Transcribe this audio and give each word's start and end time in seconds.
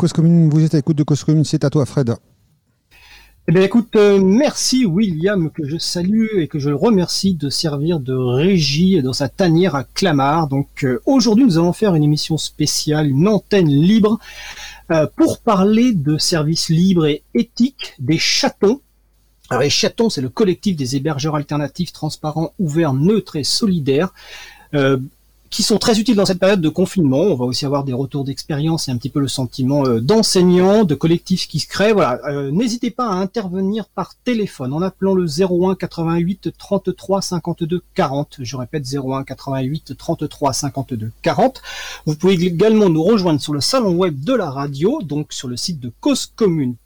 Vous 0.00 0.64
êtes 0.64 0.74
à 0.74 0.78
l'écoute 0.78 0.96
de 0.96 1.02
Cause 1.02 1.24
c'est 1.42 1.64
à 1.64 1.70
toi 1.70 1.84
Fred. 1.84 2.14
Eh 3.48 3.52
bien 3.52 3.62
écoute, 3.62 3.96
euh, 3.96 4.20
merci 4.20 4.84
William 4.84 5.50
que 5.50 5.66
je 5.66 5.76
salue 5.76 6.38
et 6.38 6.46
que 6.46 6.60
je 6.60 6.70
remercie 6.70 7.34
de 7.34 7.48
servir 7.48 7.98
de 7.98 8.14
régie 8.14 9.02
dans 9.02 9.12
sa 9.12 9.28
tanière 9.28 9.74
à 9.74 9.82
Clamart. 9.82 10.46
Donc 10.46 10.84
euh, 10.84 11.00
aujourd'hui 11.04 11.46
nous 11.46 11.58
allons 11.58 11.72
faire 11.72 11.96
une 11.96 12.04
émission 12.04 12.36
spéciale, 12.36 13.08
une 13.08 13.26
antenne 13.26 13.68
libre 13.68 14.20
euh, 14.92 15.08
pour 15.16 15.38
parler 15.40 15.94
de 15.94 16.16
services 16.16 16.68
libres 16.68 17.06
et 17.06 17.24
éthiques 17.34 17.94
des 17.98 18.18
chatons. 18.18 18.80
Alors 19.50 19.62
les 19.62 19.70
chatons, 19.70 20.10
c'est 20.10 20.20
le 20.20 20.28
collectif 20.28 20.76
des 20.76 20.94
hébergeurs 20.94 21.34
alternatifs, 21.34 21.92
transparents, 21.92 22.52
ouverts, 22.60 22.94
neutres 22.94 23.34
et 23.36 23.44
solidaires 23.44 24.12
qui 25.50 25.62
sont 25.62 25.78
très 25.78 25.98
utiles 25.98 26.16
dans 26.16 26.26
cette 26.26 26.38
période 26.38 26.60
de 26.60 26.68
confinement. 26.68 27.20
On 27.20 27.34
va 27.34 27.44
aussi 27.44 27.64
avoir 27.64 27.84
des 27.84 27.92
retours 27.92 28.24
d'expérience 28.24 28.88
et 28.88 28.90
un 28.90 28.96
petit 28.96 29.08
peu 29.08 29.20
le 29.20 29.28
sentiment 29.28 29.84
euh, 29.86 30.00
d'enseignants, 30.00 30.84
de 30.84 30.94
collectifs 30.94 31.48
qui 31.48 31.58
se 31.58 31.66
créent. 31.66 31.92
Voilà, 31.92 32.20
euh, 32.26 32.50
n'hésitez 32.50 32.90
pas 32.90 33.08
à 33.08 33.14
intervenir 33.14 33.86
par 33.88 34.14
téléphone 34.24 34.72
en 34.72 34.82
appelant 34.82 35.14
le 35.14 35.26
01 35.26 35.74
88 35.74 36.50
33 36.56 37.22
52 37.22 37.82
40. 37.94 38.36
Je 38.40 38.56
répète 38.56 38.84
01 38.92 39.24
88 39.24 39.96
33 39.96 40.52
52 40.52 41.12
40. 41.22 41.62
Vous 42.06 42.14
pouvez 42.14 42.34
également 42.34 42.88
nous 42.88 43.02
rejoindre 43.02 43.40
sur 43.40 43.52
le 43.52 43.60
salon 43.60 43.94
web 43.94 44.22
de 44.22 44.34
la 44.34 44.50
radio, 44.50 45.00
donc 45.02 45.32
sur 45.32 45.48
le 45.48 45.56
site 45.56 45.80
de 45.80 45.92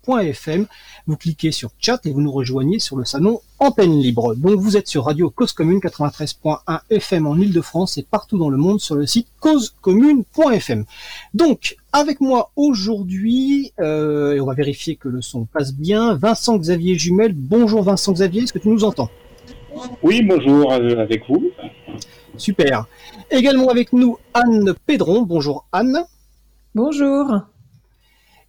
Vous 0.06 1.16
cliquez 1.16 1.52
sur 1.52 1.70
chat 1.79 2.05
et 2.06 2.12
vous 2.12 2.20
nous 2.20 2.33
rejoignez 2.33 2.79
sur 2.79 2.97
le 2.97 3.05
salon 3.05 3.41
antenne 3.59 4.01
libre. 4.01 4.34
Donc 4.34 4.59
vous 4.59 4.77
êtes 4.77 4.88
sur 4.88 5.05
Radio 5.05 5.30
Cause 5.30 5.52
Commune 5.52 5.78
93.1 5.78 6.80
FM 6.91 7.27
en 7.27 7.37
Ile-de-France 7.37 7.98
et 7.98 8.02
partout 8.02 8.38
dans 8.38 8.51
le 8.51 8.56
monde 8.56 8.80
sur 8.80 8.97
le 8.97 9.06
site 9.06 9.28
causecommune.fm. 9.41 10.84
Donc 11.34 11.77
avec 11.92 12.20
moi 12.20 12.51
aujourd'hui, 12.56 13.73
euh, 13.80 14.34
et 14.34 14.41
on 14.41 14.47
va 14.47 14.55
vérifier 14.55 14.97
que 14.97 15.09
le 15.09 15.23
son 15.23 15.44
passe 15.44 15.72
bien, 15.72 16.14
Vincent 16.14 16.59
Xavier 16.59 16.97
Jumel. 16.98 17.33
Bonjour 17.34 17.83
Vincent 17.83 18.12
Xavier, 18.12 18.42
est-ce 18.42 18.53
que 18.53 18.59
tu 18.59 18.69
nous 18.69 18.84
entends? 18.84 19.11
Oui, 20.03 20.22
bonjour 20.22 20.72
euh, 20.72 20.97
avec 20.97 21.28
vous. 21.28 21.50
Super. 22.37 22.87
Également 23.31 23.69
avec 23.69 23.92
nous 23.92 24.19
Anne 24.34 24.75
Pédron. 24.87 25.22
Bonjour 25.22 25.66
Anne. 25.72 26.05
Bonjour. 26.75 27.42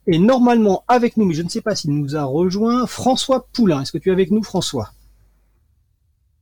Et 0.08 0.20
normalement 0.20 0.84
avec 0.88 1.18
nous, 1.18 1.26
mais 1.26 1.34
je 1.34 1.42
ne 1.42 1.50
sais 1.50 1.62
pas 1.62 1.76
s'il 1.76 1.94
nous 1.94 2.16
a 2.16 2.24
rejoint, 2.24 2.86
François 2.88 3.48
Poulain. 3.54 3.82
Est-ce 3.82 3.92
que 3.92 3.98
tu 3.98 4.10
es 4.10 4.12
avec 4.12 4.32
nous 4.32 4.44
François? 4.44 4.92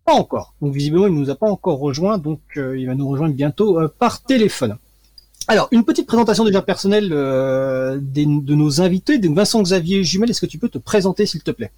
Pas 0.05 0.13
encore. 0.13 0.55
Donc 0.61 0.73
visiblement 0.73 1.07
il 1.07 1.13
ne 1.13 1.19
nous 1.19 1.29
a 1.29 1.35
pas 1.35 1.49
encore 1.49 1.79
rejoint, 1.79 2.17
donc 2.17 2.39
euh, 2.57 2.77
il 2.77 2.87
va 2.87 2.95
nous 2.95 3.07
rejoindre 3.07 3.35
bientôt 3.35 3.79
euh, 3.79 3.87
par 3.87 4.23
téléphone. 4.23 4.77
Alors, 5.47 5.67
une 5.71 5.83
petite 5.83 6.07
présentation 6.07 6.45
déjà 6.45 6.61
personnelle 6.61 7.09
euh, 7.11 7.97
de 7.99 8.55
nos 8.55 8.81
invités. 8.81 9.19
Vincent 9.19 9.61
Xavier 9.61 10.03
Jumel, 10.03 10.29
est-ce 10.29 10.41
que 10.41 10.45
tu 10.45 10.57
peux 10.57 10.69
te 10.69 10.77
présenter 10.77 11.25
s'il 11.25 11.41
te 11.41 11.51
plaît? 11.51 11.71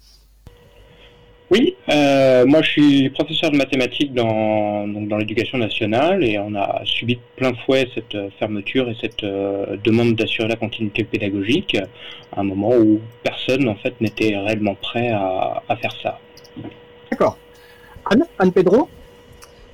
Oui, 1.50 1.76
euh, 1.90 2.46
moi 2.46 2.62
je 2.62 2.70
suis 2.70 3.10
professeur 3.10 3.50
de 3.50 3.56
mathématiques 3.56 4.14
dans, 4.14 4.88
dans 4.88 5.16
l'éducation 5.18 5.58
nationale 5.58 6.24
et 6.24 6.38
on 6.38 6.54
a 6.54 6.80
subi 6.84 7.16
de 7.16 7.20
plein 7.36 7.52
fouet 7.64 7.86
cette 7.94 8.14
euh, 8.14 8.28
fermeture 8.38 8.88
et 8.88 8.96
cette 8.98 9.22
euh, 9.24 9.76
demande 9.84 10.14
d'assurer 10.14 10.48
la 10.48 10.56
continuité 10.56 11.04
pédagogique 11.04 11.76
à 12.32 12.40
un 12.40 12.44
moment 12.44 12.70
où 12.70 12.98
personne 13.22 13.68
en 13.68 13.74
fait 13.74 14.00
n'était 14.00 14.36
réellement 14.36 14.74
prêt 14.74 15.10
à, 15.10 15.76
faire 15.80 15.94
ça. 16.02 16.18
D'accord. 17.10 17.36
Anne, 18.10 18.24
Anne 18.38 18.52
Pedro? 18.52 18.88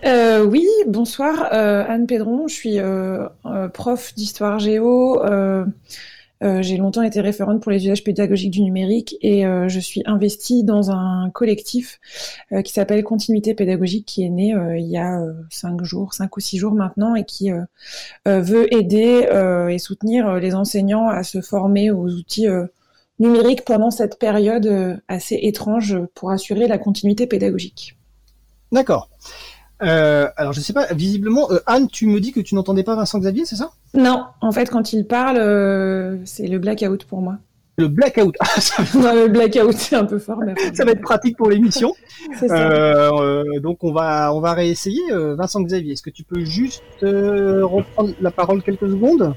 Oui, 0.05 0.67
bonsoir. 0.87 1.53
Anne 1.53 2.07
Pedron, 2.07 2.49
je 2.49 2.55
suis 2.55 2.79
prof 3.73 4.15
d'histoire 4.15 4.59
géo 4.59 5.23
euh, 6.43 6.63
j'ai 6.63 6.79
longtemps 6.79 7.03
été 7.03 7.21
référente 7.21 7.61
pour 7.61 7.71
les 7.71 7.85
usages 7.85 8.03
pédagogiques 8.03 8.51
du 8.51 8.63
numérique 8.63 9.17
et 9.21 9.45
euh, 9.45 9.69
je 9.69 9.79
suis 9.79 10.03
investie 10.07 10.65
dans 10.65 10.91
un 10.91 11.29
collectif 11.31 12.01
euh, 12.53 12.63
qui 12.63 12.73
s'appelle 12.73 13.05
Continuité 13.05 13.55
pédagogique 13.55 14.07
qui 14.07 14.25
est 14.25 14.31
né 14.31 14.55
il 14.77 14.87
y 14.87 14.97
a 14.97 15.23
cinq 15.51 15.85
jours, 15.85 16.15
cinq 16.15 16.37
ou 16.37 16.41
six 16.41 16.57
jours 16.59 16.73
maintenant 16.73 17.15
et 17.15 17.25
qui 17.25 17.51
veut 18.27 18.75
aider 18.75 19.27
et 19.71 19.79
soutenir 19.79 20.35
les 20.35 20.55
enseignants 20.55 21.09
à 21.09 21.23
se 21.23 21.41
former 21.41 21.91
aux 21.91 22.09
outils 22.09 22.47
numériques 23.19 23.65
pendant 23.65 23.91
cette 23.91 24.19
période 24.19 25.01
assez 25.09 25.39
étrange 25.43 25.99
pour 26.15 26.31
assurer 26.31 26.69
la 26.69 26.79
continuité 26.79 27.27
pédagogique. 27.27 27.97
D'accord. 28.73 29.09
Euh, 29.83 30.29
alors 30.37 30.53
je 30.53 30.61
sais 30.61 30.73
pas, 30.73 30.87
visiblement, 30.93 31.51
euh, 31.51 31.59
Anne, 31.67 31.89
tu 31.89 32.07
me 32.07 32.21
dis 32.21 32.33
que 32.33 32.41
tu 32.41 32.55
n'entendais 32.55 32.83
pas 32.83 32.97
Vincent 32.97 33.19
Xavier, 33.19 33.45
c'est 33.45 33.57
ça? 33.57 33.73
Non, 33.95 34.25
en 34.41 34.53
fait 34.53 34.71
quand 34.71 34.93
il 34.93 35.07
parle, 35.07 35.39
euh, 35.39 36.19
c'est 36.25 36.47
le 36.47 36.59
blackout 36.59 37.05
pour 37.05 37.23
moi. 37.23 37.39
Le 37.79 37.89
blackout. 37.89 38.35
Ah, 38.41 38.61
ça... 38.61 38.83
le 39.15 39.29
blackout, 39.29 39.73
c'est 39.73 39.97
un 39.97 40.05
peu 40.05 40.19
fort. 40.19 40.41
Mais... 40.45 40.55
ça 40.75 40.85
va 40.85 40.93
être 40.93 41.01
pratique 41.01 41.37
pour 41.37 41.49
l'émission. 41.49 41.95
donc 43.63 43.83
on 43.83 43.93
va 43.93 44.35
on 44.35 44.41
va 44.41 44.53
réessayer. 44.53 45.01
Vincent 45.11 45.63
Xavier, 45.63 45.93
est-ce 45.93 46.03
que 46.03 46.11
tu 46.11 46.25
peux 46.25 46.45
juste 46.45 46.83
reprendre 47.03 48.11
la 48.21 48.31
parole 48.31 48.63
quelques 48.63 48.91
secondes? 48.91 49.35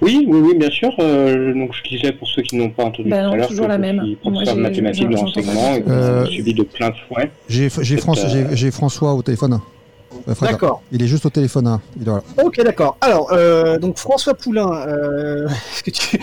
Oui, 0.00 0.26
oui, 0.28 0.40
oui, 0.40 0.54
bien 0.56 0.70
sûr. 0.70 0.94
Euh, 0.98 1.52
donc 1.54 1.72
je 1.72 1.88
disais 1.88 2.12
pour 2.12 2.28
ceux 2.28 2.42
qui 2.42 2.56
n'ont 2.56 2.70
pas 2.70 2.84
entendu 2.84 3.08
bah 3.08 3.24
tout 3.24 3.32
à 3.32 3.36
l'heure, 3.36 3.48
toujours 3.48 3.68
la 3.68 3.78
même. 3.78 4.02
professeur 4.20 4.56
de 4.56 4.60
mathématiques 4.60 5.08
de 5.08 5.16
renseignement 5.16 5.74
et 5.74 5.84
euh, 5.88 6.26
suivi 6.26 6.54
de 6.54 6.62
plein 6.62 6.92
fouet. 6.92 7.30
J'ai 7.48 7.68
François, 7.68 8.28
euh, 8.30 8.70
François 8.70 9.14
au 9.14 9.22
téléphone. 9.22 9.60
Euh, 10.28 10.34
d'accord. 10.40 10.82
Il 10.92 11.02
est 11.02 11.06
juste 11.06 11.26
au 11.26 11.30
téléphone. 11.30 11.66
Hein. 11.66 11.80
Ok, 12.42 12.62
d'accord. 12.62 12.96
Alors, 13.00 13.30
donc 13.80 13.98
François 13.98 14.34
Poulain, 14.34 14.70
est-ce 15.46 15.82
que 15.82 15.90
tu 15.90 16.20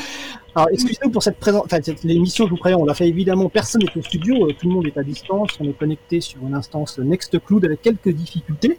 alors, 0.58 0.70
excusez-nous 0.72 1.12
pour 1.12 1.22
cette 1.22 1.38
présence, 1.38 1.64
enfin, 1.66 1.80
cette 1.84 2.06
émission, 2.06 2.46
je 2.46 2.52
vous 2.52 2.56
préviens, 2.56 2.78
on 2.78 2.86
l'a 2.86 2.94
fait 2.94 3.10
évidemment, 3.10 3.50
personne 3.50 3.82
n'est 3.82 4.00
au 4.00 4.02
studio, 4.02 4.48
euh, 4.48 4.54
tout 4.54 4.70
le 4.70 4.74
monde 4.74 4.88
est 4.88 4.98
à 4.98 5.04
distance, 5.04 5.50
on 5.60 5.66
est 5.66 5.78
connecté 5.78 6.22
sur 6.22 6.40
une 6.48 6.54
instance 6.54 6.98
Nextcloud 6.98 7.66
avec 7.66 7.82
quelques 7.82 8.08
difficultés. 8.08 8.78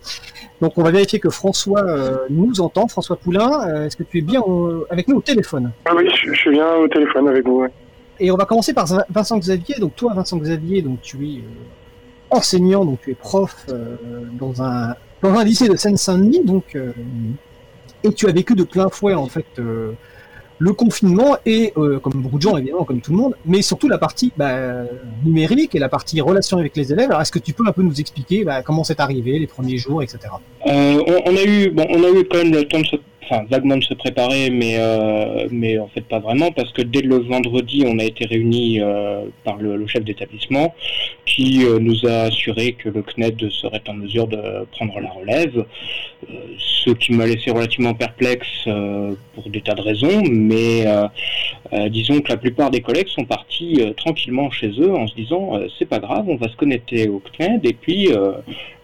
Donc, 0.63 0.79
on 0.79 0.83
va 0.83 0.91
vérifier 0.91 1.21
que 1.21 1.29
François 1.29 1.83
euh, 1.83 2.17
nous 2.31 2.63
entend. 2.63 2.89
François 2.89 3.17
Poulain, 3.17 3.69
euh, 3.69 3.87
est-ce 3.87 3.97
que 3.99 4.05
tu 4.05 4.19
es 4.19 4.21
bien 4.23 4.43
avec 4.89 5.07
nous 5.07 5.17
au 5.17 5.21
téléphone? 5.21 5.71
Ah 5.85 5.91
oui, 5.95 6.09
je, 6.25 6.33
suis 6.33 6.51
bien 6.51 6.67
au 6.77 6.89
téléphone 6.89 7.29
avec 7.29 7.45
vous. 7.45 7.67
Et 8.19 8.31
on 8.31 8.37
va 8.37 8.47
commencer 8.47 8.73
par 8.73 8.87
Vincent 9.11 9.37
Xavier. 9.37 9.75
Donc, 9.79 9.95
toi, 9.97 10.15
Vincent 10.15 10.39
Xavier, 10.39 10.81
donc 10.81 11.03
tu 11.03 11.23
es 11.27 11.43
enseignant, 12.31 12.87
donc 12.87 13.03
tu 13.03 13.11
es 13.11 13.15
prof 13.15 13.67
dans 14.33 14.63
un 14.63 14.95
dans 15.23 15.35
un 15.35 15.45
lycée 15.45 15.69
de 15.69 15.77
Seine-Saint-Denis, 15.77 16.43
donc 16.45 16.77
et 18.03 18.13
tu 18.13 18.27
as 18.29 18.33
vécu 18.33 18.55
de 18.55 18.65
plein 18.65 18.89
fouet 18.89 19.15
en 19.15 19.27
fait 19.27 19.47
le 20.59 20.73
confinement 20.73 21.37
et, 21.45 21.73
euh, 21.77 21.99
comme 21.99 22.15
beaucoup 22.15 22.39
de 22.39 22.43
gens 22.43 22.57
évidemment, 22.57 22.85
comme 22.85 23.01
tout 23.01 23.13
le 23.13 23.19
monde, 23.19 23.35
mais 23.45 23.63
surtout 23.63 23.89
la 23.89 23.99
partie 23.99 24.33
bah, 24.37 24.85
numérique 25.25 25.75
et 25.75 25.79
la 25.79 25.89
partie 25.89 26.21
relation 26.21 26.59
avec 26.59 26.77
les 26.77 26.93
élèves. 26.93 27.11
Alors, 27.11 27.21
est-ce 27.21 27.33
que 27.33 27.39
tu 27.39 27.53
peux 27.53 27.67
un 27.67 27.73
peu 27.73 27.83
nous 27.83 28.01
expliquer 28.01 28.45
bah, 28.45 28.63
comment 28.63 28.85
c'est 28.85 29.01
arrivé, 29.01 29.39
les 29.39 29.47
premiers 29.47 29.79
jours, 29.79 30.03
etc. 30.03 30.19
Euh, 30.67 31.03
on, 31.27 31.37
a 31.37 31.45
eu, 31.45 31.71
bon, 31.71 31.87
on 31.91 32.03
a 32.03 32.11
eu 32.11 32.25
quand 32.25 32.39
même 32.39 32.53
le 32.53 32.67
temps 32.67 32.81
de 32.81 32.87
se 32.87 32.97
enfin 33.29 33.45
vaguement 33.51 33.77
de 33.77 33.85
se 33.85 33.95
préparer, 33.95 34.51
mais 34.51 34.77
euh, 34.79 35.49
mais 35.51 35.79
en 35.79 35.89
fait 35.89 36.03
pas 36.03 36.19
vraiment 36.19 36.53
parce 36.53 36.73
que 36.73 36.83
dès 36.83 37.03
le 37.03 37.17
vendredi, 37.17 37.85
on 37.87 37.99
a 37.99 38.05
été 38.05 38.25
réunis 38.25 38.81
euh, 38.81 39.25
par 39.45 39.57
le, 39.57 39.87
chef 39.87 40.05
d'établissement 40.05 40.75
qui 41.25 41.65
euh, 41.65 41.79
nous 41.79 42.07
a 42.07 42.23
assuré 42.23 42.73
que 42.73 42.89
le 42.89 43.03
CNED 43.03 43.51
serait 43.51 43.83
en 43.89 43.95
mesure 43.95 44.27
de 44.27 44.67
prendre 44.73 44.99
la 45.01 45.11
relève, 45.11 45.65
ce 46.59 46.91
qui 46.91 47.13
m'a 47.13 47.27
laissé 47.27 47.51
relativement 47.51 47.95
perplexe 47.95 48.65
pour 49.35 49.49
des 49.49 49.61
tas 49.61 49.75
de 49.75 49.83
raisons, 49.83 50.23
mais 50.29 50.87
disons 51.91 52.21
que 52.21 52.29
la 52.29 52.37
plupart 52.37 52.71
des 52.71 52.81
collègues 52.81 53.09
sont 53.09 53.25
partis 53.25 53.81
tranquillement 53.97 54.51
chez 54.51 54.71
eux 54.81 54.95
en 54.95 55.07
se 55.07 55.15
disant 55.15 55.61
c'est 55.79 55.89
pas 55.89 55.99
grave, 55.99 56.25
on 56.29 56.37
va 56.37 56.49
se 56.49 56.57
connecter 56.57 57.09
au 57.09 57.23
CNED 57.37 57.65
et 57.65 57.75
puis 57.75 58.09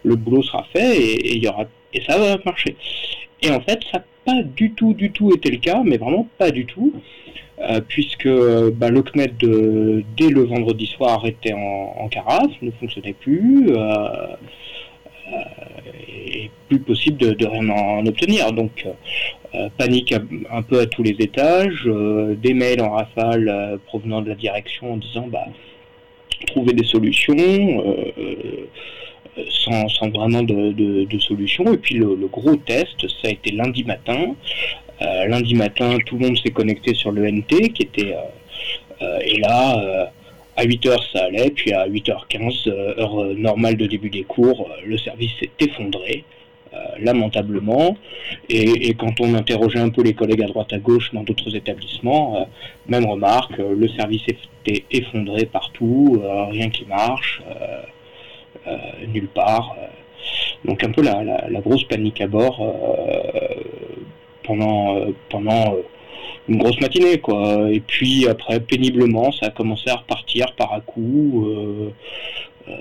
le 0.03 0.15
boulot 0.15 0.43
sera 0.43 0.65
fait 0.71 0.97
et, 0.97 1.35
il 1.35 1.43
y 1.43 1.47
aura 1.47 1.65
et 1.93 2.01
ça 2.07 2.17
va 2.17 2.37
marcher. 2.45 2.75
Et 3.41 3.51
en 3.51 3.59
fait, 3.59 3.79
ça 3.91 4.03
pas 4.25 4.43
du 4.43 4.71
tout, 4.71 4.93
du 4.93 5.11
tout 5.11 5.33
été 5.33 5.51
le 5.51 5.57
cas, 5.57 5.81
mais 5.83 5.97
vraiment 5.97 6.27
pas 6.37 6.51
du 6.51 6.65
tout, 6.65 6.93
euh, 7.59 7.81
puisque 7.87 8.27
bah, 8.27 8.89
le 8.89 9.01
CNED, 9.03 10.03
dès 10.17 10.29
le 10.29 10.43
vendredi 10.43 10.87
soir, 10.87 11.25
était 11.25 11.53
en, 11.53 12.07
carafe, 12.09 12.51
ne 12.61 12.71
fonctionnait 12.71 13.13
plus, 13.13 13.69
euh, 13.69 14.07
euh, 15.27 15.39
et 16.07 16.51
plus 16.67 16.79
possible 16.79 17.17
de, 17.17 17.45
rien 17.45 17.69
en, 17.69 18.05
obtenir. 18.05 18.51
Donc, 18.51 18.85
panique 19.77 20.13
un 20.51 20.61
peu 20.63 20.79
à 20.79 20.87
tous 20.87 21.03
les 21.03 21.15
étages, 21.19 21.87
des 22.41 22.53
mails 22.55 22.81
en 22.81 22.91
rafale 22.91 23.79
provenant 23.85 24.21
de 24.21 24.29
la 24.29 24.35
direction 24.35 24.93
en 24.93 24.97
disant 24.97 25.27
bah, 25.27 25.45
trouver 26.47 26.73
des 26.73 26.85
solutions 26.85 27.35
sans, 29.49 30.09
vraiment 30.09 30.43
de, 30.43 31.19
solution. 31.19 31.71
Et 31.73 31.77
puis 31.77 31.95
le, 31.95 32.27
gros 32.27 32.55
test, 32.55 33.07
ça 33.07 33.27
a 33.27 33.29
été 33.29 33.51
lundi 33.51 33.83
matin. 33.83 34.35
Euh, 35.01 35.25
lundi 35.27 35.55
matin, 35.55 35.97
tout 36.05 36.17
le 36.17 36.27
monde 36.27 36.37
s'est 36.37 36.51
connecté 36.51 36.93
sur 36.93 37.11
le 37.11 37.29
NT, 37.29 37.69
qui 37.73 37.83
était... 37.83 38.13
Euh, 38.13 38.21
euh, 39.01 39.19
et 39.25 39.39
là, 39.39 40.11
à 40.55 40.65
8h, 40.65 41.11
ça 41.11 41.25
allait, 41.25 41.49
puis 41.49 41.73
à 41.73 41.87
8h15, 41.87 42.69
heure 42.69 43.25
normale 43.35 43.75
de 43.75 43.87
début 43.87 44.09
des 44.09 44.23
cours, 44.23 44.69
le 44.85 44.97
service 44.97 45.31
s'est 45.39 45.49
effondré. 45.59 46.23
lamentablement. 46.99 47.97
Et, 48.49 48.93
quand 48.95 49.19
on 49.19 49.33
interrogeait 49.35 49.79
un 49.79 49.89
peu 49.89 50.03
les 50.03 50.13
collègues 50.13 50.43
à 50.43 50.47
droite 50.47 50.73
à 50.73 50.79
gauche 50.79 51.11
dans 51.13 51.23
d'autres 51.23 51.55
établissements, 51.55 52.47
même 52.87 53.05
remarque, 53.05 53.57
le 53.57 53.87
service 53.89 54.23
était 54.27 54.83
effondré 54.91 55.45
partout, 55.45 56.21
rien 56.51 56.69
qui 56.69 56.85
marche, 56.85 57.41
nulle 59.07 59.27
part. 59.27 59.75
donc 60.65 60.83
un 60.83 60.91
peu 60.91 61.01
la, 61.01 61.23
la, 61.23 61.61
grosse 61.61 61.83
panique 61.83 62.21
à 62.21 62.27
bord 62.27 62.61
pendant, 64.43 64.97
pendant 65.29 65.75
une 66.47 66.57
grosse 66.57 66.79
matinée 66.81 67.19
quoi. 67.19 67.69
Et 67.71 67.79
puis 67.79 68.27
après 68.27 68.59
péniblement 68.59 69.31
ça 69.31 69.47
a 69.47 69.49
commencé 69.49 69.89
à 69.89 69.95
repartir 69.95 70.53
par 70.57 70.73
à 70.73 70.81
coup. 70.81 71.45
Euh, 71.47 71.89
euh, 72.69 72.71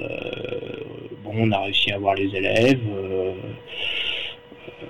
bon, 1.24 1.32
on 1.36 1.52
a 1.52 1.60
réussi 1.60 1.92
à 1.92 1.98
voir 1.98 2.14
les 2.14 2.34
élèves. 2.34 2.80
Euh, 2.88 3.32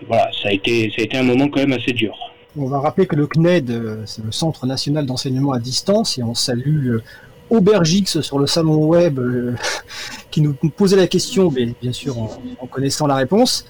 voilà, 0.07 0.31
ça 0.43 0.49
a 0.49 0.53
été 0.53 0.91
ça 0.91 1.03
a 1.03 1.05
été 1.05 1.17
un 1.17 1.23
moment 1.23 1.49
quand 1.49 1.61
même 1.61 1.73
assez 1.73 1.93
dur. 1.93 2.17
On 2.57 2.67
va 2.67 2.81
rappeler 2.81 3.07
que 3.07 3.17
le 3.17 3.27
CNED, 3.27 4.05
c'est 4.05 4.23
le 4.23 4.33
Centre 4.33 4.67
national 4.67 5.07
d'enseignement 5.07 5.53
à 5.53 5.59
distance, 5.59 6.19
et 6.19 6.23
on 6.23 6.35
salue 6.35 6.99
Aubergix 7.53 8.23
sur 8.23 8.39
le 8.39 8.47
salon 8.47 8.87
web 8.87 9.19
euh, 9.19 9.53
qui 10.31 10.41
nous 10.41 10.55
posait 10.55 10.97
la 10.97 11.07
question, 11.07 11.51
mais 11.51 11.69
bien 11.83 11.93
sûr 11.93 12.19
en, 12.19 12.67
connaissant 12.67 13.07
la 13.07 13.17
réponse. 13.17 13.67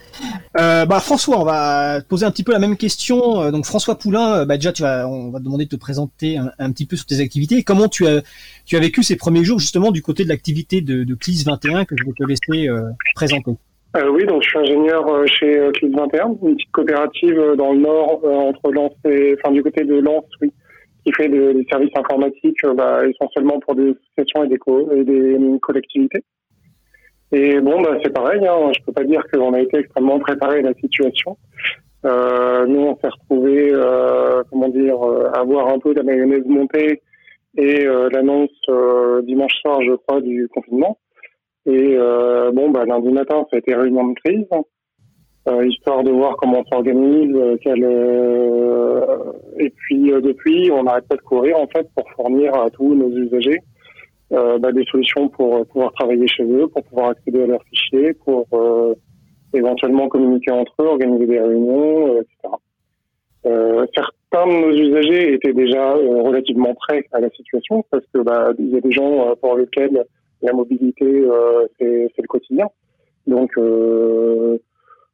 Euh, 0.59 0.87
bah, 0.87 1.01
François, 1.01 1.41
on 1.41 1.45
va 1.45 2.01
poser 2.09 2.25
un 2.25 2.31
petit 2.31 2.45
peu 2.45 2.53
la 2.53 2.61
même 2.61 2.77
question. 2.77 3.43
Euh, 3.43 3.51
donc 3.51 3.67
François 3.67 3.99
Poulain, 3.99 4.47
bah, 4.47 4.57
déjà 4.57 4.73
tu 4.73 4.85
on 4.85 5.31
va 5.31 5.41
te 5.41 5.45
demander 5.45 5.65
de 5.65 5.71
te 5.71 5.77
présenter 5.77 6.39
un, 6.39 6.73
petit 6.73 6.87
peu 6.87 6.95
sur 6.95 7.07
tes 7.07 7.21
activités. 7.21 7.65
Comment 7.65 7.89
tu 7.89 8.07
as, 8.07 8.23
vécu 8.71 9.03
ces 9.03 9.17
premiers 9.17 9.43
jours 9.43 9.59
justement 9.59 9.91
du 9.91 10.01
côté 10.01 10.23
de 10.23 10.29
l'activité 10.29 10.81
de, 10.81 11.15
CLIS 11.15 11.43
21 11.45 11.85
que 11.85 11.97
je 11.99 12.05
vais 12.05 12.13
te 12.13 12.25
laisser 12.25 12.69
présenter? 13.17 13.53
Oui, 13.95 14.25
donc 14.25 14.43
je 14.43 14.49
suis 14.49 14.59
ingénieur 14.59 15.05
chez 15.27 15.59
CLIS 15.75 15.91
21, 15.91 16.37
une 16.43 16.55
petite 16.55 16.71
coopérative 16.71 17.41
dans 17.59 17.73
le 17.73 17.81
nord 17.81 18.21
entre 18.25 18.71
Lens 18.71 18.93
et, 19.05 19.37
du 19.51 19.63
côté 19.63 19.85
de 19.85 19.97
Lens, 19.97 20.25
oui, 20.41 20.53
qui 21.05 21.13
fait 21.13 21.29
des 21.29 21.67
services 21.71 21.97
informatiques 21.97 22.65
euh, 22.65 22.75
bah, 22.75 23.07
essentiellement 23.07 23.59
pour 23.61 23.75
des 23.75 23.91
associations 23.91 24.45
et 24.45 25.05
des, 25.05 25.59
collectivités. 25.61 26.25
Et 27.33 27.61
bon, 27.61 27.81
bah, 27.81 27.97
c'est 28.03 28.13
pareil, 28.13 28.47
hein, 28.47 28.71
je 28.77 28.85
peux 28.85 28.93
pas 28.93 29.05
dire 29.05 29.23
qu'on 29.33 29.55
a 29.55 29.61
été 29.61 29.79
extrêmement 29.79 30.19
préparé 30.19 30.59
à 30.59 30.63
la 30.63 30.75
situation. 30.75 31.37
Euh, 32.05 32.67
nous, 32.67 32.81
on 32.81 32.97
s'est 32.97 33.09
retrouvés, 33.09 33.71
euh, 33.73 34.43
comment 34.51 34.69
dire, 34.69 35.01
euh, 35.03 35.31
avoir 35.33 35.69
un 35.69 35.79
peu 35.79 35.95
la 35.95 36.03
mayonnaise 36.03 36.45
montée 36.47 37.01
et 37.57 37.85
l'annonce 37.85 38.49
dimanche 39.25 39.53
soir, 39.61 39.83
je 39.83 39.93
crois, 39.93 40.23
du 40.23 40.49
confinement. 40.49 40.99
Et 41.67 41.99
bon, 42.55 42.71
bah, 42.71 42.87
lundi 42.87 43.11
matin, 43.11 43.47
ça 43.51 43.57
a 43.57 43.59
été 43.59 43.75
réunion 43.75 44.09
de 44.09 44.15
crise. 44.25 44.47
Euh, 45.49 45.67
histoire 45.67 46.05
de 46.05 46.11
voir 46.11 46.37
comment 46.37 46.61
on 46.61 46.65
s'organise. 46.67 47.35
Euh, 47.35 47.57
euh, 47.67 49.17
et 49.59 49.71
puis 49.71 50.13
depuis, 50.23 50.71
on 50.71 50.85
n'arrête 50.85 51.09
pas 51.09 51.17
de 51.17 51.23
courir 51.23 51.59
en 51.59 51.67
fait 51.67 51.89
pour 51.97 52.09
fournir 52.13 52.55
à 52.55 52.71
tous 52.71 52.95
nos 52.95 53.11
usagers 53.11 53.59
bah, 54.31 54.73
des 54.73 54.85
solutions 54.85 55.29
pour 55.29 55.67
pouvoir 55.67 55.93
travailler 55.93 56.27
chez 56.27 56.45
eux, 56.45 56.67
pour 56.69 56.83
pouvoir 56.85 57.11
accéder 57.11 57.43
à 57.43 57.47
leurs 57.47 57.63
fichiers, 57.65 58.15
pour 58.15 58.47
éventuellement 59.53 60.09
communiquer 60.09 60.53
entre 60.53 60.73
eux, 60.81 60.87
organiser 60.87 61.27
des 61.27 61.39
réunions, 61.39 62.17
etc. 62.17 62.55
Euh, 63.45 63.85
certains 63.95 64.47
de 64.47 64.61
nos 64.61 64.71
usagers 64.71 65.35
étaient 65.35 65.53
déjà 65.53 65.93
relativement 65.93 66.75
prêts 66.75 67.05
à 67.13 67.21
la 67.21 67.29
situation 67.31 67.85
parce 67.91 68.05
que 68.15 68.21
bah, 68.21 68.53
il 68.59 68.71
y 68.71 68.77
a 68.77 68.81
des 68.81 68.93
gens 68.93 69.35
pour 69.41 69.57
lesquels 69.59 70.05
la 70.41 70.53
mobilité 70.53 71.05
euh, 71.05 71.67
c'est 71.79 72.11
le 72.17 72.29
quotidien. 72.29 72.69
Donc 73.27 73.51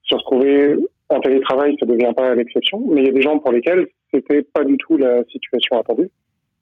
se 0.09 0.15
retrouver 0.15 0.77
en 1.11 1.21
télétravail, 1.21 1.77
ça 1.81 1.87
ne 1.87 1.93
devient 1.93 2.13
pas 2.15 2.35
l'exception, 2.35 2.83
mais 2.91 3.03
il 3.03 3.07
y 3.07 3.11
a 3.11 3.13
des 3.13 3.23
gens 3.23 3.39
pour 3.39 3.53
lesquels 3.53 3.87
c'était 4.13 4.43
pas 4.43 4.65
du 4.65 4.77
tout 4.77 4.97
la 4.97 5.25
situation 5.25 5.79
attendue. 5.79 6.11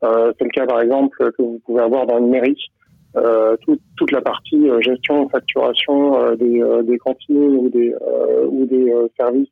Euh, 0.04 0.32
c'est 0.38 0.44
le 0.44 0.50
cas 0.50 0.66
par 0.66 0.81
exemple 0.81 1.16
que 1.32 1.43
vous 1.43 1.60
pouvez 1.64 1.82
avoir 1.82 2.06
dans 2.06 2.19
une 2.19 2.31
mairie, 2.31 2.58
euh, 3.16 3.56
tout, 3.62 3.78
toute 3.96 4.12
la 4.12 4.20
partie 4.20 4.69
euh, 4.69 4.81
gestion, 4.81 5.28
facturation 5.28 6.34
des, 6.34 6.98
cantines 6.98 7.56
ou 7.56 7.69
des, 7.70 7.94
ou 8.46 8.66
des 8.66 8.93
services, 9.19 9.49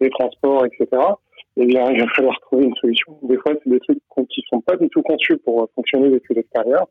des 0.00 0.10
transports, 0.10 0.64
etc. 0.66 1.02
Eh 1.58 1.64
bien, 1.64 1.90
il 1.90 2.00
va 2.00 2.06
falloir 2.14 2.38
trouver 2.40 2.64
une 2.64 2.74
solution. 2.74 3.16
Des 3.22 3.38
fois, 3.38 3.52
c'est 3.62 3.70
des 3.70 3.80
trucs 3.80 3.98
qui 4.28 4.42
sont 4.50 4.60
pas 4.60 4.76
du 4.76 4.88
tout 4.90 5.00
conçus 5.02 5.38
pour 5.38 5.66
fonctionner 5.74 6.10
depuis 6.10 6.34
l'extérieur. 6.34 6.86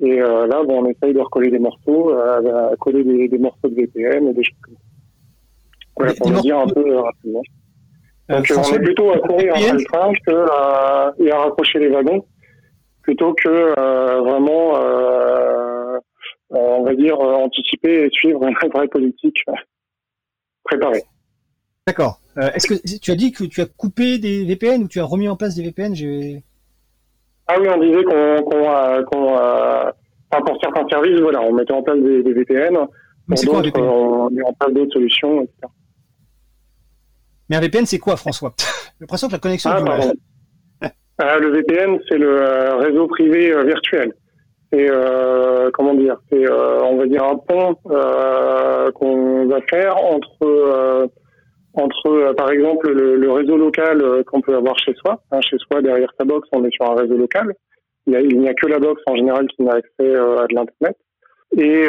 Et 0.00 0.16
là, 0.16 0.62
on 0.68 0.86
essaye 0.86 1.12
de 1.12 1.20
recoller 1.20 1.50
des 1.50 1.58
morceaux, 1.58 2.10
à 2.10 2.76
coller 2.78 3.02
des, 3.02 3.28
des 3.28 3.38
morceaux 3.38 3.68
de 3.68 3.74
VPN 3.74 4.28
et 4.28 4.32
des 4.32 4.44
choses 4.44 4.60
comme 4.62 4.74
ça. 4.74 4.85
Ouais, 5.98 6.14
pour 6.14 6.30
le 6.30 6.40
dire 6.40 6.58
un 6.58 6.66
peu 6.66 6.98
rapidement. 6.98 7.42
Euh, 8.30 8.36
Donc, 8.36 8.52
on 8.56 8.74
est 8.74 8.78
plutôt 8.80 9.10
à 9.12 9.18
courir 9.18 9.54
après 9.54 9.72
le 9.72 9.84
train 9.84 10.12
que 10.26 10.50
à, 10.50 11.14
et 11.18 11.30
à 11.30 11.38
raccrocher 11.38 11.78
les 11.78 11.88
wagons, 11.88 12.24
plutôt 13.02 13.34
que 13.34 13.48
euh, 13.78 14.20
vraiment, 14.20 14.76
euh, 14.76 15.98
on 16.50 16.82
va 16.82 16.94
dire, 16.94 17.18
anticiper 17.20 18.04
et 18.04 18.10
suivre 18.10 18.42
une 18.42 18.54
vraie 18.54 18.88
politique 18.88 19.44
préparée. 20.64 21.04
D'accord. 21.86 22.20
Est-ce 22.36 22.66
que 22.66 22.98
tu 22.98 23.10
as 23.10 23.14
dit 23.14 23.32
que 23.32 23.44
tu 23.44 23.60
as 23.60 23.66
coupé 23.66 24.18
des 24.18 24.44
VPN 24.44 24.82
ou 24.82 24.88
tu 24.88 24.98
as 25.00 25.04
remis 25.04 25.28
en 25.28 25.36
place 25.36 25.54
des 25.54 25.62
VPN 25.62 25.94
Ah 27.46 27.54
oui, 27.60 27.68
on 27.68 27.80
disait 27.80 28.02
qu'on, 28.02 28.42
qu'on, 28.42 29.04
qu'on 29.04 29.36
enfin, 29.36 30.44
pour 30.44 30.58
certains 30.60 30.86
services, 30.88 31.20
voilà, 31.20 31.40
on 31.42 31.52
mettait 31.52 31.72
en 31.72 31.82
place 31.82 31.98
des, 31.98 32.22
des 32.24 32.32
VPN. 32.32 32.76
Pour 33.28 33.62
d'autres, 33.62 33.80
on 33.80 34.30
met 34.30 34.42
en 34.42 34.52
place 34.52 34.72
d'autres 34.72 34.92
solutions, 34.92 35.42
etc. 35.42 35.68
Mais 37.48 37.56
un 37.56 37.60
VPN, 37.60 37.86
c'est 37.86 37.98
quoi, 37.98 38.16
François? 38.16 38.54
J'ai 38.58 38.64
l'impression 39.00 39.28
que 39.28 39.32
la 39.32 39.38
connexion. 39.38 39.70
Ah, 39.72 39.82
pardon. 39.82 40.12
Ah, 41.18 41.38
le 41.38 41.50
VPN, 41.50 41.98
c'est 42.08 42.18
le 42.18 42.42
euh, 42.42 42.76
réseau 42.76 43.06
privé 43.06 43.50
euh, 43.50 43.62
virtuel. 43.62 44.12
C'est 44.70 44.86
euh, 44.90 45.70
comment 45.72 45.94
dire? 45.94 46.16
C'est 46.30 46.44
on 46.50 46.96
va 46.96 47.06
dire 47.06 47.24
un 47.24 47.36
pont 47.36 47.74
qu'on 48.94 49.46
va 49.46 49.60
faire 49.70 49.96
entre 49.96 51.08
entre 51.74 52.32
par 52.32 52.50
exemple 52.50 52.90
le, 52.90 53.30
réseau 53.30 53.56
local 53.56 54.24
qu'on 54.26 54.40
peut 54.40 54.56
avoir 54.56 54.76
chez 54.78 54.92
soi. 54.94 55.22
Hein, 55.30 55.40
chez 55.40 55.56
soi, 55.58 55.80
derrière 55.80 56.12
sa 56.18 56.24
box, 56.24 56.48
on 56.52 56.64
est 56.64 56.72
sur 56.72 56.90
un 56.90 56.96
réseau 56.96 57.16
local. 57.16 57.54
Il 58.06 58.38
n'y 58.38 58.48
a, 58.48 58.54
que 58.54 58.66
la 58.66 58.78
box 58.78 59.00
en 59.06 59.16
général 59.16 59.46
qui 59.48 59.62
n'a 59.62 59.74
accès 59.74 60.14
à 60.14 60.46
de 60.46 60.54
l'internet. 60.54 60.96
Et 61.56 61.88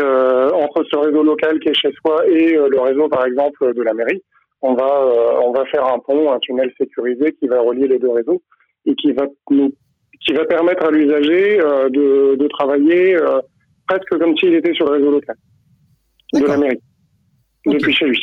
entre 0.53 0.85
ce 0.89 0.97
réseau 0.97 1.23
local 1.23 1.59
qui 1.59 1.69
est 1.69 1.73
chez 1.73 1.91
soi 2.05 2.27
et 2.27 2.53
le 2.53 2.79
réseau, 2.79 3.09
par 3.09 3.25
exemple, 3.25 3.73
de 3.73 3.81
la 3.81 3.93
mairie, 3.93 4.21
on 4.61 4.73
va 4.73 4.85
euh, 4.85 5.41
on 5.43 5.51
va 5.51 5.65
faire 5.65 5.85
un 5.85 5.99
pont, 5.99 6.31
un 6.31 6.39
tunnel 6.39 6.71
sécurisé 6.77 7.33
qui 7.39 7.47
va 7.47 7.61
relier 7.61 7.87
les 7.87 7.99
deux 7.99 8.09
réseaux 8.09 8.41
et 8.85 8.95
qui 8.95 9.11
va 9.11 9.25
nous 9.51 9.73
qui 10.25 10.33
va 10.33 10.45
permettre 10.45 10.85
à 10.85 10.91
l'usager 10.91 11.59
euh, 11.59 11.89
de, 11.89 12.35
de 12.35 12.47
travailler 12.47 13.15
euh, 13.15 13.39
presque 13.87 14.17
comme 14.17 14.35
s'il 14.37 14.53
était 14.55 14.73
sur 14.73 14.85
le 14.87 14.93
réseau 14.93 15.11
local 15.11 15.35
de 16.33 16.45
la 16.45 16.57
mairie 16.57 16.81
depuis 17.65 17.93
chez 17.93 18.05
lui. 18.05 18.19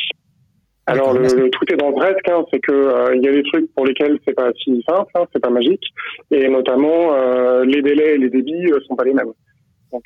Alors 0.87 1.13
le, 1.13 1.49
tout 1.49 1.73
est 1.73 1.77
dans 1.77 1.89
le 1.89 1.95
presque, 1.95 2.29
hein, 2.29 2.45
c'est 2.51 2.59
que 2.59 3.15
il 3.15 3.23
y 3.23 3.27
a 3.27 3.31
des 3.31 3.41
trucs 3.43 3.73
pour 3.73 3.87
lesquels 3.87 4.19
c'est 4.23 4.35
pas 4.35 4.51
si 4.63 4.83
simple, 4.87 5.09
hein, 5.15 5.25
c'est 5.33 5.41
pas 5.41 5.49
magique, 5.49 5.83
et 6.29 6.47
notamment 6.47 7.11
les 7.63 7.81
délais 7.81 8.13
et 8.13 8.17
les 8.19 8.29
débits 8.29 8.71
sont 8.87 8.95
pas 8.95 9.03
les 9.03 9.15
mêmes. 9.15 9.33
Donc 9.91 10.03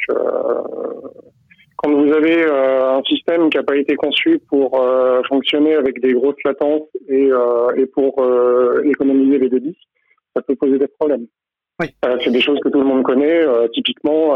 quand 1.82 1.94
vous 1.94 2.12
avez 2.12 2.44
euh, 2.44 2.98
un 2.98 3.04
système 3.04 3.50
qui 3.50 3.58
n'a 3.58 3.64
pas 3.64 3.78
été 3.78 3.96
conçu 3.96 4.40
pour 4.50 4.82
euh, 4.82 5.22
fonctionner 5.30 5.76
avec 5.76 6.02
des 6.02 6.14
grosses 6.14 6.44
latences 6.44 6.90
et, 7.08 7.32
euh, 7.32 7.74
et 7.78 7.86
pour 7.86 8.22
économiser 8.84 9.40
les 9.40 9.50
débits, 9.50 9.78
ça 10.36 10.42
peut 10.42 10.56
poser 10.56 10.78
des 10.78 10.88
problèmes. 10.88 11.28
Oui. 11.80 11.88
c'est 12.22 12.32
des 12.32 12.42
choses 12.42 12.60
que 12.60 12.68
tout 12.68 12.80
le 12.80 12.86
monde 12.86 13.04
connaît. 13.04 13.46
typiquement, 13.72 14.36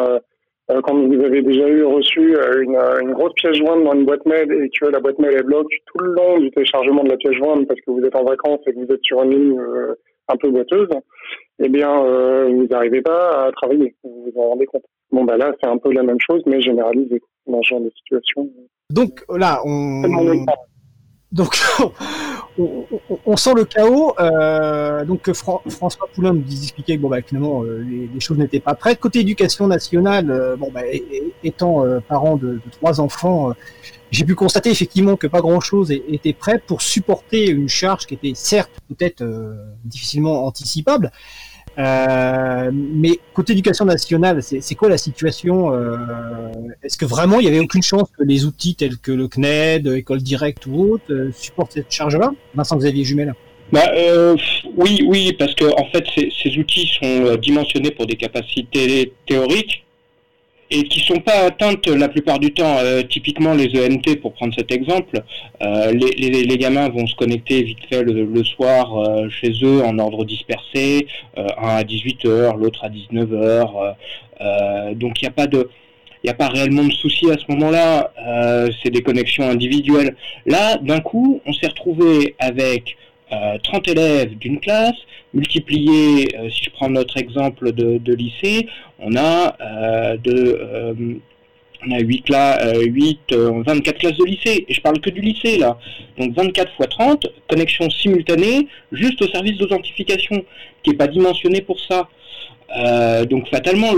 quand 0.69 0.95
vous 0.95 1.21
avez 1.21 1.41
déjà 1.41 1.67
eu 1.67 1.83
reçu 1.83 2.37
une, 2.61 2.77
une, 3.01 3.11
grosse 3.11 3.33
pièce 3.33 3.57
jointe 3.57 3.83
dans 3.83 3.91
une 3.91 4.05
boîte 4.05 4.25
mail 4.25 4.49
et 4.49 4.69
que 4.69 4.85
la 4.85 5.01
boîte 5.01 5.19
mail 5.19 5.33
est 5.33 5.43
bloque 5.43 5.67
tout 5.87 5.99
le 5.99 6.13
long 6.13 6.39
du 6.39 6.49
téléchargement 6.51 7.03
de 7.03 7.09
la 7.09 7.17
pièce 7.17 7.33
jointe 7.33 7.67
parce 7.67 7.81
que 7.81 7.91
vous 7.91 8.05
êtes 8.05 8.15
en 8.15 8.23
vacances 8.23 8.61
et 8.65 8.73
que 8.73 8.79
vous 8.79 8.93
êtes 8.93 9.03
sur 9.03 9.21
une 9.23 9.31
ligne 9.31 9.61
un 10.29 10.37
peu 10.37 10.49
boiteuse, 10.49 10.87
eh 11.59 11.69
bien, 11.69 12.01
vous 12.47 12.67
n'arrivez 12.67 13.01
pas 13.01 13.47
à 13.47 13.51
travailler. 13.51 13.95
Vous 14.03 14.31
vous 14.33 14.41
en 14.41 14.49
rendez 14.49 14.65
compte. 14.65 14.83
Bon, 15.11 15.23
bah 15.23 15.37
là, 15.37 15.53
c'est 15.61 15.69
un 15.69 15.77
peu 15.77 15.91
la 15.93 16.03
même 16.03 16.17
chose, 16.19 16.41
mais 16.45 16.61
généralisé 16.61 17.21
dans 17.45 17.61
ce 17.61 17.69
genre 17.69 17.81
de 17.81 17.91
situation. 17.91 18.49
Donc 18.89 19.23
là, 19.29 19.61
on, 19.65 20.01
donc 21.33 21.59
on, 23.25 23.35
sent 23.35 23.53
le 23.55 23.65
chaos. 23.65 24.13
Euh, 24.19 25.03
donc 25.05 25.31
François 25.33 26.07
Poulain 26.13 26.33
nous 26.33 26.43
expliquait 26.47 26.97
que 26.97 27.01
bon 27.01 27.09
bah 27.09 27.21
finalement 27.25 27.63
euh, 27.63 27.83
les, 28.13 28.19
choses 28.19 28.37
n'étaient 28.37 28.59
pas 28.59 28.75
prêtes. 28.75 28.99
Côté 28.99 29.19
éducation 29.19 29.67
nationale, 29.67 30.29
euh, 30.29 30.55
bon 30.55 30.71
bah 30.71 30.81
étant 31.43 31.83
parent 32.07 32.37
de, 32.37 32.61
trois 32.71 33.01
enfants, 33.01 33.51
j'ai 34.11 34.25
pu 34.25 34.35
constater 34.35 34.69
effectivement 34.69 35.17
que 35.17 35.27
pas 35.27 35.41
grand 35.41 35.59
chose 35.59 35.91
était 35.91 36.33
prêt 36.33 36.61
pour 36.65 36.81
supporter 36.81 37.49
une 37.49 37.67
charge 37.67 38.05
qui 38.05 38.13
était 38.13 38.33
certes 38.35 38.71
peut-être 38.87 39.23
difficilement 39.83 40.45
anticipable, 40.45 41.11
Euh, 41.77 42.71
mais 42.73 43.19
côté 43.33 43.53
éducation 43.53 43.85
nationale, 43.85 44.41
c'est 44.43 44.75
quoi 44.75 44.89
la 44.89 44.97
situation 44.97 45.73
euh, 45.73 45.97
Est-ce 46.83 46.97
que 46.97 47.05
vraiment 47.05 47.39
il 47.39 47.45
y 47.45 47.47
avait 47.47 47.59
aucune 47.59 47.81
chance 47.81 48.09
que 48.17 48.23
les 48.23 48.45
outils 48.45 48.75
tels 48.75 48.97
que 48.97 49.11
le 49.11 49.27
CNED, 49.27 49.87
École 49.87 50.21
Directe 50.21 50.65
ou 50.67 50.93
autre 50.93 51.11
euh, 51.11 51.31
supportent 51.33 51.73
cette 51.73 51.91
charge-là? 51.91 52.31
Vincent 52.53 52.77
Xavier 52.77 53.03
Jumel. 53.03 53.33
Bah, 53.71 53.89
oui, 54.77 55.03
oui, 55.07 55.33
parce 55.39 55.55
que 55.55 55.65
en 55.65 55.85
fait, 55.91 56.03
ces, 56.13 56.31
ces 56.43 56.57
outils 56.59 56.87
sont 56.99 57.35
dimensionnés 57.37 57.89
pour 57.89 58.05
des 58.05 58.17
capacités 58.17 59.13
théoriques 59.25 59.82
et 60.73 60.83
qui 60.85 60.99
sont 61.01 61.19
pas 61.19 61.45
atteintes 61.45 61.87
la 61.87 62.09
plupart 62.09 62.39
du 62.39 62.51
temps. 62.51 62.77
Euh, 62.79 63.03
typiquement 63.03 63.53
les 63.53 63.69
ENT, 63.79 64.19
pour 64.21 64.33
prendre 64.33 64.53
cet 64.55 64.71
exemple, 64.71 65.21
euh, 65.61 65.91
les, 65.91 66.43
les, 66.43 66.57
gamins 66.57 66.89
vont 66.89 67.05
se 67.05 67.15
connecter 67.15 67.61
vite 67.61 67.85
fait 67.89 68.01
le, 68.01 68.43
soir 68.43 68.97
euh, 68.97 69.29
chez 69.29 69.51
eux 69.63 69.83
en 69.83 69.99
ordre 69.99 70.25
dispersé, 70.25 71.07
un 71.37 71.75
à 71.77 71.83
18h, 71.83 72.57
l'autre 72.57 72.83
à 72.83 72.89
19h. 72.89 73.95
donc 74.95 75.21
il 75.21 75.25
n'y 75.25 75.27
a 75.27 75.31
pas 75.31 75.47
il 76.23 76.29
a 76.29 76.33
pas 76.33 76.47
réellement 76.47 76.85
de 76.85 76.91
soucis 76.91 77.29
à 77.29 77.37
ce 77.37 77.43
moment-là, 77.49 78.11
c'est 78.81 78.89
des 78.89 79.01
connexions 79.01 79.49
individuelles. 79.49 80.15
Là, 80.45 80.77
d'un 80.77 81.01
coup, 81.01 81.41
on 81.45 81.53
s'est 81.53 81.67
retrouvé 81.67 82.35
avec 82.39 82.95
30 83.63 83.87
élèves 83.87 84.37
d'une 84.37 84.59
classe, 84.59 84.95
multiplié, 85.33 86.27
si 86.51 86.63
je 86.65 86.69
prends 86.71 86.89
notre 86.89 87.17
exemple 87.17 87.71
de, 87.71 88.13
lycée, 88.13 88.67
on 88.99 89.15
a 89.15 89.55
euh, 89.61 90.17
de 90.17 90.59
euh, 90.61 90.93
on 91.85 91.91
a 91.91 91.99
8, 91.99 92.25
8 92.87 93.19
24 93.33 93.97
classes 93.97 94.17
de 94.17 94.25
lycée, 94.25 94.65
et 94.67 94.73
je 94.73 94.81
parle 94.81 94.99
que 94.99 95.09
du 95.09 95.19
lycée 95.19 95.57
là. 95.57 95.77
Donc 96.17 96.33
24 96.33 96.71
x 96.79 96.89
30, 96.89 97.27
connexion 97.49 97.89
simultanée, 97.89 98.67
juste 98.91 99.21
au 99.21 99.27
service 99.27 99.57
d'authentification, 99.57 100.45
qui 100.81 100.91
n'est 100.91 100.95
pas 100.95 101.07
dimensionné 101.07 101.61
pour 101.61 101.79
ça. 101.79 102.07
Euh, 102.77 103.25
donc 103.25 103.49
fatalement, 103.49 103.91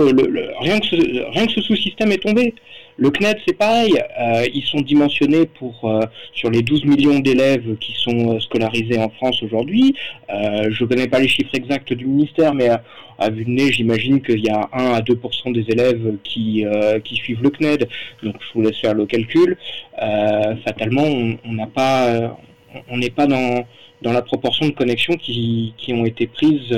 rien 0.62 0.80
que 0.80 1.52
ce 1.52 1.62
sous-système 1.62 2.12
est 2.12 2.24
tombé. 2.24 2.56
Le 2.98 3.10
CNED, 3.10 3.38
c'est 3.46 3.58
pareil. 3.58 3.94
Euh, 4.20 4.48
ils 4.54 4.64
sont 4.64 4.80
dimensionnés 4.80 5.46
pour 5.48 5.84
euh, 5.84 6.00
sur 6.34 6.50
les 6.50 6.62
12 6.62 6.86
millions 6.86 7.20
d'élèves 7.20 7.76
qui 7.78 7.92
sont 7.92 8.36
euh, 8.36 8.40
scolarisés 8.40 8.98
en 8.98 9.10
France 9.10 9.44
aujourd'hui. 9.44 9.96
je 10.30 10.84
ne 10.84 10.88
connais 10.88 11.08
pas 11.08 11.20
les 11.20 11.28
chiffres 11.28 11.54
exacts 11.54 11.92
du 11.92 12.06
ministère, 12.06 12.54
mais 12.54 12.70
à, 13.20 13.30
vue 13.30 13.44
de 13.44 13.50
nez, 13.50 13.72
j'imagine 13.72 14.22
qu'il 14.22 14.40
y 14.40 14.50
a 14.50 14.70
1 14.72 14.94
à 14.94 15.02
2% 15.02 15.54
des 15.54 15.66
élèves 15.70 16.18
qui 16.24 16.66
qui 17.04 17.16
suivent 17.16 17.44
le 17.44 17.50
CNED. 17.50 17.88
Donc 18.24 18.36
je 18.40 18.54
vous 18.54 18.62
laisse 18.62 18.78
faire 18.80 18.94
le 18.94 19.06
calcul. 19.06 19.58
fatalement, 20.66 21.08
on 21.46 21.54
n'a 21.54 21.68
pas, 21.68 22.38
on 22.90 22.98
n'est 22.98 23.10
pas 23.10 23.28
dans 23.28 23.66
dans 24.02 24.12
la 24.12 24.22
proportion 24.22 24.68
de 24.68 24.72
connexions 24.72 25.16
qui, 25.16 25.74
qui 25.78 25.94
ont 25.94 26.06
été 26.06 26.28
prises 26.28 26.72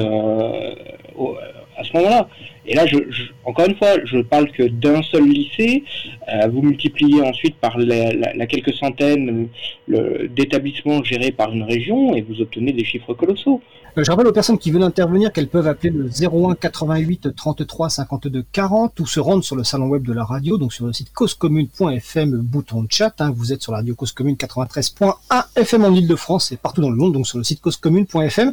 à 1.77 1.83
ce 1.83 1.97
moment-là. 1.97 2.27
Et 2.67 2.75
là, 2.75 2.85
je, 2.85 2.97
encore 3.45 3.65
une 3.65 3.75
fois, 3.75 3.95
je 4.03 4.19
parle 4.19 4.51
que 4.51 4.63
d'un 4.63 5.01
seul 5.01 5.27
lycée. 5.27 5.83
Euh, 6.27 6.47
vous 6.47 6.61
multipliez 6.61 7.21
ensuite 7.21 7.55
par 7.55 7.77
la, 7.77 8.45
quelques 8.47 8.73
centaines 8.73 9.47
d'établissements 9.87 11.03
gérés 11.03 11.31
par 11.31 11.53
une 11.53 11.63
région 11.63 12.13
et 12.15 12.21
vous 12.21 12.41
obtenez 12.41 12.73
des 12.73 12.83
chiffres 12.83 13.13
colossaux. 13.13 13.61
Euh, 13.97 14.03
je 14.03 14.11
rappelle 14.11 14.27
aux 14.27 14.33
personnes 14.33 14.57
qui 14.57 14.69
veulent 14.71 14.83
intervenir 14.83 15.31
qu'elles 15.31 15.47
peuvent 15.47 15.67
appeler 15.67 15.91
le 15.91 16.09
01 16.09 16.55
88 16.55 17.35
33 17.35 17.89
52 17.89 18.45
40 18.51 18.99
ou 18.99 19.07
se 19.07 19.19
rendre 19.19 19.43
sur 19.43 19.55
le 19.55 19.63
salon 19.63 19.87
web 19.87 20.05
de 20.05 20.13
la 20.13 20.25
radio, 20.25 20.57
donc 20.57 20.73
sur 20.73 20.85
le 20.85 20.93
site 20.93 21.13
causecommune.fm, 21.13 22.37
bouton 22.41 22.83
de 22.83 22.91
chat. 22.91 23.13
Hein. 23.19 23.31
vous 23.35 23.53
êtes 23.53 23.61
sur 23.61 23.71
la 23.71 23.79
radio 23.79 23.95
Cause 23.95 24.11
Commune 24.11 24.35
93.1 24.35 25.13
FM 25.55 25.85
en 25.85 25.93
Ile-de-France 25.93 26.51
et 26.51 26.57
partout 26.57 26.81
dans 26.81 26.89
le 26.89 26.97
monde, 26.97 27.13
donc 27.13 27.25
sur 27.27 27.37
le 27.37 27.43
site 27.43 27.61
causecommune.fm. 27.61 28.51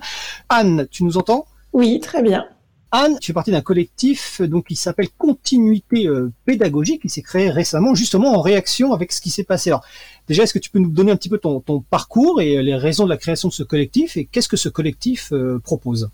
Anne, 0.48 0.86
tu 0.90 1.04
nous 1.04 1.18
entends? 1.18 1.46
Oui, 1.72 1.98
très 2.00 2.22
bien. 2.22 2.46
Anne, 2.96 3.18
tu 3.18 3.26
fais 3.26 3.32
partie 3.32 3.50
d'un 3.50 3.60
collectif 3.60 4.40
donc 4.40 4.68
qui 4.68 4.76
s'appelle 4.76 5.08
Continuité 5.18 6.06
euh, 6.06 6.30
pédagogique, 6.44 7.02
qui 7.02 7.08
s'est 7.08 7.22
créé 7.22 7.50
récemment 7.50 7.96
justement 7.96 8.36
en 8.36 8.40
réaction 8.40 8.92
avec 8.92 9.10
ce 9.10 9.20
qui 9.20 9.30
s'est 9.30 9.42
passé. 9.42 9.70
Alors 9.70 9.84
déjà, 10.28 10.44
est-ce 10.44 10.54
que 10.54 10.60
tu 10.60 10.70
peux 10.70 10.78
nous 10.78 10.92
donner 10.92 11.10
un 11.10 11.16
petit 11.16 11.28
peu 11.28 11.38
ton, 11.38 11.60
parcours 11.90 12.40
et 12.40 12.62
les 12.62 12.76
raisons 12.76 13.02
de 13.02 13.08
la 13.08 13.16
création 13.16 13.48
de 13.48 13.52
ce 13.52 13.64
collectif 13.64 14.16
et 14.16 14.26
qu'est-ce 14.26 14.48
que 14.48 14.56
ce 14.56 14.68
collectif 14.68 15.32
euh, 15.32 15.58
propose? 15.58 16.08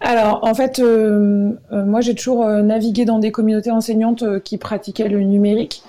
Alors, 0.00 0.40
en 0.42 0.54
fait, 0.54 0.78
euh, 0.78 1.52
euh, 1.72 1.84
moi, 1.84 2.00
j'ai 2.00 2.14
toujours 2.14 2.44
euh, 2.44 2.62
navigué 2.62 3.04
dans 3.04 3.18
des 3.18 3.30
communautés 3.30 3.70
enseignantes 3.70 4.40
qui 4.40 4.56
pratiquaient 4.56 5.08
le 5.08 5.20
numérique. 5.20 5.82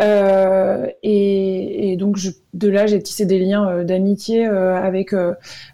Et, 0.00 1.96
donc, 1.98 2.18
de 2.52 2.68
là, 2.68 2.86
j'ai 2.86 3.00
tissé 3.02 3.24
des 3.24 3.38
liens 3.38 3.84
d'amitié 3.84 4.46
avec 4.46 5.14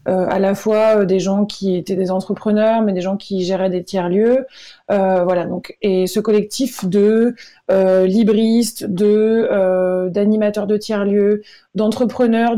à 0.07 0.39
la 0.39 0.55
fois 0.55 1.05
des 1.05 1.19
gens 1.19 1.47
qui 1.47 1.77
étaient 1.77 1.97
des 1.97 2.11
entrepreneurs, 2.11 2.83
mais 2.83 2.93
des 2.93 3.01
gens 3.01 3.17
qui 3.17 3.45
géraient 3.45 3.71
des 3.71 3.83
tiers-lieux. 3.83 4.47
Voilà, 4.91 5.47
donc, 5.47 5.77
et 5.83 6.07
ce 6.07 6.19
collectif 6.21 6.85
de 6.85 7.35
libristes, 7.69 8.85
de 8.85 10.09
d'animateurs 10.09 10.67
de 10.67 10.77
tiers-lieux, 10.77 11.43
d'entrepreneurs 11.75 12.57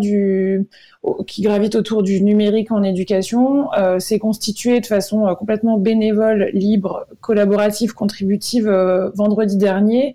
qui 1.26 1.42
gravitent 1.42 1.74
autour 1.74 2.02
du 2.02 2.22
numérique 2.22 2.70
en 2.70 2.82
éducation 2.82 3.72
euh, 3.72 3.98
s'est 3.98 4.18
constitué 4.18 4.80
de 4.80 4.86
façon 4.86 5.26
euh, 5.26 5.34
complètement 5.34 5.76
bénévole, 5.76 6.50
libre, 6.52 7.06
collaborative, 7.20 7.92
contributive 7.92 8.68
euh, 8.68 9.10
vendredi 9.14 9.56
dernier 9.56 10.14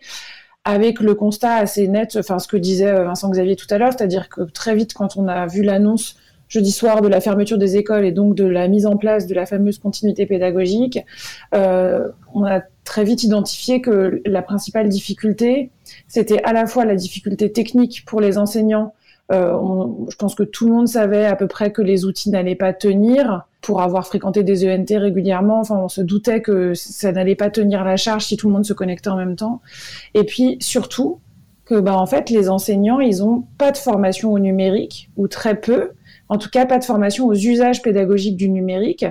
avec 0.63 0.99
le 0.99 1.15
constat 1.15 1.55
assez 1.55 1.87
net, 1.87 2.17
enfin 2.19 2.39
ce 2.39 2.47
que 2.47 2.57
disait 2.57 2.91
Vincent 3.03 3.29
Xavier 3.29 3.55
tout 3.55 3.67
à 3.69 3.77
l'heure, 3.77 3.93
c'est-à-dire 3.93 4.27
que 4.27 4.41
très 4.41 4.75
vite 4.75 4.93
quand 4.93 5.15
on 5.15 5.29
a 5.29 5.47
vu 5.47 5.63
l'annonce 5.63 6.17
jeudi 6.47 6.71
soir 6.71 7.01
de 7.01 7.07
la 7.07 7.21
fermeture 7.21 7.57
des 7.57 7.77
écoles 7.77 8.05
et 8.05 8.11
donc 8.11 8.35
de 8.35 8.45
la 8.45 8.67
mise 8.67 8.85
en 8.85 8.97
place 8.97 9.27
de 9.27 9.35
la 9.35 9.45
fameuse 9.45 9.79
continuité 9.79 10.25
pédagogique, 10.25 10.99
on 11.53 12.43
a 12.45 12.61
très 12.83 13.03
vite 13.03 13.23
identifié 13.23 13.81
que 13.81 14.21
la 14.25 14.41
principale 14.41 14.87
difficulté, 14.87 15.71
c'était 16.07 16.41
à 16.43 16.53
la 16.53 16.67
fois 16.67 16.85
la 16.85 16.95
difficulté 16.95 17.51
technique 17.51 18.03
pour 18.05 18.21
les 18.21 18.37
enseignants 18.37 18.93
euh, 19.31 19.57
je 20.09 20.15
pense 20.15 20.35
que 20.35 20.43
tout 20.43 20.67
le 20.67 20.73
monde 20.73 20.87
savait 20.87 21.25
à 21.25 21.35
peu 21.35 21.47
près 21.47 21.71
que 21.71 21.81
les 21.81 22.05
outils 22.05 22.29
n'allaient 22.29 22.55
pas 22.55 22.73
tenir 22.73 23.45
pour 23.61 23.81
avoir 23.81 24.07
fréquenté 24.07 24.43
des 24.43 24.69
ENT 24.69 24.97
régulièrement. 24.97 25.59
Enfin, 25.59 25.77
on 25.77 25.89
se 25.89 26.01
doutait 26.01 26.41
que 26.41 26.73
ça 26.73 27.11
n'allait 27.11 27.35
pas 27.35 27.49
tenir 27.49 27.83
la 27.83 27.97
charge 27.97 28.25
si 28.25 28.37
tout 28.37 28.47
le 28.47 28.53
monde 28.53 28.65
se 28.65 28.73
connectait 28.73 29.09
en 29.09 29.17
même 29.17 29.35
temps. 29.35 29.61
Et 30.13 30.23
puis 30.23 30.57
surtout 30.61 31.19
que, 31.65 31.79
bah, 31.79 31.97
en 31.97 32.05
fait, 32.05 32.29
les 32.29 32.49
enseignants, 32.49 33.01
ils 33.01 33.21
ont 33.23 33.43
pas 33.57 33.71
de 33.71 33.77
formation 33.77 34.31
au 34.31 34.39
numérique 34.39 35.09
ou 35.17 35.27
très 35.27 35.59
peu. 35.59 35.91
En 36.29 36.37
tout 36.37 36.49
cas, 36.49 36.65
pas 36.65 36.79
de 36.79 36.83
formation 36.83 37.25
aux 37.27 37.33
usages 37.33 37.81
pédagogiques 37.81 38.35
du 38.37 38.49
numérique, 38.49 39.05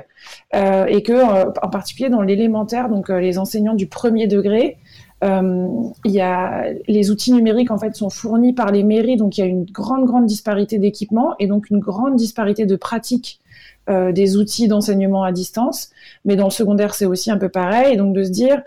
euh, 0.54 0.84
et 0.86 1.02
que, 1.02 1.12
euh, 1.12 1.50
en 1.62 1.68
particulier 1.68 2.10
dans 2.10 2.22
l'élémentaire, 2.22 2.88
donc 2.88 3.10
euh, 3.10 3.20
les 3.20 3.38
enseignants 3.38 3.74
du 3.74 3.86
premier 3.86 4.26
degré, 4.26 4.78
euh, 5.24 5.66
il 6.04 6.10
y 6.10 6.20
a, 6.20 6.66
les 6.88 7.10
outils 7.10 7.32
numériques 7.32 7.70
en 7.70 7.78
fait 7.78 7.96
sont 7.96 8.10
fournis 8.10 8.52
par 8.52 8.70
les 8.70 8.82
mairies, 8.82 9.16
donc 9.16 9.38
il 9.38 9.40
y 9.40 9.44
a 9.44 9.46
une 9.46 9.64
grande 9.64 10.04
grande 10.04 10.26
disparité 10.26 10.78
d'équipements 10.78 11.34
et 11.38 11.46
donc 11.46 11.70
une 11.70 11.78
grande 11.78 12.16
disparité 12.16 12.66
de 12.66 12.76
pratiques 12.76 13.40
euh, 13.88 14.12
des 14.12 14.36
outils 14.36 14.68
d'enseignement 14.68 15.22
à 15.24 15.32
distance. 15.32 15.90
Mais 16.26 16.36
dans 16.36 16.44
le 16.44 16.50
secondaire, 16.50 16.94
c'est 16.94 17.06
aussi 17.06 17.30
un 17.30 17.38
peu 17.38 17.48
pareil. 17.48 17.96
Donc 17.96 18.14
de 18.14 18.24
se 18.24 18.30
dire, 18.30 18.62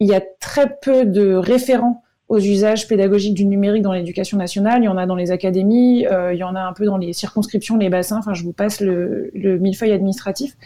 il 0.00 0.08
y 0.08 0.14
a 0.14 0.22
très 0.40 0.76
peu 0.82 1.04
de 1.04 1.34
référents 1.34 2.02
aux 2.28 2.38
usages 2.38 2.88
pédagogiques 2.88 3.34
du 3.34 3.44
numérique 3.46 3.82
dans 3.82 3.92
l'éducation 3.92 4.36
nationale. 4.36 4.82
Il 4.82 4.86
y 4.86 4.88
en 4.88 4.96
a 4.96 5.06
dans 5.06 5.14
les 5.14 5.30
académies, 5.30 6.06
euh, 6.06 6.34
il 6.34 6.38
y 6.38 6.44
en 6.44 6.54
a 6.54 6.60
un 6.60 6.72
peu 6.72 6.84
dans 6.84 6.96
les 6.96 7.12
circonscriptions, 7.12 7.76
les 7.76 7.88
bassins. 7.88 8.18
Enfin, 8.18 8.34
je 8.34 8.42
vous 8.42 8.52
passe 8.52 8.80
le, 8.80 9.30
le 9.34 9.58
millefeuille 9.58 9.92
administratif 9.92 10.56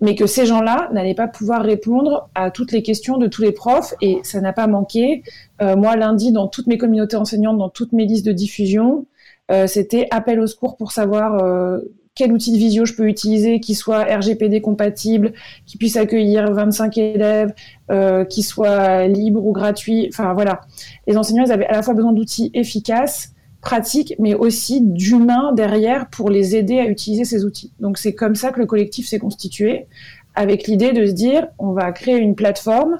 mais 0.00 0.14
que 0.14 0.26
ces 0.26 0.46
gens-là 0.46 0.88
n'allaient 0.92 1.14
pas 1.14 1.28
pouvoir 1.28 1.62
répondre 1.62 2.30
à 2.34 2.50
toutes 2.50 2.72
les 2.72 2.82
questions 2.82 3.18
de 3.18 3.26
tous 3.26 3.42
les 3.42 3.52
profs, 3.52 3.94
et 4.00 4.18
ça 4.22 4.40
n'a 4.40 4.52
pas 4.52 4.66
manqué. 4.66 5.22
Euh, 5.60 5.76
moi, 5.76 5.96
lundi, 5.96 6.32
dans 6.32 6.48
toutes 6.48 6.66
mes 6.66 6.78
communautés 6.78 7.16
enseignantes, 7.16 7.58
dans 7.58 7.68
toutes 7.68 7.92
mes 7.92 8.06
listes 8.06 8.24
de 8.24 8.32
diffusion, 8.32 9.06
euh, 9.50 9.66
c'était 9.66 10.06
appel 10.10 10.40
au 10.40 10.46
secours 10.46 10.76
pour 10.76 10.92
savoir 10.92 11.42
euh, 11.42 11.80
quel 12.14 12.32
outil 12.32 12.52
de 12.52 12.58
visio 12.58 12.84
je 12.84 12.94
peux 12.94 13.08
utiliser 13.08 13.60
qui 13.60 13.74
soit 13.74 14.04
RGPD 14.04 14.60
compatible, 14.60 15.32
qui 15.66 15.78
puisse 15.78 15.96
accueillir 15.96 16.52
25 16.52 16.98
élèves, 16.98 17.54
euh, 17.90 18.24
qui 18.24 18.42
soit 18.42 19.06
libre 19.06 19.44
ou 19.44 19.52
gratuit. 19.52 20.08
Enfin 20.12 20.34
voilà, 20.34 20.60
les 21.06 21.16
enseignants 21.16 21.44
ils 21.44 21.52
avaient 21.52 21.66
à 21.66 21.72
la 21.72 21.82
fois 21.82 21.94
besoin 21.94 22.12
d'outils 22.12 22.50
efficaces 22.54 23.34
pratique, 23.60 24.14
mais 24.18 24.34
aussi 24.34 24.80
d'humains 24.80 25.52
derrière 25.52 26.08
pour 26.08 26.30
les 26.30 26.56
aider 26.56 26.78
à 26.78 26.86
utiliser 26.86 27.24
ces 27.24 27.44
outils. 27.44 27.72
Donc 27.78 27.98
c'est 27.98 28.14
comme 28.14 28.34
ça 28.34 28.52
que 28.52 28.60
le 28.60 28.66
collectif 28.66 29.06
s'est 29.06 29.18
constitué, 29.18 29.86
avec 30.34 30.66
l'idée 30.66 30.92
de 30.92 31.06
se 31.06 31.12
dire 31.12 31.46
on 31.58 31.72
va 31.72 31.92
créer 31.92 32.16
une 32.16 32.34
plateforme 32.34 32.96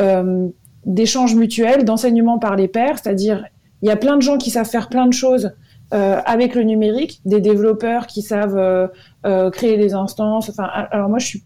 euh, 0.00 0.48
d'échange 0.86 1.34
mutuel, 1.34 1.84
d'enseignement 1.84 2.38
par 2.38 2.56
les 2.56 2.68
pairs, 2.68 2.98
c'est-à-dire 3.02 3.44
il 3.82 3.88
y 3.88 3.92
a 3.92 3.96
plein 3.96 4.16
de 4.16 4.22
gens 4.22 4.38
qui 4.38 4.50
savent 4.50 4.68
faire 4.68 4.88
plein 4.88 5.06
de 5.06 5.12
choses, 5.12 5.52
euh, 5.94 6.20
avec 6.26 6.54
le 6.54 6.64
numérique, 6.64 7.22
des 7.24 7.40
développeurs 7.40 8.06
qui 8.06 8.20
savent 8.20 8.58
euh, 8.58 8.88
euh, 9.24 9.48
créer 9.50 9.78
des 9.78 9.94
instances. 9.94 10.52
Alors 10.58 11.08
moi, 11.08 11.18
je, 11.18 11.38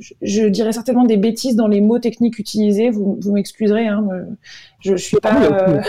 suis, 0.00 0.50
dirais 0.50 0.72
certainement 0.72 1.04
des 1.04 1.18
bêtises 1.18 1.54
dans 1.54 1.68
les 1.68 1.82
mots 1.82 1.98
techniques 1.98 2.38
utilisés. 2.38 2.88
Vous, 2.88 3.20
m'excuserez, 3.26 3.86
hein, 3.86 4.08
je, 4.80 4.92
je 4.96 5.04
suis 5.04 5.18
pas, 5.18 5.82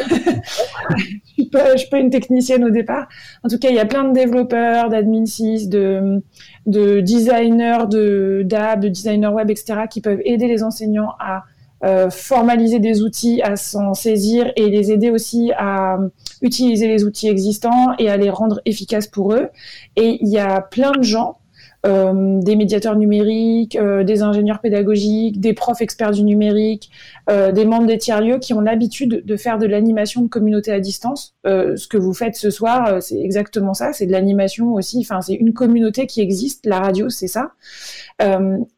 je 1.38 1.78
suis 1.78 1.90
pas, 1.90 2.00
une 2.00 2.10
technicienne 2.10 2.66
au 2.66 2.70
départ. 2.70 3.08
En 3.44 3.48
tout 3.48 3.58
cas, 3.58 3.70
il 3.70 3.76
y 3.76 3.80
a 3.80 3.86
plein 3.86 4.04
de 4.04 4.14
développeurs, 4.14 4.90
d'admin 4.90 5.26
6, 5.26 5.70
de, 5.70 6.22
de 6.66 7.00
designers, 7.00 7.86
de 7.90 8.42
d'app, 8.44 8.82
de 8.82 8.90
designers 8.90 9.30
web, 9.30 9.50
etc., 9.50 9.84
qui 9.90 10.02
peuvent 10.02 10.22
aider 10.26 10.48
les 10.48 10.64
enseignants 10.64 11.14
à 11.18 11.46
euh, 11.86 12.10
formaliser 12.10 12.80
des 12.80 13.02
outils, 13.02 13.42
à 13.42 13.56
s'en 13.56 13.94
saisir 13.94 14.52
et 14.56 14.70
les 14.70 14.92
aider 14.92 15.10
aussi 15.10 15.52
à 15.58 15.98
utiliser 16.42 16.88
les 16.88 17.04
outils 17.04 17.28
existants 17.28 17.94
et 18.00 18.10
à 18.10 18.18
les 18.18 18.30
rendre 18.30 18.62
efficaces 18.66 19.08
pour 19.08 19.34
eux. 19.34 19.50
Et 19.96 20.18
il 20.22 20.30
y 20.30 20.40
a 20.40 20.62
plein 20.62 20.92
de 20.92 21.04
gens 21.04 21.38
euh, 21.86 22.42
des 22.42 22.56
médiateurs 22.56 22.96
numériques, 22.96 23.76
euh, 23.76 24.04
des 24.04 24.24
ingénieurs 24.24 24.60
pédagogiques, 24.60 25.40
des 25.40 25.54
profs 25.54 25.82
experts 25.82 26.12
du 26.12 26.24
numérique, 26.24 26.90
euh, 27.30 27.52
des 27.52 27.66
membres 27.66 27.86
des 27.86 28.00
tiers-lieux 28.00 28.40
qui 28.40 28.54
ont 28.54 28.62
l'habitude 28.62 29.24
de 29.24 29.36
faire 29.36 29.60
de 29.60 29.68
l'animation 29.68 30.24
de 30.24 30.28
communauté 30.28 30.72
à 30.72 30.80
distance. 30.80 31.36
ce 31.44 31.88
que 31.88 31.98
vous 31.98 32.14
faites 32.14 32.36
ce 32.36 32.50
soir, 32.50 33.04
c'est 33.04 33.20
exactement 33.20 33.76
ça, 33.76 33.94
c'est 33.94 34.08
de 34.08 34.12
l'animation 34.12 34.74
aussi, 34.74 35.00
enfin 35.02 35.22
c'est 35.22 35.36
une 35.36 35.54
communauté 35.54 36.08
qui 36.08 36.22
existe, 36.22 36.66
la 36.66 36.80
radio 36.80 37.10
c'est 37.10 37.28
ça. 37.28 37.52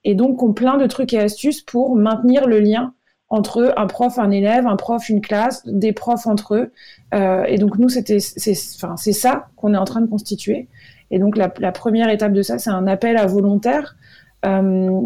et 0.04 0.16
donc 0.16 0.44
on 0.44 0.54
plein 0.54 0.78
de 0.78 0.86
trucs 0.86 1.14
et 1.14 1.20
astuces 1.20 1.62
pour 1.62 1.96
maintenir 1.96 2.46
le 2.48 2.60
lien 2.60 2.94
entre 3.29 3.74
un 3.75 3.88
prof, 3.88 4.17
un 4.19 4.31
élève, 4.31 4.67
un 4.67 4.77
prof, 4.77 5.10
une 5.10 5.22
classe, 5.22 5.62
des 5.65 5.91
profs 5.91 6.27
entre 6.27 6.55
eux. 6.55 6.72
et 7.13 7.57
donc 7.57 7.77
nous, 7.77 7.89
c'était, 7.89 8.19
c'est, 8.19 8.53
enfin, 8.75 8.96
c'est 8.96 9.12
ça 9.12 9.50
qu'on 9.57 9.74
est 9.74 9.77
en 9.77 9.86
train 9.86 10.01
de 10.01 10.07
constituer. 10.07 10.67
Et 11.12 11.19
donc 11.19 11.38
la, 11.38 11.50
première 11.72 12.10
étape 12.10 12.34
de 12.34 12.41
ça, 12.41 12.57
c'est 12.57 12.69
un 12.69 12.88
appel 12.88 13.17
à 13.17 13.25
volontaires. 13.25 13.96
Euh, 14.46 15.00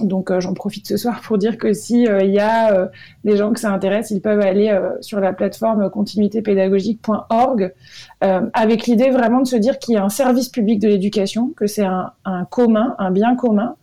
donc 0.00 0.30
euh, 0.30 0.40
j'en 0.40 0.54
profite 0.54 0.86
ce 0.86 0.96
soir 0.96 1.20
pour 1.20 1.36
dire 1.36 1.58
que 1.58 1.74
si 1.74 2.08
euh, 2.08 2.22
il 2.22 2.32
y 2.32 2.38
a 2.38 2.88
des 3.22 3.36
gens 3.36 3.52
que 3.52 3.60
ça 3.60 3.70
intéresse, 3.70 4.10
ils 4.10 4.22
peuvent 4.22 4.40
aller 4.40 4.76
sur 5.00 5.20
la 5.20 5.32
plateforme 5.32 5.90
continuitépédagogique.org 5.90 7.74
avec 8.20 8.86
l'idée 8.86 9.10
vraiment 9.10 9.40
de 9.40 9.46
se 9.46 9.56
dire 9.56 9.78
qu'il 9.78 9.94
y 9.94 9.96
a 9.96 10.04
un 10.04 10.08
service 10.08 10.48
public 10.48 10.78
de 10.80 10.88
l'éducation, 10.88 11.52
que 11.56 11.66
c'est 11.66 11.84
un, 11.84 12.12
un, 12.24 12.44
commun, 12.44 12.94
un 12.98 13.10
bien 13.10 13.36
commun, 13.36 13.76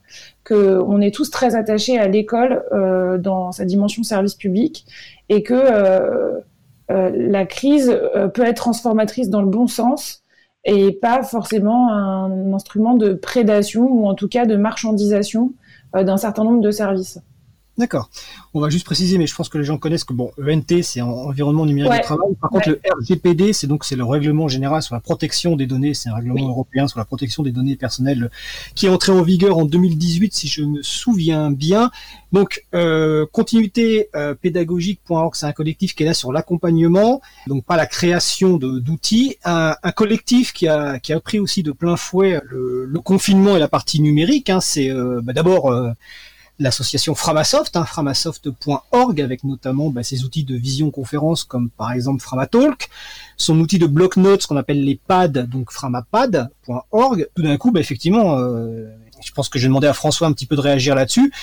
que 0.43 0.79
on 0.87 1.01
est 1.01 1.13
tous 1.13 1.29
très 1.29 1.55
attachés 1.55 1.99
à 1.99 2.07
l'école 2.07 2.63
dans 3.19 3.51
sa 3.51 3.65
dimension 3.65 4.03
service 4.03 4.35
public 4.35 4.85
et 5.29 5.43
que 5.43 6.41
la 6.89 7.45
crise 7.45 7.99
peut 8.33 8.45
être 8.45 8.57
transformatrice 8.57 9.29
dans 9.29 9.41
le 9.41 9.49
bon 9.49 9.67
sens 9.67 10.24
et 10.65 10.91
pas 10.91 11.23
forcément 11.23 11.93
un 11.93 12.53
instrument 12.53 12.95
de 12.95 13.13
prédation 13.13 13.83
ou 13.83 14.07
en 14.07 14.15
tout 14.15 14.27
cas 14.27 14.45
de 14.45 14.55
marchandisation 14.55 15.53
euh, 15.95 16.03
d'un 16.03 16.17
certain 16.17 16.43
nombre 16.43 16.61
de 16.61 16.71
services. 16.71 17.19
D'accord. 17.77 18.09
On 18.53 18.61
va 18.61 18.69
juste 18.69 18.85
préciser, 18.85 19.17
mais 19.17 19.27
je 19.27 19.35
pense 19.35 19.49
que 19.49 19.57
les 19.57 19.65
gens 19.65 19.77
connaissent 19.77 20.05
que 20.05 20.13
bon, 20.13 20.31
ENT 20.41 20.81
c'est 20.81 21.01
environnement 21.01 21.65
numérique 21.65 21.91
de 21.91 22.03
travail. 22.03 22.33
Par 22.39 22.49
contre, 22.49 22.69
le 22.69 22.81
RGPD, 23.01 23.51
c'est 23.51 23.67
donc 23.67 23.83
c'est 23.83 23.97
le 23.97 24.05
règlement 24.05 24.47
général 24.47 24.81
sur 24.81 24.95
la 24.95 25.01
protection 25.01 25.57
des 25.57 25.65
données. 25.65 25.93
C'est 25.93 26.09
un 26.09 26.15
règlement 26.15 26.47
européen 26.47 26.87
sur 26.87 26.99
la 26.99 27.05
protection 27.05 27.43
des 27.43 27.51
données 27.51 27.75
personnelles 27.75 28.31
qui 28.75 28.85
est 28.85 28.89
entré 28.89 29.11
en 29.11 29.21
vigueur 29.23 29.57
en 29.57 29.65
2018, 29.65 30.33
si 30.33 30.47
je 30.47 30.63
me 30.63 30.81
souviens 30.83 31.51
bien. 31.51 31.91
Donc, 32.31 32.65
euh, 32.73 33.25
continuité 33.31 34.09
euh, 34.15 34.33
pédagogique.org, 34.35 35.35
c'est 35.35 35.45
un 35.45 35.53
collectif 35.53 35.95
qui 35.95 36.03
est 36.03 36.05
là 36.05 36.13
sur 36.13 36.31
l'accompagnement, 36.31 37.21
donc 37.47 37.65
pas 37.65 37.75
la 37.75 37.85
création 37.85 38.57
d'outils. 38.57 39.35
Un, 39.43 39.75
un, 39.83 39.91
collectif 39.91 40.53
qui 40.53 40.67
a 40.67 40.99
qui 40.99 41.11
a 41.13 41.19
pris 41.19 41.39
aussi 41.39 41.61
de 41.63 41.71
plein 41.71 41.95
fouet 41.97 42.41
le, 42.45 42.85
le 42.85 42.99
confinement 42.99 43.55
et 43.55 43.59
la 43.59 43.67
partie 43.67 44.01
numérique. 44.01 44.49
Hein, 44.49 44.61
c'est 44.61 44.89
euh, 44.89 45.19
bah, 45.21 45.33
d'abord 45.33 45.71
euh, 45.71 45.91
l'association 46.59 47.15
Framasoft, 47.15 47.75
hein, 47.75 47.85
framasoft.org, 47.85 49.21
avec 49.21 49.43
notamment 49.43 49.89
bah, 49.89 50.03
ses 50.03 50.23
outils 50.23 50.43
de 50.43 50.55
vision 50.55 50.91
conférence 50.91 51.43
comme 51.43 51.69
par 51.69 51.91
exemple 51.91 52.21
Framatalk, 52.21 52.89
son 53.37 53.59
outil 53.59 53.79
de 53.79 53.87
bloc-notes, 53.87 54.45
qu'on 54.45 54.57
appelle 54.57 54.83
les 54.83 54.95
pads, 54.95 55.27
donc 55.27 55.71
framapad.org. 55.71 57.29
Tout 57.35 57.43
d'un 57.43 57.57
coup, 57.57 57.71
bah, 57.71 57.79
effectivement, 57.79 58.37
euh, 58.37 58.85
je 59.23 59.31
pense 59.31 59.49
que 59.49 59.59
j'ai 59.59 59.67
demandé 59.67 59.87
à 59.87 59.93
François 59.93 60.27
un 60.27 60.33
petit 60.33 60.45
peu 60.45 60.55
de 60.55 60.61
réagir 60.61 60.95
là-dessus. 60.95 61.33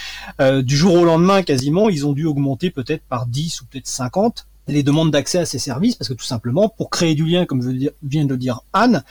Euh, 0.40 0.62
du 0.62 0.76
jour 0.76 0.94
au 0.94 1.04
lendemain, 1.04 1.42
quasiment, 1.42 1.88
ils 1.88 2.06
ont 2.06 2.12
dû 2.12 2.24
augmenter 2.24 2.70
peut-être 2.70 3.02
par 3.08 3.26
10 3.26 3.60
ou 3.60 3.66
peut-être 3.66 3.88
50 3.88 4.46
les 4.68 4.82
demandes 4.82 5.10
d'accès 5.10 5.38
à 5.38 5.44
ces 5.44 5.58
services, 5.58 5.96
parce 5.96 6.08
que 6.08 6.14
tout 6.14 6.24
simplement, 6.24 6.68
pour 6.68 6.90
créer 6.90 7.14
du 7.14 7.24
lien, 7.24 7.46
comme 7.46 7.62
je 7.62 7.90
viens 8.02 8.24
de 8.24 8.30
le 8.30 8.36
dire 8.36 8.60
Anne, 8.72 9.02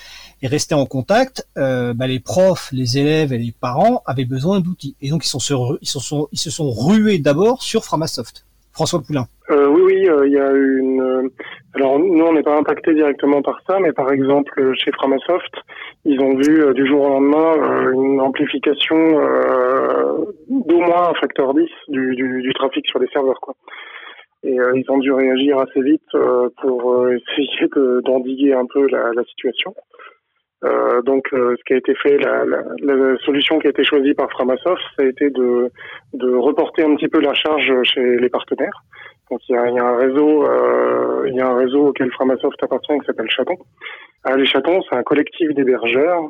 et 0.42 0.48
rester 0.48 0.76
en 0.76 0.86
contact, 0.86 1.48
euh, 1.58 1.94
bah, 1.94 2.08
les 2.08 2.20
profs, 2.20 2.70
les 2.72 2.98
élèves 2.98 3.34
et 3.34 3.38
les 3.38 3.54
parents 3.60 4.02
avaient 4.06 4.26
besoin 4.26 4.60
d'outils. 4.60 4.96
Et 5.02 5.10
donc, 5.10 5.26
ils, 5.26 5.30
sont 5.30 5.78
ils, 5.82 5.88
se 5.88 6.00
sont, 6.00 6.28
ils 6.32 6.40
se 6.40 6.50
sont 6.50 6.72
rués 6.72 7.20
d'abord 7.20 7.62
sur 7.62 7.84
Framasoft. 7.84 8.46
François 8.74 9.02
Poulain. 9.06 9.26
Euh, 9.50 9.68
oui, 9.68 9.82
oui, 9.86 10.10
euh, 10.10 10.26
il 10.28 10.34
y 10.34 10.40
a 10.40 10.50
une. 10.52 11.02
Euh, 11.02 11.30
alors 11.74 12.00
nous, 12.00 12.24
on 12.24 12.34
n'est 12.34 12.44
pas 12.44 12.58
impacté 12.58 12.94
directement 12.94 13.42
par 13.42 13.60
ça, 13.68 13.80
mais 13.80 13.92
par 13.92 14.12
exemple 14.12 14.74
chez 14.76 14.92
Framasoft, 14.92 15.54
ils 16.06 16.20
ont 16.22 16.36
vu 16.36 16.74
du 16.74 16.88
jour 16.88 17.02
au 17.02 17.10
lendemain 17.10 17.92
une 17.94 18.20
amplification 18.20 18.98
d'au 20.50 20.80
moins 20.80 21.10
un 21.10 21.14
facteur 21.14 21.54
10 21.54 21.64
du, 21.88 22.16
du, 22.16 22.42
du, 22.42 22.54
trafic 22.54 22.86
sur 22.88 23.00
les 23.00 23.08
serveurs, 23.08 23.40
quoi. 23.40 23.56
Et 24.44 24.56
ils 24.56 24.86
ont 24.90 24.98
dû 24.98 25.12
réagir 25.12 25.60
assez 25.60 25.82
vite 25.82 26.10
pour 26.62 27.08
essayer 27.38 27.70
d'endiguer 28.04 28.54
un 28.54 28.66
peu 28.66 28.88
la, 28.88 29.12
la 29.14 29.24
situation. 29.26 29.74
Euh, 30.64 31.02
donc, 31.02 31.26
euh, 31.34 31.56
ce 31.58 31.64
qui 31.64 31.74
a 31.74 31.78
été 31.78 31.96
fait, 31.96 32.18
la, 32.20 32.46
la, 32.46 32.64
la, 32.84 33.18
solution 33.26 33.58
qui 33.58 33.68
a 33.68 33.72
été 33.72 33.84
choisie 33.84 34.14
par 34.14 34.30
Framasoft, 34.30 34.82
ça 34.96 35.04
a 35.04 35.08
été 35.08 35.30
de, 35.32 35.72
de 36.14 36.36
reporter 36.36 36.84
un 36.84 36.96
petit 36.96 37.08
peu 37.08 37.20
la 37.20 37.34
charge 37.34 37.72
chez 37.84 38.18
les 38.18 38.30
partenaires. 38.30 38.84
Donc, 39.32 39.40
il 39.50 39.56
y 39.56 39.58
a, 39.58 39.70
y 39.70 39.80
a 39.80 39.86
un 39.86 39.98
réseau, 39.98 40.46
euh, 40.46 41.26
il 41.28 41.36
y 41.36 41.42
a 41.42 41.48
un 41.48 41.56
réseau 41.56 41.88
auquel 41.88 42.12
Framasoft 42.12 42.62
appartient 42.62 43.00
qui 43.00 43.06
s'appelle 43.08 43.30
Chaton. 43.30 43.58
Ah, 44.24 44.36
les 44.38 44.46
Chatons, 44.46 44.82
c'est 44.88 44.96
un 44.96 45.04
collectif 45.04 45.50
d'hébergeurs 45.56 46.22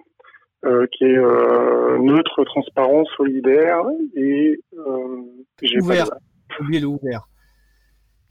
euh, 0.65 0.86
qui 0.93 1.04
est 1.04 1.17
euh, 1.17 1.97
neutre, 2.00 2.43
transparent, 2.45 3.04
solidaire 3.17 3.82
et 4.15 4.58
j'ai 5.62 5.82
ouvert. 5.82 6.06
Oubliez 6.60 6.80
le 6.80 6.88
ouvert. 6.88 7.28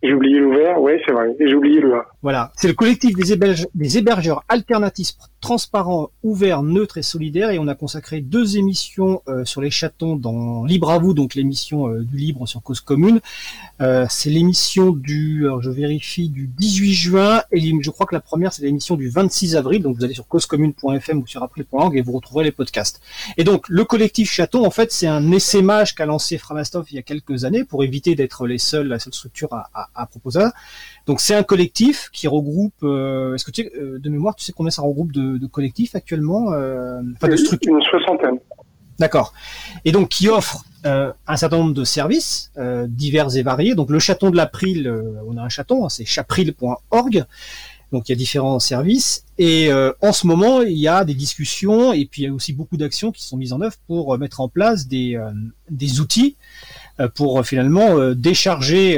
J'ai 0.02 0.14
oublié 0.14 0.38
l'ouvert, 0.38 0.80
oui, 0.80 0.92
c'est 1.06 1.12
vrai. 1.12 1.34
Et 1.38 1.48
j'ai 1.48 1.54
oublié 1.54 1.80
le. 1.80 2.02
Voilà. 2.22 2.52
C'est 2.56 2.68
le 2.68 2.74
collectif 2.74 3.14
des, 3.14 3.36
des 3.74 3.98
hébergeurs 3.98 4.44
alternatifs 4.48 5.12
transparent, 5.40 6.10
ouvert, 6.22 6.62
neutre 6.62 6.98
et 6.98 7.02
solidaire. 7.02 7.50
Et 7.50 7.58
on 7.58 7.68
a 7.68 7.74
consacré 7.74 8.20
deux 8.20 8.56
émissions 8.56 9.22
euh, 9.28 9.44
sur 9.44 9.60
les 9.60 9.70
chatons 9.70 10.16
dans 10.16 10.64
Libre 10.64 10.90
à 10.90 10.98
vous, 10.98 11.14
donc 11.14 11.34
l'émission 11.34 11.88
euh, 11.88 12.02
du 12.02 12.16
libre 12.16 12.46
sur 12.46 12.62
cause 12.62 12.80
commune. 12.80 13.20
Euh, 13.80 14.06
c'est 14.08 14.30
l'émission 14.30 14.90
du, 14.90 15.46
je 15.60 15.70
vérifie, 15.70 16.28
du 16.28 16.46
18 16.46 16.92
juin. 16.92 17.42
Et 17.52 17.60
je 17.80 17.90
crois 17.90 18.06
que 18.06 18.14
la 18.14 18.20
première, 18.20 18.52
c'est 18.52 18.62
l'émission 18.62 18.96
du 18.96 19.08
26 19.08 19.56
avril. 19.56 19.82
Donc 19.82 19.96
vous 19.96 20.04
allez 20.04 20.14
sur 20.14 20.28
causecommune.fm 20.28 21.18
ou 21.18 21.26
sur 21.26 21.42
april.org 21.42 21.96
et 21.96 22.02
vous 22.02 22.12
retrouverez 22.12 22.44
les 22.44 22.52
podcasts. 22.52 23.00
Et 23.36 23.44
donc 23.44 23.68
le 23.68 23.84
collectif 23.84 24.30
chaton, 24.30 24.64
en 24.66 24.70
fait, 24.70 24.92
c'est 24.92 25.06
un 25.06 25.32
essaimage 25.32 25.94
qu'a 25.94 26.06
lancé 26.06 26.38
Framastov 26.38 26.86
il 26.90 26.96
y 26.96 26.98
a 26.98 27.02
quelques 27.02 27.44
années 27.44 27.64
pour 27.64 27.82
éviter 27.82 28.14
d'être 28.14 28.46
les 28.46 28.58
seuls, 28.58 28.88
la 28.88 28.98
seule 28.98 29.14
structure 29.14 29.52
à, 29.52 29.70
à, 29.74 29.88
à 29.94 30.06
proposer. 30.06 30.44
Donc 31.10 31.20
c'est 31.20 31.34
un 31.34 31.42
collectif 31.42 32.08
qui 32.12 32.28
regroupe. 32.28 32.84
Euh, 32.84 33.34
est-ce 33.34 33.44
que 33.44 33.50
tu 33.50 33.64
sais, 33.64 33.72
euh, 33.74 33.98
de 33.98 34.08
mémoire, 34.08 34.36
tu 34.36 34.44
sais 34.44 34.52
combien 34.52 34.70
ça 34.70 34.82
regroupe 34.82 35.10
de, 35.10 35.38
de 35.38 35.46
collectifs 35.48 35.96
actuellement 35.96 36.52
euh, 36.52 37.00
Enfin 37.16 37.26
de 37.26 37.34
structures? 37.34 37.74
Une 37.74 37.82
soixantaine. 37.82 38.38
D'accord. 39.00 39.32
Et 39.84 39.90
donc 39.90 40.10
qui 40.10 40.28
offre 40.28 40.64
euh, 40.86 41.12
un 41.26 41.36
certain 41.36 41.58
nombre 41.58 41.74
de 41.74 41.82
services 41.82 42.52
euh, 42.58 42.86
divers 42.88 43.36
et 43.36 43.42
variés. 43.42 43.74
Donc 43.74 43.90
le 43.90 43.98
chaton 43.98 44.30
de 44.30 44.36
l'April, 44.36 44.86
euh, 44.86 45.14
on 45.26 45.36
a 45.36 45.42
un 45.42 45.48
chaton, 45.48 45.84
hein, 45.84 45.88
c'est 45.88 46.04
chapril.org. 46.04 47.24
Donc 47.90 48.08
il 48.08 48.12
y 48.12 48.14
a 48.14 48.16
différents 48.16 48.60
services 48.60 49.24
et 49.36 49.68
en 50.00 50.12
ce 50.12 50.28
moment 50.28 50.60
il 50.60 50.78
y 50.78 50.86
a 50.86 51.04
des 51.04 51.14
discussions 51.14 51.92
et 51.92 52.04
puis 52.04 52.22
il 52.22 52.24
y 52.26 52.28
a 52.28 52.32
aussi 52.32 52.52
beaucoup 52.52 52.76
d'actions 52.76 53.10
qui 53.10 53.24
sont 53.24 53.36
mises 53.36 53.52
en 53.52 53.60
œuvre 53.62 53.74
pour 53.88 54.16
mettre 54.16 54.40
en 54.40 54.48
place 54.48 54.86
des, 54.86 55.20
des 55.70 56.00
outils 56.00 56.36
pour 57.16 57.44
finalement 57.44 58.12
décharger 58.14 58.94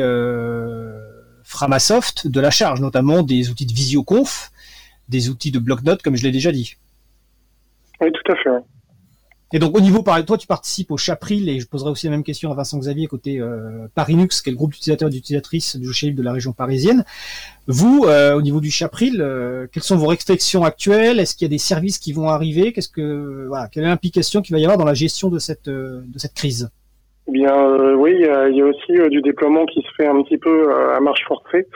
Framasoft 1.53 2.27
de 2.27 2.41
la 2.41 2.51
charge, 2.51 2.81
notamment 2.81 3.23
des 3.23 3.51
outils 3.51 3.67
de 3.67 3.75
visioconf, 3.75 4.51
des 5.11 5.29
outils 5.29 5.51
de 5.51 5.59
bloc-notes, 5.59 6.03
comme 6.03 6.17
je 6.17 6.23
l'ai 6.23 6.33
déjà 6.33 6.51
dit. 6.51 6.77
Oui, 8.01 8.09
tout 8.11 8.33
à 8.33 8.37
fait. 8.37 8.65
Et 9.55 9.59
donc 9.59 9.77
au 9.77 9.83
niveau, 9.83 10.03
par 10.03 10.25
toi, 10.25 10.39
tu 10.39 10.47
participes 10.47 10.91
au 10.91 10.97
Chapril, 10.97 11.51
et 11.51 11.61
je 11.61 11.67
poserai 11.67 11.91
aussi 11.91 12.07
la 12.07 12.13
même 12.13 12.25
question 12.25 12.51
à 12.51 12.55
Vincent 12.55 12.79
Xavier 12.79 13.07
côté 13.07 13.39
euh, 13.39 13.87
Parinux, 13.95 14.41
qui 14.43 14.49
est 14.49 14.53
le 14.53 14.57
groupe 14.57 14.73
d'utilisateurs 14.73 15.09
et 15.09 15.13
d'utilisatrices 15.13 15.77
du 15.77 15.87
logiciel 15.87 16.15
de 16.15 16.23
la 16.23 16.33
région 16.33 16.55
parisienne. 16.55 17.05
Vous, 17.67 18.07
euh, 18.07 18.35
au 18.35 18.41
niveau 18.41 18.63
du 18.63 18.71
Chapril, 18.71 19.21
euh, 19.21 19.67
quelles 19.71 19.83
sont 19.83 19.97
vos 19.97 20.07
réflexions 20.07 20.65
actuelles? 20.65 21.21
Est-ce 21.21 21.37
qu'il 21.37 21.45
y 21.45 21.51
a 21.51 21.55
des 21.55 21.59
services 21.59 21.99
qui 21.99 22.15
vont 22.15 22.31
arriver? 22.31 22.73
Qu'est-ce 22.73 22.89
que, 22.89 23.45
voilà, 23.47 23.69
quelle 23.69 23.85
est 23.85 23.89
l'implication 23.89 24.41
qu'il 24.41 24.55
va 24.55 24.59
y 24.59 24.65
avoir 24.65 24.79
dans 24.79 24.87
la 24.87 24.95
gestion 24.95 25.29
de 25.29 25.39
cette 25.39 25.69
de 25.69 26.19
cette 26.19 26.35
crise? 26.35 26.71
Eh 27.29 27.33
bien, 27.33 27.55
euh, 27.55 27.95
oui, 27.95 28.15
il 28.15 28.57
y, 28.57 28.63
a, 28.63 28.67
aussi 28.67 28.99
euh, 28.99 29.09
du 29.09 29.23
déploiement 29.23 29.65
qui 29.67 29.81
se 29.83 29.89
fait 29.97 30.07
un 30.07 30.23
petit 30.23 30.39
peu 30.39 30.69
euh, 30.69 30.97
à 30.97 31.01
marche 31.01 31.25
forcée. 31.27 31.67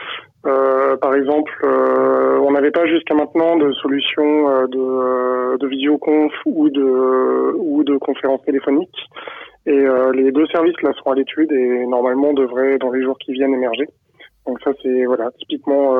par 0.43 1.15
exemple, 1.15 1.51
on 1.65 2.51
n'avait 2.51 2.71
pas 2.71 2.85
jusqu'à 2.85 3.13
maintenant 3.13 3.57
de 3.57 3.71
solution 3.73 4.23
de, 4.67 5.57
de 5.57 5.67
vidéoconf 5.67 6.31
ou 6.45 6.69
de 6.69 7.53
ou 7.57 7.83
de 7.83 7.97
conférence 7.97 8.41
téléphonique. 8.45 8.97
Et 9.65 9.85
les 10.13 10.31
deux 10.31 10.47
services 10.47 10.81
là 10.81 10.91
sont 11.03 11.11
à 11.11 11.15
l'étude 11.15 11.51
et 11.51 11.85
normalement 11.87 12.31
devraient 12.33 12.77
dans 12.77 12.91
les 12.91 13.03
jours 13.03 13.17
qui 13.17 13.33
viennent 13.33 13.53
émerger. 13.53 13.87
Donc 14.45 14.59
ça 14.63 14.71
c'est 14.81 15.03
voilà 15.05 15.29
typiquement 15.39 15.93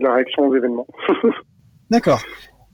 la 0.00 0.14
réaction 0.14 0.46
aux 0.46 0.54
événements. 0.54 0.86
D'accord. 1.90 2.20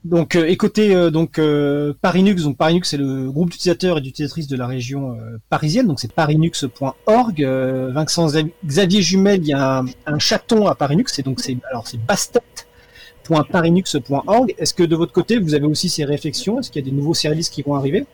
Donc, 0.05 0.35
euh, 0.35 0.45
écoutez, 0.47 0.93
euh, 0.95 1.09
donc 1.09 1.39
euh, 1.39 1.93
Parinux, 2.01 2.43
donc 2.43 2.57
Parinux 2.57 2.87
c'est 2.87 2.97
le 2.97 3.31
groupe 3.31 3.49
d'utilisateurs 3.49 3.97
et 3.97 4.01
d'utilisatrices 4.01 4.47
de 4.47 4.55
la 4.55 4.67
région 4.67 5.17
parisienne, 5.49 5.87
donc 5.87 5.99
c'est 5.99 6.13
parinux.org. 6.13 7.41
Vincent 7.41 8.27
Xavier 8.65 9.01
Jumel, 9.01 9.39
il 9.41 9.47
y 9.47 9.53
a 9.53 9.83
un, 10.05 10.19
chaton 10.19 10.67
à 10.67 10.75
Parinux, 10.75 11.17
et 11.17 11.23
donc 11.23 11.39
c'est 11.39 11.57
alors 11.69 11.87
c'est 11.87 11.97
bastet.parinux.org. 11.97 14.53
Est-ce 14.57 14.73
que 14.73 14.83
de 14.83 14.95
votre 14.95 15.11
côté 15.11 15.39
vous 15.39 15.55
avez 15.55 15.65
aussi 15.65 15.89
ces 15.89 16.05
réflexions? 16.05 16.59
Est-ce 16.59 16.71
qu'il 16.71 16.85
y 16.85 16.87
a 16.87 16.89
des 16.89 16.95
nouveaux 16.95 17.13
services 17.13 17.49
qui 17.49 17.63
vont 17.63 17.75
arriver? 17.75 18.05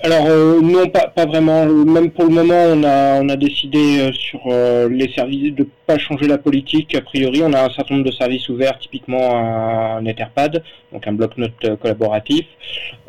Alors 0.00 0.26
euh, 0.26 0.60
non, 0.60 0.88
pas, 0.88 1.08
pas 1.08 1.26
vraiment. 1.26 1.66
Même 1.66 2.10
pour 2.10 2.24
le 2.26 2.30
moment, 2.30 2.54
on 2.54 2.84
a, 2.84 3.20
on 3.20 3.28
a 3.28 3.36
décidé 3.36 3.98
euh, 4.00 4.12
sur 4.12 4.40
euh, 4.46 4.88
les 4.88 5.12
services 5.12 5.54
de 5.54 5.66
pas 5.86 5.98
changer 5.98 6.28
la 6.28 6.38
politique. 6.38 6.94
A 6.94 7.00
priori, 7.00 7.42
on 7.42 7.52
a 7.52 7.64
un 7.64 7.70
certain 7.70 7.94
nombre 7.96 8.06
de 8.06 8.12
services 8.14 8.48
ouverts, 8.48 8.78
typiquement 8.78 9.36
un, 9.36 10.04
Etherpad, 10.04 10.62
donc 10.92 11.06
un 11.06 11.12
bloc-notes 11.12 11.78
collaboratif 11.80 12.46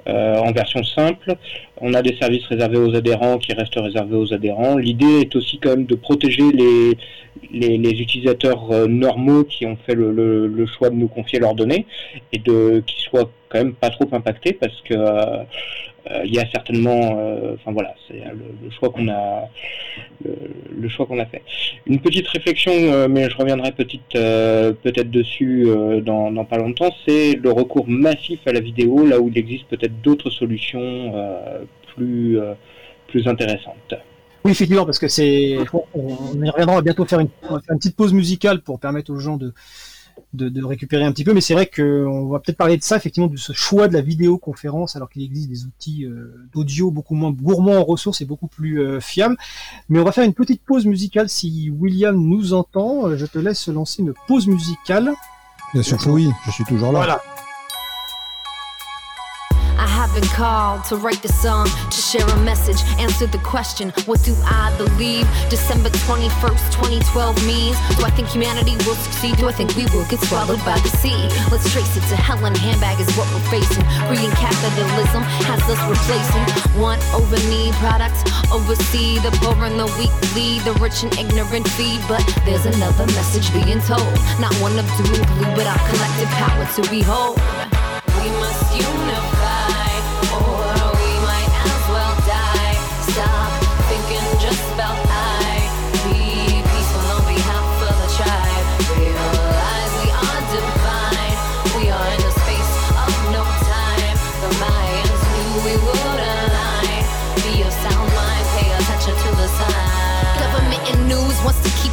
en 0.07 0.51
version 0.53 0.83
simple. 0.83 1.35
On 1.79 1.93
a 1.93 2.01
des 2.01 2.17
services 2.17 2.45
réservés 2.47 2.79
aux 2.79 2.95
adhérents 2.95 3.37
qui 3.37 3.53
restent 3.53 3.75
réservés 3.75 4.15
aux 4.15 4.33
adhérents. 4.33 4.75
L'idée 4.75 5.19
est 5.21 5.35
aussi 5.35 5.59
quand 5.59 5.69
même 5.69 5.85
de 5.85 5.93
protéger 5.93 6.45
les, 6.51 7.77
les, 7.77 8.01
utilisateurs 8.01 8.87
normaux 8.87 9.43
qui 9.43 9.67
ont 9.67 9.77
fait 9.85 9.93
le, 9.93 10.11
le, 10.11 10.47
le, 10.47 10.65
choix 10.65 10.89
de 10.89 10.95
nous 10.95 11.09
confier 11.09 11.37
leurs 11.37 11.53
données 11.53 11.85
et 12.33 12.39
de 12.39 12.81
qui 12.87 13.01
soient 13.01 13.29
quand 13.49 13.57
même 13.57 13.73
pas 13.73 13.89
trop 13.89 14.07
impactés 14.11 14.53
parce 14.53 14.79
que 14.81 14.93
euh, 14.93 15.43
il 16.25 16.33
y 16.33 16.39
a 16.39 16.49
certainement, 16.51 17.17
euh, 17.17 17.55
enfin 17.55 17.71
voilà, 17.71 17.93
c'est 18.07 18.21
le, 18.63 18.69
choix 18.71 18.89
qu'on 18.89 19.07
a, 19.09 19.49
le, 20.23 20.89
choix 20.89 21.05
qu'on 21.05 21.19
a 21.19 21.25
fait. 21.25 21.41
Une 21.85 21.99
petite 21.99 22.27
réflexion, 22.27 22.71
euh, 22.73 23.07
mais 23.07 23.29
je 23.29 23.37
reviendrai 23.37 23.71
peut-être 23.71 25.11
dessus 25.11 25.67
dans, 26.03 26.45
pas 26.45 26.57
longtemps, 26.57 26.93
c'est 27.07 27.33
le 27.33 27.51
recours 27.51 27.87
massif 27.87 28.39
à 28.45 28.51
la 28.51 28.59
vidéo, 28.59 29.05
là 29.05 29.19
où 29.19 29.29
il 29.29 29.37
existe 29.37 29.65
peut-être 29.65 30.01
d'autres 30.01 30.29
solutions 30.29 31.13
plus, 31.95 32.39
plus 33.07 33.27
intéressantes. 33.27 33.95
Oui, 34.45 34.51
effectivement, 34.51 34.85
parce 34.85 34.99
que 34.99 35.09
c'est, 35.09 35.57
on 35.93 36.41
y 36.41 36.49
reviendra, 36.49 36.81
bientôt 36.81 37.05
faire 37.05 37.19
faire 37.19 37.61
une 37.69 37.77
petite 37.77 37.95
pause 37.95 38.13
musicale 38.13 38.61
pour 38.61 38.79
permettre 38.79 39.11
aux 39.11 39.19
gens 39.19 39.35
de, 39.35 39.53
de, 40.33 40.63
récupérer 40.63 41.03
un 41.03 41.11
petit 41.11 41.23
peu. 41.23 41.33
Mais 41.33 41.41
c'est 41.41 41.53
vrai 41.53 41.67
qu'on 41.67 42.27
va 42.29 42.39
peut-être 42.39 42.57
parler 42.57 42.77
de 42.77 42.83
ça, 42.83 42.97
effectivement, 42.97 43.27
de 43.27 43.37
ce 43.37 43.53
choix 43.53 43.87
de 43.87 43.93
la 43.93 44.01
vidéoconférence, 44.01 44.95
alors 44.95 45.09
qu'il 45.09 45.23
existe 45.23 45.49
des 45.49 45.65
outils 45.65 46.05
euh, 46.05 46.33
d'audio 46.53 46.91
beaucoup 46.91 47.15
moins 47.15 47.31
gourmands 47.31 47.77
en 47.77 47.83
ressources 47.83 48.21
et 48.21 48.25
beaucoup 48.25 48.47
plus 48.47 48.81
euh, 48.81 48.99
fiables. 48.99 49.37
Mais 49.89 49.99
on 49.99 50.03
va 50.03 50.11
faire 50.11 50.25
une 50.25 50.33
petite 50.33 50.63
pause 50.63 50.85
musicale. 50.85 51.29
Si 51.29 51.71
William 51.79 52.15
nous 52.15 52.53
entend, 52.53 53.07
euh, 53.07 53.17
je 53.17 53.25
te 53.25 53.39
laisse 53.39 53.67
lancer 53.67 54.01
une 54.01 54.13
pause 54.27 54.47
musicale. 54.47 55.11
Bien 55.73 55.83
sûr 55.83 55.97
que 55.97 56.09
oui, 56.09 56.29
je 56.45 56.51
suis 56.51 56.65
toujours 56.65 56.91
là. 56.91 56.99
Voilà. 56.99 57.21
I've 60.09 60.21
been 60.21 60.29
called 60.33 60.85
to 60.85 60.95
write 60.95 61.21
the 61.21 61.29
song, 61.29 61.69
to 61.69 62.01
share 62.01 62.25
a 62.25 62.39
message, 62.41 62.81
answer 62.97 63.27
the 63.27 63.37
question, 63.45 63.93
what 64.09 64.23
do 64.23 64.33
I 64.41 64.73
believe? 64.75 65.29
December 65.53 65.89
21st, 66.09 66.65
2012 67.05 67.45
means, 67.45 67.77
do 67.93 68.01
I 68.01 68.09
think 68.09 68.27
humanity 68.29 68.73
will 68.89 68.97
succeed? 68.97 69.37
Do 69.37 69.47
I 69.47 69.53
think 69.53 69.75
we 69.77 69.85
will 69.93 70.09
get 70.09 70.17
swallowed 70.25 70.65
by 70.65 70.81
the 70.81 70.89
sea? 70.97 71.29
Let's 71.53 71.69
trace 71.69 71.93
it 71.93 72.01
to 72.09 72.17
hell 72.17 72.41
and 72.43 72.57
handbag 72.57 72.99
is 72.99 73.05
what 73.13 73.29
we're 73.29 73.53
facing. 73.53 73.85
Green 74.09 74.33
capitalism 74.33 75.21
has 75.45 75.61
us 75.69 75.81
replacing 75.85 76.41
want 76.81 77.05
over 77.13 77.37
need 77.45 77.77
products, 77.77 78.25
oversee 78.49 79.21
the 79.21 79.29
poor 79.45 79.53
and 79.61 79.77
the 79.77 79.85
weak, 80.01 80.13
lead 80.33 80.65
the 80.65 80.73
rich 80.81 81.05
and 81.05 81.13
ignorant 81.21 81.69
feed. 81.77 82.01
But 82.09 82.25
there's 82.49 82.65
another 82.65 83.05
message 83.13 83.53
being 83.53 83.77
told, 83.85 84.09
not 84.41 84.57
one 84.57 84.73
of 84.73 84.89
doom 84.97 85.21
and 85.21 85.27
gloom, 85.37 85.53
but 85.53 85.69
our 85.69 85.81
collective 85.85 86.33
power 86.41 86.65
to 86.65 86.81
behold. 86.89 87.37
We 88.17 88.33
must 88.41 88.73
unify 88.73 89.38
oh. 90.21 90.48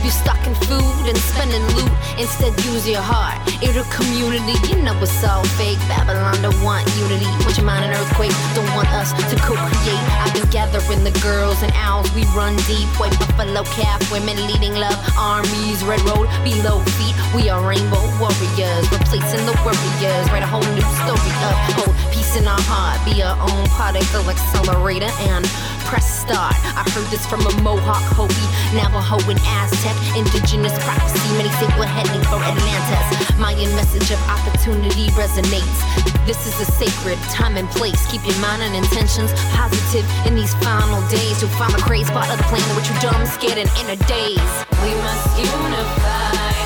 You 0.07 0.13
stocking 0.13 0.55
food 0.71 1.05
and 1.11 1.19
spending 1.19 1.67
loot. 1.75 1.91
Instead, 2.15 2.55
use 2.63 2.87
your 2.87 3.03
heart. 3.03 3.43
It'll 3.59 3.83
community. 3.91 4.55
You 4.71 4.79
know 4.87 4.95
it's 5.03 5.19
all 5.27 5.43
fake. 5.59 5.83
Babylon 5.91 6.39
don't 6.47 6.55
want 6.63 6.87
unity. 6.95 7.27
Want 7.43 7.59
your 7.59 7.67
mind 7.67 7.83
an 7.85 7.91
earthquake. 7.91 8.31
Don't 8.55 8.71
want 8.79 8.87
us 8.95 9.11
to 9.11 9.35
co-create. 9.43 10.07
I've 10.23 10.31
been 10.31 10.47
gathering 10.55 11.03
the 11.03 11.11
girls 11.19 11.59
and 11.67 11.75
owls. 11.75 12.07
We 12.15 12.23
run 12.39 12.55
deep. 12.71 12.87
White 13.03 13.19
buffalo 13.19 13.67
calf. 13.75 13.99
Women 14.15 14.39
leading 14.47 14.79
love. 14.79 14.95
Armies. 15.19 15.83
Red 15.83 16.01
road. 16.07 16.31
Below 16.47 16.79
feet. 16.95 17.17
We 17.35 17.51
are 17.51 17.59
rainbow 17.67 18.07
warriors. 18.23 18.87
Replacing 18.95 19.43
the 19.43 19.59
warriors. 19.67 20.25
Write 20.31 20.47
a 20.47 20.51
whole 20.51 20.67
new 20.71 20.87
story 21.03 21.35
up. 21.51 21.59
Hold 21.83 21.95
peace 22.15 22.39
in 22.39 22.47
our 22.47 22.63
heart. 22.71 23.03
Be 23.03 23.27
our 23.27 23.35
own 23.43 23.67
particle 23.75 24.23
accelerator 24.31 25.11
and 25.35 25.43
press 25.87 26.07
start. 26.27 26.59
I 26.75 26.83
heard 26.91 27.07
this 27.15 27.25
from 27.27 27.47
a 27.47 27.53
Mohawk, 27.63 28.03
Hopi, 28.19 28.47
Navajo, 28.75 29.23
and 29.31 29.39
Aztec. 29.63 29.95
Indigenous 30.19 30.75
prophecy, 30.83 31.31
many 31.39 31.49
say 31.63 31.71
we're 31.79 31.87
heading 31.87 32.23
for 32.27 32.43
Atlantis. 32.43 33.07
Mayan 33.39 33.71
message 33.79 34.11
of 34.11 34.21
opportunity 34.27 35.07
resonates. 35.15 35.79
This 36.27 36.43
is 36.47 36.59
a 36.59 36.67
sacred 36.67 37.19
time 37.31 37.57
and 37.57 37.71
place. 37.71 38.03
Keep 38.11 38.27
your 38.27 38.39
mind 38.43 38.63
and 38.63 38.75
intentions 38.75 39.31
positive 39.55 40.05
in 40.27 40.35
these 40.35 40.55
final 40.59 41.01
days. 41.09 41.41
You'll 41.41 41.55
find 41.55 41.73
the 41.73 41.83
crazy 41.83 42.11
part 42.11 42.29
of 42.31 42.39
the 42.39 42.47
plan 42.51 42.67
which 42.75 42.91
you 42.91 42.99
dumb, 42.99 43.23
scared, 43.27 43.59
and 43.59 43.71
in 43.79 43.87
a 43.95 43.99
daze. 44.11 44.55
We 44.83 44.91
must 45.07 45.39
unify. 45.39 46.66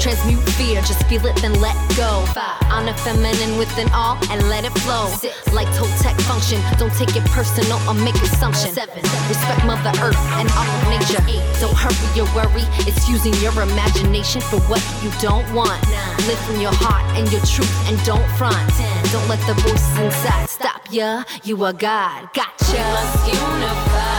Transmute 0.00 0.42
fear, 0.54 0.80
just 0.82 1.02
feel 1.06 1.26
it, 1.26 1.34
then 1.42 1.54
let 1.60 1.74
go. 1.96 2.24
Five. 2.34 2.62
Honor 2.70 2.94
feminine 2.94 3.58
within 3.58 3.88
all 3.92 4.16
and 4.30 4.48
let 4.48 4.64
it 4.64 4.70
flow. 4.86 5.08
Six. 5.18 5.34
Like 5.52 5.66
Toltec 5.74 6.14
function, 6.22 6.62
don't 6.78 6.94
take 6.94 7.16
it 7.16 7.24
personal 7.34 7.78
or 7.88 7.94
make 7.94 8.14
assumptions. 8.16 8.74
Seven. 8.74 9.02
Respect 9.28 9.64
Mother 9.66 9.90
Earth 10.00 10.18
and 10.38 10.48
all 10.54 10.68
of 10.70 10.82
nature. 10.88 11.22
Eight. 11.26 11.42
Don't 11.60 11.74
hurry 11.74 12.08
your 12.14 12.26
worry, 12.34 12.62
it's 12.86 13.08
using 13.08 13.34
your 13.42 13.52
imagination 13.60 14.40
for 14.42 14.60
what 14.70 14.82
you 15.02 15.10
don't 15.20 15.46
want. 15.52 15.82
Nine. 15.90 16.16
Live 16.30 16.38
from 16.46 16.60
your 16.60 16.74
heart 16.74 17.04
and 17.18 17.30
your 17.32 17.42
truth 17.42 17.72
and 17.88 17.98
don't 18.04 18.28
front. 18.38 18.56
Ten. 18.78 19.04
Don't 19.10 19.26
let 19.28 19.40
the 19.46 19.54
voices 19.62 19.98
inside 19.98 20.48
stop 20.48 20.82
ya. 20.90 21.24
You 21.42 21.64
are 21.64 21.72
God, 21.72 22.32
gotcha. 22.34 22.78
Must 22.94 24.17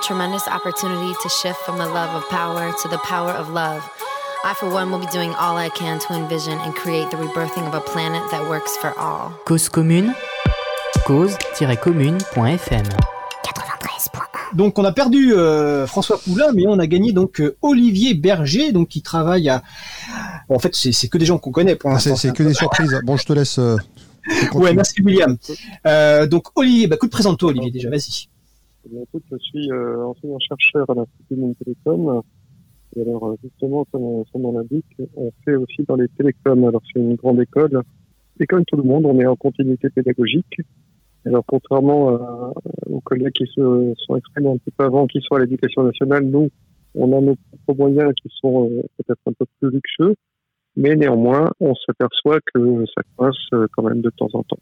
a 0.00 0.06
tremendous 0.06 0.46
opportunity 0.48 1.12
to 1.22 1.28
shift 1.28 1.58
from 1.66 1.76
the 1.78 1.86
love 1.86 2.14
of 2.14 2.26
power 2.30 2.72
to 2.82 2.88
the 2.88 2.98
power 2.98 3.30
of 3.32 3.48
love. 3.50 3.82
I, 4.44 4.54
for 4.54 4.70
one, 4.70 4.90
will 4.90 4.98
be 4.98 5.06
doing 5.12 5.34
all 5.34 5.56
I 5.58 5.68
can 5.68 5.98
to 5.98 6.14
envision 6.14 6.58
and 6.64 6.74
create 6.74 7.10
the 7.10 7.16
rebirthing 7.18 7.66
of 7.66 7.74
a 7.74 7.80
planet 7.80 8.22
that 8.30 8.42
works 8.48 8.76
for 8.78 8.92
all. 8.98 9.32
Cause 9.44 9.68
commune, 9.68 10.14
cause-commune.fm. 11.06 12.84
Donc 14.54 14.78
on 14.80 14.84
a 14.84 14.90
perdu 14.92 15.32
euh, 15.34 15.86
François 15.86 16.18
Poulain, 16.18 16.50
mais 16.52 16.64
on 16.66 16.78
a 16.80 16.86
gagné 16.88 17.12
donc 17.12 17.40
euh, 17.40 17.56
Olivier 17.62 18.14
Berger, 18.14 18.72
donc 18.72 18.88
qui 18.88 19.00
travaille 19.02 19.48
à. 19.48 19.62
Bon, 20.48 20.56
en 20.56 20.58
fait, 20.58 20.74
c'est 20.74 21.08
que 21.08 21.18
des 21.18 21.26
gens 21.26 21.38
qu'on 21.38 21.52
connaît 21.52 21.76
pour 21.76 21.90
Ah, 21.90 21.94
l'instant. 21.94 22.16
c'est 22.16 22.28
c'est 22.28 22.34
que 22.36 22.42
des 22.42 22.54
surprises. 22.54 22.98
Bon, 23.04 23.16
je 23.16 23.24
te 23.26 23.32
laisse. 23.32 23.58
euh, 23.58 23.76
Ouais, 24.54 24.72
merci 24.74 25.00
William. 25.02 25.36
Euh, 25.86 26.26
donc 26.26 26.46
Olivier, 26.56 26.86
bah, 26.88 26.96
écoute, 26.96 27.10
présente-toi 27.12 27.50
Olivier 27.50 27.70
déjà, 27.70 27.90
vas-y. 27.90 28.28
Eh 28.84 29.02
écoute, 29.02 29.24
je 29.30 29.36
suis 29.38 29.70
euh, 29.70 30.04
enseignant-chercheur 30.06 30.88
à 30.90 30.94
l'Institut 30.94 31.36
Mines 31.36 31.54
Télécom. 31.56 32.22
Et 32.96 33.02
alors, 33.02 33.28
euh, 33.28 33.36
justement, 33.42 33.84
comme 33.92 34.24
son 34.32 34.38
nom 34.38 34.52
l'indique, 34.52 34.86
on 35.16 35.30
fait 35.44 35.54
aussi 35.54 35.82
dans 35.86 35.96
les 35.96 36.08
télécoms. 36.08 36.66
Alors, 36.66 36.82
c'est 36.92 37.00
une 37.00 37.14
grande 37.14 37.40
école. 37.40 37.82
Et 38.40 38.46
comme 38.46 38.64
tout 38.64 38.76
le 38.76 38.82
monde, 38.82 39.04
on 39.04 39.18
est 39.20 39.26
en 39.26 39.36
continuité 39.36 39.90
pédagogique. 39.90 40.60
Alors, 41.26 41.44
contrairement 41.46 42.08
à- 42.08 42.52
aux 42.88 43.00
collègues 43.00 43.34
qui 43.34 43.46
se 43.46 43.94
sont 43.98 44.16
exprimés 44.16 44.48
un 44.48 44.56
petit 44.56 44.70
peu 44.70 44.84
avant, 44.84 45.06
qui 45.06 45.20
sont 45.20 45.34
à 45.34 45.40
l'éducation 45.40 45.82
nationale, 45.82 46.24
nous, 46.24 46.48
on 46.94 47.12
a 47.16 47.20
nos 47.20 47.36
propres 47.66 47.80
moyens 47.80 48.12
qui 48.14 48.28
sont 48.40 48.70
euh, 48.70 48.82
peut-être 48.96 49.20
un 49.26 49.32
peu 49.32 49.44
plus 49.60 49.70
luxueux. 49.70 50.14
Mais 50.76 50.96
néanmoins, 50.96 51.50
on 51.60 51.74
s'aperçoit 51.74 52.38
que 52.54 52.86
ça 52.94 53.02
coince 53.16 53.36
euh, 53.52 53.66
quand 53.72 53.82
même 53.82 54.00
de 54.00 54.10
temps 54.10 54.30
en 54.32 54.42
temps 54.42 54.58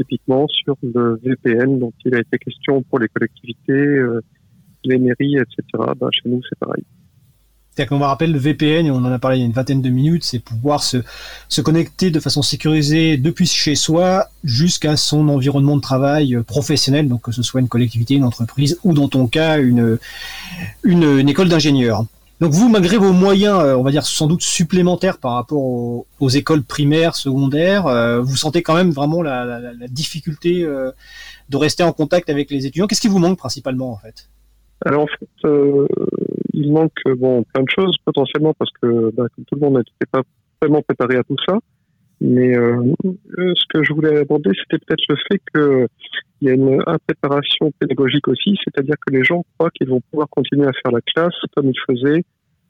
typiquement 0.00 0.46
sur 0.48 0.76
le 0.82 1.20
VPN 1.22 1.78
dont 1.78 1.92
il 2.04 2.14
a 2.14 2.20
été 2.20 2.38
question 2.38 2.82
pour 2.82 2.98
les 2.98 3.08
collectivités, 3.08 3.72
euh, 3.72 4.20
les 4.84 4.98
mairies, 4.98 5.36
etc. 5.36 5.62
Ben, 5.98 6.08
chez 6.10 6.28
nous, 6.28 6.40
c'est 6.48 6.58
pareil. 6.58 6.84
C'est-à-dire 7.74 7.98
va 7.98 8.08
rappeler 8.08 8.26
le 8.26 8.38
VPN, 8.38 8.90
on 8.90 8.96
en 8.96 9.12
a 9.12 9.18
parlé 9.18 9.38
il 9.38 9.40
y 9.40 9.42
a 9.44 9.46
une 9.46 9.52
vingtaine 9.52 9.80
de 9.80 9.88
minutes, 9.90 10.24
c'est 10.24 10.40
pouvoir 10.40 10.82
se, 10.82 10.98
se 11.48 11.60
connecter 11.60 12.10
de 12.10 12.18
façon 12.18 12.42
sécurisée 12.42 13.16
depuis 13.16 13.46
chez 13.46 13.76
soi 13.76 14.26
jusqu'à 14.42 14.96
son 14.96 15.28
environnement 15.28 15.76
de 15.76 15.80
travail 15.80 16.34
euh, 16.34 16.42
professionnel, 16.42 17.08
donc 17.08 17.22
que 17.22 17.32
ce 17.32 17.42
soit 17.42 17.60
une 17.60 17.68
collectivité, 17.68 18.14
une 18.14 18.24
entreprise 18.24 18.78
ou 18.82 18.92
dans 18.92 19.08
ton 19.08 19.28
cas 19.28 19.58
une, 19.58 19.98
une, 20.82 21.28
école 21.28 21.48
d'ingénieur. 21.48 22.04
Donc 22.40 22.52
vous, 22.52 22.70
malgré 22.70 22.96
vos 22.96 23.12
moyens, 23.12 23.58
euh, 23.62 23.76
on 23.76 23.82
va 23.82 23.90
dire 23.90 24.04
sans 24.04 24.26
doute 24.26 24.42
supplémentaires 24.42 25.18
par 25.18 25.32
rapport 25.32 25.58
aux, 25.58 26.28
écoles 26.30 26.62
primaires, 26.62 27.14
secondaires, 27.14 27.86
euh, 27.86 28.20
vous 28.20 28.36
sentez 28.36 28.62
quand 28.62 28.74
même 28.74 28.90
vraiment 28.90 29.22
la, 29.22 29.44
la, 29.44 29.60
la 29.60 29.88
difficulté 29.88 30.62
euh, 30.64 30.90
de 31.50 31.56
rester 31.58 31.82
en 31.82 31.92
contact 31.92 32.30
avec 32.30 32.50
les 32.50 32.64
étudiants. 32.64 32.86
Qu'est-ce 32.86 33.02
qui 33.02 33.08
vous 33.08 33.18
manque 33.18 33.38
principalement 33.38 33.92
en 33.92 33.96
fait? 33.96 34.30
Alors 34.86 35.02
en 35.02 35.06
fait, 35.06 35.28
euh, 35.44 35.86
il 36.54 36.72
manque 36.72 37.02
bon 37.18 37.44
plein 37.52 37.62
de 37.62 37.68
choses 37.68 37.96
potentiellement 38.04 38.54
parce 38.54 38.70
que 38.80 39.10
bah, 39.14 39.24
comme 39.36 39.44
tout 39.44 39.56
le 39.56 39.60
monde 39.60 39.76
n'était 39.78 40.10
pas 40.10 40.22
vraiment 40.62 40.80
préparé 40.80 41.16
à 41.16 41.22
tout 41.24 41.36
ça. 41.46 41.58
Mais 42.22 42.54
euh, 42.54 42.82
euh, 43.38 43.52
ce 43.54 43.64
que 43.72 43.82
je 43.82 43.92
voulais 43.94 44.18
aborder, 44.18 44.50
c'était 44.54 44.84
peut-être 44.84 45.04
le 45.08 45.16
fait 45.30 45.40
que 45.54 45.88
il 46.40 46.48
y 46.48 46.50
a 46.50 46.54
une 46.54 46.82
impréparation 46.86 47.70
pédagogique 47.78 48.26
aussi, 48.28 48.56
c'est-à-dire 48.64 48.96
que 49.06 49.12
les 49.12 49.24
gens 49.24 49.44
croient 49.58 49.70
qu'ils 49.70 49.88
vont 49.88 50.00
pouvoir 50.10 50.28
continuer 50.30 50.66
à 50.66 50.72
faire 50.72 50.92
la 50.92 51.00
classe 51.02 51.34
comme 51.54 51.70
ils 51.70 51.80
faisaient 51.86 52.24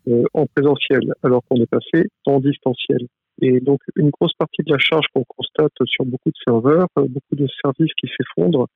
euh, 0.09 0.25
en 0.35 0.47
présentiel, 0.47 1.13
alors 1.23 1.43
qu'on 1.49 1.61
est 1.61 1.71
passé 1.71 2.09
en 2.27 2.41
distanciel. 2.41 3.07
Et 3.43 3.61
donc, 3.61 3.81
une 3.97 4.11
grosse 4.11 4.35
partie 4.35 4.63
de 4.65 4.73
la 4.73 4.79
charge 4.79 5.07
qu'on 5.15 5.25
constate 5.25 5.73
sur 5.87 6.05
beaucoup 6.05 6.31
de 6.31 6.37
serveurs, 6.45 6.89
euh, 6.99 7.07
beaucoup 7.09 7.37
de 7.37 7.47
services 7.63 7.93
qui 8.01 8.09
s'effondrent, 8.09 8.67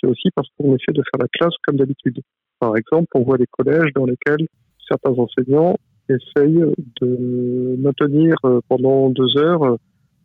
c'est 0.00 0.08
aussi 0.08 0.30
parce 0.34 0.48
qu'on 0.58 0.74
essaie 0.74 0.92
de 0.92 1.02
faire 1.02 1.20
la 1.20 1.28
classe 1.28 1.54
comme 1.62 1.76
d'habitude. 1.76 2.20
Par 2.58 2.76
exemple, 2.76 3.06
on 3.14 3.22
voit 3.22 3.38
des 3.38 3.46
collèges 3.46 3.92
dans 3.94 4.06
lesquels 4.06 4.46
certains 4.88 5.12
enseignants 5.12 5.76
essayent 6.08 6.64
de 7.00 7.76
maintenir 7.78 8.34
euh, 8.44 8.60
pendant 8.68 9.08
deux 9.10 9.36
heures 9.38 9.76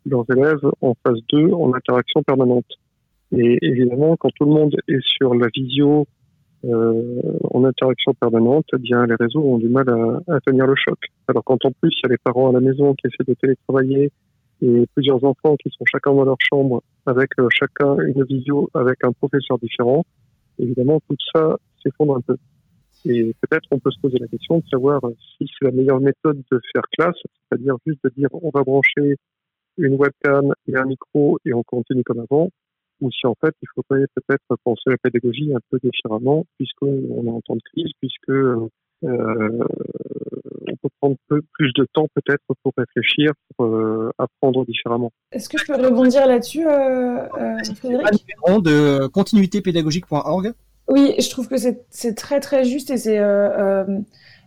leurs 0.06 0.24
élèves 0.30 0.70
en 0.80 0.94
phase 1.06 1.20
2 1.32 1.52
en 1.52 1.72
interaction 1.74 2.22
permanente. 2.22 2.66
Et 3.36 3.58
évidemment, 3.62 4.16
quand 4.16 4.30
tout 4.34 4.44
le 4.44 4.52
monde 4.52 4.76
est 4.88 5.02
sur 5.02 5.34
la 5.34 5.48
visio 5.54 6.06
euh, 6.64 7.22
en 7.50 7.64
interaction 7.64 8.14
permanente, 8.14 8.66
eh 8.74 8.78
bien 8.78 9.06
les 9.06 9.14
réseaux 9.14 9.42
ont 9.42 9.58
du 9.58 9.68
mal 9.68 9.88
à, 9.88 10.34
à 10.34 10.40
tenir 10.40 10.66
le 10.66 10.74
choc. 10.76 10.98
Alors 11.28 11.44
quand 11.44 11.64
en 11.64 11.70
plus 11.70 11.92
il 11.92 12.00
y 12.04 12.06
a 12.06 12.08
les 12.10 12.18
parents 12.18 12.48
à 12.48 12.52
la 12.52 12.60
maison 12.60 12.94
qui 12.94 13.06
essaient 13.06 13.28
de 13.28 13.34
télétravailler 13.34 14.10
et 14.60 14.86
plusieurs 14.94 15.22
enfants 15.24 15.56
qui 15.56 15.70
sont 15.70 15.84
chacun 15.84 16.12
dans 16.12 16.24
leur 16.24 16.36
chambre 16.40 16.82
avec 17.06 17.30
euh, 17.38 17.48
chacun 17.50 17.96
une 18.00 18.24
visio 18.24 18.68
avec 18.74 19.04
un 19.04 19.12
professeur 19.12 19.58
différent, 19.58 20.04
évidemment 20.58 21.00
tout 21.08 21.16
ça 21.32 21.56
s'effondre 21.82 22.16
un 22.16 22.20
peu. 22.22 22.36
Et 23.04 23.34
peut-être 23.40 23.68
on 23.70 23.78
peut 23.78 23.92
se 23.92 24.00
poser 24.00 24.18
la 24.18 24.26
question 24.26 24.58
de 24.58 24.64
savoir 24.68 25.00
si 25.36 25.46
c'est 25.46 25.66
la 25.66 25.70
meilleure 25.70 26.00
méthode 26.00 26.42
de 26.50 26.60
faire 26.72 26.82
classe, 26.98 27.16
c'est-à-dire 27.48 27.76
juste 27.86 28.00
de 28.02 28.10
dire 28.16 28.28
on 28.32 28.50
va 28.52 28.64
brancher 28.64 29.16
une 29.76 29.94
webcam 29.94 30.52
et 30.66 30.76
un 30.76 30.86
micro 30.86 31.38
et 31.44 31.54
on 31.54 31.62
continue 31.62 32.02
comme 32.02 32.18
avant, 32.18 32.50
ou 33.00 33.10
si 33.10 33.26
en 33.26 33.34
fait 33.40 33.54
il 33.62 33.68
faudrait 33.74 34.06
peut-être 34.14 34.56
penser 34.64 34.82
la 34.86 34.98
pédagogie 34.98 35.52
un 35.54 35.60
peu 35.70 35.78
différemment, 35.82 36.44
puisqu'on 36.58 37.24
est 37.26 37.30
en 37.30 37.40
temps 37.40 37.56
de 37.56 37.62
crise, 37.72 37.90
puisque 38.00 38.30
euh, 38.30 38.68
on 39.04 40.76
peut 40.76 40.88
prendre 41.00 41.16
peu, 41.28 41.40
plus 41.52 41.72
de 41.74 41.86
temps 41.92 42.08
peut-être 42.14 42.42
pour 42.62 42.72
réfléchir, 42.76 43.32
pour 43.56 43.66
euh, 43.66 44.10
apprendre 44.18 44.64
différemment. 44.66 45.10
Est-ce 45.32 45.48
que 45.48 45.58
je 45.58 45.66
peux 45.66 45.80
rebondir 45.80 46.26
là-dessus, 46.26 46.66
euh, 46.66 47.18
euh, 47.38 47.74
Frédéric 47.76 48.26
de 48.62 49.06
continuitépédagogique.org. 49.06 50.52
Oui, 50.88 51.14
je 51.18 51.28
trouve 51.28 51.48
que 51.48 51.56
c'est 51.58 52.14
très 52.14 52.40
très 52.40 52.64
juste 52.64 52.90
et 52.90 52.96
c'est 52.96 53.18
euh, 53.18 53.84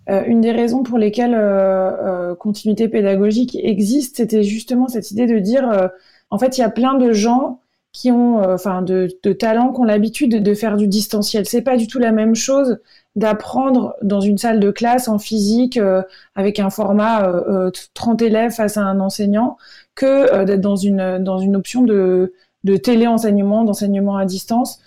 euh, 0.10 0.24
une 0.26 0.42
des 0.42 0.52
raisons 0.52 0.82
pour 0.82 0.98
lesquelles 0.98 1.36
euh, 1.36 2.34
continuité 2.36 2.90
pédagogique 2.90 3.56
existe. 3.62 4.18
C'était 4.18 4.44
justement 4.44 4.88
cette 4.88 5.12
idée 5.12 5.28
de 5.28 5.38
dire, 5.38 5.90
en 6.30 6.40
fait, 6.40 6.58
il 6.58 6.62
y 6.62 6.64
a 6.64 6.70
plein 6.70 6.96
de 6.96 7.14
gens 7.14 7.62
qui 7.94 8.12
ont, 8.12 8.42
enfin, 8.42 8.82
de, 8.82 9.10
de 9.24 9.34
talents, 9.34 9.74
qui 9.74 9.82
ont 9.82 9.84
l'habitude 9.84 10.42
de, 10.42 10.54
faire 10.54 10.78
du 10.78 10.88
distanciel. 10.88 11.46
C'est 11.46 11.62
pas 11.62 11.76
du 11.76 11.88
tout 11.88 12.00
la 12.00 12.12
même 12.12 12.36
chose 12.36 12.80
d'apprendre 13.16 13.96
dans 14.02 14.22
une 14.22 14.38
salle 14.38 14.60
de 14.60 14.72
classe 14.72 15.08
en 15.08 15.20
physique 15.20 15.78
euh, 15.78 16.02
avec 16.36 16.60
un 16.60 16.70
format 16.70 17.28
euh, 17.28 17.70
30 17.94 18.22
élèves 18.22 18.52
face 18.52 18.78
à 18.78 18.84
un 18.84 19.00
enseignant 19.00 19.58
que 19.96 20.06
euh, 20.06 20.46
d'être 20.46 20.62
dans 20.62 20.78
une 20.78 21.20
dans 21.20 21.38
une 21.38 21.56
option 21.56 21.82
de 21.84 22.34
de 22.64 22.78
téléenseignement, 22.78 23.64
d'enseignement 23.64 24.18
à 24.18 24.26
distance 24.26 24.80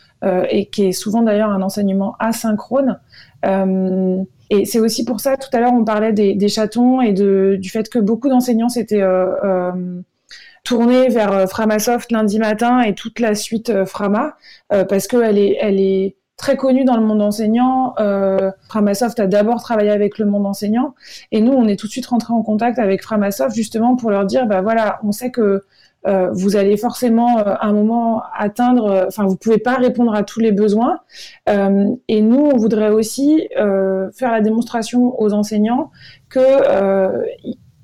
et 0.48 0.70
qui 0.70 0.86
est 0.86 0.92
souvent 0.92 1.20
d'ailleurs 1.20 1.50
un 1.50 1.60
enseignement 1.60 2.16
asynchrone. 2.18 2.98
et 3.44 4.64
c'est 4.64 4.80
aussi 4.80 5.04
pour 5.04 5.20
ça, 5.20 5.36
tout 5.36 5.50
à 5.52 5.60
l'heure, 5.60 5.74
on 5.74 5.84
parlait 5.84 6.14
des, 6.14 6.34
des, 6.34 6.48
chatons 6.48 7.02
et 7.02 7.12
de, 7.12 7.58
du 7.60 7.68
fait 7.68 7.90
que 7.90 7.98
beaucoup 7.98 8.30
d'enseignants 8.30 8.70
s'étaient 8.70 9.02
tournés 10.64 11.08
vers 11.08 11.48
Framasoft 11.48 12.10
lundi 12.10 12.38
matin 12.38 12.80
et 12.80 12.94
toute 12.94 13.20
la 13.20 13.34
suite 13.34 13.84
Frama, 13.84 14.36
parce 14.68 15.06
qu'elle 15.06 15.38
est, 15.38 15.56
elle 15.60 15.78
est 15.78 16.16
très 16.36 16.56
connue 16.56 16.84
dans 16.84 16.96
le 16.96 17.04
monde 17.04 17.22
enseignant. 17.22 17.94
Euh, 17.98 18.50
Framasoft 18.68 19.20
a 19.20 19.26
d'abord 19.26 19.62
travaillé 19.62 19.90
avec 19.90 20.18
le 20.18 20.26
monde 20.26 20.46
enseignant, 20.46 20.94
et 21.32 21.40
nous, 21.40 21.52
on 21.52 21.66
est 21.68 21.76
tout 21.76 21.86
de 21.86 21.92
suite 21.92 22.06
rentré 22.06 22.32
en 22.32 22.42
contact 22.42 22.78
avec 22.78 23.02
Framasoft 23.02 23.54
justement 23.54 23.96
pour 23.96 24.10
leur 24.10 24.24
dire, 24.24 24.46
bah 24.46 24.60
voilà, 24.60 24.98
on 25.04 25.12
sait 25.12 25.30
que 25.30 25.64
euh, 26.06 26.28
vous 26.32 26.56
allez 26.56 26.76
forcément 26.76 27.38
euh, 27.38 27.42
à 27.44 27.66
un 27.66 27.72
moment 27.72 28.22
atteindre, 28.36 29.06
enfin, 29.06 29.24
vous 29.24 29.36
pouvez 29.36 29.58
pas 29.58 29.76
répondre 29.76 30.14
à 30.14 30.22
tous 30.22 30.40
les 30.40 30.52
besoins, 30.52 30.98
euh, 31.48 31.86
et 32.08 32.20
nous, 32.20 32.50
on 32.52 32.56
voudrait 32.56 32.90
aussi 32.90 33.48
euh, 33.58 34.10
faire 34.12 34.32
la 34.32 34.40
démonstration 34.40 35.18
aux 35.20 35.32
enseignants 35.32 35.90
que 36.28 36.40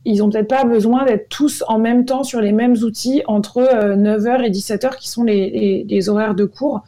ils 0.05 0.23
ont 0.23 0.31
peut-être 0.31 0.49
pas 0.49 0.65
besoin 0.65 1.05
d'être 1.05 1.29
tous 1.29 1.63
en 1.69 1.79
même 1.79 2.05
temps 2.05 2.25
sur 2.25 2.41
les 2.41 2.53
mêmes 2.53 2.77
outils 2.83 3.23
entre 3.27 3.61
9h 3.61 4.45
et 4.45 4.51
17h 4.51 4.97
qui 4.97 5.11
sont 5.11 5.25
les 5.25 6.09
horaires 6.09 6.35
de 6.35 6.45
cours, 6.45 6.83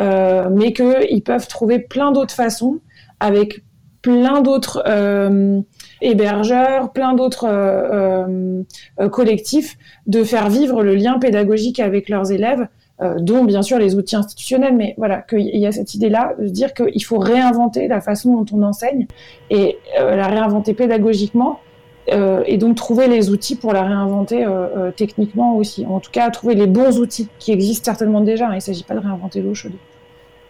euh, 0.00 0.48
mais 0.50 0.72
qu'ils 0.72 1.22
peuvent 1.24 1.48
trouver 1.48 1.80
plein 1.80 2.12
d'autres 2.12 2.34
façons 2.34 2.78
avec 3.18 3.64
plein 4.00 4.42
d'autres 4.42 4.82
euh, 4.86 5.60
hébergeurs, 6.00 6.92
plein 6.92 7.14
d'autres 7.14 7.46
euh, 7.48 8.62
collectifs 9.10 9.76
de 10.06 10.22
faire 10.22 10.50
vivre 10.50 10.84
le 10.84 10.94
lien 10.94 11.18
pédagogique 11.18 11.80
avec 11.80 12.08
leurs 12.08 12.30
élèves, 12.30 12.68
dont 13.20 13.44
bien 13.44 13.62
sûr 13.62 13.78
les 13.78 13.94
outils 13.94 14.16
institutionnels, 14.16 14.74
mais 14.74 14.94
voilà, 14.98 15.22
qu'il 15.22 15.56
y 15.56 15.66
a 15.66 15.70
cette 15.70 15.94
idée-là 15.94 16.34
de 16.36 16.48
dire 16.48 16.74
qu'il 16.74 17.04
faut 17.04 17.18
réinventer 17.18 17.86
la 17.86 18.00
façon 18.00 18.42
dont 18.42 18.58
on 18.58 18.62
enseigne 18.62 19.06
et 19.50 19.78
la 19.96 20.26
réinventer 20.26 20.74
pédagogiquement 20.74 21.60
euh, 22.12 22.42
et 22.46 22.58
donc 22.58 22.76
trouver 22.76 23.08
les 23.08 23.30
outils 23.30 23.56
pour 23.56 23.72
la 23.72 23.82
réinventer 23.82 24.44
euh, 24.44 24.66
euh, 24.76 24.90
techniquement 24.94 25.56
aussi. 25.56 25.84
En 25.86 26.00
tout 26.00 26.10
cas, 26.10 26.30
trouver 26.30 26.54
les 26.54 26.66
bons 26.66 26.98
outils 26.98 27.28
qui 27.38 27.52
existent 27.52 27.84
certainement 27.84 28.20
déjà. 28.20 28.48
Il 28.50 28.56
ne 28.56 28.60
s'agit 28.60 28.84
pas 28.84 28.94
de 28.94 29.00
réinventer 29.00 29.40
l'eau 29.40 29.54
chaude. 29.54 29.72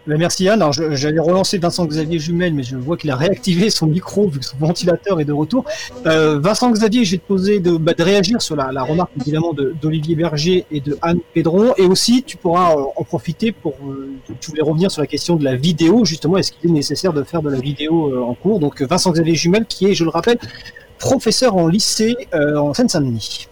Merci 0.06 0.48
Anne. 0.48 0.62
Alors, 0.62 0.72
j'allais 0.72 1.20
relancer 1.20 1.58
Vincent 1.58 1.84
Xavier 1.84 2.18
Jumel, 2.18 2.54
mais 2.54 2.62
je 2.62 2.76
vois 2.76 2.96
qu'il 2.96 3.10
a 3.10 3.16
réactivé 3.16 3.68
son 3.68 3.86
micro 3.86 4.26
vu 4.26 4.38
que 4.38 4.44
son 4.46 4.56
ventilateur 4.56 5.20
est 5.20 5.26
de 5.26 5.34
retour. 5.34 5.66
Vincent 6.06 6.70
Xavier, 6.70 7.04
te 7.04 7.16
poser 7.18 7.60
de, 7.60 7.76
bah, 7.76 7.92
de 7.92 8.02
réagir 8.02 8.40
sur 8.40 8.56
la, 8.56 8.82
remarque 8.84 9.10
évidemment 9.20 9.52
d'Olivier 9.52 10.16
Berger 10.16 10.64
et 10.70 10.80
de 10.80 10.96
Anne 11.02 11.18
Pédron, 11.34 11.74
et 11.76 11.84
aussi 11.84 12.22
tu 12.22 12.38
pourras 12.38 12.74
en 12.96 13.04
profiter 13.04 13.52
pour. 13.52 13.74
Tu 14.40 14.50
voulais 14.50 14.62
revenir 14.62 14.90
sur 14.90 15.02
la 15.02 15.06
question 15.06 15.36
de 15.36 15.44
la 15.44 15.56
vidéo, 15.56 16.06
justement. 16.06 16.38
Est-ce 16.38 16.52
qu'il 16.52 16.70
est 16.70 16.72
nécessaire 16.72 17.12
de 17.12 17.22
faire 17.22 17.42
de 17.42 17.50
la 17.50 17.60
vidéo 17.60 18.24
en 18.24 18.32
cours? 18.32 18.60
Donc 18.60 18.80
Vincent 18.80 19.12
Xavier 19.12 19.34
Jumel, 19.34 19.66
qui 19.66 19.88
est, 19.88 19.94
je 19.94 20.04
le 20.04 20.10
rappelle, 20.10 20.38
professeur 20.98 21.56
en 21.56 21.66
lycée 21.66 22.16
en 22.32 22.74
Seine-Saint-Denis. 22.74 23.48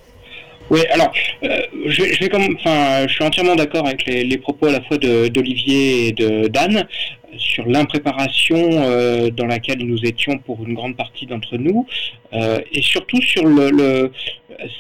Oui, 0.69 0.81
alors, 0.91 1.13
euh, 1.45 1.61
je, 1.87 2.03
suis 2.03 3.25
entièrement 3.25 3.55
d'accord 3.55 3.87
avec 3.87 4.05
les, 4.05 4.39
propos 4.39 4.67
à 4.67 4.73
la 4.73 4.81
fois 4.81 4.99
d'Olivier 4.99 6.09
et 6.09 6.13
de 6.13 6.49
d'Anne 6.49 6.89
sur 7.37 7.67
l'impréparation 7.67 8.57
euh, 8.57 9.31
dans 9.31 9.47
laquelle 9.47 9.79
nous 9.79 10.05
étions 10.05 10.39
pour 10.39 10.65
une 10.67 10.75
grande 10.75 10.97
partie 10.97 11.27
d'entre 11.27 11.57
nous, 11.57 11.87
euh, 12.33 12.59
et 12.73 12.83
surtout 12.83 13.21
sur 13.23 13.45
le, 13.45 13.71
le 13.71 14.13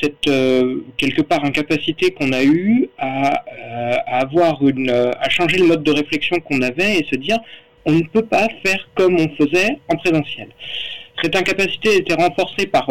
cette 0.00 0.26
euh, 0.26 0.80
quelque 0.96 1.22
part 1.22 1.44
incapacité 1.44 2.10
qu'on 2.10 2.32
a 2.32 2.42
eue 2.42 2.88
à, 2.98 3.28
euh, 3.28 3.96
à, 4.06 4.20
avoir 4.20 4.66
une, 4.66 4.90
à 4.90 5.28
changer 5.28 5.58
le 5.58 5.66
mode 5.66 5.82
de 5.82 5.92
réflexion 5.92 6.40
qu'on 6.40 6.62
avait 6.62 6.98
et 6.98 7.06
se 7.08 7.16
dire 7.16 7.38
on 7.84 7.92
ne 7.92 8.02
peut 8.02 8.24
pas 8.24 8.48
faire 8.64 8.88
comme 8.94 9.14
on 9.20 9.28
faisait 9.36 9.78
en 9.88 9.96
présentiel. 9.96 10.48
Cette 11.22 11.36
incapacité 11.36 11.96
était 11.96 12.14
renforcée 12.14 12.66
par 12.66 12.88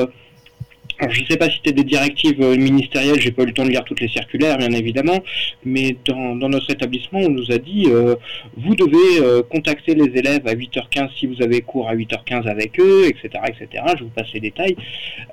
alors, 0.97 1.13
je 1.13 1.21
ne 1.21 1.25
sais 1.25 1.35
pas 1.35 1.49
si 1.49 1.57
c'était 1.57 1.73
des 1.73 1.83
directives 1.83 2.41
euh, 2.41 2.55
ministérielles, 2.55 3.19
j'ai 3.19 3.31
pas 3.31 3.43
eu 3.43 3.47
le 3.47 3.53
temps 3.53 3.65
de 3.65 3.69
lire 3.69 3.83
toutes 3.83 3.99
les 3.99 4.07
circulaires, 4.07 4.57
bien 4.57 4.71
évidemment, 4.71 5.21
mais 5.65 5.97
dans, 6.05 6.35
notre 6.35 6.71
établissement, 6.71 7.19
on 7.19 7.29
nous 7.29 7.51
a 7.51 7.57
dit 7.57 7.87
euh, 7.89 8.15
vous 8.55 8.75
devez 8.75 9.19
euh, 9.21 9.43
contacter 9.43 9.93
les 9.93 10.17
élèves 10.17 10.47
à 10.47 10.53
8h15 10.53 11.09
si 11.19 11.27
vous 11.27 11.41
avez 11.41 11.59
cours 11.61 11.89
à 11.89 11.95
8h15 11.95 12.47
avec 12.47 12.79
eux, 12.79 13.07
etc., 13.07 13.29
etc. 13.47 13.83
Je 13.97 14.03
vous 14.03 14.09
passe 14.09 14.31
les 14.33 14.39
détails. 14.39 14.77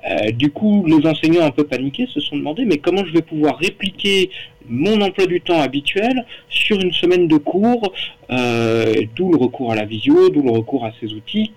Euh, 0.09 0.31
du 0.31 0.51
coup, 0.51 0.85
les 0.85 1.07
enseignants 1.07 1.45
un 1.45 1.51
peu 1.51 1.63
paniqués 1.63 2.07
se 2.07 2.19
sont 2.19 2.35
demandé 2.35 2.65
mais 2.65 2.77
comment 2.77 3.05
je 3.05 3.13
vais 3.13 3.21
pouvoir 3.21 3.57
répliquer 3.57 4.31
mon 4.67 4.99
emploi 5.01 5.25
du 5.25 5.41
temps 5.41 5.61
habituel 5.61 6.25
sur 6.49 6.79
une 6.79 6.93
semaine 6.93 7.27
de 7.27 7.37
cours, 7.37 7.93
euh, 8.29 8.95
d'où 9.15 9.31
le 9.31 9.37
recours 9.37 9.71
à 9.71 9.75
la 9.75 9.85
visio, 9.85 10.29
d'où 10.29 10.41
le 10.41 10.51
recours 10.51 10.85
à 10.85 10.91
ces 10.99 11.13
outils 11.13 11.51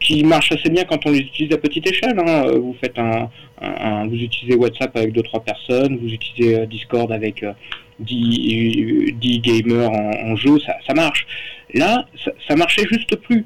qui 0.00 0.22
marche 0.24 0.52
assez 0.52 0.68
bien 0.68 0.84
quand 0.84 1.06
on 1.06 1.10
les 1.10 1.20
utilise 1.20 1.52
à 1.52 1.58
petite 1.58 1.86
échelle. 1.86 2.18
Hein. 2.18 2.46
Vous 2.56 2.76
faites 2.80 2.98
un, 2.98 3.30
vous 4.06 4.16
utilisez 4.16 4.56
WhatsApp 4.56 4.96
avec 4.96 5.12
deux 5.12 5.22
trois 5.22 5.42
personnes, 5.42 5.96
vous 5.96 6.12
utilisez 6.12 6.58
euh, 6.58 6.66
Discord 6.66 7.10
avec 7.10 7.42
euh, 7.42 7.52
10, 8.00 9.14
10 9.20 9.40
gamers 9.40 9.90
en, 9.90 10.36
jeu, 10.36 10.58
ça, 10.58 10.94
marche. 10.94 11.26
Là, 11.72 12.06
ça, 12.48 12.56
marchait 12.56 12.84
juste 12.90 13.16
plus. 13.16 13.44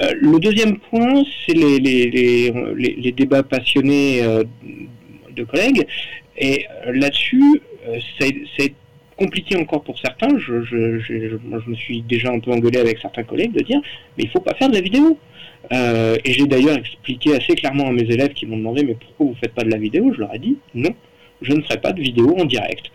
Euh, 0.00 0.12
le 0.20 0.38
deuxième 0.40 0.78
point, 0.78 1.22
c'est 1.46 1.54
les, 1.54 3.12
débats 3.12 3.42
passionnés 3.42 4.22
euh, 4.22 4.44
de 5.34 5.44
collègues. 5.44 5.86
Et 6.36 6.66
euh, 6.86 6.92
là-dessus, 6.92 7.62
euh, 7.88 7.98
c'est 8.20 8.74
compliqué 9.16 9.56
encore 9.56 9.84
pour 9.84 9.98
certains. 9.98 10.38
Je, 10.38 10.62
je, 10.62 10.98
je, 10.98 11.36
moi, 11.44 11.60
je 11.64 11.70
me 11.70 11.76
suis 11.76 12.02
déjà 12.02 12.32
un 12.32 12.40
peu 12.40 12.50
engueulé 12.50 12.78
avec 12.78 12.98
certains 12.98 13.22
collègues 13.22 13.52
de 13.52 13.62
dire, 13.62 13.80
mais 14.16 14.24
il 14.24 14.30
faut 14.30 14.40
pas 14.40 14.54
faire 14.54 14.68
de 14.68 14.74
la 14.74 14.80
vidéo. 14.80 15.18
Euh, 15.72 16.16
et 16.24 16.32
j'ai 16.32 16.46
d'ailleurs 16.46 16.76
expliqué 16.76 17.34
assez 17.34 17.54
clairement 17.54 17.88
à 17.88 17.92
mes 17.92 18.02
élèves 18.02 18.34
qui 18.34 18.46
m'ont 18.46 18.58
demandé 18.58 18.84
mais 18.84 18.94
pourquoi 18.94 19.26
vous 19.26 19.36
faites 19.40 19.54
pas 19.54 19.64
de 19.64 19.70
la 19.70 19.78
vidéo? 19.78 20.12
Je 20.12 20.20
leur 20.20 20.34
ai 20.34 20.38
dit 20.38 20.58
non, 20.74 20.94
je 21.40 21.52
ne 21.52 21.62
ferai 21.62 21.80
pas 21.80 21.92
de 21.92 22.00
vidéo 22.00 22.36
en 22.38 22.44
direct. 22.44 22.90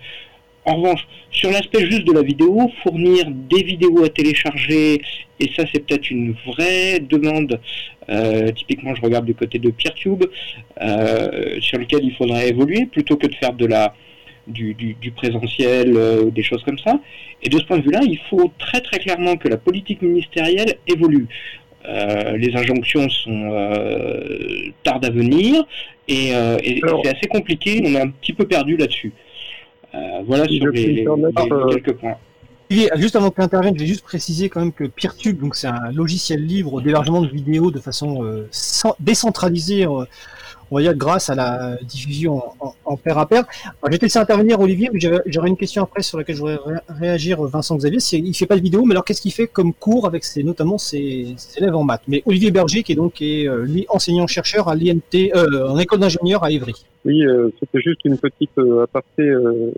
En 0.66 0.76
revanche, 0.76 1.08
sur 1.32 1.50
l'aspect 1.50 1.90
juste 1.90 2.04
de 2.04 2.12
la 2.12 2.22
vidéo, 2.22 2.70
fournir 2.84 3.26
des 3.28 3.64
vidéos 3.64 4.04
à 4.04 4.10
télécharger, 4.10 5.02
et 5.40 5.50
ça 5.56 5.64
c'est 5.72 5.80
peut-être 5.86 6.12
une 6.12 6.36
vraie 6.46 7.00
demande, 7.00 7.60
euh, 8.10 8.52
typiquement 8.52 8.94
je 8.94 9.02
regarde 9.02 9.26
du 9.26 9.34
côté 9.34 9.58
de 9.58 9.72
PeerTube, 9.72 10.26
euh, 10.82 11.60
sur 11.62 11.80
lequel 11.80 12.04
il 12.04 12.14
faudrait 12.14 12.50
évoluer, 12.50 12.86
plutôt 12.86 13.16
que 13.16 13.28
de 13.28 13.36
faire 13.36 13.54
de 13.54 13.66
la, 13.66 13.96
du 14.48 15.14
présentiel, 15.16 15.96
euh, 15.96 16.30
des 16.30 16.44
choses 16.44 16.64
comme 16.64 16.80
ça. 16.80 17.00
Et 17.42 17.50
de 17.50 17.58
ce 17.58 17.64
point 17.64 17.78
de 17.78 17.84
vue-là, 17.84 18.02
il 18.04 18.20
faut 18.30 18.52
très 18.60 18.82
très 18.82 19.00
clairement 19.00 19.38
que 19.38 19.48
la 19.48 19.58
politique 19.58 20.02
ministérielle 20.02 20.76
évolue. 20.88 21.28
Euh, 21.86 22.38
les 22.38 22.56
injonctions 22.56 23.08
sont 23.10 23.52
euh, 23.54 24.72
tardent 24.84 25.06
à 25.06 25.10
venir 25.10 25.64
et, 26.08 26.36
euh, 26.36 26.58
et 26.62 26.82
c'est 27.04 27.10
assez 27.10 27.28
compliqué. 27.28 27.82
On 27.86 27.94
est 27.96 28.02
un 28.02 28.10
petit 28.10 28.34
peu 28.34 28.46
perdu 28.46 28.76
là-dessus. 28.78 29.14
Euh, 29.96 30.22
voilà 30.26 30.46
sur 30.46 30.68
les, 30.68 30.86
les, 30.88 30.94
les, 30.94 31.06
quelques 31.72 31.94
points. 31.94 32.18
juste 32.96 33.16
avant 33.16 33.30
que 33.30 33.36
tu 33.36 33.42
interviennes, 33.42 33.76
je 33.76 33.82
vais 33.82 33.88
juste 33.88 34.04
préciser 34.04 34.50
quand 34.50 34.60
même 34.60 34.74
que 34.74 34.84
PeerTube, 34.84 35.40
donc 35.40 35.56
c'est 35.56 35.68
un 35.68 35.92
logiciel 35.92 36.46
libre 36.46 36.82
d'hébergement 36.82 37.22
de 37.22 37.28
vidéos 37.28 37.72
de 37.72 37.80
façon 37.80 38.46
sans, 38.52 38.96
décentralisée 39.00 39.88
on 40.72 40.78
va 40.78 40.82
dire 40.82 40.96
grâce 40.96 41.30
à 41.30 41.36
la 41.36 41.78
diffusion 41.84 42.44
en, 42.60 42.74
en 42.86 42.98
pair 42.98 43.18
à 43.18 43.28
pair. 43.28 43.46
Alors, 43.64 43.76
je 43.86 43.92
vais 43.92 43.98
laisser 44.02 44.20
intervenir 44.20 44.60
Olivier, 44.60 44.90
mais 44.94 45.00
j'aurais 45.26 45.50
une 45.50 45.58
question 45.58 45.84
après 45.84 46.02
sur 46.02 46.18
laquelle 46.18 46.36
je 46.36 46.42
voudrais 46.42 46.60
ré 46.66 46.80
réagir 46.88 47.42
Vincent 47.44 47.76
Xavier. 47.76 48.00
Il 48.14 48.34
fait 48.34 48.46
pas 48.46 48.56
de 48.56 48.62
vidéo, 48.62 48.86
mais 48.86 48.94
alors 48.94 49.06
qu'est-ce 49.06 49.22
qu'il 49.22 49.34
fait 49.34 49.48
comme 49.48 49.74
cours 49.74 50.06
avec 50.06 50.24
ses, 50.24 50.44
notamment 50.44 50.78
ses, 50.78 51.34
ses, 51.38 51.60
élèves 51.60 51.76
en 51.76 51.84
maths? 51.84 52.04
Mais 52.08 52.22
Olivier 52.26 52.52
Berger, 52.52 52.84
qui 52.84 52.92
est 52.92 52.96
donc 52.96 53.22
est, 53.22 53.48
euh, 53.48 53.64
lui 53.66 53.86
enseignant-chercheur 53.90 54.68
à 54.68 54.76
l'INT, 54.76 55.32
euh, 55.36 55.68
en 55.68 55.78
école 55.78 56.00
d'ingénieur 56.00 56.44
à 56.44 56.52
Évry. 56.52 56.86
Oui, 57.06 57.26
euh, 57.26 57.50
c'était 57.60 57.80
juste 57.80 58.04
une 58.06 58.18
petite 58.18 58.58
euh, 58.58 58.84
aparté 58.84 59.24
euh, 59.24 59.72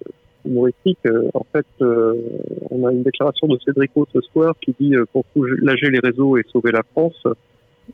humoristique. 0.46 1.00
en 1.36 1.46
fait, 1.52 1.68
on 1.80 2.88
a 2.88 2.92
une 2.92 3.04
déclaration 3.04 3.48
de 3.48 3.60
Cédrico 3.64 4.08
ce 4.12 4.22
soir 4.22 4.56
qui 4.60 4.74
dit 4.80 4.96
pour 5.14 5.24
soulager 5.34 5.92
les 5.92 6.00
réseaux 6.00 6.36
et 6.36 6.44
sauver 6.52 6.72
la 6.72 6.82
France, 6.82 7.28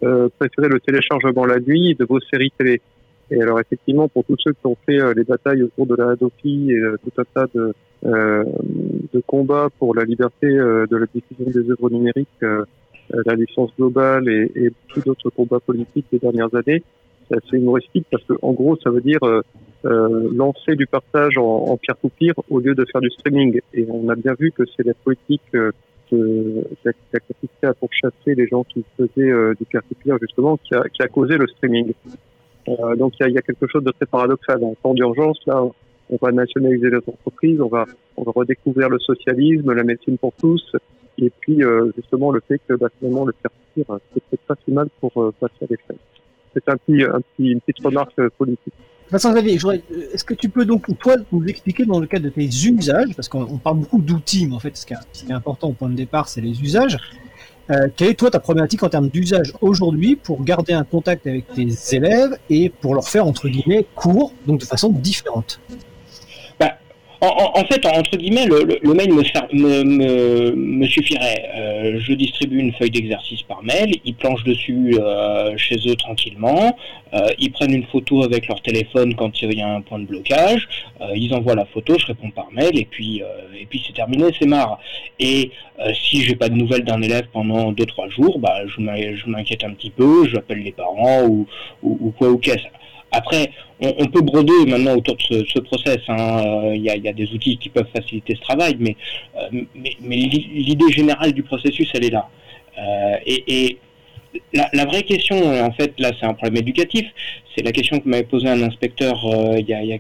euh, 0.03 0.29
préférez 0.39 0.69
le 0.69 0.79
téléchargement 0.79 1.45
la 1.45 1.59
nuit 1.59 1.95
de 1.95 2.05
vos 2.05 2.19
séries 2.19 2.51
télé. 2.57 2.81
Et 3.29 3.41
alors 3.41 3.59
effectivement, 3.59 4.07
pour 4.07 4.23
tous 4.23 4.37
ceux 4.39 4.53
qui 4.53 4.65
ont 4.65 4.77
fait 4.85 4.99
euh, 4.99 5.13
les 5.13 5.23
batailles 5.23 5.63
autour 5.63 5.85
de 5.85 5.95
la 5.95 6.11
Hadopi 6.11 6.71
et 6.71 6.77
euh, 6.77 6.97
tout 7.03 7.21
un 7.21 7.25
tas 7.33 7.47
de, 7.53 7.73
euh, 8.05 8.43
de 9.13 9.21
combats 9.25 9.69
pour 9.79 9.93
la 9.93 10.03
liberté 10.05 10.47
de 10.47 10.95
la 10.95 11.05
diffusion 11.13 11.51
des 11.51 11.69
œuvres 11.71 11.89
numériques, 11.89 12.45
la 13.09 13.35
licence 13.35 13.71
globale 13.77 14.27
et, 14.29 14.51
et 14.55 14.71
tous 14.89 15.01
d'autres 15.01 15.29
combats 15.29 15.59
politiques 15.59 16.05
des 16.11 16.19
dernières 16.19 16.53
années, 16.53 16.83
c'est 17.27 17.37
assez 17.37 17.57
humoristique 17.57 18.05
parce 18.11 18.23
que 18.23 18.33
en 18.41 18.53
gros, 18.53 18.77
ça 18.77 18.89
veut 18.89 19.01
dire 19.01 19.19
lancer 19.83 20.75
du 20.75 20.87
partage 20.87 21.37
en, 21.37 21.65
en 21.69 21.77
peer-to-peer 21.77 22.33
au 22.49 22.59
lieu 22.59 22.75
de 22.75 22.85
faire 22.91 23.01
du 23.01 23.09
streaming. 23.09 23.59
Et 23.73 23.87
on 23.89 24.09
a 24.09 24.15
bien 24.15 24.35
vu 24.37 24.51
que 24.51 24.63
c'est 24.75 24.85
la 24.85 24.93
politique 24.93 25.41
que, 26.09 26.63
qui, 26.81 26.87
a, 26.87 26.93
qui 26.93 27.15
a 27.15 27.19
consisté 27.19 27.67
à 27.67 27.73
pourchasser 27.73 28.35
les 28.35 28.47
gens 28.47 28.63
qui 28.63 28.83
faisaient 28.97 29.29
euh, 29.29 29.53
du 29.59 29.65
peer-to-peer 29.65 30.17
justement, 30.21 30.57
qui 30.57 30.73
a, 30.75 30.83
qui 30.89 31.01
a 31.01 31.07
causé 31.07 31.37
le 31.37 31.47
streaming. 31.47 31.93
Euh, 32.67 32.95
donc 32.95 33.13
il 33.19 33.23
y 33.23 33.25
a, 33.25 33.29
y 33.29 33.37
a, 33.37 33.41
quelque 33.41 33.67
chose 33.67 33.83
de 33.83 33.91
très 33.91 34.05
paradoxal. 34.05 34.63
En 34.63 34.75
temps 34.75 34.93
d'urgence, 34.93 35.39
là, 35.45 35.63
on 36.09 36.17
va 36.21 36.31
nationaliser 36.31 36.89
les 36.89 36.97
entreprises, 36.97 37.61
on 37.61 37.67
va, 37.67 37.85
on 38.15 38.23
va 38.23 38.31
redécouvrir 38.33 38.89
le 38.89 38.99
socialisme, 38.99 39.71
la 39.73 39.83
médecine 39.83 40.17
pour 40.17 40.33
tous, 40.33 40.75
et 41.17 41.31
puis 41.39 41.63
euh, 41.63 41.91
justement 41.95 42.31
le 42.31 42.41
fait 42.47 42.61
que 42.67 42.73
bah, 42.75 42.87
finalement 42.99 43.25
le 43.25 43.33
peer-to-peer, 43.33 43.99
c'est 44.29 44.41
pas 44.41 44.55
si 44.65 44.71
mal 44.71 44.87
pour 44.99 45.11
euh, 45.21 45.33
passer 45.39 45.53
à 45.61 45.65
l'échelle. 45.69 45.97
C'est 46.53 46.69
un 46.69 46.77
petit, 46.77 47.03
un 47.03 47.21
petit, 47.21 47.51
une 47.51 47.61
petite 47.61 47.83
remarque 47.83 48.17
euh, 48.19 48.29
politique. 48.37 48.73
Vincent 49.09 49.31
Xavier, 49.31 49.53
est-ce 50.13 50.23
que 50.25 50.33
tu 50.33 50.49
peux 50.49 50.65
donc, 50.65 50.85
toi, 50.99 51.15
nous 51.31 51.45
expliquer 51.45 51.85
dans 51.85 51.99
le 51.99 52.07
cadre 52.07 52.25
de 52.25 52.29
tes 52.29 52.43
usages, 52.43 53.15
parce 53.15 53.29
qu'on 53.29 53.57
parle 53.57 53.77
beaucoup 53.77 53.99
d'outils, 53.99 54.47
mais 54.47 54.55
en 54.55 54.59
fait, 54.59 54.75
ce 54.75 54.85
qui, 54.85 54.93
est, 54.93 54.97
ce 55.13 55.23
qui 55.23 55.31
est 55.31 55.35
important 55.35 55.69
au 55.69 55.73
point 55.73 55.89
de 55.89 55.95
départ, 55.95 56.27
c'est 56.27 56.41
les 56.41 56.61
usages. 56.61 56.97
Euh, 57.69 57.87
quelle 57.95 58.09
est, 58.09 58.13
toi, 58.15 58.29
ta 58.29 58.39
problématique 58.39 58.83
en 58.83 58.89
termes 58.89 59.09
d'usage 59.09 59.53
aujourd'hui 59.61 60.15
pour 60.15 60.43
garder 60.43 60.73
un 60.73 60.83
contact 60.83 61.25
avec 61.25 61.45
tes 61.53 61.67
élèves 61.95 62.37
et 62.49 62.69
pour 62.69 62.95
leur 62.95 63.07
faire, 63.07 63.25
entre 63.25 63.47
guillemets, 63.47 63.85
cours, 63.95 64.33
donc 64.45 64.59
de 64.59 64.65
façon 64.65 64.89
différente? 64.89 65.59
En, 67.21 67.63
fait, 67.65 67.85
entre 67.85 68.15
guillemets, 68.17 68.45
le, 68.45 68.63
le, 68.63 68.79
le 68.81 68.93
mail 68.93 69.11
me, 69.11 69.83
me, 69.83 70.51
me, 70.55 70.85
suffirait. 70.85 71.49
Euh, 71.55 71.99
je 71.99 72.13
distribue 72.13 72.59
une 72.59 72.73
feuille 72.73 72.91
d'exercice 72.91 73.41
par 73.43 73.63
mail, 73.63 73.95
ils 74.05 74.13
planchent 74.13 74.43
dessus 74.43 74.95
euh, 74.99 75.57
chez 75.57 75.77
eux 75.87 75.95
tranquillement, 75.95 76.77
euh, 77.13 77.27
ils 77.39 77.51
prennent 77.51 77.73
une 77.73 77.85
photo 77.85 78.23
avec 78.23 78.47
leur 78.47 78.61
téléphone 78.61 79.15
quand 79.15 79.41
il 79.41 79.57
y 79.57 79.61
a 79.61 79.67
un 79.67 79.81
point 79.81 79.99
de 79.99 80.05
blocage, 80.05 80.67
ils 81.15 81.33
envoient 81.33 81.55
la 81.55 81.65
photo, 81.65 81.95
je 81.97 82.05
réponds 82.05 82.31
par 82.31 82.51
mail, 82.51 82.77
et 82.77 82.85
puis, 82.85 83.21
et 83.59 83.65
puis 83.65 83.83
c'est 83.85 83.93
terminé, 83.93 84.25
c'est 84.37 84.47
marre. 84.47 84.79
Et 85.19 85.51
si 85.93 86.21
j'ai 86.21 86.35
pas 86.35 86.49
de 86.49 86.55
nouvelles 86.55 86.83
d'un 86.83 87.01
élève 87.01 87.27
pendant 87.31 87.71
2-3 87.71 88.09
jours, 88.09 88.39
bah, 88.39 88.61
je 88.65 89.29
m'inquiète 89.29 89.63
un 89.63 89.71
petit 89.71 89.91
peu, 89.91 90.27
j'appelle 90.27 90.59
les 90.59 90.71
parents 90.71 91.23
ou, 91.23 91.47
ou, 91.81 91.97
ou 92.01 92.11
quoi 92.11 92.29
ou 92.29 92.37
qu'est-ce. 92.37 92.67
Après, 93.11 93.51
on, 93.79 94.07
peut 94.07 94.21
broder 94.21 94.65
maintenant 94.67 94.95
autour 94.95 95.15
de 95.15 95.21
ce, 95.21 95.45
ce 95.45 95.59
process. 95.59 95.99
Il 96.07 96.13
hein. 96.13 96.73
y, 96.75 96.89
a, 96.89 96.97
y, 96.97 97.07
a, 97.07 97.13
des 97.13 97.31
outils 97.31 97.57
qui 97.57 97.69
peuvent 97.69 97.87
faciliter 97.95 98.35
ce 98.35 98.41
travail, 98.41 98.75
mais, 98.79 98.95
euh, 99.37 99.61
l'idée 100.01 100.91
générale 100.91 101.31
du 101.31 101.43
processus, 101.43 101.89
elle 101.93 102.05
est 102.05 102.09
là. 102.09 102.29
Euh, 102.77 103.15
et, 103.25 103.77
la, 104.53 104.85
vraie 104.85 105.03
question, 105.03 105.37
en 105.63 105.71
fait, 105.71 105.93
là, 105.99 106.11
c'est 106.19 106.25
un 106.25 106.33
problème 106.33 106.57
éducatif. 106.57 107.05
C'est 107.55 107.63
la 107.63 107.71
question 107.71 107.99
que 107.99 108.07
m'avait 108.07 108.23
posé 108.23 108.47
un 108.47 108.61
inspecteur 108.61 109.25
euh, 109.25 109.57
il 109.57 109.67
y 109.67 109.73
a, 109.73 109.83
y 109.83 109.93
a 109.93 109.97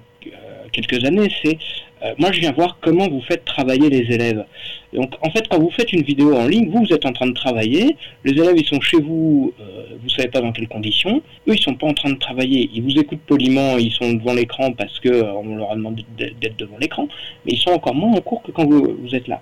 quelques 0.71 1.03
années. 1.05 1.29
C'est 1.43 1.55
euh, 1.55 1.86
moi, 2.17 2.31
je 2.31 2.39
viens 2.39 2.51
voir 2.51 2.77
comment 2.81 3.07
vous 3.07 3.21
faites 3.21 3.45
travailler 3.45 3.89
les 3.89 4.13
élèves. 4.13 4.45
Donc, 4.93 5.13
en 5.21 5.29
fait, 5.29 5.47
quand 5.49 5.59
vous 5.59 5.69
faites 5.69 5.91
une 5.93 6.03
vidéo 6.03 6.35
en 6.35 6.47
ligne, 6.47 6.69
vous, 6.69 6.85
vous 6.85 6.93
êtes 6.93 7.05
en 7.05 7.11
train 7.11 7.27
de 7.27 7.33
travailler. 7.33 7.95
Les 8.23 8.31
élèves, 8.31 8.55
ils 8.57 8.65
sont 8.65 8.79
chez 8.81 8.97
vous, 8.97 9.53
euh, 9.59 9.85
vous 10.01 10.09
savez 10.09 10.29
pas 10.29 10.41
dans 10.41 10.51
quelles 10.51 10.67
conditions. 10.67 11.21
Eux, 11.47 11.53
ils 11.55 11.61
sont 11.61 11.75
pas 11.75 11.87
en 11.87 11.93
train 11.93 12.09
de 12.09 12.17
travailler. 12.17 12.69
Ils 12.73 12.81
vous 12.81 12.97
écoutent 12.97 13.21
poliment, 13.21 13.77
ils 13.77 13.91
sont 13.91 14.13
devant 14.13 14.33
l'écran 14.33 14.71
parce 14.71 14.99
que 14.99 15.09
euh, 15.09 15.33
on 15.33 15.55
leur 15.55 15.71
a 15.71 15.75
demandé 15.75 16.05
d'être 16.17 16.57
devant 16.57 16.77
l'écran. 16.77 17.07
Mais 17.45 17.53
ils 17.53 17.59
sont 17.59 17.71
encore 17.71 17.95
moins 17.95 18.13
en 18.13 18.21
cours 18.21 18.41
que 18.41 18.51
quand 18.51 18.65
vous, 18.65 18.97
vous 19.01 19.15
êtes 19.15 19.27
là. 19.27 19.41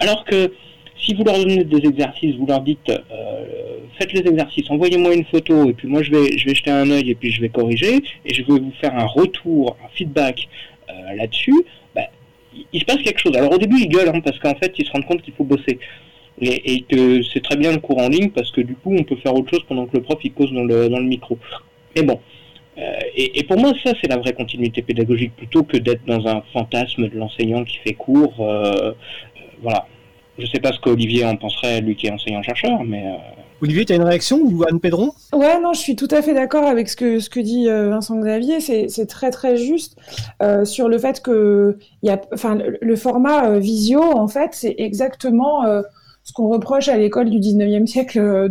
Alors 0.00 0.24
que 0.24 0.52
si 0.98 1.14
vous 1.14 1.24
leur 1.24 1.38
donnez 1.38 1.64
des 1.64 1.88
exercices, 1.88 2.34
vous 2.36 2.46
leur 2.46 2.60
dites 2.62 2.88
euh, 2.88 3.78
faites 3.98 4.12
les 4.12 4.20
exercices, 4.20 4.70
envoyez-moi 4.70 5.14
une 5.14 5.24
photo 5.24 5.68
et 5.68 5.72
puis 5.72 5.88
moi 5.88 6.02
je 6.02 6.10
vais 6.10 6.38
je 6.38 6.46
vais 6.46 6.54
jeter 6.54 6.70
un 6.70 6.90
œil 6.90 7.10
et 7.10 7.14
puis 7.14 7.30
je 7.30 7.40
vais 7.40 7.48
corriger 7.48 8.02
et 8.24 8.34
je 8.34 8.42
vais 8.42 8.58
vous 8.58 8.72
faire 8.80 8.96
un 8.96 9.06
retour, 9.06 9.76
un 9.84 9.88
feedback 9.94 10.48
euh, 10.88 11.14
là-dessus, 11.14 11.64
il, 12.72 12.80
se 12.80 12.84
passe 12.84 12.98
quelque 12.98 13.20
chose. 13.20 13.36
Alors 13.36 13.52
au 13.52 13.58
début 13.58 13.80
ils 13.80 13.88
gueulent 13.88 14.08
hein, 14.08 14.20
parce 14.20 14.38
qu'en 14.38 14.54
fait 14.54 14.72
ils 14.78 14.86
se 14.86 14.92
rendent 14.92 15.06
compte 15.06 15.22
qu'il 15.22 15.34
faut 15.34 15.44
bosser 15.44 15.78
et, 16.40 16.82
que 16.82 17.22
c'est 17.22 17.42
très 17.42 17.56
bien 17.56 17.72
le 17.72 17.78
cours 17.78 17.98
en 17.98 18.08
ligne 18.08 18.30
parce 18.30 18.50
que 18.50 18.60
du 18.60 18.74
coup 18.74 18.94
on 18.94 19.04
peut 19.04 19.16
faire 19.16 19.34
autre 19.34 19.50
chose 19.50 19.64
pendant 19.66 19.86
que 19.86 19.96
le 19.96 20.02
prof 20.02 20.18
il 20.22 20.32
cause 20.32 20.52
dans 20.52 20.64
le 20.64 20.88
dans 20.88 20.98
le 20.98 21.06
micro. 21.06 21.38
Mais 21.94 22.02
bon. 22.02 22.20
Euh, 22.78 22.92
et, 23.16 23.42
pour 23.44 23.58
moi, 23.58 23.72
ça, 23.82 23.92
c'est 24.02 24.06
la 24.06 24.18
vraie 24.18 24.34
continuité 24.34 24.82
pédagogique, 24.82 25.34
plutôt 25.34 25.62
que 25.62 25.78
d'être 25.78 26.04
dans 26.04 26.26
un 26.26 26.42
fantasme 26.52 27.08
de 27.08 27.16
l'enseignant 27.16 27.64
qui 27.64 27.78
fait 27.78 27.94
cours. 27.94 28.34
voilà. 29.62 29.86
Je 30.38 30.44
sais 30.46 30.60
pas 30.60 30.72
ce 30.72 30.80
qu'Olivier 30.80 31.24
en 31.24 31.36
penserait, 31.36 31.80
lui 31.80 31.96
qui 31.96 32.06
est 32.06 32.10
enseignant-chercheur, 32.10 32.84
mais... 32.84 33.06
Euh, 33.06 33.16
Olivier, 33.62 33.84
tu 33.84 33.92
as 33.92 33.96
une 33.96 34.02
réaction 34.02 34.38
ou 34.42 34.64
Anne 34.68 34.80
Pédron 34.80 35.12
Ouais, 35.32 35.60
non, 35.60 35.72
je 35.72 35.80
suis 35.80 35.96
tout 35.96 36.08
à 36.10 36.20
fait 36.20 36.34
d'accord 36.34 36.64
avec 36.64 36.88
ce 36.88 36.96
que, 36.96 37.40
dit 37.40 37.68
euh, 37.68 37.88
Vincent 37.88 38.18
Xavier. 38.18 38.60
C'est 38.60 39.06
très 39.06 39.30
très 39.30 39.56
juste 39.56 39.96
euh, 40.42 40.64
sur 40.64 40.88
le 40.88 40.98
fait 40.98 41.22
que 41.22 41.78
le, 42.02 42.96
format 42.96 43.58
visio, 43.58 44.02
en 44.02 44.28
fait, 44.28 44.50
c'est 44.52 44.74
exactement 44.78 45.62
ce 46.22 46.32
qu'on 46.32 46.48
reproche 46.48 46.88
à 46.88 46.96
l'école 46.96 47.30
du 47.30 47.38
19e 47.38 47.86
siècle 47.86 48.50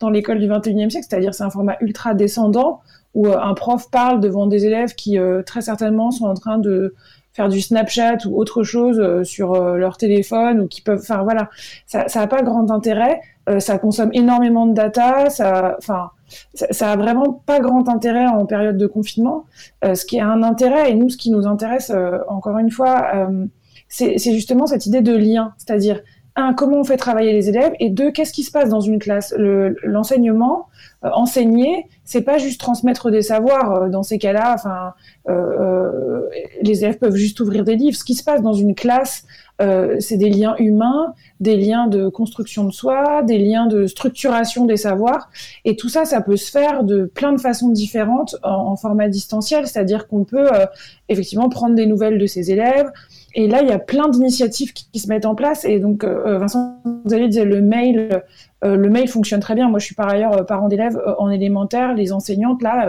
dans 0.00 0.10
l'école 0.10 0.38
du 0.38 0.46
21e 0.46 0.90
siècle, 0.90 1.06
c'est-à-dire 1.08 1.34
c'est 1.34 1.44
un 1.44 1.50
format 1.50 1.76
ultra 1.80 2.14
descendant 2.14 2.80
où 3.14 3.28
un 3.28 3.54
prof 3.54 3.90
parle 3.90 4.20
devant 4.20 4.46
des 4.46 4.66
élèves 4.66 4.94
qui 4.94 5.18
très 5.46 5.62
certainement 5.62 6.10
sont 6.10 6.26
en 6.26 6.34
train 6.34 6.58
de 6.58 6.94
faire 7.34 7.48
du 7.48 7.60
Snapchat 7.60 8.18
ou 8.26 8.40
autre 8.40 8.62
chose 8.62 8.98
euh, 9.00 9.24
sur 9.24 9.54
euh, 9.54 9.76
leur 9.76 9.96
téléphone 9.96 10.60
ou 10.60 10.68
qui 10.68 10.80
peuvent, 10.80 11.00
enfin 11.00 11.22
voilà, 11.24 11.50
ça, 11.86 12.08
ça 12.08 12.22
a 12.22 12.26
pas 12.26 12.42
grand 12.42 12.70
intérêt. 12.70 13.20
Euh, 13.48 13.60
ça 13.60 13.76
consomme 13.78 14.10
énormément 14.14 14.66
de 14.66 14.72
data, 14.72 15.28
ça, 15.28 15.74
enfin, 15.76 16.10
ça, 16.54 16.66
ça, 16.70 16.92
a 16.92 16.96
vraiment 16.96 17.42
pas 17.44 17.60
grand 17.60 17.88
intérêt 17.90 18.26
en 18.26 18.46
période 18.46 18.78
de 18.78 18.86
confinement. 18.86 19.44
ce 19.82 20.06
qui 20.06 20.18
a 20.18 20.26
un 20.26 20.42
intérêt 20.42 20.90
et 20.90 20.94
nous, 20.94 21.10
ce 21.10 21.18
qui 21.18 21.30
nous 21.30 21.46
intéresse, 21.46 21.92
encore 22.28 22.56
une 22.56 22.70
fois, 22.70 23.28
c'est 23.88 24.16
justement 24.18 24.66
cette 24.66 24.86
idée 24.86 25.02
de 25.02 25.14
lien, 25.14 25.52
c'est-à-dire 25.58 26.00
un, 26.36 26.52
comment 26.52 26.80
on 26.80 26.84
fait 26.84 26.96
travailler 26.96 27.32
les 27.32 27.48
élèves, 27.48 27.72
et 27.78 27.90
deux, 27.90 28.10
qu'est-ce 28.10 28.32
qui 28.32 28.42
se 28.42 28.50
passe 28.50 28.68
dans 28.68 28.80
une 28.80 28.98
classe? 28.98 29.34
L'enseignement, 29.38 30.68
euh, 31.04 31.10
enseigner, 31.12 31.86
c'est 32.04 32.22
pas 32.22 32.38
juste 32.38 32.60
transmettre 32.60 33.10
des 33.10 33.22
savoirs. 33.22 33.72
Euh, 33.72 33.88
dans 33.88 34.02
ces 34.02 34.18
cas-là, 34.18 34.54
enfin, 34.54 34.94
euh, 35.28 36.22
les 36.62 36.84
élèves 36.84 36.98
peuvent 36.98 37.14
juste 37.14 37.38
ouvrir 37.40 37.64
des 37.64 37.76
livres. 37.76 37.96
Ce 37.96 38.04
qui 38.04 38.14
se 38.14 38.24
passe 38.24 38.42
dans 38.42 38.52
une 38.52 38.74
classe, 38.74 39.24
c'est 40.00 40.16
des 40.16 40.30
liens 40.30 40.56
humains, 40.58 41.14
des 41.38 41.56
liens 41.56 41.86
de 41.86 42.08
construction 42.08 42.64
de 42.64 42.72
soi, 42.72 43.22
des 43.22 43.38
liens 43.38 43.66
de 43.66 43.86
structuration 43.86 44.64
des 44.64 44.76
savoirs, 44.76 45.30
et 45.64 45.76
tout 45.76 45.88
ça, 45.88 46.04
ça 46.04 46.20
peut 46.20 46.36
se 46.36 46.50
faire 46.50 46.82
de 46.82 47.04
plein 47.04 47.32
de 47.32 47.40
façons 47.40 47.68
différentes 47.68 48.34
en, 48.42 48.74
format 48.74 49.08
distanciel, 49.08 49.68
c'est-à-dire 49.68 50.08
qu'on 50.08 50.24
peut 50.24 50.48
effectivement 51.08 51.48
prendre 51.48 51.76
des 51.76 51.86
nouvelles 51.86 52.18
de 52.18 52.26
ses 52.26 52.50
élèves. 52.50 52.90
Et 53.34 53.48
là, 53.48 53.62
il 53.62 53.68
y 53.68 53.72
a 53.72 53.78
plein 53.78 54.08
d'initiatives 54.08 54.72
qui, 54.72 54.98
se 54.98 55.08
mettent 55.08 55.26
en 55.26 55.34
place. 55.34 55.64
Et 55.64 55.80
donc, 55.80 56.04
Vincent, 56.04 56.80
vous 57.04 57.12
allez 57.12 57.28
dire 57.28 57.44
le 57.44 57.60
mail 57.60 58.22
euh, 58.64 58.76
le 58.76 58.88
mail 58.88 59.08
fonctionne 59.08 59.40
très 59.40 59.54
bien. 59.54 59.68
Moi, 59.68 59.78
je 59.78 59.84
suis 59.84 59.94
par 59.94 60.08
ailleurs 60.08 60.32
euh, 60.32 60.42
parent 60.42 60.68
d'élèves 60.68 60.96
euh, 60.96 61.14
en 61.18 61.30
élémentaire. 61.30 61.94
Les 61.94 62.12
enseignantes, 62.12 62.62
là, 62.62 62.88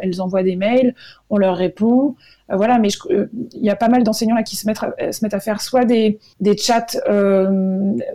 elles, 0.00 0.20
envoient 0.20 0.42
des 0.42 0.56
mails, 0.56 0.94
on 1.30 1.38
leur 1.38 1.56
répond. 1.56 2.14
voilà, 2.48 2.78
mais 2.78 2.88
il 3.10 3.64
y 3.64 3.70
a 3.70 3.76
pas 3.76 3.88
mal 3.88 4.04
d'enseignants 4.04 4.36
là 4.36 4.44
qui 4.44 4.56
se 4.56 4.66
mettent, 4.66 4.82
à, 4.82 5.12
se 5.12 5.24
mettent 5.24 5.34
à 5.34 5.40
faire 5.40 5.60
soit 5.60 5.84
des, 5.84 6.18
des 6.40 6.56
chats, 6.56 6.86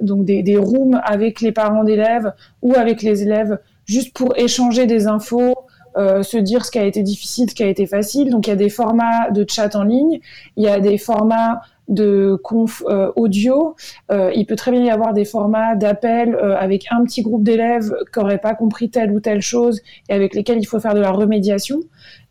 donc 0.02 0.26
des, 0.26 0.42
des 0.42 0.58
rooms 0.58 1.02
avec 1.04 1.42
les 1.42 1.52
parents 1.52 1.84
d'élèves 1.84 2.32
ou 2.62 2.74
avec 2.76 3.02
les 3.02 3.24
élèves, 3.24 3.60
juste 3.86 4.16
pour 4.16 4.38
échanger 4.38 4.86
des 4.86 5.08
infos, 5.08 5.56
se 5.96 6.38
dire 6.38 6.66
ce 6.66 6.72
qui 6.72 6.80
a 6.80 6.86
été 6.86 7.04
difficile, 7.04 7.50
ce 7.50 7.56
qui 7.56 7.64
a 7.64 7.68
été 7.68 7.86
facile. 7.86 8.30
Donc 8.30 8.48
il 8.48 8.52
y 8.52 8.54
a 8.54 8.58
des 8.58 8.70
formats 8.70 9.30
de 9.32 9.46
chat 9.48 9.76
en 9.76 9.84
ligne, 9.84 10.20
il 10.58 10.64
y 10.64 10.68
a 10.68 10.80
des 10.80 10.98
formats 10.98 11.62
de 11.92 12.40
conf 12.42 12.84
euh, 12.88 13.12
audio. 13.16 13.76
Euh, 14.12 14.32
il 14.34 14.46
peut 14.46 14.56
très 14.56 14.72
bien 14.72 14.84
y 14.84 14.90
avoir 14.90 15.14
des 15.14 15.26
formats 15.26 15.76
d'appel 15.76 16.34
euh, 16.36 16.58
avec 16.58 16.86
un 16.90 17.04
petit 17.04 17.22
groupe 17.22 17.44
d'élèves 17.44 17.94
qui 18.12 18.20
n'auraient 18.20 18.40
pas 18.40 18.56
compris 18.56 18.90
telle 18.90 19.12
ou 19.12 19.20
telle 19.20 19.42
chose 19.42 19.82
et 20.10 20.14
avec 20.14 20.34
lesquels 20.34 20.58
il 20.58 20.66
faut 20.66 20.80
faire 20.80 20.96
de 20.96 21.00
la 21.00 21.12
remédiation. 21.12 21.80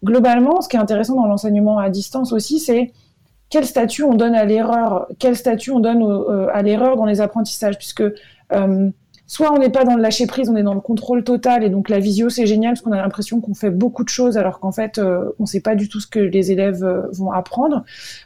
Globalement, 0.03 0.63
ce 0.63 0.69
qui 0.69 0.77
est 0.77 0.81
intéressant 0.81 1.15
dans 1.15 1.27
l'enseignement 1.27 1.79
à 1.79 1.91
distance 1.91 2.33
aussi, 2.33 2.59
c'est 2.59 2.93
quel 3.51 3.67
statut 3.67 4.03
on 4.03 4.15
donne 4.15 4.35
à 4.35 4.45
l'erreur, 4.45 5.07
quel 5.19 5.37
statut 5.37 5.73
on 5.73 5.81
donne 5.81 6.25
à 6.53 6.63
l'erreur 6.63 6.97
dans 6.97 7.05
les 7.05 7.21
apprentissages, 7.21 7.77
puisque 7.77 8.05
soit 9.31 9.53
on 9.53 9.59
n'est 9.59 9.71
pas 9.71 9.85
dans 9.85 9.95
le 9.95 10.03
lâcher 10.03 10.27
prise, 10.27 10.51
on 10.51 10.57
est 10.57 10.65
dans 10.65 10.75
le 10.75 10.81
contrôle 10.81 11.23
total, 11.23 11.63
et 11.63 11.71
donc 11.71 11.89
la 11.89 12.01
visio 12.01 12.31
c'est 12.31 12.47
génial 12.47 12.73
parce 12.73 12.81
qu'on 12.81 12.91
a 12.91 13.01
l'impression 13.01 13.41
qu'on 13.41 13.55
fait 13.55 13.71
beaucoup 13.71 14.03
de 14.03 14.09
choses 14.09 14.37
alors 14.37 14.59
qu'en 14.59 14.73
fait 14.73 14.99
euh, 14.99 15.31
on 15.39 15.45
ne 15.45 15.47
sait 15.47 15.61
pas 15.61 15.77
du 15.77 15.89
tout 15.89 16.01
ce 16.01 16.09
que 16.09 16.19
les 16.19 16.51
élèves 16.51 16.83
euh, 16.83 17.03
vont 17.13 17.31
apprendre. 17.31 17.85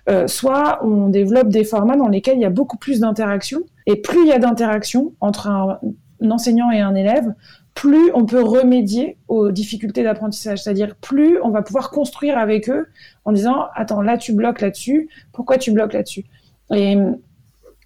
Euh, 0.08 0.26
soit 0.28 0.82
on 0.82 1.10
développe 1.10 1.48
des 1.48 1.64
formats 1.64 1.96
dans 1.96 2.08
lesquels 2.08 2.38
il 2.38 2.40
y 2.40 2.46
a 2.46 2.50
beaucoup 2.50 2.78
plus 2.78 3.00
d'interaction, 3.00 3.60
et 3.84 3.96
plus 3.96 4.22
il 4.22 4.28
y 4.28 4.32
a 4.32 4.38
d'interaction 4.38 5.12
entre 5.20 5.48
un, 5.48 5.78
enseignant 6.22 6.70
et 6.70 6.80
un 6.80 6.94
élève, 6.94 7.34
plus 7.74 8.10
on 8.14 8.24
peut 8.24 8.42
remédier 8.42 9.18
aux 9.28 9.50
difficultés 9.50 10.04
d'apprentissage, 10.04 10.62
c'est-à-dire 10.62 10.96
plus 10.96 11.38
on 11.42 11.50
va 11.50 11.60
pouvoir 11.60 11.90
construire 11.90 12.38
avec 12.38 12.70
eux 12.70 12.86
en 13.26 13.32
disant 13.32 13.66
attends 13.74 14.00
là 14.00 14.16
tu 14.16 14.32
bloques 14.32 14.62
là-dessus, 14.62 15.10
pourquoi 15.34 15.58
tu 15.58 15.70
bloques 15.70 15.92
là-dessus? 15.92 16.24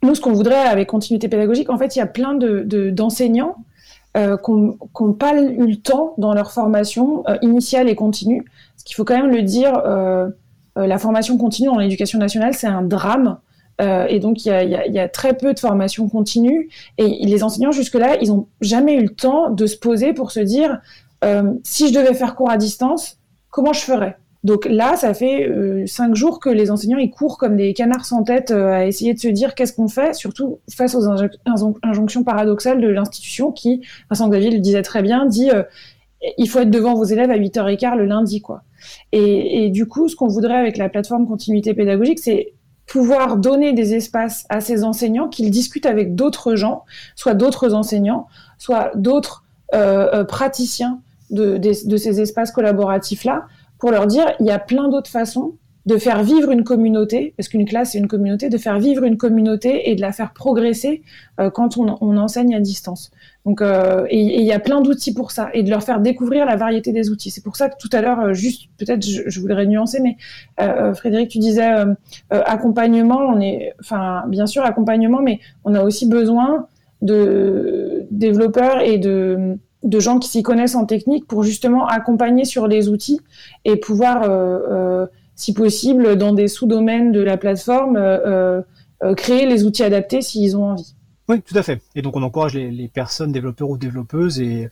Nous, 0.02 0.14
ce 0.14 0.20
qu'on 0.20 0.32
voudrait 0.32 0.54
avec 0.54 0.88
continuité 0.88 1.28
pédagogique, 1.28 1.70
en 1.70 1.78
fait, 1.78 1.96
il 1.96 1.98
y 1.98 2.02
a 2.02 2.06
plein 2.06 2.34
de, 2.34 2.90
d'enseignants 2.90 3.56
euh, 4.16 4.36
qui 4.36 4.52
n'ont 4.52 5.12
pas 5.12 5.40
eu 5.40 5.66
le 5.66 5.76
temps 5.76 6.14
dans 6.18 6.34
leur 6.34 6.52
formation 6.52 7.24
euh, 7.28 7.36
initiale 7.42 7.88
et 7.88 7.94
continue. 7.94 8.44
Ce 8.76 8.84
qu'il 8.84 8.94
faut 8.94 9.04
quand 9.04 9.16
même 9.16 9.30
le 9.30 9.42
dire, 9.42 9.76
euh, 9.84 10.28
euh, 10.78 10.86
la 10.86 10.98
formation 10.98 11.36
continue 11.36 11.68
dans 11.68 11.78
l'éducation 11.78 12.18
nationale, 12.18 12.54
c'est 12.54 12.68
un 12.68 12.82
drame. 12.82 13.38
et 13.80 14.18
donc, 14.18 14.44
il 14.44 14.48
y, 14.48 14.50
a, 14.50 14.62
il 14.64 14.92
y, 14.92 14.98
a, 14.98 15.08
très 15.08 15.36
peu 15.36 15.54
de 15.54 15.58
formation 15.58 16.08
continue. 16.08 16.68
Et 16.96 17.26
les 17.26 17.42
enseignants, 17.44 17.72
jusque-là, 17.72 18.16
ils 18.20 18.28
n'ont 18.28 18.46
jamais 18.60 18.94
eu 18.94 19.02
le 19.02 19.14
temps 19.14 19.50
de 19.50 19.66
se 19.66 19.76
poser 19.76 20.12
pour 20.12 20.32
se 20.32 20.40
dire, 20.40 20.80
si 21.62 21.88
je 21.88 21.94
devais 21.94 22.14
faire 22.14 22.34
cours 22.34 22.50
à 22.50 22.56
distance, 22.56 23.18
comment 23.50 23.72
je 23.72 23.80
ferais? 23.80 24.16
Donc 24.44 24.66
là, 24.66 24.96
ça 24.96 25.14
fait 25.14 25.48
euh, 25.48 25.84
cinq 25.86 26.14
jours 26.14 26.38
que 26.38 26.48
les 26.48 26.70
enseignants 26.70 26.98
ils 26.98 27.10
courent 27.10 27.38
comme 27.38 27.56
des 27.56 27.74
canards 27.74 28.04
sans 28.04 28.22
tête 28.22 28.52
euh, 28.52 28.70
à 28.72 28.86
essayer 28.86 29.12
de 29.12 29.18
se 29.18 29.28
dire 29.28 29.54
qu'est-ce 29.54 29.72
qu'on 29.72 29.88
fait, 29.88 30.14
surtout 30.14 30.60
face 30.72 30.94
aux 30.94 31.08
injonctions 31.82 32.22
paradoxales 32.22 32.80
de 32.80 32.86
l'institution 32.86 33.50
qui, 33.50 33.82
Vincent 34.08 34.28
Xavier 34.28 34.50
le 34.50 34.60
disait 34.60 34.82
très 34.82 35.02
bien, 35.02 35.26
dit 35.26 35.50
euh, 35.50 35.64
il 36.36 36.48
faut 36.48 36.60
être 36.60 36.70
devant 36.70 36.94
vos 36.94 37.04
élèves 37.04 37.30
à 37.30 37.36
8h15 37.36 37.96
le 37.96 38.04
lundi, 38.04 38.40
quoi. 38.40 38.62
Et, 39.12 39.70
du 39.70 39.86
coup, 39.86 40.08
ce 40.08 40.14
qu'on 40.14 40.28
voudrait 40.28 40.56
avec 40.56 40.76
la 40.76 40.88
plateforme 40.88 41.26
continuité 41.26 41.74
pédagogique, 41.74 42.18
c'est 42.18 42.52
pouvoir 42.86 43.36
donner 43.36 43.72
des 43.72 43.94
espaces 43.94 44.44
à 44.48 44.60
ces 44.60 44.82
enseignants 44.82 45.28
qu'ils 45.28 45.50
discutent 45.50 45.86
avec 45.86 46.14
d'autres 46.14 46.54
gens, 46.54 46.84
soit 47.16 47.34
d'autres 47.34 47.74
enseignants, 47.74 48.26
soit 48.56 48.90
d'autres 48.96 49.44
praticiens 49.70 51.00
de, 51.30 51.56
de, 51.56 51.96
ces 51.96 52.20
espaces 52.20 52.50
collaboratifs-là, 52.50 53.46
pour 53.78 53.90
leur 53.90 54.06
dire 54.06 54.32
il 54.40 54.46
y 54.46 54.50
a 54.50 54.58
plein 54.58 54.88
d'autres 54.88 55.10
façons 55.10 55.54
de 55.88 55.96
faire 55.96 56.22
vivre 56.22 56.50
une 56.50 56.64
communauté, 56.64 57.32
parce 57.38 57.48
qu'une 57.48 57.64
classe 57.64 57.92
c'est 57.92 57.98
une 57.98 58.08
communauté, 58.08 58.50
de 58.50 58.58
faire 58.58 58.78
vivre 58.78 59.04
une 59.04 59.16
communauté 59.16 59.90
et 59.90 59.94
de 59.94 60.02
la 60.02 60.12
faire 60.12 60.34
progresser 60.34 61.02
euh, 61.40 61.48
quand 61.48 61.78
on, 61.78 61.96
on, 62.02 62.18
enseigne 62.18 62.54
à 62.54 62.60
distance. 62.60 63.10
Donc, 63.46 63.62
euh, 63.62 64.04
et 64.10 64.20
il 64.20 64.44
y 64.44 64.52
a 64.52 64.58
plein 64.58 64.82
d'outils 64.82 65.14
pour 65.14 65.30
ça, 65.30 65.48
et 65.54 65.62
de 65.62 65.70
leur 65.70 65.82
faire 65.82 66.00
découvrir 66.00 66.44
la 66.44 66.56
variété 66.56 66.92
des 66.92 67.08
outils. 67.08 67.30
C'est 67.30 67.42
pour 67.42 67.56
ça 67.56 67.70
que 67.70 67.76
tout 67.80 67.88
à 67.92 68.02
l'heure, 68.02 68.20
euh, 68.20 68.32
juste 68.34 68.68
peut-être, 68.76 69.02
je, 69.02 69.22
je, 69.26 69.40
voudrais 69.40 69.64
nuancer, 69.64 70.00
mais 70.02 70.18
euh, 70.60 70.92
Frédéric, 70.92 71.30
tu 71.30 71.38
disais 71.38 71.70
accompagnement. 72.28 73.20
On 73.20 73.40
est, 73.40 73.72
enfin, 73.80 74.24
bien 74.28 74.46
sûr 74.46 74.64
accompagnement, 74.64 75.22
mais 75.22 75.40
on 75.64 75.74
a 75.74 75.82
aussi 75.82 76.06
besoin 76.06 76.66
de 77.00 78.06
développeurs 78.10 78.82
et 78.82 78.98
de 78.98 79.58
de 79.84 80.00
gens 80.00 80.18
qui 80.18 80.28
s'y 80.28 80.42
connaissent 80.42 80.74
en 80.74 80.86
technique 80.86 81.26
pour 81.26 81.42
justement 81.42 81.86
accompagner 81.86 82.44
sur 82.44 82.66
les 82.66 82.88
outils 82.88 83.20
et 83.64 83.76
pouvoir, 83.76 84.24
euh, 84.24 84.58
euh, 84.70 85.06
si 85.34 85.54
possible, 85.54 86.16
dans 86.16 86.32
des 86.32 86.48
sous-domaines 86.48 87.12
de 87.12 87.20
la 87.20 87.36
plateforme, 87.36 87.96
euh, 87.96 88.62
créer 89.16 89.46
les 89.46 89.64
outils 89.64 89.84
adaptés 89.84 90.20
s'ils 90.20 90.56
ont 90.56 90.72
envie. 90.72 90.94
Oui, 91.28 91.42
tout 91.42 91.56
à 91.58 91.62
fait. 91.62 91.82
Et 91.94 92.00
donc 92.00 92.16
on 92.16 92.22
encourage 92.22 92.54
les, 92.54 92.88
personnes, 92.88 93.32
développeurs 93.32 93.68
ou 93.68 93.76
développeuses 93.76 94.40
et, 94.40 94.70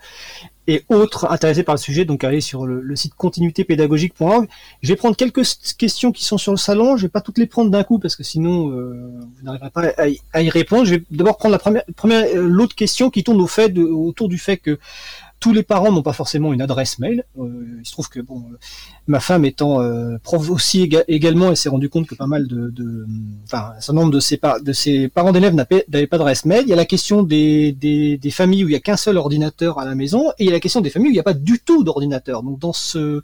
autres 0.89 1.31
intéressés 1.31 1.63
par 1.63 1.75
le 1.75 1.81
sujet, 1.81 2.05
donc 2.05 2.25
à 2.25 2.29
aller 2.29 2.41
sur 2.41 2.67
le, 2.67 2.97
site 2.97 3.15
continuitépédagogique.org. 3.15 4.49
Je 4.83 4.89
vais 4.89 4.97
prendre 4.97 5.15
quelques 5.15 5.43
questions 5.77 6.13
qui 6.13 6.25
sont 6.25 6.39
sur 6.39 6.53
le 6.53 6.59
salon. 6.59 6.97
Je 6.97 7.03
vais 7.03 7.09
pas 7.11 7.21
toutes 7.21 7.39
les 7.39 7.47
prendre 7.47 7.71
d'un 7.71 7.85
coup 7.85 7.99
parce 7.99 8.17
que 8.17 8.25
sinon 8.25 8.71
euh, 8.71 9.13
vous 9.21 9.45
n'arriverez 9.45 9.71
pas 9.71 9.93
à, 10.33 10.43
y 10.43 10.51
répondre. 10.51 10.87
Je 10.87 10.95
vais 10.95 11.03
d'abord 11.11 11.37
prendre 11.37 11.53
la 11.53 11.59
première, 11.59 11.85
première 11.95 12.25
euh, 12.25 12.49
l'autre 12.49 12.75
question 12.75 13.11
qui 13.11 13.23
tourne 13.23 13.41
autour 13.41 14.29
du 14.29 14.39
fait 14.39 14.57
que 14.57 14.79
tous 15.41 15.53
les 15.53 15.63
parents 15.63 15.93
n'ont 15.93 16.03
pas 16.03 16.13
forcément 16.13 16.53
une 16.53 16.63
adresse 16.63 16.99
mail. 16.99 17.25
Euh, 17.39 17.79
il 17.79 17.87
se 17.87 17.93
trouve 17.93 18.09
que 18.09 18.21
bon, 18.21 18.45
euh, 18.51 18.57
ma 19.07 19.21
femme 19.21 19.45
étant 19.45 19.81
euh, 19.81 20.17
prof 20.23 20.51
aussi 20.51 20.91
également, 21.09 21.51
elle 21.51 21.57
s'est 21.57 21.69
rendu 21.69 21.89
compte 21.89 22.07
que 22.07 22.15
pas 22.15 22.27
mal 22.27 22.47
de, 22.47 23.07
enfin, 23.45 23.73
un 23.77 23.81
certain 23.81 24.01
nombre 24.01 24.13
de 24.13 24.21
ses, 24.21 25.09
parents 25.09 25.33
d'élèves 25.33 25.55
n'avaient 25.55 26.07
pas 26.07 26.19
d'adresse 26.19 26.45
mail. 26.45 26.63
Il 26.67 26.69
y 26.69 26.73
a 26.73 26.77
la 26.77 26.87
question 26.87 27.23
des, 27.23 28.19
familles 28.31 28.65
où 28.65 28.69
il 28.69 28.73
y 28.73 28.77
a 28.77 28.81
qu'un 28.81 28.97
seul 28.97 29.17
ordinateur 29.17 29.79
à 29.79 29.85
la 29.85 29.95
maison, 29.95 30.31
et 30.39 30.45
il 30.45 30.47
y 30.47 30.51
a 30.51 30.53
la 30.53 30.61
question 30.61 30.81
des 30.81 30.91
familles 30.91 31.09
où 31.09 31.13
il 31.13 31.17
n'y 31.17 31.21
a 31.21 31.25
pas 31.25 31.35
du 31.35 31.59
tout 31.59 31.85
d'ordinateur. 31.85 32.43
Donc 32.43 32.59
dans 32.59 32.73
ce 32.73 33.23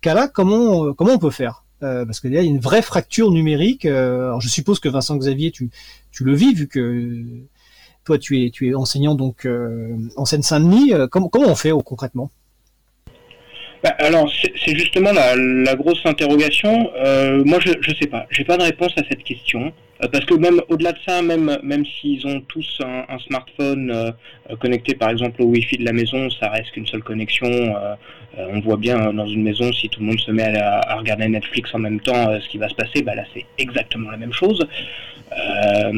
cas-là, 0.00 0.28
comment 0.28 0.92
comment 0.94 1.12
on 1.12 1.18
peut 1.18 1.30
faire? 1.30 1.64
Parce 1.80 2.20
que 2.20 2.28
là, 2.28 2.42
il 2.42 2.44
y 2.44 2.48
a 2.48 2.50
une 2.50 2.60
vraie 2.60 2.82
fracture 2.82 3.32
numérique. 3.32 3.86
alors, 3.86 4.40
je 4.40 4.48
suppose 4.48 4.78
que 4.78 4.88
Vincent 4.88 5.16
Xavier, 5.16 5.50
tu, 5.50 5.68
tu 6.12 6.22
le 6.22 6.32
vis, 6.32 6.54
vu 6.54 6.68
que 6.68 7.42
toi, 8.04 8.18
tu 8.18 8.46
es, 8.46 8.74
enseignant 8.74 9.14
donc 9.14 9.46
euh, 9.46 9.96
en 10.16 10.24
Seine-Saint-Denis. 10.24 10.92
Euh, 10.92 11.06
comment, 11.06 11.28
comment 11.28 11.48
on 11.48 11.54
fait 11.54 11.70
concrètement? 11.84 12.30
Bah, 13.82 13.94
alors, 13.98 14.30
c'est 14.64 14.76
justement 14.76 15.12
la, 15.12 15.74
grosse 15.74 16.04
interrogation. 16.04 16.90
Euh, 16.96 17.42
moi, 17.44 17.58
je 17.60 17.70
ne 17.70 17.94
sais 17.96 18.06
pas. 18.06 18.26
J'ai 18.30 18.44
pas 18.44 18.56
de 18.56 18.62
réponse 18.62 18.92
à 18.96 19.02
cette 19.08 19.24
question. 19.24 19.72
Parce 20.10 20.24
que 20.24 20.34
même 20.34 20.60
au-delà 20.68 20.92
de 20.92 20.98
ça, 21.06 21.22
même, 21.22 21.58
même 21.62 21.84
s'ils 21.84 22.26
ont 22.26 22.40
tous 22.40 22.80
un, 22.84 23.18
smartphone 23.20 24.12
connecté 24.60 24.94
par 24.94 25.10
exemple 25.10 25.42
au 25.42 25.46
Wi-Fi 25.46 25.78
de 25.78 25.84
la 25.84 25.92
maison, 25.92 26.28
ça 26.30 26.48
reste 26.48 26.72
qu'une 26.72 26.86
seule 26.86 27.02
connexion. 27.02 27.74
on 28.36 28.60
voit 28.60 28.76
bien 28.76 29.12
dans 29.12 29.26
une 29.26 29.42
maison, 29.42 29.72
si 29.72 29.88
tout 29.88 30.00
le 30.00 30.06
monde 30.06 30.20
se 30.20 30.30
met 30.30 30.58
à, 30.58 30.96
regarder 30.96 31.28
Netflix 31.28 31.74
en 31.74 31.78
même 31.78 32.00
temps, 32.00 32.40
ce 32.40 32.48
qui 32.48 32.58
va 32.58 32.68
se 32.68 32.74
passer, 32.74 33.02
bah 33.02 33.14
là 33.14 33.24
c'est 33.32 33.44
exactement 33.58 34.10
la 34.10 34.16
même 34.16 34.32
chose. 34.32 34.66
Euh, 35.38 35.92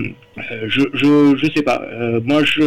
je, 0.66 0.82
je, 0.92 1.36
je 1.36 1.52
sais 1.55 1.62
pas. 1.62 1.82
Euh, 1.82 2.20
moi, 2.24 2.42
je, 2.44 2.62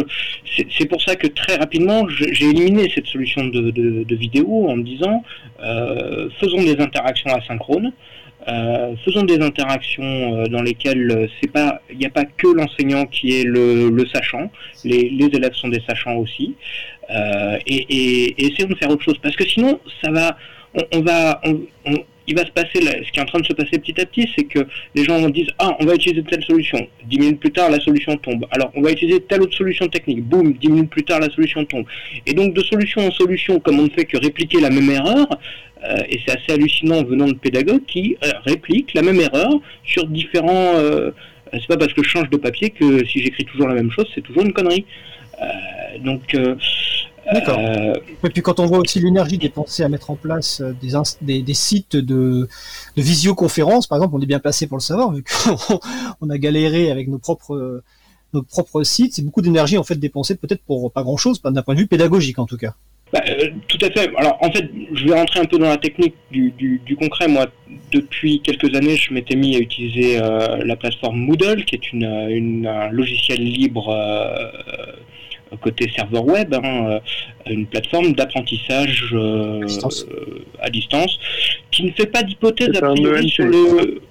c'est 0.78 0.86
pour 0.88 1.02
ça 1.02 1.16
que 1.16 1.28
très 1.28 1.56
rapidement, 1.56 2.08
j'ai 2.10 2.50
éliminé 2.50 2.92
cette 2.94 3.08
solution 3.08 3.46
de, 3.46 3.72
de, 3.72 4.16
vidéo 4.16 4.68
en 4.70 4.76
me 4.78 4.84
disant, 4.84 5.24
euh, 5.62 6.30
faisons 6.40 6.62
des 6.62 6.80
interactions 6.80 7.34
asynchrones. 7.34 7.92
Faisons 9.06 9.24
des 9.24 9.40
interactions 9.42 10.44
dans 10.48 10.62
lesquelles 10.62 11.30
c'est 11.40 11.52
pas, 11.52 11.82
il 11.92 11.98
n'y 11.98 12.06
a 12.06 12.10
pas 12.10 12.26
que 12.26 12.48
l'enseignant 12.48 13.06
qui 13.06 13.40
est 13.40 13.44
le, 13.44 13.90
le 13.90 14.06
sachant, 14.08 14.52
les, 14.86 15.10
les, 15.10 15.26
élèves 15.26 15.54
sont 15.54 15.68
des 15.68 15.82
sachants 15.88 16.16
aussi, 16.16 16.56
et, 17.10 17.60
et, 17.68 18.46
essayons 18.46 18.70
de 18.70 18.76
faire 18.76 18.90
autre 18.90 19.04
chose 19.04 19.18
parce 19.22 19.36
que 19.36 19.46
sinon 19.46 19.80
ça 20.02 20.12
va, 20.12 20.38
on, 20.74 20.84
on 20.98 21.02
va, 21.02 21.42
on, 21.46 21.98
il 22.28 22.36
va 22.36 22.46
se 22.46 22.52
passer, 22.52 22.80
ce 22.82 23.12
qui 23.12 23.20
est 23.20 23.22
en 23.22 23.26
train 23.26 23.40
de 23.40 23.46
se 23.46 23.54
passer 23.54 23.80
petit 23.80 24.00
à 24.00 24.06
petit, 24.06 24.30
c'est 24.36 24.44
que 24.44 24.60
les 24.96 25.04
gens 25.04 25.20
vont 25.20 25.30
dire 25.30 25.48
ah 25.60 25.76
on 25.80 25.86
va 25.86 25.96
utiliser 25.96 26.24
telle 26.24 26.44
solution, 26.44 26.88
dix 27.06 27.20
minutes 27.20 27.40
plus 27.40 27.52
tard 27.52 27.70
la 27.70 27.80
solution 27.80 28.18
tombe. 28.18 28.46
Alors 28.52 28.72
on 28.76 28.82
va 28.82 28.92
utiliser 28.92 29.22
telle 29.22 29.42
autre 29.42 29.56
solution 29.56 29.88
technique, 29.88 30.24
boum, 30.24 30.54
dix 30.54 30.70
minutes 30.70 30.90
plus 30.90 31.04
tard 31.04 31.20
la 31.20 31.30
solution 31.30 31.66
tombe. 31.66 31.86
Et 32.26 32.34
donc 32.34 32.54
de 32.54 32.62
solution 32.62 33.08
en 33.08 33.12
solution, 33.12 33.60
comme 33.60 33.80
on 33.80 33.84
ne 33.84 33.90
fait 33.90 34.06
que 34.06 34.18
répliquer 34.18 34.60
la 34.60 34.70
même 34.70 34.90
erreur, 34.90 35.28
euh, 35.84 35.98
et 36.10 36.20
c'est 36.26 36.38
assez 36.38 36.54
hallucinant 36.54 37.04
venant 37.04 37.28
de 37.28 37.36
pédagogues 37.36 37.86
qui 37.86 38.18
euh, 38.24 38.32
répliquent 38.46 38.94
la 38.94 39.02
même 39.02 39.20
erreur 39.20 39.52
sur 39.84 40.08
différents. 40.08 40.74
Euh, 40.76 41.12
c'est 41.54 41.68
pas 41.68 41.78
parce 41.78 41.94
que 41.94 42.04
je 42.04 42.10
change 42.10 42.30
de 42.30 42.38
papier 42.38 42.72
que 42.72 43.06
si 43.06 43.22
j'écris 43.22 43.46
toujours 43.46 43.68
la 43.68 43.76
même 43.76 43.92
chose, 43.92 44.08
c'est 44.14 44.22
toujours 44.22 44.44
une 44.44 44.54
connerie. 44.54 44.86
donc 46.04 46.36
D'accord. 47.32 47.60
Euh, 47.60 47.94
et 48.24 48.30
puis 48.30 48.42
quand 48.42 48.60
on 48.60 48.66
voit 48.66 48.80
aussi 48.80 49.00
l'énergie 49.00 49.38
dépensée 49.38 49.84
à 49.84 49.90
mettre 49.90 50.10
en 50.10 50.16
place 50.16 50.62
euh, 50.62 50.74
des, 50.82 50.94
des, 51.22 51.42
des, 51.42 51.54
sites 51.54 51.96
de, 51.96 52.48
de 52.96 53.02
visioconférence, 53.02 53.88
par 53.88 53.98
exemple, 53.98 54.16
on 54.16 54.22
est 54.22 54.28
bien 54.28 54.40
placé 54.40 54.68
pour 54.68 54.78
le 54.78 54.82
savoir, 54.82 55.12
vu 55.12 55.24
qu'on 55.24 55.80
on 56.22 56.30
a 56.30 56.38
galéré 56.38 56.92
avec 56.92 57.08
nos 57.08 57.20
propres, 57.20 57.84
nos 58.34 58.44
propres 58.44 58.84
sites, 58.84 59.14
c'est 59.16 59.24
beaucoup 59.24 59.42
d'énergie 59.42 59.78
en 59.78 59.84
fait 59.84 59.96
dépensée 59.96 60.36
peut-être 60.36 60.62
pour 60.64 60.92
pas 60.92 61.04
grand-chose, 61.04 61.42
d'un 61.42 61.62
point 61.62 61.76
de 61.76 61.80
vue 61.80 61.88
pédagogique 61.88 62.40
en 62.40 62.46
tout 62.46 62.58
cas. 62.58 62.76
Bah, 63.12 63.22
euh, 63.28 63.50
tout 63.70 63.78
à 63.82 63.90
fait. 63.90 64.10
Alors 64.18 64.38
en 64.42 64.52
fait, 64.52 64.70
je 64.94 65.06
vais 65.06 65.14
rentrer 65.14 65.40
un 65.40 65.46
peu 65.46 65.58
dans 65.58 65.70
la 65.70 65.78
technique 65.78 66.16
du, 66.32 66.52
du, 66.52 66.82
du 66.86 66.96
concret. 66.96 67.28
Moi, 67.28 67.48
depuis 67.92 68.42
quelques 68.42 68.74
années, 68.76 68.98
je 68.98 69.14
m'étais 69.14 69.36
mis 69.36 69.56
à 69.56 69.60
utiliser 69.60 70.20
la 70.20 70.76
plateforme 70.76 71.18
Moodle, 71.18 71.66
qui 71.66 71.76
est 71.76 71.92
une, 71.94 72.04
une 72.30 72.68
un 72.68 72.90
logiciel 72.90 73.42
libre 73.42 73.94
côté 75.62 75.90
serveur 75.96 76.26
web, 76.26 76.54
hein, 76.54 76.62
euh, 76.90 77.00
une 77.50 77.66
plateforme 77.68 78.14
d'apprentissage 78.14 79.10
euh, 79.14 79.66
à 80.60 80.70
distance 80.70 81.20
qui 81.72 81.84
ne 81.84 81.92
fait 81.92 82.08
pas 82.08 82.24
d'hypothèse 82.24 82.76
a 82.78 82.94
priori 82.94 83.30
sur 83.30 83.46
le 83.46 84.02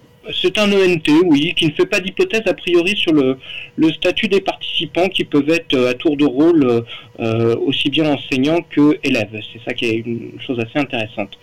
c'est 0.43 0.59
un 0.59 0.71
ENT, 0.73 1.09
oui, 1.25 1.55
qui 1.57 1.67
ne 1.67 1.73
fait 1.73 1.87
pas 1.87 2.01
d'hypothèse 2.01 2.43
a 2.47 2.55
priori 2.55 2.97
sur 2.97 3.13
le, 3.13 3.39
le, 3.77 3.93
statut 3.93 4.29
des 4.29 4.41
participants 4.41 5.09
qui 5.09 5.25
peuvent 5.25 5.49
être 5.49 5.75
euh, 5.75 5.91
à 5.91 5.95
tour 5.95 6.17
de 6.17 6.25
rôle 6.25 6.85
euh, 7.21 7.57
aussi 7.57 7.91
bien 7.91 8.13
enseignants 8.13 8.63
que 8.71 8.99
élèves. 9.03 9.41
C'est 9.53 9.61
ça 9.65 9.75
qui 9.75 9.87
est 9.87 10.03
une 10.05 10.33
chose 10.45 10.59
assez 10.59 10.79
intéressante. 10.79 11.39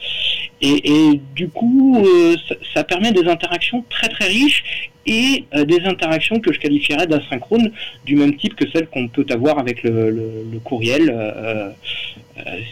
Et, 0.61 0.91
et 0.91 1.21
du 1.35 1.49
coup, 1.49 2.03
euh, 2.05 2.35
ça, 2.47 2.55
ça, 2.73 2.83
permet 2.83 3.11
des 3.11 3.27
interactions 3.27 3.83
très 3.89 4.09
très 4.09 4.27
riches 4.27 4.91
et 5.05 5.45
des 5.65 5.81
interactions 5.81 6.39
que 6.39 6.53
je 6.53 6.59
qualifierais 6.59 7.07
d'asynchrone 7.07 7.71
du 8.05 8.15
même 8.15 8.35
type 8.37 8.55
que 8.55 8.69
celles 8.69 8.87
qu'on 8.87 9.07
peut 9.07 9.25
avoir 9.29 9.59
avec 9.59 9.83
le, 9.83 10.09
le, 10.09 10.29
le 10.51 10.59
courriel. 10.59 11.13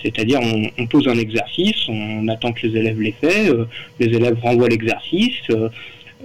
C'est-à-dire 0.02 0.40
on, 0.42 0.70
on, 0.78 0.88
pose 0.88 1.08
un 1.08 1.18
exercice, 1.18 1.88
on 1.90 2.28
attend 2.30 2.52
que 2.54 2.66
les 2.68 2.78
élèves 2.80 3.02
l'aient 3.02 3.16
fait, 3.20 3.52
les 4.00 4.08
élèves 4.08 4.40
renvoient 4.42 4.70
l'exercice. 4.70 5.50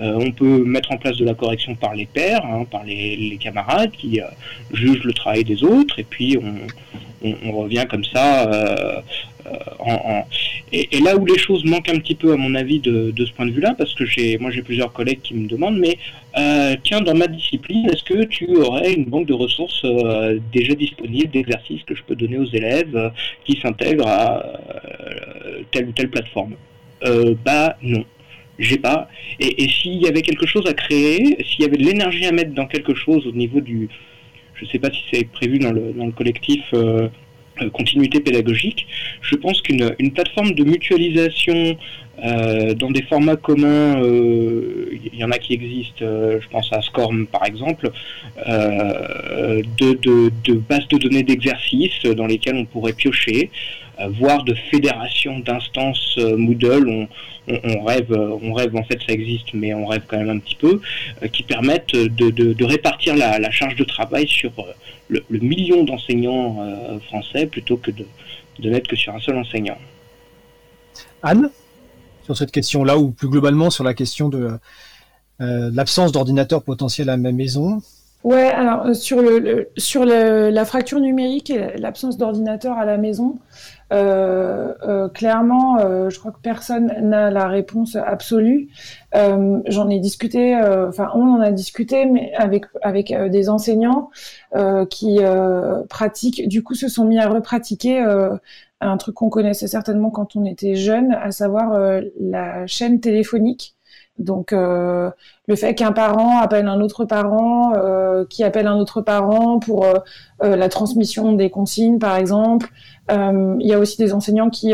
Euh, 0.01 0.19
on 0.21 0.31
peut 0.31 0.65
mettre 0.65 0.93
en 0.93 0.99
place 0.99 1.17
de 1.17 1.25
la 1.25 1.35
correction 1.35 1.75
par 1.75 1.95
les 1.95 2.07
pairs, 2.07 2.45
hein, 2.45 2.67
par 2.71 2.85
les, 2.85 3.39
camarades 3.41 3.93
qui 3.93 4.21
euh, 4.21 4.25
jugent 4.73 5.05
le 5.05 5.13
travail 5.13 5.45
des 5.45 5.63
autres, 5.65 5.99
et 5.99 6.05
puis 6.05 6.37
on, 6.43 6.57
revient 7.23 7.87
comme 7.89 8.05
ça. 8.05 8.51
Euh, 8.51 9.01
en, 9.79 10.25
Et, 10.73 10.99
là 11.01 11.17
où 11.17 11.25
les 11.25 11.39
choses 11.39 11.65
manquent 11.65 11.89
un 11.89 11.99
petit 11.99 12.15
peu, 12.15 12.33
à 12.33 12.37
mon 12.37 12.55
avis, 12.55 12.81
de, 12.81 13.13
ce 13.17 13.33
point 13.33 13.47
de 13.47 13.53
vue-là, 13.53 13.75
parce 13.79 13.95
que 13.95 14.05
j'ai, 14.05 14.39
moi 14.39 14.51
j'ai 14.51 14.63
plusieurs 14.63 14.93
collègues 14.93 15.21
qui 15.23 15.35
me 15.35 15.49
demandent, 15.49 15.79
mais 15.79 15.99
tiens, 16.83 17.01
dans 17.01 17.15
ma 17.15 17.29
discipline, 17.29 17.89
est-ce 17.89 18.03
que 18.03 18.25
tu 18.25 18.57
aurais 18.57 18.93
une 18.93 19.05
banque 19.05 19.27
de 19.27 19.35
ressources 19.35 19.87
déjà 20.53 20.75
disponible 20.75 21.31
d'exercices 21.31 21.83
que 21.85 21.95
je 21.95 22.03
peux 22.03 22.17
donner 22.17 22.39
aux 22.39 22.51
élèves 22.51 23.13
qui 23.45 23.59
s'intègrent 23.61 24.09
à 24.09 24.45
telle 25.71 25.89
ou 25.89 25.93
telle 25.93 26.11
plateforme? 26.11 26.55
Bah 27.45 27.77
non 27.83 28.05
j'ai 28.59 28.79
pas. 28.79 29.09
Et, 29.41 29.69
s'il 29.69 30.01
y 30.01 30.07
avait 30.07 30.23
quelque 30.23 30.47
chose 30.47 30.67
à 30.67 30.73
créer, 30.73 31.37
s'il 31.45 31.63
y 31.63 31.65
avait 31.65 31.77
de 31.77 31.85
l'énergie 31.85 32.27
à 32.27 32.33
mettre 32.33 32.53
dans 32.53 32.67
quelque 32.67 32.95
chose 32.95 33.27
au 33.27 33.33
niveau 33.33 33.61
du, 33.61 33.89
je 34.57 34.67
sais 34.67 34.79
pas 34.79 34.91
si 34.91 35.03
c'est 35.13 35.25
prévu 35.29 35.59
dans 35.59 35.73
le, 35.73 35.93
collectif 36.13 36.63
euh, 36.75 37.09
euh, 37.63 37.71
continuité 37.71 38.21
pédagogique, 38.21 38.87
je 39.23 39.35
pense 39.37 39.61
qu'une 39.63 39.95
une 39.99 40.13
plateforme 40.13 40.53
de 40.53 40.65
mutualisation 40.65 41.77
euh, 42.25 42.75
dans 42.75 42.91
des 42.91 43.03
formats 43.03 43.37
communs, 43.37 44.01
il 44.03 45.19
y 45.19 45.25
en 45.25 45.31
a 45.31 45.39
qui 45.39 45.55
existent, 45.55 46.05
je 46.05 46.49
pense 46.49 46.73
à 46.73 46.81
SCORM 46.83 47.27
par 47.27 47.45
exemple, 47.45 47.91
de, 48.47 49.63
de, 49.79 50.33
de 50.45 50.55
bases 50.55 50.89
de 50.89 50.99
données 50.99 51.23
d'exercices 51.23 52.03
dans 52.03 52.27
lesquelles 52.27 52.57
on 52.57 52.65
pourrait 52.65 52.95
piocher, 52.95 53.51
voire 54.11 54.45
de 54.45 54.55
fédérations 54.71 55.39
d'instances 55.39 56.19
Moodle. 56.19 56.89
On, 56.89 57.09
on, 57.49 57.85
rêve, 57.85 58.13
on 58.13 58.53
rêve 58.53 58.75
en 58.77 58.83
fait 58.83 58.99
ça 59.07 59.13
existe, 59.13 59.55
mais 59.55 59.75
on 59.75 59.87
rêve 59.87 60.03
quand 60.07 60.17
même 60.17 60.31
un 60.31 60.39
petit 60.39 60.57
peu, 60.57 60.81
euh, 61.23 61.29
qui 61.29 61.43
permettent 61.43 61.95
de, 61.95 62.65
répartir 62.65 63.17
la, 63.17 63.51
charge 63.51 63.77
de 63.77 63.85
travail 63.85 64.27
sur 64.27 64.53
euh, 64.59 65.19
le, 65.29 65.39
million 65.39 65.85
d'enseignants 65.85 66.57
euh, 66.61 66.99
français 67.01 67.47
plutôt 67.47 67.77
que 67.77 67.91
de, 67.91 68.07
de 68.59 68.71
n'être 68.71 68.89
que 68.89 68.97
sur 68.97 69.15
un 69.15 69.21
seul 69.21 69.37
enseignant. 69.37 69.79
Anne, 71.23 71.51
sur 72.25 72.37
cette 72.37 72.51
question-là, 72.51 72.99
ou 72.99 73.11
plus 73.11 73.29
globalement 73.29 73.71
sur 73.71 73.85
la 73.85 73.95
question 73.95 74.29
de 74.29 74.59
l'absence 75.39 76.13
d'ordinateur 76.13 76.63
potentiel 76.63 77.11
à 77.11 77.17
ma 77.17 77.31
maison, 77.31 77.81
Ouais, 78.27 78.49
alors 78.49 78.93
sur 78.97 79.23
le, 79.23 79.69
sur 79.77 80.05
la 80.05 80.65
fracture 80.65 80.99
numérique 80.99 81.51
et 81.51 81.77
l'absence 81.79 82.17
d'ordinateur 82.17 82.77
à 82.77 82.85
la 82.85 82.97
maison, 82.97 83.39
euh, 83.39 83.39
euh, 83.39 83.76
clairement, 83.91 85.79
euh, 85.79 86.11
je 86.11 86.19
crois 86.19 86.33
que 86.33 86.41
personne 86.43 86.93
n'a 87.03 87.31
la 87.31 87.47
réponse 87.47 87.97
absolue. 87.97 88.69
J'en 89.15 89.89
ai 89.89 90.01
discuté, 90.01 90.57
enfin 90.57 91.11
on 91.15 91.37
en 91.37 91.41
a 91.41 91.53
discuté, 91.53 92.07
mais 92.07 92.33
avec 92.37 92.67
avec 92.83 93.15
des 93.31 93.49
enseignants 93.49 94.11
qui 94.91 95.21
pratiquent, 95.89 96.49
du 96.49 96.63
coup, 96.63 96.75
se 96.75 96.89
sont 96.89 97.05
mis 97.05 97.19
à 97.19 97.29
repratiquer 97.29 98.05
un 98.81 98.97
truc 98.99 99.15
qu'on 99.15 99.31
connaissait 99.31 99.69
certainement 99.69 100.11
quand 100.11 100.37
on 100.37 100.45
était 100.45 100.75
jeune, 100.75 101.13
à 101.13 101.31
savoir 101.31 102.01
la 102.21 102.67
chaîne 102.67 103.01
téléphonique 103.01 103.76
Donc, 104.19 104.53
euh, 104.53 105.11
le 105.47 105.57
fait 105.57 105.75
qu'un 105.75 105.93
parent 105.93 106.39
appelle 106.41 106.69
un 106.69 106.81
autre 106.81 107.05
parent, 107.05 107.75
euh, 107.77 108.25
qui 108.29 108.45
appelle 108.45 108.67
un 108.67 108.77
autre 108.77 109.03
parent 109.03 109.59
pour 109.59 109.85
euh, 109.85 110.57
la 110.57 110.69
transmission 110.69 111.33
des 111.33 111.51
consignes, 111.51 111.99
par 111.99 112.17
exemple. 112.17 112.69
il 113.11 113.67
y 113.67 113.73
a 113.73 113.79
aussi 113.79 113.99
des 113.99 114.13
enseignants 114.13 114.51
qui, 114.51 114.73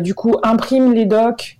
du 0.00 0.14
coup, 0.14 0.36
impriment 0.42 0.92
les 0.92 1.06
docs 1.06 1.57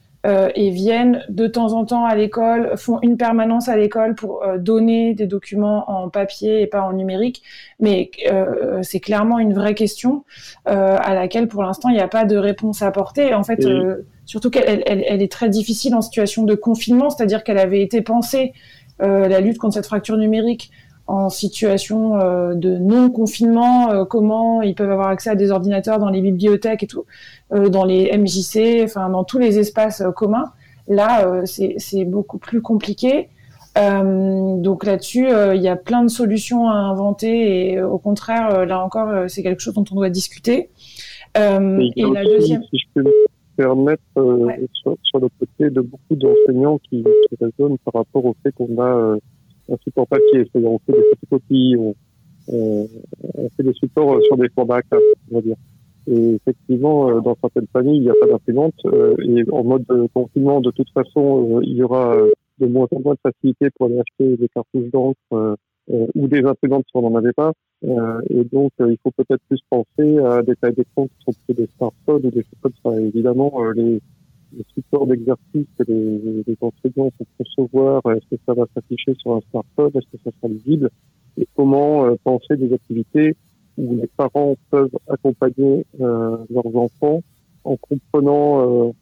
et 0.54 0.70
viennent 0.70 1.24
de 1.28 1.46
temps 1.46 1.72
en 1.72 1.84
temps 1.84 2.04
à 2.04 2.14
l'école, 2.14 2.76
font 2.76 2.98
une 3.02 3.16
permanence 3.16 3.68
à 3.68 3.76
l'école 3.76 4.14
pour 4.14 4.44
donner 4.58 5.14
des 5.14 5.26
documents 5.26 5.90
en 5.90 6.10
papier 6.10 6.60
et 6.62 6.66
pas 6.66 6.82
en 6.82 6.92
numérique. 6.92 7.42
Mais 7.80 8.10
c'est 8.82 9.00
clairement 9.00 9.38
une 9.38 9.54
vraie 9.54 9.74
question 9.74 10.24
à 10.66 11.14
laquelle, 11.14 11.48
pour 11.48 11.62
l'instant, 11.62 11.88
il 11.88 11.94
n'y 11.94 12.00
a 12.00 12.08
pas 12.08 12.24
de 12.24 12.36
réponse 12.36 12.82
à 12.82 12.88
apporter. 12.88 13.32
En 13.32 13.42
fait 13.42 13.64
surtout 14.28 14.50
qu'elle 14.50 14.82
elle, 14.86 15.22
est 15.22 15.32
très 15.32 15.48
difficile 15.48 15.94
en 15.94 16.02
situation 16.02 16.44
de 16.44 16.54
confinement, 16.54 17.08
c'est-à-dire 17.10 17.42
qu'elle 17.42 17.58
avait 17.58 17.80
été 17.80 18.02
pensée, 18.02 18.52
euh, 19.02 19.26
la 19.26 19.40
lutte 19.40 19.58
contre 19.58 19.74
cette 19.74 19.86
fracture 19.86 20.18
numérique, 20.18 20.70
en 21.08 21.28
situation 21.30 22.20
euh, 22.20 22.54
de 22.54 22.76
non-confinement, 22.76 23.90
euh, 23.90 24.04
comment 24.04 24.62
ils 24.62 24.74
peuvent 24.74 24.90
avoir 24.90 25.08
accès 25.08 25.30
à 25.30 25.34
des 25.34 25.50
ordinateurs 25.50 25.98
dans 25.98 26.10
les 26.10 26.20
bibliothèques 26.20 26.82
et 26.82 26.86
tout, 26.86 27.04
dans 27.50 27.84
les 27.84 28.16
MJC, 28.16 28.84
enfin 28.84 29.08
dans 29.08 29.24
tous 29.24 29.38
les 29.38 29.58
espaces 29.58 30.02
communs. 30.14 30.52
Là, 30.86 31.42
c'est 31.44 32.04
beaucoup 32.04 32.38
plus 32.38 32.62
compliqué. 32.62 33.28
donc 33.76 34.84
là-dessus, 34.84 35.28
il 35.54 35.60
y 35.60 35.68
a 35.68 35.76
plein 35.76 36.02
de 36.02 36.08
solutions 36.08 36.68
à 36.68 36.74
inventer 36.74 37.72
et 37.72 37.82
au 37.82 37.98
contraire, 37.98 38.64
là 38.64 38.82
encore, 38.82 39.28
c'est 39.28 39.42
quelque 39.42 39.60
chose 39.60 39.74
dont 39.74 39.84
on 39.90 39.96
doit 39.96 40.10
discuter. 40.10 40.70
et 41.34 41.40
la 41.40 42.24
deuxième 42.24 42.62
permettre 43.58 44.02
euh, 44.16 44.48
sur, 44.72 44.96
sur, 45.02 45.18
le 45.18 45.28
côté 45.38 45.68
de 45.68 45.80
beaucoup 45.80 46.14
d'enseignants 46.14 46.78
qui, 46.78 47.02
qui, 47.02 47.36
raisonnent 47.40 47.76
par 47.78 47.94
rapport 47.94 48.24
au 48.24 48.36
fait 48.42 48.52
qu'on 48.52 48.80
a 48.80 49.16
euh, 49.68 49.74
un 49.74 49.76
support 49.82 50.06
papier, 50.06 50.44
c'est-à-dire 50.44 50.70
on 50.70 50.78
fait 50.78 50.92
des 50.92 51.04
photocopies, 51.10 51.76
on, 51.78 51.94
on, 52.48 52.88
on, 53.34 53.48
fait 53.56 53.62
des 53.62 53.74
supports 53.74 54.14
euh, 54.14 54.20
sur 54.22 54.36
des 54.36 54.48
formats 54.50 54.80
A4, 54.80 55.00
on 55.30 55.34
va 55.36 55.42
dire. 55.42 55.56
Et 56.10 56.34
effectivement, 56.36 57.20
dans 57.20 57.36
certaines 57.38 57.66
familles, 57.70 57.98
il 57.98 58.02
n'y 58.02 58.10
a 58.10 58.14
pas 58.18 58.26
d'imprimante. 58.26 58.74
et 59.22 59.44
en 59.52 59.62
mode 59.62 59.84
confinement, 60.14 60.62
de 60.62 60.70
toute 60.70 60.88
façon, 60.90 61.60
il 61.62 61.74
y 61.74 61.82
aura 61.82 62.16
de 62.60 62.66
moins 62.66 62.86
en 62.96 63.00
moins 63.00 63.12
de 63.12 63.30
facilité 63.30 63.68
pour 63.76 63.86
aller 63.86 64.00
acheter 64.00 64.38
des 64.38 64.48
cartouches 64.48 64.90
d'encre 64.90 65.56
ou 65.88 66.28
des 66.28 66.42
imprimantes 66.46 66.84
si 66.86 66.96
on 66.96 67.10
n'en 67.10 67.18
avait 67.18 67.34
pas. 67.34 67.52
Euh, 67.84 68.20
et 68.30 68.44
donc, 68.44 68.72
euh, 68.80 68.90
il 68.90 68.98
faut 69.02 69.12
peut-être 69.12 69.42
plus 69.48 69.60
penser 69.70 70.18
à 70.18 70.42
des 70.42 70.56
tailles 70.56 70.74
d'écran 70.74 71.06
qui 71.06 71.24
sont 71.24 71.32
plutôt 71.32 71.62
des 71.62 71.68
smartphones 71.76 72.26
ou 72.26 72.30
des 72.30 72.42
choses 72.42 72.60
comme 72.60 72.72
ça. 72.84 73.00
évidemment, 73.00 73.52
euh, 73.62 73.72
les, 73.74 74.00
les 74.56 74.64
supports 74.74 75.06
d'exercice 75.06 75.66
que 75.78 75.84
les, 75.86 76.44
les 76.46 76.56
enseignants 76.60 77.10
vont 77.18 77.26
concevoir, 77.38 78.02
est-ce 78.06 78.36
que 78.36 78.40
ça 78.46 78.54
va 78.54 78.64
s'afficher 78.74 79.14
sur 79.14 79.34
un 79.34 79.40
smartphone, 79.50 79.90
est-ce 79.94 80.16
que 80.16 80.22
ça 80.24 80.30
sera 80.36 80.52
lisible, 80.52 80.90
et 81.36 81.46
comment 81.54 82.16
penser 82.24 82.56
des 82.56 82.72
activités 82.72 83.36
où 83.76 83.94
les 83.94 84.08
parents 84.16 84.56
peuvent 84.70 84.96
accompagner 85.08 85.86
leurs 85.98 86.76
enfants 86.76 87.22
en 87.64 87.76
comprenant 87.76 88.92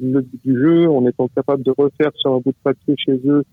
le 0.00 0.20
but 0.20 0.44
du 0.44 0.58
jeu, 0.58 0.90
en 0.90 1.06
étant 1.06 1.28
capable 1.28 1.62
de 1.62 1.72
refaire 1.76 2.10
sur 2.16 2.34
un 2.34 2.38
bout 2.38 2.50
de 2.50 2.56
papier 2.62 2.94
chez 2.98 3.20
eux 3.26 3.44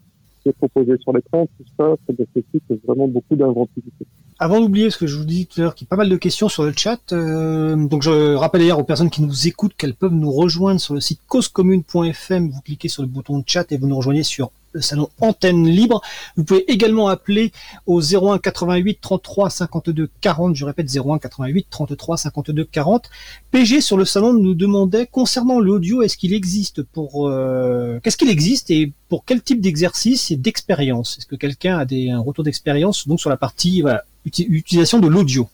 qui 0.42 0.50
est 0.50 0.54
proposé 0.54 0.98
sur 0.98 1.14
l'écran, 1.14 1.48
tout 1.58 1.66
ça, 1.78 1.96
ça 2.08 2.14
nécessite 2.18 2.64
vraiment 2.86 3.08
beaucoup 3.08 3.36
d'inventivité. 3.36 4.06
Avant 4.42 4.62
d'oublier 4.62 4.90
ce 4.90 4.98
que 4.98 5.06
je 5.06 5.18
vous 5.18 5.26
dis 5.26 5.48
tout 5.48 5.60
à 5.60 5.64
l'heure, 5.64 5.76
qu'il 5.76 5.86
y 5.86 5.90
a 5.90 5.92
pas 5.92 5.98
mal 5.98 6.08
de 6.08 6.16
questions 6.16 6.48
sur 6.48 6.64
le 6.64 6.72
chat, 6.76 7.12
euh, 7.12 7.76
donc 7.76 8.04
je 8.04 8.36
rappelle 8.36 8.62
d'ailleurs 8.62 8.80
aux 8.80 8.86
personnes 8.86 9.10
qui 9.10 9.22
nous 9.22 9.48
écoutent 9.48 9.76
qu'elles 9.76 9.94
peuvent 9.94 10.14
nous 10.14 10.32
rejoindre 10.32 10.80
sur 10.80 10.94
le 10.94 11.02
site 11.02 11.20
causecommune.fm, 11.28 12.50
vous 12.50 12.62
cliquez 12.62 12.88
sur 12.88 13.04
le 13.04 13.10
bouton 13.10 13.44
chat 13.46 13.70
et 13.74 13.78
vous 13.78 13.88
nous 13.88 13.98
rejoignez 13.98 14.24
sur 14.24 14.52
le 14.72 14.82
salon 14.82 15.10
Antenne 15.20 15.68
Libre. 15.68 16.02
Vous 16.38 16.44
pouvez 16.44 16.72
également 16.72 17.08
appeler 17.08 17.52
au 17.86 18.02
01 18.02 18.40
88 18.40 19.00
33 19.02 19.50
52 19.50 20.10
40. 20.22 20.56
Je 20.56 20.66
répète 20.66 20.88
01 20.96 21.20
88 21.20 21.68
33 21.70 22.18
52 22.18 22.64
40. 22.66 23.10
PG 23.52 23.82
sur 23.82 23.98
le 23.98 24.06
salon 24.06 24.34
nous 24.34 24.54
demandait 24.54 25.08
concernant 25.08 25.60
l'audio, 25.60 26.02
est-ce 26.02 26.18
qu'il 26.18 26.34
existe 26.34 26.84
pour 26.84 27.28
euh, 27.28 28.00
qu'est-ce 28.04 28.18
qu'il 28.18 28.30
existe 28.30 28.72
et 28.72 28.92
pour 29.10 29.26
quel 29.26 29.42
type 29.42 29.60
d'exercice 29.62 30.32
et 30.32 30.36
d'expérience? 30.36 31.18
Est-ce 31.18 31.26
que 31.26 31.36
quelqu'un 31.36 31.80
a 31.80 31.86
des, 31.86 32.10
un 32.10 32.20
retour 32.20 32.44
d'expérience? 32.44 33.08
Donc 33.08 33.20
sur 33.20 33.30
la 33.30 33.38
partie 33.38 33.82
voilà, 33.82 34.04
utilisation 34.38 35.00
de 35.00 35.08
l'audio 35.08 35.48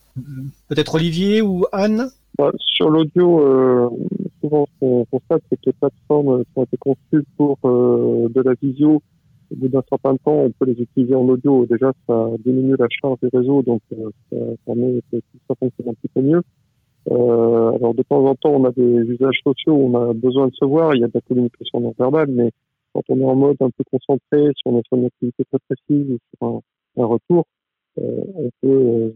Peut-être 0.68 0.94
Olivier 0.94 1.42
ou 1.42 1.64
Anne 1.72 2.08
bah, 2.38 2.50
Sur 2.58 2.90
l'audio, 2.90 3.40
euh, 3.40 3.88
souvent 4.40 4.66
ce 4.66 4.80
qu'on 4.80 5.04
constate, 5.10 5.42
c'est 5.50 5.56
que 5.56 5.66
les 5.66 5.72
plateformes 5.72 6.44
qui 6.44 6.50
ont 6.56 6.64
été 6.64 6.76
conçues 6.78 7.24
pour 7.36 7.58
euh, 7.64 8.28
de 8.28 8.40
la 8.40 8.54
visio, 8.60 9.02
au 9.52 9.56
bout 9.56 9.68
d'un 9.68 9.82
certain 9.88 10.16
temps, 10.16 10.44
on 10.44 10.50
peut 10.50 10.66
les 10.66 10.80
utiliser 10.80 11.14
en 11.14 11.28
audio. 11.28 11.66
Déjà, 11.66 11.92
ça 12.06 12.30
diminue 12.44 12.76
la 12.78 12.86
charge 12.90 13.18
du 13.22 13.28
réseau, 13.32 13.62
donc 13.62 13.80
euh, 13.92 14.10
ça 14.30 14.36
permet 14.64 15.00
que 15.10 15.18
ça 15.48 15.54
fonctionne 15.58 15.88
un 15.90 15.94
petit 15.94 16.08
peu 16.14 16.22
mieux. 16.22 16.42
Euh, 17.10 17.72
alors 17.72 17.94
de 17.94 18.02
temps 18.02 18.24
en 18.26 18.34
temps, 18.34 18.50
on 18.50 18.64
a 18.64 18.72
des 18.72 18.82
usages 18.82 19.38
sociaux, 19.44 19.76
on 19.76 19.94
a 19.94 20.12
besoin 20.12 20.48
de 20.48 20.54
se 20.54 20.64
voir, 20.64 20.94
il 20.94 21.00
y 21.00 21.04
a 21.04 21.06
de 21.06 21.12
la 21.14 21.20
communication 21.20 21.80
non 21.80 21.94
verbale, 21.96 22.28
mais 22.30 22.50
quand 22.92 23.02
on 23.08 23.20
est 23.20 23.24
en 23.24 23.36
mode 23.36 23.56
un 23.60 23.70
peu 23.70 23.84
concentré, 23.90 24.50
si 24.56 24.62
on 24.64 24.78
est 24.78 24.86
sur 24.88 24.96
une 24.96 25.06
activité 25.06 25.44
très 25.44 25.58
précise 25.68 26.10
ou 26.10 26.18
sur 26.34 26.48
un, 26.48 27.06
retour, 27.06 27.40
euh, 27.40 27.42
on 27.96 28.50
peut 28.60 29.12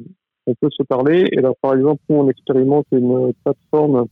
on 0.46 0.54
peut 0.54 0.70
se 0.70 0.82
parler. 0.82 1.28
Et 1.32 1.40
là, 1.40 1.52
par 1.60 1.74
exemple, 1.74 2.00
nous, 2.08 2.16
on 2.16 2.28
expérimente 2.28 2.86
une 2.92 3.32
plateforme 3.44 4.06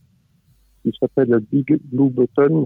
qui 0.83 0.91
s'appelle 0.99 1.37
Big 1.51 1.79
Blue 1.91 2.09
Button, 2.09 2.65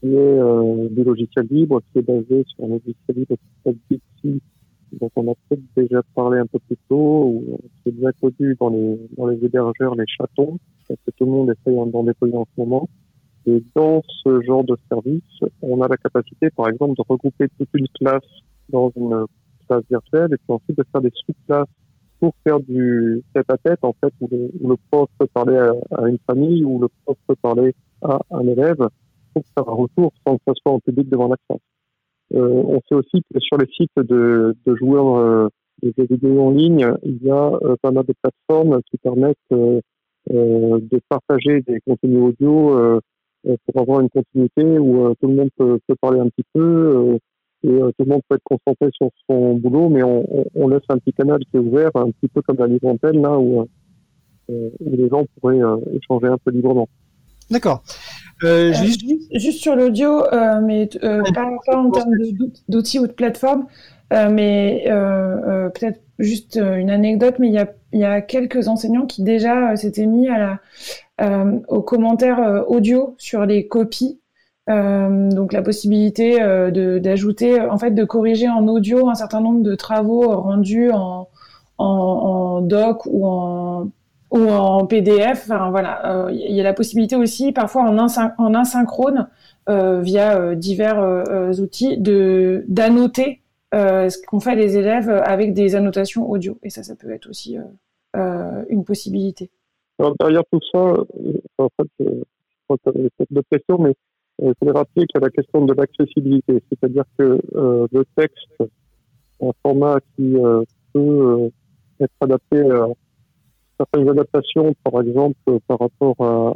qui 0.00 0.08
est 0.08 0.16
euh, 0.18 0.88
du 0.90 1.04
logiciel 1.04 1.46
libre, 1.50 1.80
qui 1.92 1.98
est 1.98 2.02
basé 2.02 2.44
sur 2.48 2.64
un 2.64 2.68
logiciel 2.68 3.16
libre 3.16 3.36
qui 3.36 3.46
s'appelle 3.64 4.40
dont 5.00 5.10
on 5.16 5.32
a 5.32 5.34
peut-être 5.48 5.62
déjà 5.74 6.02
parlé 6.14 6.38
un 6.38 6.46
peu 6.46 6.58
plus 6.58 6.76
tôt, 6.88 7.24
ou 7.24 7.60
c'est 7.82 7.94
bien 7.94 8.10
connu 8.20 8.54
dans 8.60 8.68
les, 8.68 9.00
dans 9.16 9.26
les 9.26 9.42
hébergeurs, 9.42 9.94
les 9.94 10.04
chatons, 10.06 10.58
parce 10.86 11.00
que 11.06 11.10
tout 11.12 11.24
le 11.24 11.30
monde 11.30 11.50
essaye 11.50 11.90
d'en 11.90 12.04
déployer 12.04 12.36
en 12.36 12.44
ce 12.44 12.60
moment. 12.60 12.88
Et 13.46 13.62
dans 13.74 14.02
ce 14.22 14.42
genre 14.42 14.64
de 14.64 14.76
service, 14.90 15.22
on 15.62 15.80
a 15.80 15.88
la 15.88 15.96
capacité, 15.96 16.50
par 16.50 16.68
exemple, 16.68 16.94
de 16.96 17.02
regrouper 17.08 17.46
toute 17.58 17.70
une 17.74 17.88
classe 17.88 18.22
dans 18.68 18.92
une 18.96 19.24
classe 19.72 19.84
virtuelle 19.90 20.32
et 20.32 20.36
puis 20.36 20.46
ensuite 20.48 20.76
de 20.76 20.84
faire 20.92 21.00
des 21.00 21.10
sous-classes 21.14 21.68
pour 22.20 22.34
faire 22.46 22.60
du 22.60 23.20
tête-à-tête, 23.34 23.80
en 23.82 23.94
fait, 24.00 24.12
où 24.20 24.28
le, 24.30 24.76
prof 24.90 25.08
peut 25.18 25.26
parler 25.34 25.56
à, 25.56 26.08
une 26.08 26.18
famille, 26.24 26.64
ou 26.64 26.78
le 26.78 26.86
prof 27.04 27.16
peut 27.26 27.34
parler 27.42 27.74
à 28.00 28.20
un 28.30 28.46
élève, 28.46 28.88
pour 29.34 29.42
faire 29.56 29.68
un 29.68 29.74
retour 29.74 30.12
sans 30.24 30.36
que 30.36 30.42
ça 30.46 30.52
soit 30.54 30.72
en 30.72 30.78
public 30.78 31.08
devant 31.08 31.26
la 31.26 31.36
classe. 31.48 31.60
Euh, 32.34 32.48
on 32.48 32.80
sait 32.88 32.94
aussi 32.94 33.22
que 33.22 33.40
sur 33.40 33.58
les 33.58 33.66
sites 33.66 33.90
de, 33.96 34.54
joueurs 34.66 35.16
euh, 35.16 35.48
de 35.82 36.18
jeux 36.22 36.38
en 36.38 36.50
ligne, 36.50 36.86
il 37.02 37.18
y 37.24 37.30
a 37.30 37.50
euh, 37.62 37.74
pas 37.82 37.90
mal 37.90 38.04
de 38.04 38.14
plateformes 38.22 38.80
qui 38.88 38.98
permettent 38.98 39.36
euh, 39.52 39.80
de 40.28 41.00
partager 41.08 41.62
des 41.62 41.80
contenus 41.80 42.22
audio 42.22 43.00
pour 43.42 43.82
avoir 43.82 44.00
une 44.00 44.10
continuité 44.10 44.78
où 44.78 45.12
tout 45.20 45.26
le 45.26 45.34
monde 45.34 45.50
peut, 45.56 45.80
parler 46.00 46.20
un 46.20 46.28
petit 46.28 46.46
peu, 46.54 47.18
et 47.64 47.68
euh, 47.68 47.90
tout 47.90 48.04
le 48.04 48.06
monde 48.06 48.22
peut 48.28 48.36
être 48.36 48.44
concentré 48.44 48.90
sur 48.92 49.10
son 49.28 49.54
boulot, 49.54 49.88
mais 49.88 50.02
on, 50.02 50.26
on, 50.54 50.68
laisse 50.68 50.82
un 50.88 50.98
petit 50.98 51.12
canal 51.12 51.38
qui 51.38 51.56
est 51.56 51.60
ouvert, 51.60 51.90
un 51.94 52.10
petit 52.10 52.28
peu 52.28 52.42
comme 52.42 52.56
la 52.58 52.66
libre 52.66 52.88
antenne, 52.88 53.22
là, 53.22 53.38
où, 53.38 53.68
euh, 54.50 54.70
où 54.80 54.96
les 54.96 55.08
gens 55.08 55.24
pourraient 55.40 55.62
euh, 55.62 55.76
échanger 55.92 56.26
un 56.26 56.38
peu 56.38 56.50
librement. 56.50 56.88
D'accord. 57.50 57.84
Euh, 58.42 58.72
juste... 58.72 59.02
juste... 59.34 59.60
sur 59.60 59.76
l'audio, 59.76 60.22
mais 60.62 60.88
pas, 61.00 61.50
pas, 61.66 61.76
en 61.76 61.90
termes 61.90 62.14
d'outils 62.68 62.98
ou 62.98 63.06
de 63.06 63.12
plateforme, 63.12 63.66
mais 64.10 64.84
peut-être 64.86 66.00
juste 66.18 66.56
une 66.56 66.90
anecdote, 66.90 67.36
mais 67.38 67.48
il 67.48 67.54
y 67.54 67.58
a, 67.58 67.72
il 67.92 68.00
y 68.00 68.04
a 68.04 68.20
quelques 68.20 68.68
enseignants 68.68 69.06
qui 69.06 69.22
déjà 69.22 69.76
s'étaient 69.76 70.06
mis 70.06 70.28
à 70.28 70.58
la, 71.18 71.44
aux 71.68 71.82
commentaires 71.82 72.64
audio 72.68 73.14
sur 73.18 73.44
les 73.44 73.68
copies 73.68 74.21
euh, 74.70 75.30
donc 75.30 75.52
la 75.52 75.62
possibilité 75.62 76.40
euh, 76.40 77.00
d'ajouter, 77.00 77.60
en 77.60 77.78
fait, 77.78 77.90
de 77.92 78.04
corriger 78.04 78.48
en 78.48 78.68
audio 78.68 79.08
un 79.08 79.14
certain 79.14 79.40
nombre 79.40 79.62
de 79.62 79.74
travaux 79.74 80.28
rendus 80.40 80.90
en, 80.92 81.28
en, 81.78 82.60
doc 82.60 83.02
ou 83.06 83.26
en 83.26 83.90
ou 84.30 84.48
en 84.48 84.86
PDF. 84.86 85.42
Enfin 85.44 85.70
voilà, 85.70 86.28
il 86.32 86.40
euh, 86.40 86.54
y 86.54 86.60
a 86.60 86.64
la 86.64 86.72
possibilité 86.72 87.16
aussi, 87.16 87.52
parfois 87.52 87.82
en, 87.82 87.98
en 87.98 88.54
asynchrone, 88.54 89.28
euh, 89.68 90.00
via 90.00 90.54
divers 90.54 91.24
outils, 91.60 91.98
de 91.98 92.64
d'annoter 92.68 93.40
ce 93.72 94.26
qu'ont 94.26 94.40
fait 94.40 94.54
les 94.54 94.76
élèves 94.76 95.10
avec 95.10 95.54
des 95.54 95.74
annotations 95.74 96.30
audio. 96.30 96.58
Et 96.62 96.70
ça, 96.70 96.82
ça 96.82 96.94
peut 96.94 97.10
être 97.10 97.28
aussi 97.28 97.56
une 98.14 98.84
possibilité. 98.84 99.50
Alors, 99.98 100.14
derrière 100.18 100.42
tout 100.50 100.60
ça, 100.72 100.78
en 101.58 101.68
fait, 101.76 101.88
je 102.00 102.04
crois 102.66 102.78
que 102.84 102.90
d'autres 103.30 103.48
questions, 103.50 103.78
mais 103.78 103.94
il 104.42 104.54
faut 104.58 104.72
rappeler 104.72 105.06
qu'il 105.06 105.20
y 105.20 105.24
a 105.24 105.26
la 105.26 105.30
question 105.30 105.64
de 105.64 105.72
l'accessibilité, 105.72 106.62
c'est-à-dire 106.68 107.04
que 107.16 107.40
euh, 107.54 107.86
le 107.92 108.04
texte, 108.16 108.62
un 109.40 109.50
format 109.62 110.00
qui 110.16 110.36
euh, 110.36 110.62
peut 110.92 111.00
euh, 111.00 111.48
être 112.00 112.14
adapté 112.20 112.60
à 112.60 112.88
certaines 113.78 114.08
adaptations, 114.08 114.74
par 114.82 115.00
exemple 115.00 115.36
par 115.66 115.78
rapport 115.78 116.16
à, 116.20 116.52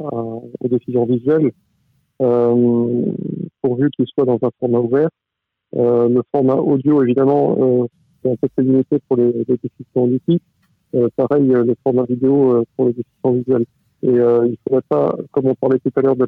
aux 0.59 0.67
décisions 0.69 1.05
visuelles, 1.05 1.51
pourvu 3.61 3.89
qu'il 3.91 4.05
soit 4.07 4.25
dans 4.25 4.39
un 4.41 4.49
format 4.59 4.79
ouvert. 4.79 5.09
le 5.73 6.21
format 6.31 6.55
audio, 6.55 7.03
évidemment, 7.03 7.87
c'est 8.23 8.31
un 8.31 8.35
peu 8.35 8.61
limité 8.61 8.99
pour 9.07 9.17
les, 9.17 9.31
les 9.31 9.45
déficients 9.45 10.03
auditifs. 10.03 10.41
pareil, 11.15 11.47
le 11.47 11.75
format 11.83 12.05
vidéo 12.05 12.65
pour 12.75 12.87
les 12.87 12.93
déficients 12.93 13.31
visuels. 13.33 13.65
Et 14.03 14.09
il 14.09 14.13
ne 14.13 14.55
faudrait 14.67 14.85
pas, 14.87 15.15
comme 15.31 15.47
on 15.47 15.55
parlait 15.55 15.79
tout 15.79 15.91
à 15.95 16.01
l'heure 16.01 16.15
de 16.15 16.27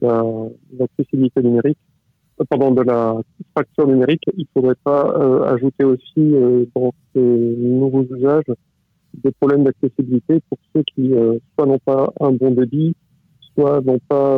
l'accessibilité 0.77 1.41
numérique, 1.41 1.77
pendant 2.45 2.71
de 2.71 2.81
la 2.81 3.17
facture 3.53 3.87
numérique, 3.87 4.23
il 4.35 4.41
ne 4.41 4.45
faudrait 4.53 4.77
pas 4.83 5.13
euh, 5.17 5.53
ajouter 5.53 5.83
aussi 5.83 6.03
euh, 6.17 6.65
dans 6.75 6.93
ces 7.13 7.21
nouveaux 7.21 8.03
usages 8.03 8.45
des 9.13 9.31
problèmes 9.31 9.63
d'accessibilité 9.63 10.39
pour 10.49 10.57
ceux 10.73 10.83
qui 10.95 11.13
euh, 11.13 11.39
soit 11.55 11.65
n'ont 11.65 11.79
pas 11.79 12.13
un 12.21 12.31
bon 12.31 12.51
débit, 12.51 12.95
soit 13.53 13.81
n'ont 13.81 13.99
pas 14.07 14.37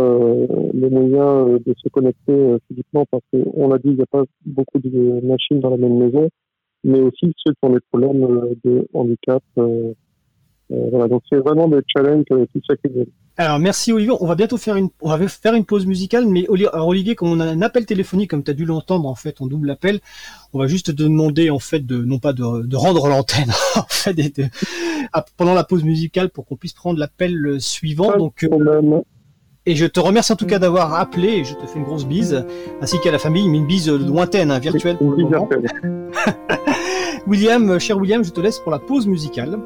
les 0.73 0.89
moyens 0.89 1.63
de 1.63 1.75
se 1.77 1.89
connecter 1.89 2.57
physiquement 2.67 3.05
parce 3.11 3.23
qu'on 3.31 3.67
l'a 3.67 3.77
dit, 3.77 3.89
il 3.89 3.95
n'y 3.95 4.01
a 4.01 4.05
pas 4.07 4.23
beaucoup 4.45 4.79
de 4.79 5.25
machines 5.25 5.59
dans 5.59 5.69
la 5.69 5.77
même 5.77 5.97
maison, 5.97 6.29
mais 6.83 7.01
aussi 7.01 7.33
ceux 7.37 7.53
qui 7.53 7.59
ont 7.63 7.73
des 7.73 7.81
problèmes 7.91 8.55
de 8.63 8.87
handicap. 8.93 9.43
voilà, 10.69 11.07
donc 11.07 11.21
c'est 11.29 11.39
vraiment 11.39 11.67
des 11.67 11.81
challenges 11.85 12.25
qui 12.25 12.61
s'accumulent. 12.67 13.11
Alors 13.41 13.57
merci 13.57 13.91
Olivier, 13.91 14.13
on 14.19 14.27
va 14.27 14.35
bientôt 14.35 14.57
faire 14.57 14.75
une, 14.75 14.89
on 15.01 15.09
va 15.09 15.27
faire 15.27 15.55
une 15.55 15.65
pause 15.65 15.87
musicale, 15.87 16.27
mais 16.27 16.45
Olivier, 16.47 17.15
comme 17.15 17.29
on 17.29 17.39
a 17.39 17.45
un 17.45 17.63
appel 17.63 17.87
téléphonique, 17.87 18.29
comme 18.29 18.43
tu 18.43 18.51
as 18.51 18.53
dû 18.53 18.65
l'entendre 18.65 19.09
en 19.09 19.15
fait, 19.15 19.41
on 19.41 19.47
double 19.47 19.71
appel, 19.71 19.99
on 20.53 20.59
va 20.59 20.67
juste 20.67 20.95
te 20.95 21.03
demander 21.03 21.49
en 21.49 21.57
fait 21.57 21.83
de, 21.83 22.03
non 22.03 22.19
pas 22.19 22.33
de, 22.33 22.75
rendre 22.75 23.07
l'antenne, 23.07 23.51
en 23.75 23.85
fait, 23.89 24.15
pendant 25.37 25.55
la 25.55 25.63
pause 25.63 25.83
musicale 25.83 26.29
pour 26.29 26.45
qu'on 26.45 26.55
puisse 26.55 26.73
prendre 26.73 26.99
l'appel 26.99 27.59
suivant. 27.59 28.15
donc, 28.15 28.43
euh, 28.43 29.01
et 29.65 29.75
je 29.75 29.87
te 29.87 29.99
remercie 29.99 30.33
en 30.33 30.35
tout 30.35 30.45
cas 30.45 30.59
d'avoir 30.59 30.93
appelé, 30.93 31.29
et 31.29 31.43
je 31.43 31.55
te 31.55 31.65
fais 31.65 31.79
une 31.79 31.85
grosse 31.85 32.05
bise, 32.05 32.45
ainsi 32.79 32.99
qu'à 32.99 33.11
la 33.11 33.19
famille, 33.19 33.49
mais 33.49 33.57
une 33.57 33.67
bise 33.67 33.89
lointaine, 33.89 34.51
hein, 34.51 34.59
virtuelle 34.59 34.97
pour 34.97 35.11
le 35.11 35.23
moment. 35.23 35.49
William, 37.27 37.79
cher 37.79 37.97
William, 37.97 38.23
je 38.23 38.29
te 38.29 38.39
laisse 38.39 38.59
pour 38.59 38.71
la 38.71 38.79
pause 38.79 39.07
musicale. 39.07 39.59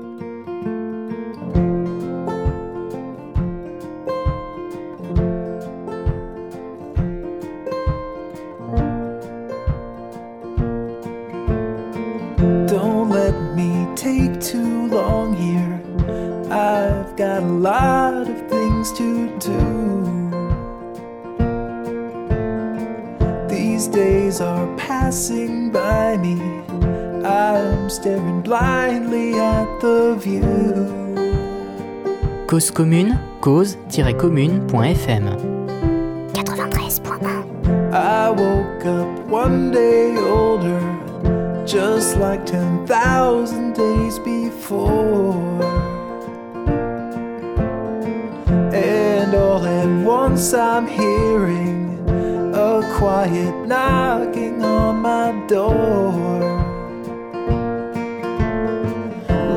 Got 17.18 17.43
a 17.43 17.45
lot 17.45 18.30
of 18.30 18.49
things 18.49 18.91
to 18.93 19.28
do. 19.39 19.60
These 23.49 23.88
days 23.88 24.39
are 24.41 24.68
passing 24.78 25.72
by 25.72 26.18
me. 26.18 26.39
I'm 27.26 27.89
staring 27.89 28.41
blindly 28.41 29.39
at 29.39 29.68
the 29.82 30.16
view. 30.16 30.45
Cause 32.47 32.72
commune, 32.72 33.18
cause-commune.fm 33.41 35.26
93.1 36.34 37.93
I 37.93 38.30
woke 38.30 38.86
up 38.86 39.26
one 39.28 39.72
day 39.72 40.16
older, 40.18 40.80
just 41.66 42.18
like 42.18 42.45
10,000 42.45 43.74
days 43.74 44.20
before. 44.20 45.95
All 49.66 49.72
at 49.72 50.05
once 50.05 50.53
I'm 50.53 50.88
hearing 50.88 51.99
a 52.53 52.82
quiet 52.97 53.68
knocking 53.68 54.63
on 54.63 55.01
my 55.01 55.32
door. 55.47 56.39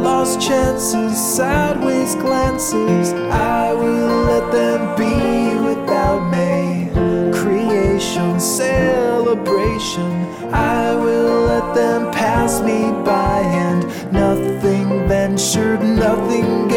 Lost 0.02 0.40
chances, 0.40 1.16
sideways 1.36 2.14
glances, 2.16 3.12
I 3.12 3.72
will 3.72 4.24
let 4.24 4.52
them 4.52 4.96
be 4.96 5.58
without 5.68 6.30
me. 6.30 6.90
Creation, 7.32 8.40
celebration, 8.40 10.10
I 10.52 10.94
will 10.94 11.46
let 11.46 11.74
them 11.74 12.10
pass 12.12 12.60
me 12.60 12.90
by, 13.04 13.40
and 13.40 13.84
nothing 14.12 15.06
ventured, 15.08 15.82
nothing 15.82 16.67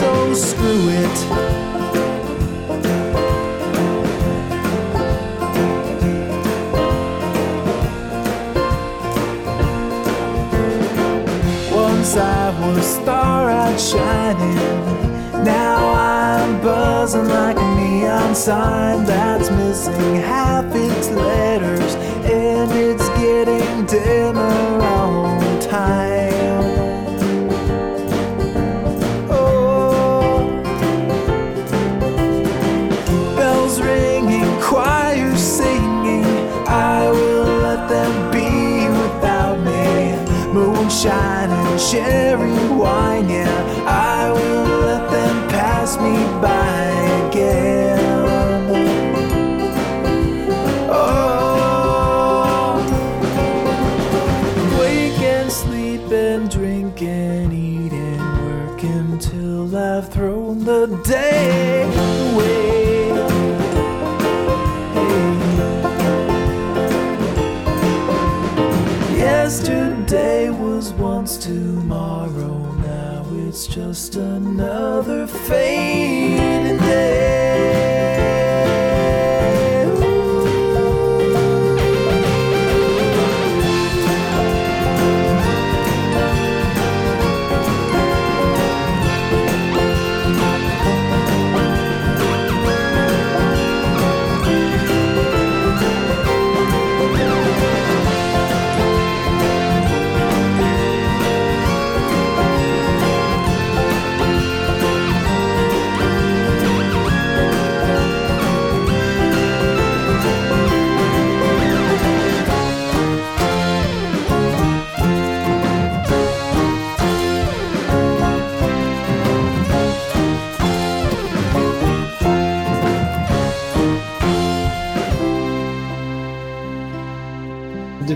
so 0.00 0.32
screw 0.32 0.88
it. 1.04 1.18
Once 11.74 12.16
I 12.16 12.48
was 12.62 12.86
star-eyed 12.86 13.78
shining, 13.78 14.56
now 15.44 15.92
I'm 15.92 16.62
buzzing 16.62 17.28
like 17.28 17.58
a 17.58 17.74
neon 17.76 18.34
sign 18.34 19.04
that's 19.04 19.50
missing 19.50 20.14
half 20.16 20.64
its 20.74 21.10
letters, 21.10 21.94
and 22.24 22.72
it's 22.72 23.08
getting 23.20 23.84
dimmer 23.84 24.82
all 24.82 25.60
time. 25.60 26.39
Just 73.70 74.16
another 74.16 75.28
fading 75.28 76.09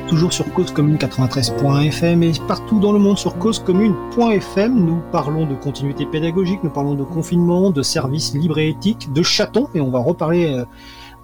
toujours 0.09 0.33
sur 0.33 0.53
causecommune 0.53 0.97
93.fm 0.97 2.23
et 2.23 2.33
partout 2.47 2.79
dans 2.79 2.93
le 2.93 2.99
monde 2.99 3.19
sur 3.19 3.39
causecommune.fm. 3.39 4.75
Nous 4.75 5.01
parlons 5.13 5.47
de 5.47 5.55
continuité 5.55 6.07
pédagogique, 6.07 6.61
nous 6.63 6.71
parlons 6.71 6.95
de 6.95 7.05
confinement, 7.05 7.71
de 7.71 7.83
services 7.83 8.35
libres 8.35 8.59
et 8.59 8.69
éthiques, 8.69 9.13
de 9.13 9.23
chatons, 9.23 9.69
et 9.75 9.81
on 9.81 9.91
va 9.91 9.99
reparler 9.99 10.47
euh, 10.47 10.65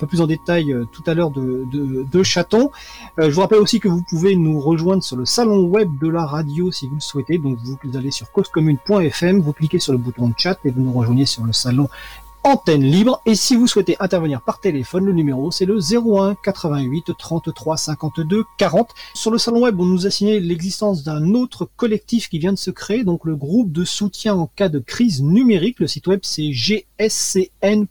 peu 0.01 0.07
plus 0.07 0.21
en 0.21 0.27
détail 0.27 0.75
tout 0.91 1.03
à 1.07 1.15
l'heure 1.15 1.31
de, 1.31 1.67
de, 1.71 2.07
de 2.11 2.23
Chaton. 2.23 2.71
je 3.19 3.29
vous 3.29 3.41
rappelle 3.41 3.59
aussi 3.59 3.81
que 3.81 3.89
vous 3.89 4.03
pouvez 4.03 4.35
nous 4.35 4.59
rejoindre 4.59 5.03
sur 5.03 5.17
le 5.17 5.27
salon 5.27 5.65
web 5.65 5.91
de 6.01 6.09
la 6.09 6.25
radio 6.25 6.73
si 6.73 6.89
vous 6.89 6.95
le 6.95 7.01
souhaitez. 7.01 7.39
Donc 7.39 7.59
vous 7.63 7.97
allez 7.97 8.11
sur 8.11 8.33
causecommune.fm, 8.33 9.41
vous 9.41 9.53
cliquez 9.53 9.79
sur 9.79 9.93
le 9.93 9.99
bouton 9.99 10.33
chat 10.37 10.59
et 10.65 10.71
vous 10.71 10.81
nous 10.81 10.93
rejoignez 10.93 11.27
sur 11.27 11.45
le 11.45 11.53
salon 11.53 11.89
antenne 12.45 12.83
libre. 12.83 13.21
Et 13.27 13.35
si 13.35 13.57
vous 13.57 13.67
souhaitez 13.67 13.97
intervenir 14.01 14.43
par 14.43 14.61
téléphone, 14.61 15.05
le 15.05 15.13
numéro 15.13 15.51
c'est 15.51 15.67
le 15.67 15.79
01 15.79 16.37
88 16.43 17.13
33 17.19 17.77
52 17.77 18.45
40. 18.59 18.91
Sur 19.15 19.31
le 19.31 19.39
salon 19.39 19.63
web, 19.63 19.79
on 19.81 19.87
nous 19.87 20.07
a 20.07 20.11
signé 20.11 20.41
l'existence 20.41 21.03
d'un 21.03 21.35
autre 21.35 21.69
collectif 21.77 22.29
qui 22.29 22.39
vient 22.39 22.53
de 22.53 22.59
se 22.59 22.71
créer, 22.71 23.05
donc 23.05 23.25
le 23.25 23.37
groupe 23.37 23.73
de 23.73 23.85
soutien 23.85 24.35
en 24.35 24.47
cas 24.47 24.69
de 24.69 24.79
crise 24.79 25.23
numérique. 25.23 25.81
Le 25.81 25.87
site 25.87 26.07
web 26.07 26.21
c'est 26.23 26.51
gscn.eu.org. 26.51 27.91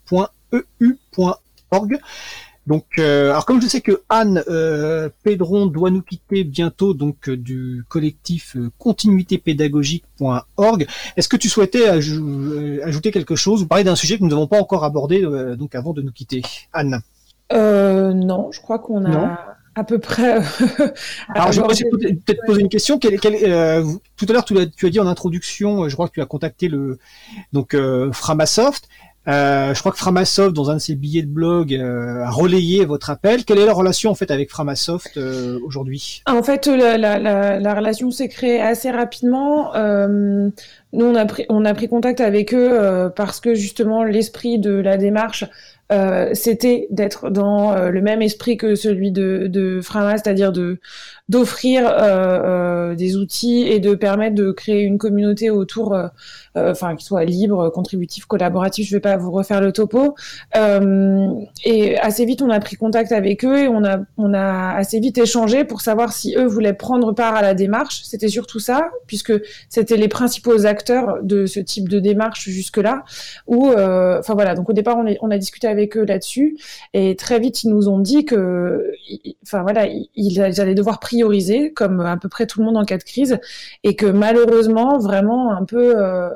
Donc, 2.69 2.85
euh, 2.99 3.31
alors 3.31 3.45
comme 3.47 3.59
je 3.59 3.67
sais 3.67 3.81
que 3.81 4.03
Anne 4.09 4.43
euh, 4.47 5.09
Pédron 5.23 5.65
doit 5.65 5.89
nous 5.89 6.03
quitter 6.03 6.43
bientôt, 6.43 6.93
donc 6.93 7.27
euh, 7.27 7.35
du 7.35 7.83
collectif 7.89 8.55
continuitépédagogique.org, 8.77 10.85
est-ce 11.17 11.27
que 11.27 11.35
tu 11.35 11.49
souhaitais 11.49 11.89
ajouter 11.89 13.11
quelque 13.11 13.35
chose 13.35 13.63
ou 13.63 13.67
parler 13.67 13.83
d'un 13.83 13.95
sujet 13.95 14.19
que 14.19 14.23
nous 14.23 14.29
n'avons 14.29 14.45
pas 14.45 14.59
encore 14.59 14.83
abordé, 14.83 15.23
donc 15.57 15.73
avant 15.73 15.93
de 15.93 16.03
nous 16.03 16.11
quitter, 16.11 16.43
Anne? 16.71 17.01
Non, 17.51 18.51
je 18.51 18.61
crois 18.61 18.77
qu'on 18.77 19.03
a 19.11 19.55
à 19.73 19.83
peu 19.83 19.97
près. 19.97 20.39
alors, 21.33 21.51
je 21.51 21.61
vais 21.61 21.67
peut-être 22.23 22.45
poser 22.45 22.61
une 22.61 22.69
question. 22.69 22.99
tout 22.99 23.09
à 23.17 24.31
l'heure, 24.31 24.45
tu, 24.45 24.53
tu, 24.75 24.85
as 24.85 24.89
dit 24.91 24.99
en 24.99 25.07
introduction, 25.07 25.89
je 25.89 25.95
crois 25.95 26.07
que 26.07 26.13
tu 26.13 26.21
as 26.21 26.27
contacté 26.27 26.67
le 26.67 26.99
donc 27.51 27.75
Framasoft. 28.11 28.87
Euh, 29.29 29.73
je 29.73 29.79
crois 29.79 29.91
que 29.91 29.97
Framasoft, 29.97 30.55
dans 30.55 30.71
un 30.71 30.75
de 30.75 30.79
ses 30.79 30.95
billets 30.95 31.21
de 31.21 31.27
blog, 31.27 31.73
euh, 31.73 32.23
a 32.23 32.31
relayé 32.31 32.85
votre 32.85 33.09
appel. 33.09 33.45
Quelle 33.45 33.59
est 33.59 33.65
la 33.65 33.73
relation 33.73 34.09
en 34.09 34.15
fait 34.15 34.31
avec 34.31 34.49
Framasoft 34.49 35.17
euh, 35.17 35.59
aujourd'hui? 35.65 36.23
En 36.25 36.41
fait, 36.41 36.65
la, 36.67 36.97
la, 36.97 37.19
la, 37.19 37.59
la 37.59 37.73
relation 37.75 38.09
s'est 38.09 38.27
créée 38.27 38.59
assez 38.59 38.89
rapidement. 38.89 39.73
nous, 39.75 40.51
on 41.05 41.15
a 41.15 41.73
pris, 41.73 41.87
contact 41.87 42.21
avec 42.21 42.53
eux 42.53 43.11
parce 43.15 43.39
que 43.39 43.53
justement 43.53 44.03
l'esprit 44.03 44.59
de 44.59 44.73
la 44.73 44.97
démarche 44.97 45.45
c'était 46.33 46.87
d'être 46.91 47.29
dans 47.29 47.89
le 47.89 48.01
même 48.01 48.21
esprit 48.21 48.57
que 48.57 48.75
celui 48.75 49.11
de, 49.11 49.47
de 49.47 49.81
c'est-à-dire 49.81 50.51
de 50.51 50.79
d'offrir 51.29 51.83
euh, 51.85 52.95
des 52.95 53.15
outils 53.15 53.61
et 53.61 53.79
de 53.79 53.95
permettre 53.95 54.35
de 54.35 54.51
créer 54.51 54.81
une 54.81 54.97
communauté 54.97 55.49
autour, 55.49 55.95
enfin 56.55 56.95
qui 56.95 57.05
soit 57.05 57.23
libre, 57.23 57.69
contributif, 57.69 58.25
collaboratif. 58.25 58.89
Je 58.89 58.95
vais 58.95 58.99
pas 58.99 59.15
vous 59.15 59.31
refaire 59.31 59.61
le 59.61 59.71
topo. 59.71 60.15
et 61.65 61.99
assez 61.99 62.25
vite, 62.25 62.41
on 62.41 62.49
a 62.49 62.59
pris 62.59 62.75
contact 62.75 63.11
avec 63.11 63.45
eux 63.45 63.57
et 63.57 63.67
on 63.67 63.83
a 63.85 63.99
on 64.17 64.33
a 64.33 64.75
assez 64.75 64.99
vite 64.99 65.17
échangé 65.17 65.63
pour 65.63 65.81
savoir 65.81 66.11
si 66.11 66.35
eux 66.35 66.45
voulaient 66.45 66.73
prendre 66.73 67.13
part 67.13 67.35
à 67.35 67.41
la 67.41 67.53
démarche. 67.53 68.01
C'était 68.03 68.27
surtout 68.27 68.59
ça, 68.59 68.89
puisque 69.07 69.33
c'était 69.69 69.97
les 69.97 70.07
principaux 70.07 70.65
acteurs 70.65 71.19
de 71.21 71.45
ce 71.45 71.59
type 71.59 71.87
de 71.89 71.99
démarche 71.99 72.49
jusque-là. 72.49 73.03
Ou 73.47 73.67
enfin 73.69 74.33
voilà. 74.33 74.55
Donc 74.55 74.69
au 74.69 74.73
départ, 74.73 74.97
on, 74.97 75.05
est, 75.05 75.17
on 75.21 75.31
a 75.31 75.37
discuté 75.37 75.67
avec 75.67 75.95
eux 75.97 76.05
là-dessus. 76.05 76.57
Et 76.93 77.15
très 77.15 77.39
vite, 77.39 77.63
ils 77.63 77.69
nous 77.69 77.87
ont 77.89 77.99
dit 77.99 78.25
que, 78.25 78.91
enfin 79.43 79.61
voilà, 79.61 79.87
ils, 80.15 80.41
allaient 80.41 80.75
devoir 80.75 80.99
prioriser, 81.19 81.73
comme 81.73 81.99
à 82.01 82.17
peu 82.17 82.29
près 82.29 82.47
tout 82.47 82.59
le 82.59 82.65
monde 82.65 82.77
en 82.77 82.85
cas 82.85 82.97
de 82.97 83.03
crise, 83.03 83.39
et 83.83 83.95
que 83.95 84.05
malheureusement, 84.05 84.97
vraiment 84.97 85.51
un 85.51 85.65
peu. 85.65 85.93
Euh, 85.97 86.29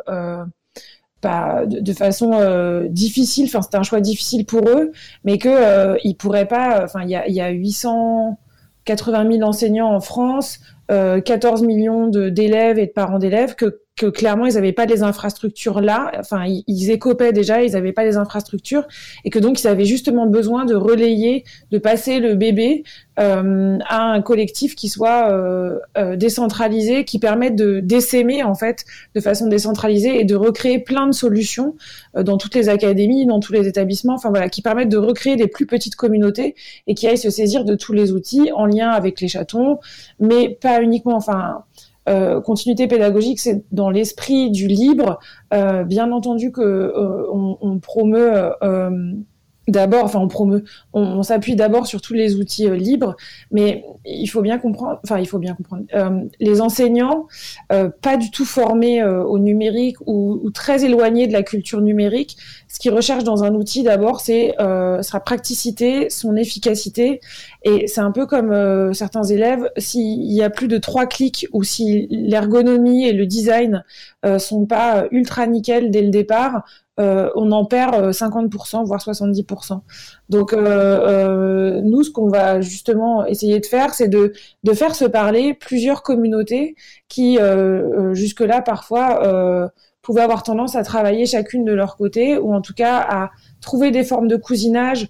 euh, 1.25 1.65
de, 1.65 1.93
façon 1.93 2.33
euh, 2.33 2.87
difficile, 2.89 3.45
enfin 3.45 3.61
c'était 3.61 3.77
un 3.77 3.83
choix 3.83 4.01
difficile 4.01 4.45
pour 4.45 4.67
eux, 4.67 4.91
mais 5.23 5.37
que 5.37 5.47
euh, 5.47 5.97
ils 6.03 6.15
pourraient 6.15 6.49
pas, 6.49 6.83
enfin 6.83 7.03
il 7.03 7.09
y 7.09 7.39
a 7.39 7.49
880 7.49 9.31
000 9.31 9.47
enseignants 9.47 9.93
en 9.93 10.01
France, 10.01 10.59
14 10.89 11.63
millions 11.63 12.07
d'élèves 12.07 12.77
et 12.77 12.87
de 12.87 12.91
parents 12.91 13.19
d'élèves, 13.19 13.55
que 13.55 13.82
que 13.95 14.07
clairement 14.07 14.47
ils 14.47 14.55
n'avaient 14.55 14.73
pas 14.73 14.85
les 14.85 15.03
infrastructures 15.03 15.79
là, 15.79 16.11
enfin 16.17 16.45
ils, 16.45 16.63
ils 16.67 16.89
écopaient 16.89 17.31
déjà, 17.31 17.63
ils 17.63 17.73
n'avaient 17.73 17.91
pas 17.93 18.03
les 18.03 18.17
infrastructures. 18.17 18.87
Et 19.23 19.29
que 19.29 19.39
donc 19.39 19.61
ils 19.61 19.67
avaient 19.67 19.85
justement 19.85 20.25
besoin 20.25 20.65
de 20.65 20.75
relayer, 20.75 21.43
de 21.71 21.77
passer 21.77 22.19
le 22.19 22.35
bébé 22.35 22.83
euh, 23.19 23.77
à 23.87 24.01
un 24.01 24.21
collectif 24.23 24.75
qui 24.75 24.89
soit 24.89 25.31
euh, 25.31 25.77
euh, 25.97 26.15
décentralisé, 26.15 27.05
qui 27.05 27.19
permette 27.19 27.55
de 27.55 27.79
d'essaimer 27.79 28.41
en 28.41 28.55
fait 28.55 28.85
de 29.13 29.21
façon 29.21 29.47
décentralisée 29.47 30.19
et 30.19 30.23
de 30.23 30.35
recréer 30.35 30.79
plein 30.79 31.05
de 31.05 31.13
solutions 31.13 31.75
euh, 32.17 32.23
dans 32.23 32.37
toutes 32.37 32.55
les 32.55 32.69
académies, 32.69 33.27
dans 33.27 33.39
tous 33.39 33.53
les 33.53 33.67
établissements, 33.67 34.15
enfin 34.15 34.29
voilà, 34.29 34.49
qui 34.49 34.63
permettent 34.63 34.89
de 34.89 34.97
recréer 34.97 35.35
des 35.35 35.47
plus 35.47 35.67
petites 35.67 35.95
communautés 35.95 36.55
et 36.87 36.95
qui 36.95 37.07
aillent 37.07 37.17
se 37.17 37.29
saisir 37.29 37.63
de 37.65 37.75
tous 37.75 37.93
les 37.93 38.11
outils 38.11 38.51
en 38.55 38.65
lien 38.65 38.89
avec 38.89 39.21
les 39.21 39.27
chatons, 39.27 39.77
mais 40.19 40.49
pas 40.49 40.81
uniquement, 40.81 41.15
enfin 41.15 41.63
euh, 42.09 42.41
continuité 42.41 42.87
pédagogique, 42.87 43.39
c'est 43.39 43.63
dans 43.71 43.89
l'esprit 43.89 44.51
du 44.51 44.67
libre. 44.67 45.19
Euh, 45.53 45.83
bien 45.83 46.11
entendu 46.11 46.51
que 46.51 46.61
euh, 46.61 47.25
on, 47.31 47.57
on, 47.61 47.79
promeut 47.79 48.51
d'abord, 49.67 50.03
enfin 50.03 50.19
on 50.19 50.27
promeut, 50.27 50.63
on, 50.93 51.23
s'appuie 51.23 51.55
d'abord 51.55 51.87
sur 51.87 52.01
tous 52.01 52.13
les 52.13 52.35
outils 52.35 52.67
euh, 52.67 52.75
libres, 52.75 53.15
mais 53.51 53.85
il 54.05 54.27
faut 54.27 54.41
bien 54.41 54.57
comprendre, 54.57 54.99
enfin 55.03 55.19
il 55.19 55.27
faut 55.27 55.39
bien 55.39 55.53
comprendre, 55.53 55.83
euh, 55.93 56.21
les 56.39 56.59
enseignants 56.59 57.27
euh, 57.71 57.89
pas 58.01 58.17
du 58.17 58.29
tout 58.29 58.45
formés 58.45 59.03
au 59.03 59.39
numérique 59.39 59.97
ou, 60.05 60.49
très 60.53 60.83
éloignés 60.83 61.27
de 61.27 61.33
la 61.33 61.43
culture 61.43 61.81
numérique, 61.81 62.37
ce 62.67 62.79
qu'ils 62.79 62.91
recherchent 62.91 63.23
dans 63.23 63.43
un 63.43 63.55
outil 63.55 63.83
d'abord, 63.83 64.19
c'est 64.19 64.55
sa 65.01 65.19
praticité, 65.19 66.09
son 66.09 66.35
efficacité, 66.35 67.21
et 67.63 67.87
c'est 67.87 68.01
un 68.01 68.11
peu 68.11 68.25
comme 68.25 68.93
certains 68.93 69.23
élèves, 69.23 69.69
s'il 69.77 70.31
y 70.31 70.43
a 70.43 70.49
plus 70.49 70.67
de 70.67 70.77
trois 70.77 71.05
clics 71.05 71.47
ou 71.53 71.63
si 71.63 72.07
l'ergonomie 72.09 73.07
et 73.07 73.13
le 73.13 73.25
design 73.25 73.83
sont 74.37 74.65
pas 74.65 75.05
ultra 75.11 75.47
nickel 75.47 75.91
dès 75.91 76.01
le 76.01 76.09
départ, 76.09 76.63
euh, 76.99 77.31
on 77.35 77.51
en 77.51 77.65
perd 77.65 78.11
50%, 78.11 78.81
euh, 78.81 78.83
voire 78.83 79.01
70%. 79.01 79.81
Donc 80.29 80.53
euh, 80.53 81.81
nous, 81.81 82.03
ce 82.03 82.11
qu'on 82.11 82.27
va 82.27 82.61
justement 82.61 83.25
essayer 83.25 83.59
de 83.59 83.65
faire, 83.65 83.93
c'est 83.95 84.07
de, 84.07 84.33
faire 84.73 84.93
se 84.93 85.05
parler 85.05 85.55
plusieurs 85.55 86.03
communautés 86.03 86.75
qui, 87.07 87.37
jusque-là, 88.11 88.61
parfois, 88.61 89.71
pouvaient 90.01 90.21
avoir 90.21 90.43
tendance 90.43 90.75
à 90.75 90.83
travailler 90.83 91.25
chacune 91.25 91.63
de 91.63 91.73
leur 91.73 91.95
côté, 91.95 92.37
ou 92.37 92.53
en 92.53 92.61
tout 92.61 92.73
cas 92.73 92.97
à 92.97 93.31
trouver 93.61 93.91
des 93.91 94.03
formes 94.03 94.27
de 94.27 94.35
cousinage. 94.35 95.07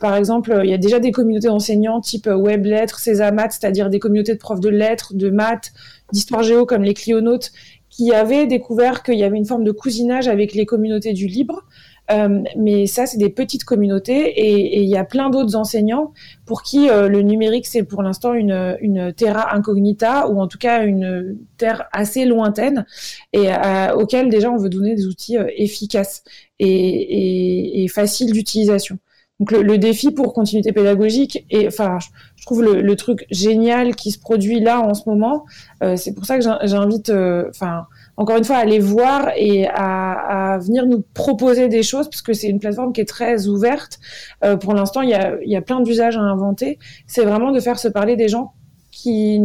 par 0.00 0.14
exemple, 0.16 0.60
il 0.64 0.70
y 0.70 0.74
a 0.74 0.78
déjà 0.78 1.00
des 1.00 1.10
communautés 1.10 1.48
enseignants 1.48 2.00
type 2.00 2.28
web 2.28 2.64
lettres, 2.64 2.98
Césamat, 2.98 3.50
c'est-à-dire 3.50 3.90
des 3.90 3.98
communautés 3.98 4.34
de 4.34 4.38
profs 4.38 4.60
de 4.60 4.68
lettres, 4.68 5.14
de 5.14 5.30
maths, 5.30 5.72
d'histoire 6.12 6.42
géo 6.42 6.66
comme 6.66 6.82
les 6.82 6.94
clionautes, 6.94 7.50
qui 7.96 8.12
avaient 8.12 8.46
découvert 8.46 9.02
qu'il 9.02 9.14
y 9.14 9.24
avait 9.24 9.38
une 9.38 9.46
forme 9.46 9.64
de 9.64 9.72
cousinage 9.72 10.28
avec 10.28 10.52
les 10.54 10.66
communautés 10.66 11.14
du 11.14 11.26
libre. 11.26 11.64
Euh, 12.10 12.42
mais 12.56 12.86
ça, 12.86 13.06
c'est 13.06 13.16
des 13.16 13.30
petites 13.30 13.64
communautés 13.64 14.28
et, 14.28 14.80
il 14.80 14.88
y 14.88 14.96
a 14.96 15.02
plein 15.02 15.28
d'autres 15.28 15.56
enseignants 15.56 16.12
pour 16.44 16.62
qui 16.62 16.88
euh, 16.88 17.08
le 17.08 17.22
numérique, 17.22 17.66
c'est 17.66 17.82
pour 17.82 18.02
l'instant 18.02 18.32
une, 18.34 18.76
une, 18.80 19.12
terra 19.12 19.56
incognita 19.56 20.28
ou 20.28 20.40
en 20.40 20.46
tout 20.46 20.58
cas 20.58 20.84
une 20.84 21.36
terre 21.56 21.88
assez 21.90 22.24
lointaine 22.26 22.86
et 23.32 23.52
euh, 23.52 23.92
auquel 23.94 24.28
déjà 24.28 24.52
on 24.52 24.56
veut 24.56 24.68
donner 24.68 24.94
des 24.94 25.06
outils 25.06 25.36
euh, 25.36 25.48
efficaces 25.56 26.22
et, 26.60 26.68
et, 26.68 27.82
et 27.82 27.88
faciles 27.88 28.32
d'utilisation. 28.32 28.98
Donc 29.38 29.50
le, 29.50 29.76
défi 29.76 30.12
pour 30.12 30.32
continuité 30.32 30.72
pédagogique 30.72 31.44
et 31.50 31.68
enfin 31.68 31.98
je, 32.36 32.44
trouve 32.46 32.62
le, 32.62 32.96
truc 32.96 33.26
génial 33.30 33.94
qui 33.94 34.10
se 34.10 34.18
produit 34.18 34.60
là 34.60 34.80
en 34.80 34.94
ce 34.94 35.06
moment. 35.06 35.44
Euh, 35.82 35.96
c'est 35.96 36.14
pour 36.14 36.24
ça 36.24 36.38
que 36.38 36.44
j'invite 36.64 37.10
euh, 37.10 37.44
enfin 37.50 37.86
encore 38.16 38.38
une 38.38 38.44
fois 38.44 38.56
à 38.56 38.60
aller 38.60 38.78
voir 38.78 39.30
et 39.36 39.68
à, 39.68 40.58
venir 40.62 40.86
nous 40.86 41.04
proposer 41.12 41.68
des 41.68 41.82
choses 41.82 42.08
parce 42.08 42.22
que 42.22 42.32
c'est 42.32 42.48
une 42.48 42.60
plateforme 42.60 42.94
qui 42.94 43.02
est 43.02 43.08
très 43.08 43.46
ouverte. 43.46 43.98
Euh, 44.42 44.56
pour 44.56 44.72
l'instant 44.72 45.02
il 45.02 45.10
y 45.10 45.14
a, 45.14 45.36
y 45.44 45.56
a 45.56 45.60
plein 45.60 45.80
d'usages 45.82 46.16
à 46.16 46.22
inventer. 46.22 46.78
C'est 47.06 47.24
vraiment 47.24 47.52
de 47.52 47.60
faire 47.60 47.78
se 47.78 47.88
parler 47.88 48.16
des 48.16 48.28
gens 48.28 48.54
qui 48.90 49.38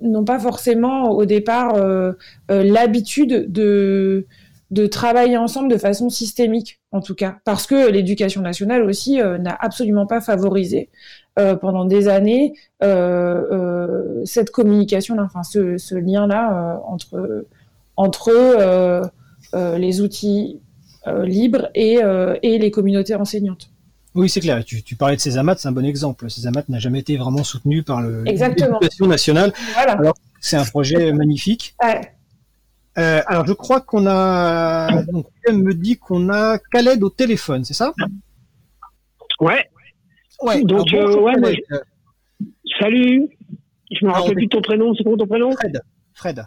n'ont 0.00 0.24
pas 0.24 0.40
forcément 0.40 1.10
au 1.10 1.24
départ 1.24 1.76
l'habitude 2.48 3.52
de 3.52 4.26
de 4.70 4.86
travailler 4.86 5.36
ensemble 5.36 5.70
de 5.70 5.78
façon 5.78 6.10
systémique, 6.10 6.80
en 6.96 7.00
tout 7.00 7.14
cas, 7.14 7.36
parce 7.44 7.66
que 7.66 7.90
l'éducation 7.90 8.40
nationale 8.40 8.82
aussi 8.82 9.20
euh, 9.20 9.38
n'a 9.38 9.56
absolument 9.60 10.06
pas 10.06 10.20
favorisé 10.20 10.88
euh, 11.38 11.54
pendant 11.54 11.84
des 11.84 12.08
années 12.08 12.54
euh, 12.82 14.22
cette 14.24 14.50
communication, 14.50 15.16
enfin 15.18 15.42
ce, 15.42 15.78
ce 15.78 15.94
lien-là 15.94 16.80
entre 16.86 17.46
entre 17.96 19.10
les 19.78 20.00
outils 20.00 20.60
libres 21.06 21.68
et, 21.74 21.98
et 22.42 22.58
les 22.58 22.70
communautés 22.70 23.14
enseignantes. 23.14 23.70
Oui, 24.14 24.28
c'est 24.28 24.40
clair. 24.40 24.62
Tu, 24.64 24.82
tu, 24.82 24.96
parlais 24.96 25.16
de 25.16 25.20
Césamat, 25.20 25.56
c'est 25.56 25.68
un 25.68 25.72
bon 25.72 25.84
exemple. 25.84 26.28
Césamat 26.28 26.64
n'a 26.68 26.78
jamais 26.78 27.00
été 27.00 27.16
vraiment 27.16 27.44
soutenu 27.44 27.82
par 27.82 28.02
l'éducation 28.02 29.06
nationale. 29.06 29.52
Voilà. 29.74 29.92
Alors, 29.92 30.14
c'est 30.40 30.56
un 30.56 30.64
projet 30.64 31.12
magnifique. 31.12 31.74
Ouais. 31.82 32.15
Euh, 32.98 33.20
alors, 33.26 33.46
je 33.46 33.52
crois 33.52 33.80
qu'on 33.80 34.06
a. 34.06 35.02
Donc, 35.04 35.26
me 35.52 35.72
dit 35.74 35.96
qu'on 35.98 36.28
a 36.30 36.58
Khaled 36.72 37.02
au 37.02 37.10
téléphone, 37.10 37.64
c'est 37.64 37.74
ça? 37.74 37.92
Ouais. 39.40 39.64
Ouais, 40.42 40.62
Donc, 40.62 40.92
alors, 40.92 41.06
bonjour, 41.06 41.28
euh, 41.28 41.40
ouais, 41.40 41.56
Salut. 42.80 43.28
Je 43.90 44.04
me 44.04 44.10
rappelle 44.10 44.34
plus 44.34 44.46
de 44.46 44.50
ton 44.50 44.62
prénom. 44.62 44.94
C'est 44.94 45.04
quoi 45.04 45.16
ton 45.16 45.26
prénom? 45.26 45.52
Fred. 45.52 45.80
Fred. 46.14 46.46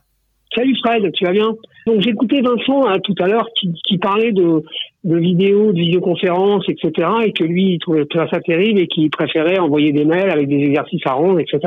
Salut 0.56 0.76
Fred, 0.84 1.12
tu 1.14 1.26
vas 1.26 1.32
bien? 1.32 1.56
Donc 1.86 2.02
j'écoutais 2.02 2.42
Vincent 2.42 2.88
hein, 2.88 3.00
tout 3.04 3.14
à 3.20 3.28
l'heure 3.28 3.48
qui, 3.60 3.72
qui 3.88 4.00
parlait 4.00 4.32
de, 4.32 4.64
de 5.04 5.18
vidéos, 5.18 5.72
de 5.72 5.78
visioconférences, 5.78 6.66
etc. 6.68 7.08
Et 7.26 7.34
que 7.34 7.44
lui, 7.44 7.74
il 7.74 7.80
trouvait 7.80 8.08
ça 8.14 8.40
terrible 8.42 8.80
et 8.80 8.88
qu'il 8.88 9.10
préférait 9.12 9.60
envoyer 9.60 9.92
des 9.92 10.06
mails 10.06 10.32
avec 10.32 10.48
des 10.48 10.58
exercices 10.58 11.06
à 11.06 11.14
rendre, 11.14 11.40
etc. 11.40 11.60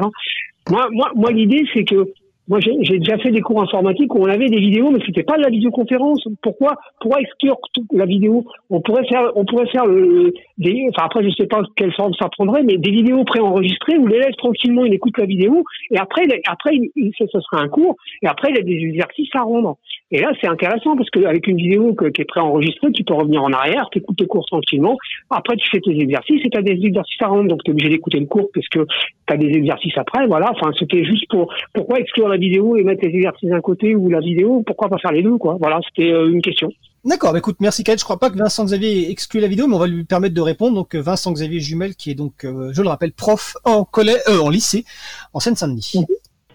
Moi, 0.68 0.88
moi, 0.90 1.12
moi 1.14 1.30
l'idée, 1.30 1.64
c'est 1.72 1.84
que 1.84 2.08
moi, 2.52 2.60
j'ai 2.60 2.98
déjà 2.98 3.16
fait 3.16 3.30
des 3.30 3.40
cours 3.40 3.62
informatiques 3.62 4.14
où 4.14 4.18
on 4.18 4.26
avait 4.26 4.50
des 4.50 4.60
vidéos, 4.60 4.90
mais 4.90 4.98
c'était 5.06 5.22
pas 5.22 5.38
de 5.38 5.42
la 5.42 5.48
visioconférence. 5.48 6.28
Pourquoi, 6.42 6.74
pourquoi 7.00 7.22
exclure 7.22 7.56
la 7.94 8.04
vidéo? 8.04 8.44
On 8.68 8.82
pourrait 8.82 9.06
faire, 9.08 9.32
on 9.36 9.46
pourrait 9.46 9.68
faire 9.68 9.86
le, 9.86 10.34
des, 10.62 10.86
enfin 10.90 11.04
après, 11.06 11.22
je 11.22 11.30
sais 11.36 11.46
pas 11.46 11.60
quelle 11.76 11.92
forme 11.92 12.14
ça 12.14 12.28
prendrait, 12.30 12.62
mais 12.62 12.78
des 12.78 12.90
vidéos 12.90 13.24
préenregistrées 13.24 13.98
où 13.98 14.06
l'élève 14.06 14.32
tranquillement 14.38 14.84
il 14.86 14.94
écoute 14.94 15.18
la 15.18 15.26
vidéo 15.26 15.62
et 15.90 15.98
après, 15.98 16.24
il- 16.24 16.40
après, 16.46 16.74
il, 16.76 16.90
il- 16.96 17.12
ce 17.18 17.24
ce 17.26 17.40
sera 17.40 17.60
un 17.62 17.68
cours 17.68 17.96
et 18.22 18.26
après 18.26 18.50
il 18.52 18.58
a 18.58 18.62
des 18.62 18.72
exercices 18.90 19.28
à 19.34 19.42
rendre. 19.42 19.76
Et 20.14 20.20
là, 20.20 20.30
c'est 20.40 20.46
intéressant 20.48 20.94
parce 20.96 21.08
qu'avec 21.10 21.46
une 21.46 21.56
vidéo 21.56 21.94
que- 21.94 22.06
qui 22.10 22.20
est 22.20 22.26
préenregistrée, 22.26 22.92
tu 22.92 23.02
peux 23.02 23.14
revenir 23.14 23.42
en 23.42 23.52
arrière, 23.52 23.88
tu 23.90 23.98
écoutes 23.98 24.20
le 24.20 24.26
cours 24.26 24.44
tranquillement. 24.46 24.96
Après, 25.30 25.56
tu 25.56 25.66
fais 25.70 25.80
tes 25.80 25.92
exercices 25.98 26.42
et 26.44 26.50
tu 26.50 26.58
as 26.58 26.62
des 26.62 26.72
exercices 26.84 27.22
à 27.22 27.28
rendre. 27.28 27.48
Donc, 27.48 27.64
tu 27.64 27.70
es 27.70 27.72
obligé 27.74 27.88
d'écouter 27.88 28.20
le 28.20 28.26
cours 28.26 28.48
parce 28.54 28.68
que 28.68 28.80
tu 29.26 29.32
as 29.34 29.36
des 29.38 29.48
exercices 29.48 29.96
après. 29.96 30.26
Voilà. 30.26 30.50
Enfin, 30.52 30.70
c'était 30.78 31.02
juste 31.04 31.24
pour 31.30 31.50
pourquoi 31.72 31.98
exclure 31.98 32.28
la 32.28 32.36
vidéo 32.36 32.76
et 32.76 32.84
mettre 32.84 33.04
les 33.06 33.14
exercices 33.14 33.48
d'un 33.48 33.60
côté 33.62 33.94
ou 33.96 34.10
la 34.10 34.20
vidéo 34.20 34.62
Pourquoi 34.66 34.90
pas 34.90 34.98
faire 34.98 35.12
les 35.12 35.22
deux 35.22 35.38
quoi 35.38 35.56
Voilà, 35.58 35.80
c'était 35.88 36.12
euh, 36.12 36.28
une 36.30 36.42
question. 36.42 36.70
D'accord, 37.04 37.32
bah 37.32 37.38
écoute, 37.38 37.56
merci 37.58 37.82
Khaled. 37.82 37.98
Je 37.98 38.04
crois 38.04 38.20
pas 38.20 38.30
que 38.30 38.38
Vincent 38.38 38.64
Xavier 38.64 39.10
exclut 39.10 39.40
la 39.40 39.48
vidéo, 39.48 39.66
mais 39.66 39.74
on 39.74 39.78
va 39.80 39.88
lui 39.88 40.04
permettre 40.04 40.34
de 40.34 40.40
répondre. 40.40 40.76
Donc 40.76 40.94
euh, 40.94 41.00
Vincent 41.00 41.32
Xavier 41.32 41.58
Jumel, 41.58 41.96
qui 41.96 42.12
est 42.12 42.14
donc, 42.14 42.44
euh, 42.44 42.72
je 42.72 42.80
le 42.80 42.88
rappelle, 42.88 43.12
prof 43.12 43.56
en 43.64 43.84
collège, 43.84 44.20
euh, 44.28 44.38
en 44.38 44.48
lycée, 44.48 44.84
en 45.32 45.40
Seine-Saint-Denis. 45.40 46.04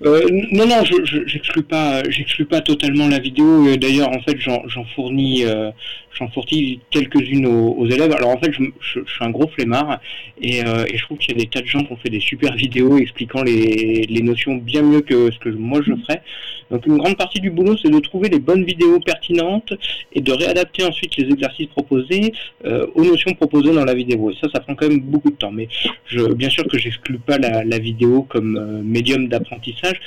Euh, 0.05 0.25
non, 0.51 0.65
non, 0.65 0.85
je, 0.85 1.03
je, 1.03 1.25
j'exclus 1.25 1.63
pas, 1.63 2.01
j'exclus 2.09 2.45
pas 2.45 2.61
totalement 2.61 3.07
la 3.07 3.19
vidéo. 3.19 3.75
D'ailleurs, 3.75 4.09
en 4.09 4.21
fait, 4.21 4.37
j'en, 4.39 4.61
j'en 4.67 4.85
fournis, 4.95 5.43
euh, 5.43 5.71
j'en 6.17 6.29
fournis 6.29 6.79
quelques-unes 6.89 7.45
aux, 7.45 7.85
élèves. 7.87 8.11
Alors, 8.13 8.29
en 8.29 8.37
fait, 8.39 8.51
je, 8.51 8.99
suis 9.05 9.23
un 9.23 9.29
gros 9.29 9.47
flemmard 9.47 9.99
et, 10.41 10.63
euh, 10.65 10.85
et 10.87 10.97
je 10.97 11.03
trouve 11.03 11.17
qu'il 11.17 11.35
y 11.35 11.39
a 11.39 11.43
des 11.43 11.49
tas 11.49 11.61
de 11.61 11.67
gens 11.67 11.83
qui 11.83 11.91
ont 11.91 11.97
fait 11.97 12.09
des 12.09 12.19
super 12.19 12.55
vidéos 12.55 12.97
expliquant 12.97 13.43
les, 13.43 14.05
notions 14.21 14.55
bien 14.55 14.81
mieux 14.81 15.01
que 15.01 15.31
ce 15.31 15.39
que 15.39 15.49
moi 15.49 15.79
je 15.85 15.93
ferais. 15.95 16.21
Donc, 16.69 16.85
une 16.85 16.97
grande 16.97 17.15
partie 17.15 17.39
du 17.39 17.49
boulot, 17.49 17.77
c'est 17.77 17.89
de 17.89 17.99
trouver 17.99 18.27
les 18.27 18.39
bonnes 18.39 18.65
vidéos 18.65 18.99
pertinentes 18.99 19.73
et 20.11 20.19
de 20.19 20.31
réadapter 20.33 20.83
ensuite 20.83 21.15
les 21.15 21.29
exercices 21.31 21.67
proposés 21.67 22.33
euh, 22.65 22.87
aux 22.95 23.05
notions 23.05 23.33
proposées 23.33 23.73
dans 23.73 23.85
la 23.85 23.93
vidéo. 23.93 24.31
Et 24.31 24.35
ça, 24.41 24.49
ça 24.53 24.59
prend 24.59 24.75
quand 24.75 24.89
même 24.89 24.99
beaucoup 24.99 25.29
de 25.29 25.35
temps. 25.35 25.51
Mais 25.51 25.69
je, 26.07 26.33
bien 26.33 26.49
sûr 26.49 26.67
que 26.67 26.77
j'exclus 26.77 27.19
pas 27.19 27.37
la, 27.37 27.77
vidéo 27.77 28.23
comme 28.23 28.57
euh, 28.57 28.81
médium 28.83 29.29
d'apprentissage. 29.29 29.99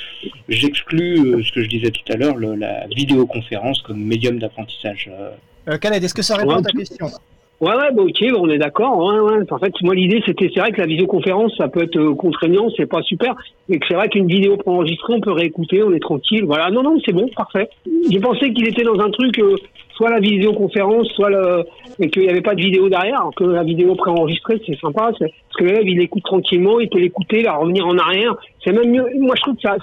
J'exclus 0.49 1.43
ce 1.43 1.51
que 1.51 1.63
je 1.63 1.69
disais 1.69 1.89
tout 1.89 2.11
à 2.11 2.17
l'heure, 2.17 2.37
la 2.37 2.85
vidéoconférence 2.87 3.81
comme 3.81 4.03
médium 4.03 4.37
d'apprentissage. 4.37 5.09
Euh. 5.67 5.77
Khaled, 5.77 6.03
est-ce 6.03 6.13
que 6.13 6.21
ça 6.21 6.35
répond 6.35 6.57
à 6.57 6.61
ta 6.61 6.71
question 6.71 7.07
Ouais, 7.61 7.75
ouais, 7.75 7.91
bah, 7.93 8.01
ok, 8.01 8.25
on 8.39 8.49
est 8.49 8.57
d'accord. 8.57 8.97
Ouais, 8.97 9.19
ouais. 9.19 9.51
En 9.51 9.59
fait, 9.59 9.71
moi, 9.83 9.93
l'idée, 9.93 10.23
c'était, 10.25 10.49
c'est 10.51 10.59
vrai 10.59 10.71
que 10.71 10.81
la 10.81 10.87
visioconférence, 10.87 11.55
ça 11.57 11.67
peut 11.67 11.83
être 11.83 11.95
euh, 11.95 12.15
contraignant, 12.15 12.69
c'est 12.75 12.87
pas 12.87 13.03
super, 13.03 13.35
mais 13.69 13.77
que 13.77 13.85
c'est 13.87 13.93
vrai 13.93 14.09
qu'une 14.09 14.25
vidéo 14.25 14.57
préenregistrée, 14.57 15.13
on 15.13 15.21
peut 15.21 15.31
réécouter, 15.31 15.83
on 15.83 15.93
est 15.93 15.99
tranquille. 15.99 16.43
Voilà, 16.43 16.71
non, 16.71 16.81
non, 16.81 16.97
c'est 17.05 17.13
bon, 17.13 17.29
parfait. 17.35 17.69
J'ai 18.09 18.19
pensé 18.19 18.51
qu'il 18.51 18.67
était 18.67 18.81
dans 18.81 18.99
un 18.99 19.11
truc, 19.11 19.37
euh, 19.37 19.55
soit 20.01 20.09
la 20.09 20.19
visioconférence, 20.19 21.07
soit 21.09 21.29
le, 21.29 21.63
et 21.99 22.09
qu'il 22.09 22.23
n'y 22.23 22.29
avait 22.29 22.41
pas 22.41 22.55
de 22.55 22.61
vidéo 22.61 22.89
derrière, 22.89 23.29
que 23.35 23.43
la 23.43 23.61
vidéo 23.61 23.93
préenregistrée, 23.93 24.59
c'est 24.65 24.79
sympa, 24.79 25.11
parce 25.19 25.31
que 25.57 25.63
l'élève, 25.63 25.87
il 25.87 26.01
écoute 26.01 26.23
tranquillement, 26.23 26.79
il 26.79 26.89
peut 26.89 26.97
l'écouter, 26.97 27.43
la 27.43 27.53
revenir 27.53 27.85
en 27.85 27.95
arrière. 27.99 28.35
C'est 28.63 28.71
même 28.71 28.89
mieux. 28.89 29.05
Moi, 29.19 29.35
je 29.37 29.41
trouve 29.43 29.55
que 29.55 29.61
ça, 29.61 29.75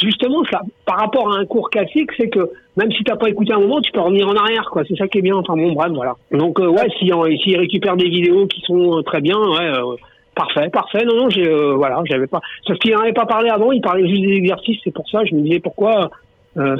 justement, 0.00 0.44
ça, 0.44 0.60
par 0.86 0.98
rapport 1.00 1.34
à 1.34 1.38
un 1.38 1.44
cours 1.44 1.70
classique, 1.70 2.10
c'est 2.16 2.28
que 2.28 2.48
même 2.76 2.92
si 2.92 3.02
t'as 3.02 3.16
pas 3.16 3.28
écouté 3.28 3.52
un 3.52 3.58
moment, 3.58 3.80
tu 3.80 3.90
peux 3.90 4.00
revenir 4.00 4.28
en 4.28 4.36
arrière, 4.36 4.68
quoi. 4.70 4.82
C'est 4.86 4.96
ça 4.96 5.08
qui 5.08 5.18
est 5.18 5.22
bien. 5.22 5.34
Enfin 5.34 5.56
bon, 5.56 5.72
bref, 5.72 5.90
voilà. 5.92 6.14
Donc 6.30 6.60
euh, 6.60 6.68
ouais, 6.68 6.88
si 6.98 7.12
euh, 7.12 7.36
s'il 7.42 7.58
récupère 7.58 7.96
des 7.96 8.08
vidéos 8.08 8.46
qui 8.46 8.60
sont 8.60 8.98
euh, 8.98 9.02
très 9.02 9.20
bien, 9.20 9.38
ouais, 9.38 9.76
euh, 9.76 9.96
parfait, 10.36 10.68
parfait. 10.70 11.04
Non, 11.04 11.16
non, 11.16 11.30
j'ai, 11.30 11.48
euh, 11.48 11.74
voilà, 11.74 12.00
j'avais 12.04 12.28
pas. 12.28 12.40
Parce 12.66 12.78
qu'il 12.78 12.92
n'en 12.92 13.00
avait 13.00 13.12
pas 13.12 13.26
parlé 13.26 13.50
avant, 13.50 13.72
il 13.72 13.80
parlait 13.80 14.08
juste 14.08 14.22
des 14.22 14.34
exercices. 14.34 14.78
C'est 14.84 14.94
pour 14.94 15.08
ça, 15.10 15.24
je 15.24 15.34
me 15.34 15.40
disais 15.42 15.58
pourquoi. 15.58 16.10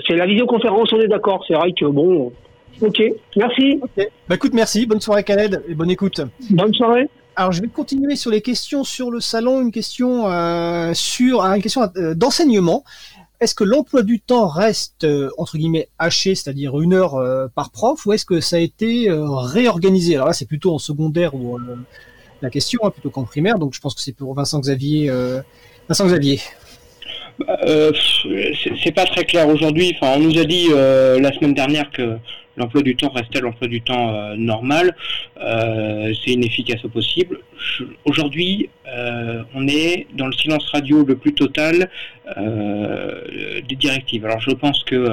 c'est 0.06 0.14
la 0.14 0.26
visioconférence, 0.26 0.92
on 0.92 1.00
est 1.00 1.08
d'accord. 1.08 1.44
C'est 1.48 1.54
vrai 1.54 1.72
que 1.72 1.86
bon. 1.86 2.32
Ok, 2.80 3.02
merci. 3.36 3.78
Ok. 3.82 4.08
Bah 4.28 4.34
écoute, 4.34 4.52
merci. 4.54 4.86
Bonne 4.86 5.00
soirée 5.00 5.24
Khaled 5.24 5.62
et 5.68 5.74
bonne 5.74 5.90
écoute. 5.90 6.20
Bonne 6.50 6.74
soirée. 6.74 7.08
Alors 7.36 7.52
je 7.52 7.60
vais 7.60 7.68
continuer 7.68 8.16
sur 8.16 8.30
les 8.30 8.40
questions 8.40 8.84
sur 8.84 9.10
le 9.10 9.20
salon, 9.20 9.60
une 9.60 9.72
question 9.72 10.28
euh, 10.30 10.92
sur 10.94 11.42
ah, 11.42 11.56
une 11.56 11.62
question 11.62 11.82
euh, 11.96 12.14
d'enseignement. 12.14 12.84
Est-ce 13.40 13.54
que 13.54 13.64
l'emploi 13.64 14.02
du 14.02 14.20
temps 14.20 14.46
reste 14.46 15.04
euh, 15.04 15.30
entre 15.36 15.58
guillemets 15.58 15.88
haché, 15.98 16.34
c'est-à-dire 16.34 16.80
une 16.80 16.94
heure 16.94 17.16
euh, 17.16 17.48
par 17.54 17.70
prof, 17.70 18.06
ou 18.06 18.12
est-ce 18.12 18.24
que 18.24 18.40
ça 18.40 18.56
a 18.56 18.60
été 18.60 19.10
euh, 19.10 19.26
réorganisé? 19.28 20.14
Alors 20.14 20.28
là, 20.28 20.32
c'est 20.32 20.46
plutôt 20.46 20.72
en 20.72 20.78
secondaire 20.78 21.34
ou 21.34 21.56
euh, 21.58 21.76
la 22.40 22.50
question, 22.50 22.80
hein, 22.84 22.90
plutôt 22.90 23.10
qu'en 23.10 23.24
primaire. 23.24 23.58
Donc 23.58 23.74
je 23.74 23.80
pense 23.80 23.94
que 23.94 24.00
c'est 24.00 24.12
pour 24.16 24.32
Vincent 24.34 24.60
Xavier. 24.60 25.10
euh, 25.10 25.40
Vincent 25.88 26.06
Xavier. 26.06 26.40
Euh, 27.66 27.90
c'est 28.22 28.72
c'est 28.82 28.92
pas 28.92 29.06
très 29.06 29.24
clair 29.24 29.48
aujourd'hui. 29.48 29.96
Enfin, 29.96 30.14
on 30.16 30.20
nous 30.20 30.38
a 30.38 30.44
dit 30.44 30.68
euh, 30.70 31.18
la 31.20 31.32
semaine 31.32 31.54
dernière 31.54 31.90
que 31.90 32.16
l'emploi 32.56 32.82
du 32.82 32.96
temps 32.96 33.10
restait 33.10 33.40
l'emploi 33.40 33.68
du 33.68 33.80
temps 33.80 34.14
euh, 34.14 34.36
normal? 34.36 34.96
Euh, 35.40 36.12
c'est 36.24 36.32
inefficace 36.32 36.84
au 36.84 36.88
possible. 36.88 37.40
Aujourd'hui, 38.04 38.68
euh, 38.86 39.42
on 39.54 39.66
est 39.68 40.06
dans 40.14 40.26
le 40.26 40.32
silence 40.32 40.66
radio 40.70 41.04
le 41.04 41.16
plus 41.16 41.34
total 41.34 41.90
des 42.36 43.76
directives. 43.76 44.24
Alors, 44.24 44.40
je 44.40 44.50
pense 44.50 44.82
que 44.84 45.06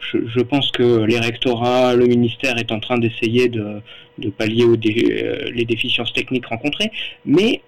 je, 0.00 0.40
pense 0.40 0.70
que 0.70 1.04
les 1.04 1.18
rectorats, 1.18 1.94
le 1.94 2.06
ministère 2.06 2.58
est 2.58 2.70
en 2.70 2.80
train 2.80 2.98
d'essayer 2.98 3.48
de, 3.48 3.80
de 4.18 4.28
pallier 4.28 4.64
aux 4.64 4.76
les 4.76 5.64
déficiences 5.66 6.12
techniques 6.12 6.46
rencontrées, 6.46 6.90
mais 7.24 7.62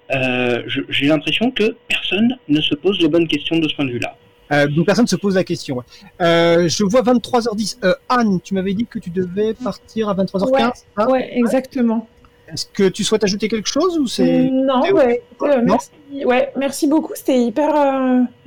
j'ai 0.89 1.07
l'impression 1.07 1.51
que 1.51 1.77
personne 1.89 2.37
ne 2.49 2.61
se 2.61 2.75
pose 2.75 3.01
les 3.01 3.09
bonnes 3.09 3.29
questions 3.29 3.59
de 3.59 3.69
ce 3.69 3.75
point 3.75 3.87
de 3.87 3.93
vue-là. 3.93 4.17
Euh, 4.53 4.67
donc 4.69 4.87
personne 4.87 5.07
se 5.07 5.17
pose 5.17 5.35
la 5.35 5.45
question. 5.45 5.77
ouais. 5.77 5.85
Euh, 6.21 6.69
je 6.69 6.85
vois 6.85 7.03
23h10. 7.03 7.79
Euh, 7.85 7.95
Anne, 8.09 8.41
tu 8.43 8.55
m'avais 8.55 8.75
dit 8.75 8.87
que 8.87 8.99
tu 8.99 9.11
devais 9.11 9.55
partir 9.55 10.09
à 10.09 10.15
23h15. 10.15 10.51
Ouais. 10.51 10.63
hein 10.97 11.07
Ouais, 11.09 11.31
exactement. 11.37 12.07
Est-ce 12.53 12.67
que 12.73 12.89
tu 12.89 13.03
souhaites 13.03 13.25
ajouter 13.25 13.49
quelque 13.49 13.69
chose 13.69 13.99
ou 13.99 14.07
c'est 14.07 14.49
Non, 14.53 14.83
c'est- 14.85 14.93
ouais, 14.93 15.23
euh, 15.43 15.57
Non? 15.63 15.65
merci, 15.65 15.91
ouais, 16.25 16.53
merci 16.57 16.87
beaucoup. 16.87 17.13
C'était 17.17 17.41
hyper 17.41 17.73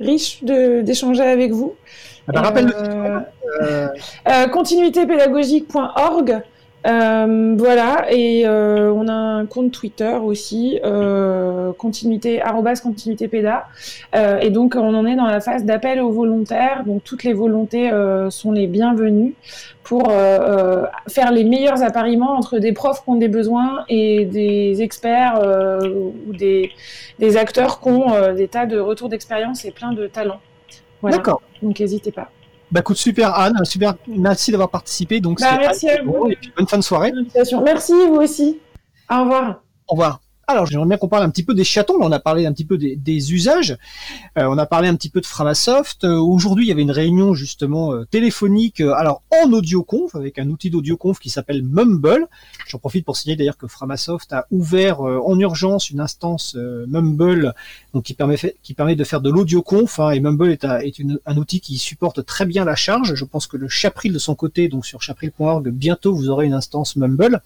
riche 0.00 0.42
d'échanger 0.42 1.22
avec 1.22 1.52
vous. 1.52 1.74
Ah 2.28 2.32
bah, 2.32 2.40
rappelle 2.42 2.72
continuitépédagogique.org. 4.52 6.42
Euh, 6.86 7.54
voilà, 7.58 8.06
et 8.10 8.46
euh, 8.46 8.90
on 8.92 9.06
a 9.06 9.12
un 9.12 9.44
compte 9.44 9.70
Twitter 9.70 10.16
aussi, 10.22 10.80
euh, 10.82 11.72
continuité, 11.74 12.40
arrobas 12.40 12.80
continuité 12.82 13.28
péda. 13.28 13.66
Euh, 14.14 14.38
et 14.38 14.50
donc, 14.50 14.76
on 14.76 14.94
en 14.94 15.04
est 15.04 15.16
dans 15.16 15.26
la 15.26 15.40
phase 15.40 15.64
d'appel 15.64 16.00
aux 16.00 16.10
volontaires. 16.10 16.84
Donc, 16.86 17.04
toutes 17.04 17.24
les 17.24 17.34
volontés 17.34 17.92
euh, 17.92 18.30
sont 18.30 18.52
les 18.52 18.66
bienvenues 18.66 19.34
pour 19.82 20.08
euh, 20.08 20.12
euh, 20.14 20.86
faire 21.08 21.32
les 21.32 21.44
meilleurs 21.44 21.82
appariements 21.82 22.32
entre 22.32 22.58
des 22.58 22.72
profs 22.72 23.04
qui 23.04 23.10
ont 23.10 23.16
des 23.16 23.28
besoins 23.28 23.84
et 23.88 24.24
des 24.24 24.80
experts 24.80 25.38
euh, 25.42 26.12
ou 26.26 26.32
des, 26.32 26.70
des 27.18 27.36
acteurs 27.36 27.80
qui 27.80 27.88
ont 27.88 28.32
des 28.34 28.48
tas 28.48 28.64
de 28.66 28.78
retours 28.78 29.10
d'expérience 29.10 29.64
et 29.64 29.70
plein 29.70 29.92
de 29.92 30.06
talents. 30.06 30.40
Voilà. 31.02 31.18
D'accord. 31.18 31.42
Donc, 31.62 31.78
n'hésitez 31.78 32.12
pas. 32.12 32.30
Bah 32.70 32.80
écoute, 32.80 32.96
super 32.96 33.34
Anne, 33.34 33.64
super, 33.64 33.94
merci 34.06 34.52
d'avoir 34.52 34.70
participé. 34.70 35.20
Donc 35.20 35.40
Bah, 35.40 35.56
merci 35.58 35.88
à 35.88 36.02
vous. 36.02 36.28
Et 36.30 36.36
puis 36.36 36.52
bonne 36.56 36.68
fin 36.68 36.78
de 36.78 36.82
soirée. 36.82 37.12
Merci, 37.64 37.92
vous 37.92 38.16
aussi. 38.16 38.58
Au 39.10 39.20
revoir. 39.20 39.62
Au 39.88 39.94
revoir. 39.94 40.20
Alors, 40.50 40.66
j'aimerais 40.66 40.88
bien 40.88 40.96
qu'on 40.96 41.06
parle 41.06 41.22
un 41.22 41.30
petit 41.30 41.44
peu 41.44 41.54
des 41.54 41.62
chatons. 41.62 41.94
On 42.00 42.10
a 42.10 42.18
parlé 42.18 42.44
un 42.44 42.52
petit 42.52 42.64
peu 42.64 42.76
des, 42.76 43.32
usages. 43.32 43.78
Euh, 44.36 44.46
on 44.48 44.58
a 44.58 44.66
parlé 44.66 44.88
un 44.88 44.96
petit 44.96 45.08
peu 45.08 45.20
de 45.20 45.26
Framasoft. 45.26 46.02
Euh, 46.02 46.18
Aujourd'hui, 46.18 46.64
il 46.64 46.68
y 46.68 46.72
avait 46.72 46.82
une 46.82 46.90
réunion 46.90 47.34
justement 47.34 47.92
euh, 47.92 48.04
téléphonique, 48.04 48.80
alors 48.80 49.22
en 49.30 49.52
audioconf, 49.52 50.16
avec 50.16 50.40
un 50.40 50.48
outil 50.48 50.70
d'audioconf 50.70 51.20
qui 51.20 51.30
s'appelle 51.30 51.62
Mumble. 51.62 52.26
J'en 52.66 52.78
profite 52.78 53.04
pour 53.04 53.16
signaler 53.16 53.36
d'ailleurs 53.36 53.58
que 53.58 53.68
Framasoft 53.68 54.32
a 54.32 54.46
ouvert 54.50 55.02
en 55.02 55.38
urgence 55.38 55.90
une 55.90 56.00
instance 56.00 56.56
Mumble, 56.56 57.54
qui 58.02 58.14
permet, 58.14 58.96
de 58.96 59.04
faire 59.04 59.20
de 59.20 59.30
l'audioconf. 59.30 60.00
Hein, 60.00 60.10
et 60.10 60.20
Mumble 60.20 60.50
est, 60.50 60.64
un, 60.64 61.36
outil 61.36 61.60
qui 61.60 61.78
supporte 61.78 62.26
très 62.26 62.44
bien 62.44 62.64
la 62.64 62.74
charge. 62.74 63.14
Je 63.14 63.24
pense 63.24 63.46
que 63.46 63.56
le 63.56 63.68
Chapril 63.68 64.12
de 64.12 64.18
son 64.18 64.34
côté, 64.34 64.68
donc 64.68 64.84
sur 64.84 65.00
chapril.org, 65.00 65.68
bientôt 65.68 66.12
vous 66.12 66.28
aurez 66.28 66.46
une 66.46 66.54
instance 66.54 66.96
Mumble. 66.96 67.40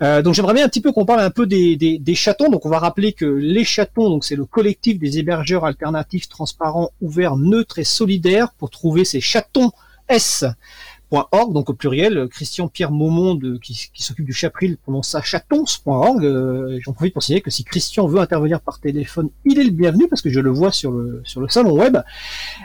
Donc 0.00 0.34
j'aimerais 0.34 0.52
bien 0.52 0.66
un 0.66 0.68
petit 0.68 0.82
peu 0.82 0.92
qu'on 0.92 1.06
parle 1.06 1.20
un 1.20 1.30
peu 1.30 1.46
des, 1.46 1.76
des, 1.76 1.98
des 1.98 2.14
Donc 2.50 2.66
on 2.66 2.68
va 2.68 2.78
rappeler 2.78 3.12
que 3.12 3.24
les 3.24 3.64
chatons, 3.64 4.20
c'est 4.20 4.36
le 4.36 4.44
collectif 4.44 4.98
des 4.98 5.18
hébergeurs 5.18 5.64
alternatifs, 5.64 6.28
transparents, 6.28 6.90
ouverts, 7.00 7.36
neutres 7.36 7.78
et 7.78 7.84
solidaires 7.84 8.52
pour 8.58 8.70
trouver 8.70 9.04
ces 9.04 9.20
chatons 9.20 9.70
S 10.08 10.44
donc 11.10 11.70
au 11.70 11.74
pluriel, 11.74 12.28
Christian 12.28 12.68
Pierre 12.68 12.90
Maumont 12.90 13.38
qui, 13.62 13.90
s'occupe 14.02 14.24
du 14.24 14.32
Chapril 14.32 14.76
prononce 14.76 15.10
ça 15.10 15.22
chatons.org. 15.22 16.24
Euh, 16.24 16.78
J'en 16.82 16.92
profite 16.92 17.14
pour 17.14 17.22
signaler 17.22 17.42
que 17.42 17.50
si 17.50 17.64
Christian 17.64 18.06
veut 18.06 18.20
intervenir 18.20 18.60
par 18.60 18.80
téléphone, 18.80 19.30
il 19.44 19.58
est 19.58 19.64
le 19.64 19.70
bienvenu 19.70 20.08
parce 20.08 20.20
que 20.20 20.30
je 20.30 20.40
le 20.40 20.50
vois 20.50 20.72
sur 20.72 20.90
le 20.90 21.22
salon 21.48 21.78
web. 21.78 21.98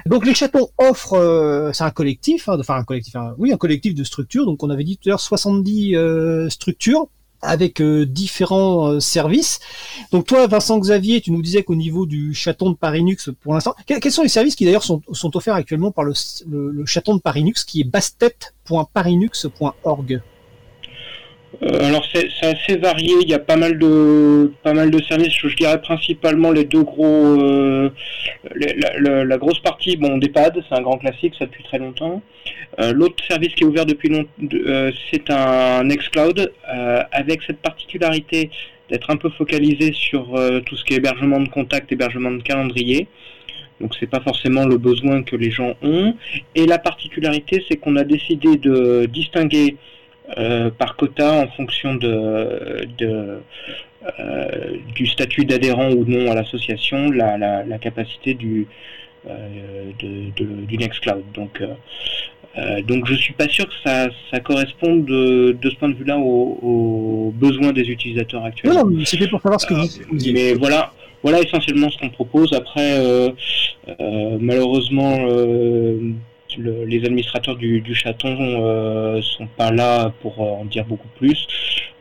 Donc 0.06 0.26
les 0.26 0.34
chatons 0.34 0.70
offrent, 0.78 1.14
euh, 1.14 1.72
c'est 1.74 1.84
un 1.84 1.92
collectif, 1.92 2.50
hein, 2.50 2.58
enfin 2.60 2.76
un 2.76 2.84
collectif, 2.84 3.16
oui 3.38 3.54
un 3.54 3.58
collectif 3.58 3.94
de 3.94 4.04
structures. 4.04 4.46
Donc 4.46 4.64
on 4.64 4.70
avait 4.70 4.84
dit 4.84 4.98
tout 4.98 5.10
à 5.10 5.12
l'heure 5.12 5.20
70 5.20 5.96
euh, 5.96 6.50
structures 6.50 7.08
avec 7.42 7.82
euh, 7.82 8.06
différents 8.06 8.88
euh, 8.88 9.00
services. 9.00 9.62
Donc 10.12 10.28
toi, 10.28 10.46
Vincent 10.48 10.78
Xavier, 10.80 11.22
tu 11.22 11.32
nous 11.32 11.42
disais 11.42 11.64
qu'au 11.64 11.76
niveau 11.76 12.06
du 12.06 12.34
chaton 12.34 12.72
de 12.72 12.76
Parinux, 12.76 13.30
pour 13.42 13.54
l'instant, 13.54 13.74
quels, 13.86 14.12
sont 14.12 14.24
les 14.24 14.30
services 14.30 14.56
qui 14.56 14.66
d'ailleurs 14.66 14.84
sont, 14.84 15.02
offerts 15.34 15.56
actuellement 15.56 15.92
par 15.92 16.04
le, 16.04 16.14
le, 16.50 16.86
chaton 16.86 17.16
de 17.16 17.22
Parinux, 17.22 17.64
qui 17.66 17.80
est 17.82 17.86
bastet.parinux.org 17.86 20.22
alors 21.62 22.04
c'est 22.12 22.28
assez 22.42 22.76
varié, 22.78 23.14
il 23.22 23.30
y 23.30 23.36
a 23.36 23.40
pas 23.40 23.56
mal 23.56 23.78
de 23.78 24.52
pas 24.64 24.74
mal 24.74 24.90
de 24.90 25.02
services. 25.04 25.34
Je 25.38 25.56
dirais 25.56 25.80
principalement 25.80 26.52
les 26.52 26.66
deux 26.66 26.84
gros, 26.84 27.40
euh, 27.40 27.90
la, 28.56 29.38
grosse 29.38 29.60
partie, 29.60 29.96
bon, 29.96 30.18
d'EHPAD, 30.18 30.64
c'est 30.68 30.76
un 30.76 30.82
grand 30.82 30.98
classique, 30.98 31.36
ça 31.38 31.46
depuis 31.46 31.64
très 31.64 31.78
longtemps. 31.78 32.24
Euh, 32.80 32.94
l'autre 32.94 33.24
service 33.28 33.54
qui 33.54 33.64
est 33.64 33.68
ouvert 33.68 33.86
depuis 33.86 34.10
longtemps, 34.10 34.30
c'est 35.12 35.30
un 35.30 35.84
Nextcloud 35.84 36.52
avec 37.12 37.42
cette 37.44 37.60
particularité 37.60 38.50
d'être 38.90 39.12
un 39.12 39.18
peu 39.18 39.30
focalisé 39.30 39.94
sur 39.94 40.34
tout 40.66 40.76
ce 40.76 40.84
qui 40.84 40.96
est 40.96 40.98
hébergement 40.98 41.40
de 41.40 41.50
contact, 41.50 41.92
hébergement 41.92 42.32
de 42.32 42.42
calendrier. 42.42 43.08
Donc 43.82 43.96
c'est 44.00 44.10
pas 44.10 44.20
forcément 44.20 44.66
le 44.66 44.78
besoin 44.78 45.24
que 45.24 45.36
les 45.36 45.52
gens 45.52 45.74
ont. 45.82 46.16
Et 46.56 46.66
la 46.66 46.78
particularité, 46.78 47.64
c'est 47.68 47.78
qu'on 47.78 47.96
a 47.96 48.04
décidé 48.04 48.58
de 48.58 49.08
distinguer 49.12 49.76
euh, 49.76 49.78
par 50.78 50.96
quota 50.96 51.34
en 51.34 51.48
fonction 51.48 51.96
de, 51.96 52.88
euh, 54.20 54.78
du 54.96 55.06
statut 55.06 55.46
d'adhérent 55.46 55.92
ou 55.92 56.06
non 56.06 56.32
à 56.32 56.34
l'association, 56.34 57.12
la, 57.12 57.78
capacité 57.80 58.34
du, 58.34 58.66
euh, 59.30 59.92
du 60.00 60.78
Nextcloud. 60.78 61.24
Donc, 61.36 61.62
euh, 62.58 62.82
donc 62.82 63.06
je 63.06 63.14
suis 63.14 63.34
pas 63.34 63.48
sûr 63.48 63.68
que 63.68 63.76
ça, 63.86 64.08
ça 64.32 64.40
corresponde 64.40 65.06
de, 65.06 65.56
ce 65.64 65.76
point 65.76 65.90
de 65.90 65.94
vue-là 65.94 66.18
aux, 66.18 67.32
besoins 67.36 67.74
des 67.74 67.90
utilisateurs 67.92 68.44
actuels. 68.44 68.74
Non, 68.74 68.90
non, 68.90 69.06
c'était 69.06 69.28
pour 69.28 69.40
savoir 69.40 69.62
ce 69.62 69.68
que 69.68 69.76
vous, 69.76 70.18
dites. 70.18 70.34
Mais 70.34 70.56
voilà, 70.56 70.92
voilà 71.22 71.40
essentiellement 71.40 71.92
ce 71.92 72.00
qu'on 72.00 72.10
propose. 72.10 72.54
Après, 72.54 73.00
malheureusement, 74.40 75.20
les 76.58 77.06
administrateurs 77.06 77.56
du, 77.56 77.96
chaton 77.96 78.36
euh, 78.40 79.22
sont 79.22 79.48
pas 79.48 79.72
là 79.72 80.12
pour 80.22 80.40
euh, 80.40 80.62
en 80.62 80.66
dire 80.66 80.86
beaucoup 80.86 81.08
plus, 81.18 81.48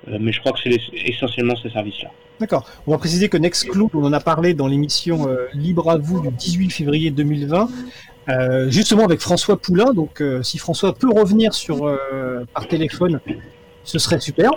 euh, 0.09 0.19
mais 0.21 0.33
je 0.33 0.41
crois 0.41 0.53
que 0.53 0.59
c'est 0.63 0.77
essentiellement 0.95 1.55
ces 1.57 1.71
services-là. 1.71 2.11
D'accord. 2.39 2.67
On 2.87 2.93
va 2.93 2.99
préciser 2.99 3.29
que 3.29 3.37
Nextcloud, 3.37 3.91
on 3.95 4.05
en 4.05 4.13
a 4.13 4.21
parlé 4.21 4.55
dans 4.55 4.67
l'émission 4.67 5.29
Libre 5.53 5.91
à 5.91 5.99
vous 5.99 6.23
du 6.23 6.31
18 6.31 6.71
février 6.71 7.11
2020, 7.11 7.69
justement 8.69 9.05
avec 9.05 9.21
François 9.21 9.59
Poulain. 9.59 9.93
Donc, 9.93 10.23
si 10.43 10.57
François 10.57 10.95
peut 10.95 11.11
revenir 11.11 11.53
sur 11.53 11.81
par 12.55 12.67
téléphone, 12.67 13.21
ce 13.85 13.99
serait 13.99 14.21
super. 14.21 14.53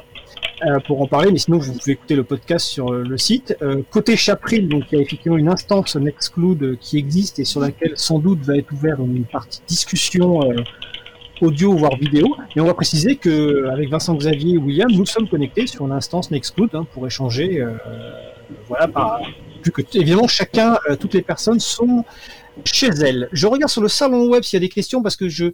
Euh, 0.66 0.80
pour 0.80 1.02
en 1.02 1.08
parler, 1.08 1.30
mais 1.32 1.40
sinon 1.40 1.58
vous 1.58 1.74
pouvez 1.74 1.94
écouter 1.94 2.16
le 2.16 2.24
podcast 2.24 2.66
sur 2.66 2.94
euh, 2.94 3.04
le 3.04 3.18
site. 3.18 3.58
Euh, 3.62 3.82
côté 3.90 4.16
Chapril, 4.16 4.70
donc 4.70 4.84
il 4.92 4.96
y 4.96 5.00
a 5.00 5.02
effectivement 5.02 5.38
une 5.38 5.50
instance 5.50 5.96
Nextcloud 5.98 6.78
qui 6.80 6.98
existe 6.98 7.40
et 7.40 7.44
sur 7.44 7.60
laquelle 7.60 7.94
sans 7.96 8.20
doute 8.20 8.40
va 8.44 8.56
être 8.56 8.72
ouverte 8.72 9.00
une 9.00 9.26
partie 9.26 9.62
discussion 9.68 10.40
audio 11.42 11.74
voire 11.74 11.98
vidéo. 11.98 12.36
Et 12.56 12.62
on 12.62 12.66
va 12.66 12.74
préciser 12.74 13.18
que 13.18 13.68
avec 13.74 13.90
Vincent 13.90 14.16
Xavier 14.16 14.54
et 14.54 14.58
William, 14.58 14.90
nous 14.90 15.06
sommes 15.06 15.28
connectés 15.28 15.68
sur 15.68 15.86
l'instance 15.86 16.32
Nextcloud 16.32 16.70
hein, 16.74 16.86
pour 16.94 17.06
échanger. 17.06 17.66
voilà, 18.68 18.88
par, 18.88 19.22
vu 19.66 19.72
que 19.72 19.82
évidemment 19.96 20.28
chacun, 20.28 20.78
toutes 21.00 21.16
les 21.16 21.24
personnes 21.24 21.60
sont 21.60 22.06
chez 22.64 22.88
elles. 22.88 23.28
Je 23.34 23.48
regarde 23.48 23.72
sur 23.72 23.82
le 23.82 23.90
salon 23.90 24.30
web 24.30 24.44
s'il 24.44 24.58
y 24.58 24.64
a 24.64 24.66
des 24.66 24.74
questions 24.74 25.02
parce 25.02 25.18
que 25.18 25.28
je 25.28 25.52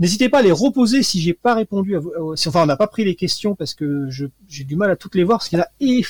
N'hésitez 0.00 0.28
pas 0.28 0.38
à 0.38 0.42
les 0.42 0.50
reposer 0.50 1.02
si 1.02 1.20
j'ai 1.20 1.34
pas 1.34 1.54
répondu 1.54 1.94
à 1.94 2.00
vous. 2.00 2.10
Euh, 2.10 2.34
enfin, 2.46 2.62
on 2.62 2.66
n'a 2.66 2.76
pas 2.76 2.88
pris 2.88 3.04
les 3.04 3.14
questions 3.14 3.54
parce 3.54 3.74
que 3.74 4.08
j'ai 4.08 4.64
du 4.64 4.74
mal 4.74 4.90
à 4.90 4.96
toutes 4.96 5.14
les 5.14 5.24
voir 5.24 5.38
parce 5.38 5.48
qu'il 5.48 5.58
y 5.58 5.60
en 5.60 5.64
a 5.64 6.04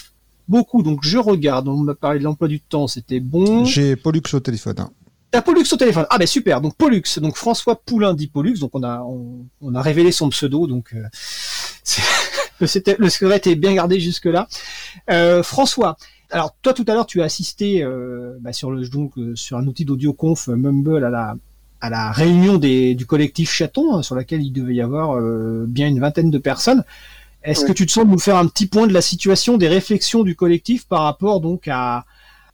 beaucoup. 0.48 0.82
Donc 0.82 1.00
je 1.02 1.18
regarde. 1.18 1.68
On 1.68 1.76
m'a 1.78 1.94
parlé 1.94 2.20
de 2.20 2.24
l'emploi 2.24 2.48
du 2.48 2.60
temps, 2.60 2.86
c'était 2.86 3.20
bon. 3.20 3.64
J'ai 3.64 3.96
Pollux 3.96 4.22
au 4.32 4.40
téléphone. 4.40 4.76
Hein. 4.78 4.90
T'as 5.30 5.42
Pollux 5.42 5.64
au 5.72 5.76
téléphone. 5.76 6.06
Ah 6.10 6.18
ben 6.18 6.26
super. 6.26 6.60
Donc 6.60 6.76
Pollux. 6.76 7.02
Donc 7.18 7.36
François 7.36 7.80
Poulain 7.80 8.14
dit 8.14 8.26
Pollux. 8.26 8.58
Donc 8.58 8.70
on 8.74 8.82
a 8.82 9.00
on, 9.60 9.74
a 9.74 9.80
révélé 9.82 10.12
son 10.12 10.28
pseudo. 10.28 10.66
Donc 10.66 10.92
euh, 10.94 11.04
le, 12.98 13.08
secret 13.08 13.36
était 13.36 13.54
bien 13.54 13.72
gardé 13.74 14.00
jusque 14.00 14.26
là. 14.26 14.48
Euh, 15.10 15.42
François. 15.42 15.96
Alors 16.30 16.54
toi 16.62 16.74
tout 16.74 16.84
à 16.86 16.94
l'heure 16.94 17.06
tu 17.06 17.22
as 17.22 17.24
assisté 17.24 17.82
euh, 17.82 18.36
bah, 18.40 18.52
sur 18.52 18.70
le 18.70 18.88
donc 18.88 19.14
sur 19.34 19.56
un 19.56 19.66
outil 19.66 19.84
d'audio 19.84 20.12
conf 20.12 20.46
Mumble 20.46 21.04
à 21.04 21.10
la 21.10 21.34
à 21.80 21.90
la 21.90 22.10
réunion 22.10 22.58
des, 22.58 22.94
du 22.94 23.06
collectif 23.06 23.50
Chaton, 23.50 23.94
hein, 23.94 24.02
sur 24.02 24.14
laquelle 24.14 24.42
il 24.42 24.52
devait 24.52 24.74
y 24.74 24.82
avoir 24.82 25.16
euh, 25.16 25.64
bien 25.66 25.88
une 25.88 26.00
vingtaine 26.00 26.30
de 26.30 26.38
personnes. 26.38 26.84
Est-ce 27.42 27.64
que 27.64 27.72
tu 27.72 27.86
te 27.86 27.90
sens 27.90 28.04
de 28.04 28.10
nous 28.10 28.18
faire 28.18 28.36
un 28.36 28.46
petit 28.46 28.66
point 28.66 28.86
de 28.86 28.92
la 28.92 29.00
situation, 29.00 29.56
des 29.56 29.68
réflexions 29.68 30.22
du 30.24 30.36
collectif 30.36 30.86
par 30.86 31.02
rapport 31.02 31.40
donc 31.40 31.68
à, 31.68 32.04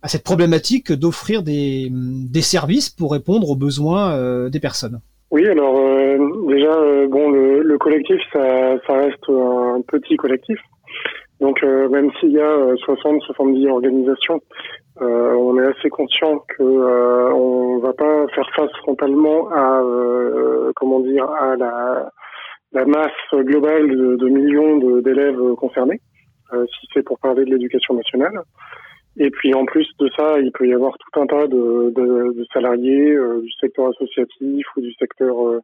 à 0.00 0.08
cette 0.08 0.22
problématique 0.22 0.92
d'offrir 0.92 1.42
des, 1.42 1.88
des, 1.90 2.40
services 2.40 2.88
pour 2.88 3.10
répondre 3.10 3.50
aux 3.50 3.56
besoins 3.56 4.12
euh, 4.12 4.48
des 4.48 4.60
personnes? 4.60 5.00
Oui, 5.32 5.44
alors 5.48 5.76
euh, 5.76 6.18
déjà, 6.46 6.72
bon, 7.08 7.30
le, 7.30 7.62
le 7.62 7.78
collectif, 7.78 8.20
ça, 8.32 8.76
ça, 8.86 8.92
reste 8.92 9.28
un 9.28 9.82
petit 9.88 10.16
collectif. 10.16 10.58
Donc 11.40 11.62
même 11.62 12.10
s'il 12.18 12.32
y 12.32 12.40
a 12.40 12.74
60-70 12.74 13.68
organisations, 13.68 14.40
euh, 15.02 15.34
on 15.34 15.58
est 15.58 15.66
assez 15.66 15.90
conscient 15.90 16.38
que 16.56 16.62
euh, 16.62 17.30
on 17.34 17.78
va 17.80 17.92
pas 17.92 18.26
faire 18.28 18.48
face 18.56 18.70
frontalement 18.78 19.50
à 19.50 19.82
euh, 19.82 20.72
comment 20.74 21.00
dire 21.00 21.28
à 21.30 21.54
la, 21.56 22.10
la 22.72 22.86
masse 22.86 23.10
globale 23.34 23.88
de, 23.88 24.16
de 24.16 24.28
millions 24.28 24.78
d'élèves 25.02 25.54
concernés, 25.56 26.00
euh, 26.54 26.64
si 26.66 26.86
c'est 26.94 27.02
pour 27.02 27.18
parler 27.18 27.44
de 27.44 27.50
l'éducation 27.50 27.94
nationale. 27.94 28.40
Et 29.18 29.30
puis 29.30 29.54
en 29.54 29.66
plus 29.66 29.86
de 29.98 30.08
ça, 30.16 30.38
il 30.40 30.50
peut 30.52 30.66
y 30.66 30.72
avoir 30.72 30.92
tout 30.98 31.20
un 31.20 31.26
tas 31.26 31.46
de, 31.46 31.92
de, 31.94 32.32
de 32.34 32.46
salariés 32.52 33.12
euh, 33.12 33.40
du 33.42 33.50
secteur 33.60 33.88
associatif 33.88 34.66
ou 34.76 34.80
du 34.80 34.92
secteur 34.94 35.46
euh, 35.46 35.60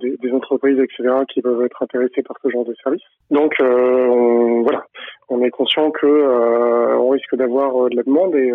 des, 0.00 0.16
des, 0.16 0.32
entreprises, 0.32 0.78
etc., 0.78 1.24
qui 1.32 1.42
peuvent 1.42 1.62
être 1.64 1.82
intéressées 1.82 2.22
par 2.22 2.36
ce 2.42 2.48
genre 2.50 2.64
de 2.64 2.74
service. 2.82 3.02
Donc 3.30 3.54
euh, 3.60 4.06
on, 4.06 4.62
voilà, 4.62 4.84
on 5.28 5.42
est 5.42 5.50
conscient 5.50 5.90
que 5.90 6.06
euh, 6.06 6.96
on 6.96 7.10
risque 7.10 7.34
d'avoir 7.36 7.90
de 7.90 7.96
la 7.96 8.02
demande 8.02 8.34
et 8.34 8.50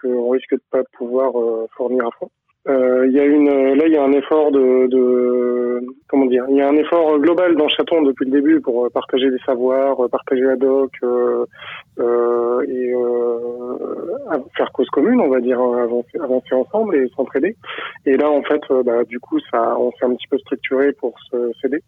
qu'on 0.00 0.30
risque 0.30 0.52
de 0.52 0.62
pas 0.70 0.82
pouvoir 0.96 1.32
fournir 1.76 2.06
à 2.06 2.10
fond. 2.18 2.30
Euh, 2.68 3.06
il 3.06 3.12
y 3.12 3.20
a 3.20 3.24
une, 3.24 3.48
là, 3.48 3.86
il 3.86 3.92
y 3.92 3.96
a 3.96 4.04
un 4.04 4.12
effort 4.12 4.52
de, 4.52 4.86
de, 4.88 5.80
comment 6.08 6.26
dire, 6.26 6.44
il 6.50 6.56
y 6.56 6.60
a 6.60 6.68
un 6.68 6.76
effort 6.76 7.18
global 7.18 7.56
dans 7.56 7.68
Chaton 7.68 8.02
depuis 8.02 8.26
le 8.26 8.32
début 8.32 8.60
pour 8.60 8.90
partager 8.92 9.30
des 9.30 9.38
savoirs, 9.46 9.96
partager 10.10 10.42
la 10.42 10.56
doc 10.56 10.90
euh, 11.02 11.46
euh, 11.98 12.60
et 12.68 12.92
faire 14.56 14.70
cause 14.72 14.90
commune, 14.90 15.20
on 15.20 15.30
va 15.30 15.40
dire, 15.40 15.58
avancer, 15.58 16.18
avancer 16.20 16.54
ensemble 16.54 16.96
et 16.96 17.08
s'entraider. 17.16 17.56
Et 18.04 18.18
là, 18.18 18.30
en 18.30 18.42
fait, 18.42 18.60
bah, 18.84 19.04
du 19.04 19.18
coup, 19.20 19.38
ça, 19.50 19.78
on 19.78 19.90
s'est 19.92 20.04
un 20.04 20.14
petit 20.14 20.28
peu 20.28 20.38
structuré 20.38 20.92
pour 20.92 21.14
s'aider. 21.62 21.82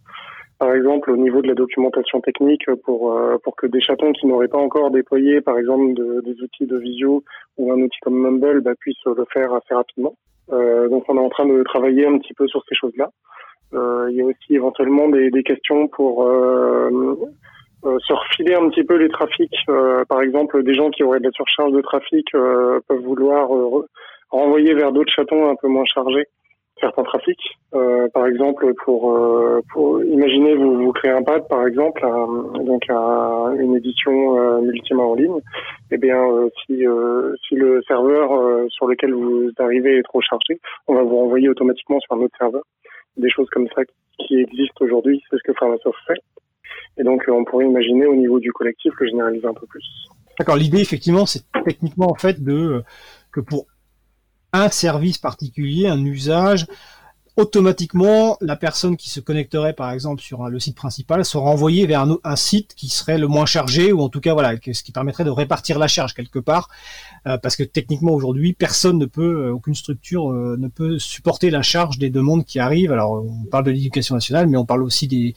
Par 0.63 0.75
exemple, 0.75 1.11
au 1.11 1.17
niveau 1.17 1.43
de 1.43 1.49
la 1.49 1.55
documentation 1.55 2.21
technique, 2.21 2.65
pour 2.85 3.13
pour 3.43 3.57
que 3.57 3.67
des 3.67 3.81
chatons 3.81 4.13
qui 4.13 4.29
n'auraient 4.29 4.47
pas 4.47 4.59
encore 4.59 4.93
déployé, 4.93 5.41
par 5.41 5.59
exemple, 5.59 5.95
des 6.23 6.41
outils 6.41 6.67
de 6.67 6.77
visio 6.77 7.25
ou 7.57 7.73
un 7.73 7.81
outil 7.81 7.99
comme 8.01 8.15
Mumble, 8.15 8.61
bah, 8.61 8.71
puissent 8.79 9.05
le 9.05 9.25
faire 9.33 9.53
assez 9.55 9.75
rapidement. 9.75 10.15
Euh, 10.53 10.89
donc 10.89 11.05
on 11.09 11.17
est 11.17 11.21
en 11.21 11.31
train 11.31 11.47
de 11.47 11.65
travailler 11.65 12.07
un 12.07 12.17
petit 12.19 12.33
peu 12.35 12.47
sur 12.47 12.63
ces 12.69 12.77
choses-là. 12.77 13.11
Euh, 13.75 14.07
il 14.11 14.17
y 14.17 14.21
a 14.21 14.25
aussi 14.25 14.55
éventuellement 14.55 15.09
des, 15.09 15.43
questions 15.43 15.89
pour 15.89 16.27
euh, 16.27 17.17
euh, 17.85 17.99
se 18.07 18.13
refiler 18.13 18.55
un 18.55 18.69
petit 18.69 18.85
peu 18.85 18.97
les 18.97 19.09
trafics. 19.09 19.57
Euh, 19.69 20.05
par 20.05 20.21
exemple, 20.21 20.63
des 20.63 20.75
gens 20.75 20.91
qui 20.91 21.03
auraient 21.03 21.21
de 21.21 21.25
la 21.25 21.33
surcharge 21.33 21.73
de 21.73 21.81
trafic 21.81 22.31
peuvent 22.33 23.03
vouloir 23.03 23.49
renvoyer 24.31 24.75
vers 24.75 24.93
d'autres 24.93 25.13
chatons 25.13 25.51
un 25.51 25.57
peu 25.57 25.69
moins 25.69 25.85
chargés 25.87 26.27
certains 26.83 27.05
trafics. 27.05 27.59
Euh, 27.75 28.09
par 28.13 28.27
exemple, 28.27 28.75
pour, 28.85 29.13
euh, 29.13 29.63
imaginer 30.05 30.55
vous, 30.55 30.85
vous 30.85 30.93
créez 30.93 31.13
un 31.13 31.23
pad, 31.23 31.49
par 31.49 31.67
exemple, 31.67 32.03
donc 32.65 32.85
une 32.91 33.77
édition 33.77 34.39
euh, 34.39 34.61
en 34.99 35.15
ligne. 35.15 35.39
Eh 35.91 35.97
bien, 35.97 36.19
euh, 36.19 36.51
si, 36.67 36.85
si 37.49 37.55
le 37.55 37.83
serveur 37.87 38.69
sur 38.71 38.87
lequel 38.87 39.15
vous 39.15 39.51
arrivez 39.59 39.99
est 39.99 40.03
trop 40.03 40.21
chargé, 40.21 40.61
on 40.89 40.95
va 40.95 41.03
vous 41.03 41.17
renvoyer 41.17 41.49
automatiquement 41.49 42.01
sur 42.01 42.17
un 42.17 42.21
autre 42.21 42.37
serveur. 42.39 42.63
Des 43.17 43.31
choses 43.31 43.49
comme 43.51 43.69
ça 43.75 43.83
qui 44.19 44.37
existent 44.37 44.85
aujourd'hui, 44.85 45.23
c'est 45.31 45.37
ce 45.37 45.43
que 45.43 45.53
Pharmasoft 45.59 45.99
fait. 46.07 46.21
Et 46.99 47.05
donc, 47.05 47.25
on 47.29 47.45
pourrait 47.45 47.67
imaginer 47.67 48.07
au 48.07 48.15
niveau 48.15 48.39
du 48.41 48.53
collectif 48.53 48.93
le 48.99 49.07
généraliser 49.07 49.47
un 49.47 49.55
peu 49.55 49.67
plus. 49.67 49.85
D'accord. 50.39 50.57
L'idée, 50.57 50.81
effectivement, 50.81 51.27
c'est 51.27 51.45
techniquement 51.65 52.11
en 52.11 52.15
fait 52.15 52.43
de 52.43 52.83
que 53.33 53.41
pour 53.41 53.67
un 54.53 54.69
service 54.69 55.19
particulier, 55.19 55.87
un 55.87 56.05
usage, 56.05 56.67
automatiquement, 57.37 58.37
la 58.41 58.57
personne 58.57 58.97
qui 58.97 59.09
se 59.09 59.19
connecterait, 59.19 59.73
par 59.73 59.91
exemple, 59.91 60.21
sur 60.21 60.49
le 60.49 60.61
site 60.61 60.77
principal, 60.77 61.25
sera 61.25 61.45
envoyée 61.45 61.87
vers 61.87 62.07
un, 62.25 62.37
site 62.37 62.75
qui 62.75 62.89
serait 62.89 63.17
le 63.17 63.27
moins 63.27 63.47
chargé, 63.47 63.93
ou 63.93 64.01
en 64.01 64.09
tout 64.09 64.21
cas, 64.21 64.35
voilà, 64.35 64.55
ce 64.73 64.83
qui 64.83 64.93
permettrait 64.93 65.25
de 65.25 65.31
répartir 65.31 65.79
la 65.79 65.89
charge 65.89 66.13
quelque 66.13 66.39
part, 66.39 66.69
euh, 67.27 67.39
parce 67.39 67.57
que 67.57 67.63
techniquement 67.63 68.13
aujourd'hui, 68.13 68.53
personne 68.53 68.99
ne 68.99 69.07
peut, 69.07 69.47
euh, 69.47 69.53
aucune 69.53 69.75
structure 69.75 70.31
euh, 70.31 70.57
ne 70.59 70.69
peut 70.69 70.99
supporter 70.99 71.51
la 71.51 71.63
charge 71.63 71.99
des 71.99 72.11
demandes 72.11 72.45
qui 72.45 72.59
arrivent. 72.59 72.93
Alors, 72.93 73.25
on 73.25 73.47
parle 73.47 73.65
de 73.65 73.71
l'éducation 73.71 74.15
nationale, 74.15 74.47
mais 74.47 74.59
on 74.59 74.67
parle 74.67 74.83
aussi 74.83 75.09
des, 75.09 75.35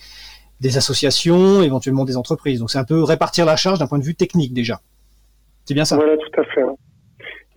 des 0.60 0.78
associations, 0.78 1.62
éventuellement 1.62 2.04
des 2.04 2.18
entreprises. 2.18 2.60
Donc, 2.60 2.72
c'est 2.72 2.80
un 2.80 2.84
peu 2.84 3.04
répartir 3.04 3.46
la 3.46 3.56
charge 3.56 3.80
d'un 3.80 3.88
point 3.88 4.00
de 4.00 4.04
vue 4.04 4.16
technique 4.16 4.54
déjà. 4.54 4.82
C'est 5.64 5.74
bien 5.74 5.86
ça? 5.86 5.96
Voilà, 5.96 6.18
tout 6.18 6.42
à 6.42 6.44
fait. 6.44 6.62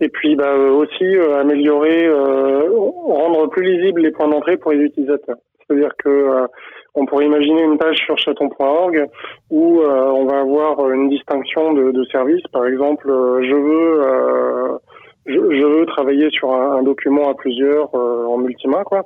Et 0.01 0.09
puis 0.09 0.35
bah, 0.35 0.53
euh, 0.53 0.71
aussi 0.71 1.03
euh, 1.03 1.39
améliorer, 1.39 2.05
euh, 2.07 2.69
rendre 2.69 3.47
plus 3.49 3.63
lisibles 3.63 4.01
les 4.01 4.11
points 4.11 4.29
d'entrée 4.29 4.57
pour 4.57 4.71
les 4.71 4.79
utilisateurs. 4.79 5.37
C'est-à-dire 5.67 5.91
que 6.03 6.47
on 6.95 7.05
pourrait 7.05 7.25
imaginer 7.25 7.61
une 7.61 7.77
page 7.77 7.97
sur 7.97 8.17
chaton.org 8.17 9.05
où 9.51 9.81
on 9.81 10.25
va 10.25 10.39
avoir 10.39 10.89
une 10.89 11.09
distinction 11.09 11.73
de, 11.73 11.91
de 11.91 12.03
services. 12.05 12.41
Par 12.51 12.65
exemple, 12.65 13.05
je 13.07 13.53
veux 13.53 14.79
je, 15.27 15.33
je, 15.35 15.63
veux 15.63 15.85
travailler 15.85 16.27
sur 16.31 16.51
un, 16.55 16.81
document 16.81 17.29
à 17.29 17.35
plusieurs 17.35 17.93
en 17.93 18.39
multimain, 18.39 18.83
quoi. 18.83 19.03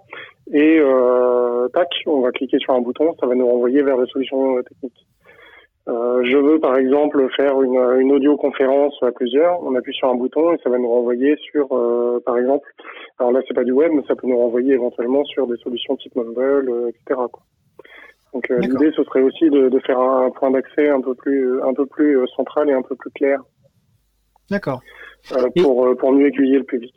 Et 0.54 0.82
tac, 1.74 1.90
on 2.06 2.22
va 2.22 2.32
cliquer 2.32 2.60
sur 2.60 2.76
un 2.76 2.80
bouton, 2.80 3.14
ça 3.20 3.28
va 3.28 3.36
nous 3.36 3.46
renvoyer 3.46 3.84
vers 3.84 3.98
des 3.98 4.08
solutions 4.08 4.56
techniques. 4.64 5.06
Euh, 5.90 6.24
je 6.24 6.38
veux 6.38 6.60
par 6.62 6.78
exemple 6.78 7.28
faire 7.36 7.62
une, 7.62 7.78
une 8.00 8.14
audioconférence 8.14 8.96
à 9.02 9.12
plusieurs. 9.12 9.62
On 9.64 9.76
appuie 9.76 9.94
sur 9.94 10.10
un 10.10 10.16
bouton 10.16 10.54
et 10.54 10.58
ça 10.64 10.70
va 10.70 10.78
nous 10.78 10.90
renvoyer 10.90 11.36
sur, 11.52 11.68
euh, 11.74 12.22
par 12.26 12.38
exemple, 12.38 12.70
alors 13.20 13.34
là 13.34 13.42
c'est 13.48 13.54
pas 13.54 13.66
du 13.66 13.74
web, 13.74 13.92
mais 13.94 14.04
ça 14.08 14.16
peut 14.16 14.28
nous 14.28 14.38
renvoyer 14.38 14.74
éventuellement 14.74 15.26
sur 15.26 15.46
des 15.46 15.58
solutions 15.58 15.98
type 15.98 16.16
Mumble, 16.16 16.70
euh, 16.70 16.90
etc. 16.90 17.20
Quoi. 17.32 17.44
Donc 18.34 18.48
l'idée 18.50 18.92
ce 18.96 19.04
serait 19.04 19.22
aussi 19.22 19.50
de, 19.50 19.70
de 19.70 19.80
faire 19.80 20.00
un, 20.00 20.32
point 20.32 20.52
d'accès 20.52 20.90
un 20.90 21.02
peu 21.02 21.14
plus 21.14 21.62
un 21.62 21.74
peu 21.74 21.86
plus 21.86 22.18
central 22.36 22.70
et 22.70 22.74
un 22.74 22.82
peu 22.82 22.96
plus 22.96 23.12
clair. 23.12 23.42
D'accord. 24.50 24.82
pour 25.62 25.96
pour 25.98 26.12
mieux 26.14 26.28
aiguiller 26.28 26.60
le 26.60 26.64
public. 26.64 26.94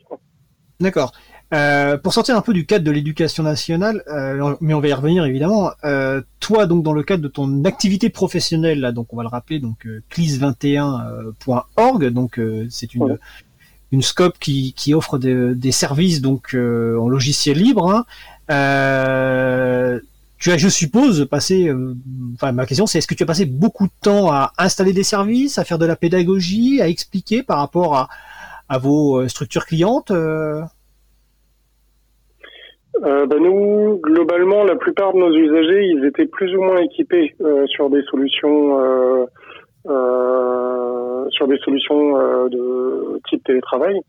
D'accord. 0.80 1.12
Euh, 1.54 1.96
pour 1.96 2.12
sortir 2.12 2.36
un 2.36 2.40
peu 2.40 2.52
du 2.52 2.66
cadre 2.66 2.84
de 2.84 2.90
l'éducation 2.90 3.44
nationale, 3.44 4.02
euh, 4.08 4.56
mais 4.60 4.74
on 4.74 4.80
va 4.80 4.88
y 4.88 4.92
revenir 4.92 5.24
évidemment. 5.24 5.70
Euh, 5.84 6.20
toi, 6.40 6.66
donc 6.66 6.82
dans 6.82 6.92
le 6.92 7.04
cadre 7.04 7.22
de 7.22 7.28
ton 7.28 7.64
activité 7.64 8.10
professionnelle, 8.10 8.80
là, 8.80 8.90
donc 8.90 9.12
on 9.12 9.16
va 9.16 9.22
le 9.22 9.28
rappeler, 9.28 9.60
donc 9.60 9.86
clis21.org, 10.10 12.06
donc 12.06 12.40
c'est 12.68 12.94
une 12.94 13.18
une 13.92 14.02
scope 14.02 14.40
qui, 14.40 14.72
qui 14.72 14.94
offre 14.94 15.16
des 15.18 15.70
services 15.72 16.20
donc 16.20 16.54
en 16.54 17.08
logiciel 17.08 17.58
libre. 17.58 17.88
Hein. 17.88 18.04
tu 20.38 20.50
as, 20.50 20.58
je 20.58 20.68
suppose, 20.68 21.28
passé. 21.30 21.72
enfin, 22.34 22.50
ma 22.50 22.66
question, 22.66 22.88
c'est 22.88 22.98
est-ce 22.98 23.06
que 23.06 23.14
tu 23.14 23.22
as 23.22 23.26
passé 23.26 23.46
beaucoup 23.46 23.86
de 23.86 23.92
temps 24.02 24.32
à 24.32 24.52
installer 24.58 24.92
des 24.92 25.04
services, 25.04 25.58
à 25.58 25.64
faire 25.64 25.78
de 25.78 25.86
la 25.86 25.94
pédagogie, 25.94 26.82
à 26.82 26.88
expliquer 26.88 27.44
par 27.44 27.58
rapport 27.58 27.96
à, 27.96 28.08
à 28.68 28.78
vos 28.78 29.28
structures 29.28 29.66
clientes 29.66 30.10
euh, 33.04 33.26
bah, 33.26 33.36
nous, 33.38 34.00
globalement, 34.02 34.64
la 34.64 34.76
plupart 34.76 35.12
de 35.12 35.18
nos 35.18 35.32
usagers, 35.32 35.84
ils 35.84 36.04
étaient 36.04 36.26
plus 36.26 36.54
ou 36.56 36.62
moins 36.62 36.78
équipés 36.78 37.34
euh, 37.40 37.66
sur 37.66 37.90
des 37.90 38.02
solutions, 38.04 38.80
euh, 38.80 39.26
euh 39.88 41.28
sur 41.30 41.48
des 41.48 41.58
solutions 41.58 42.18
euh, 42.18 42.48
de 42.48 43.20
type 43.28 43.44
télétravail. 43.44 44.00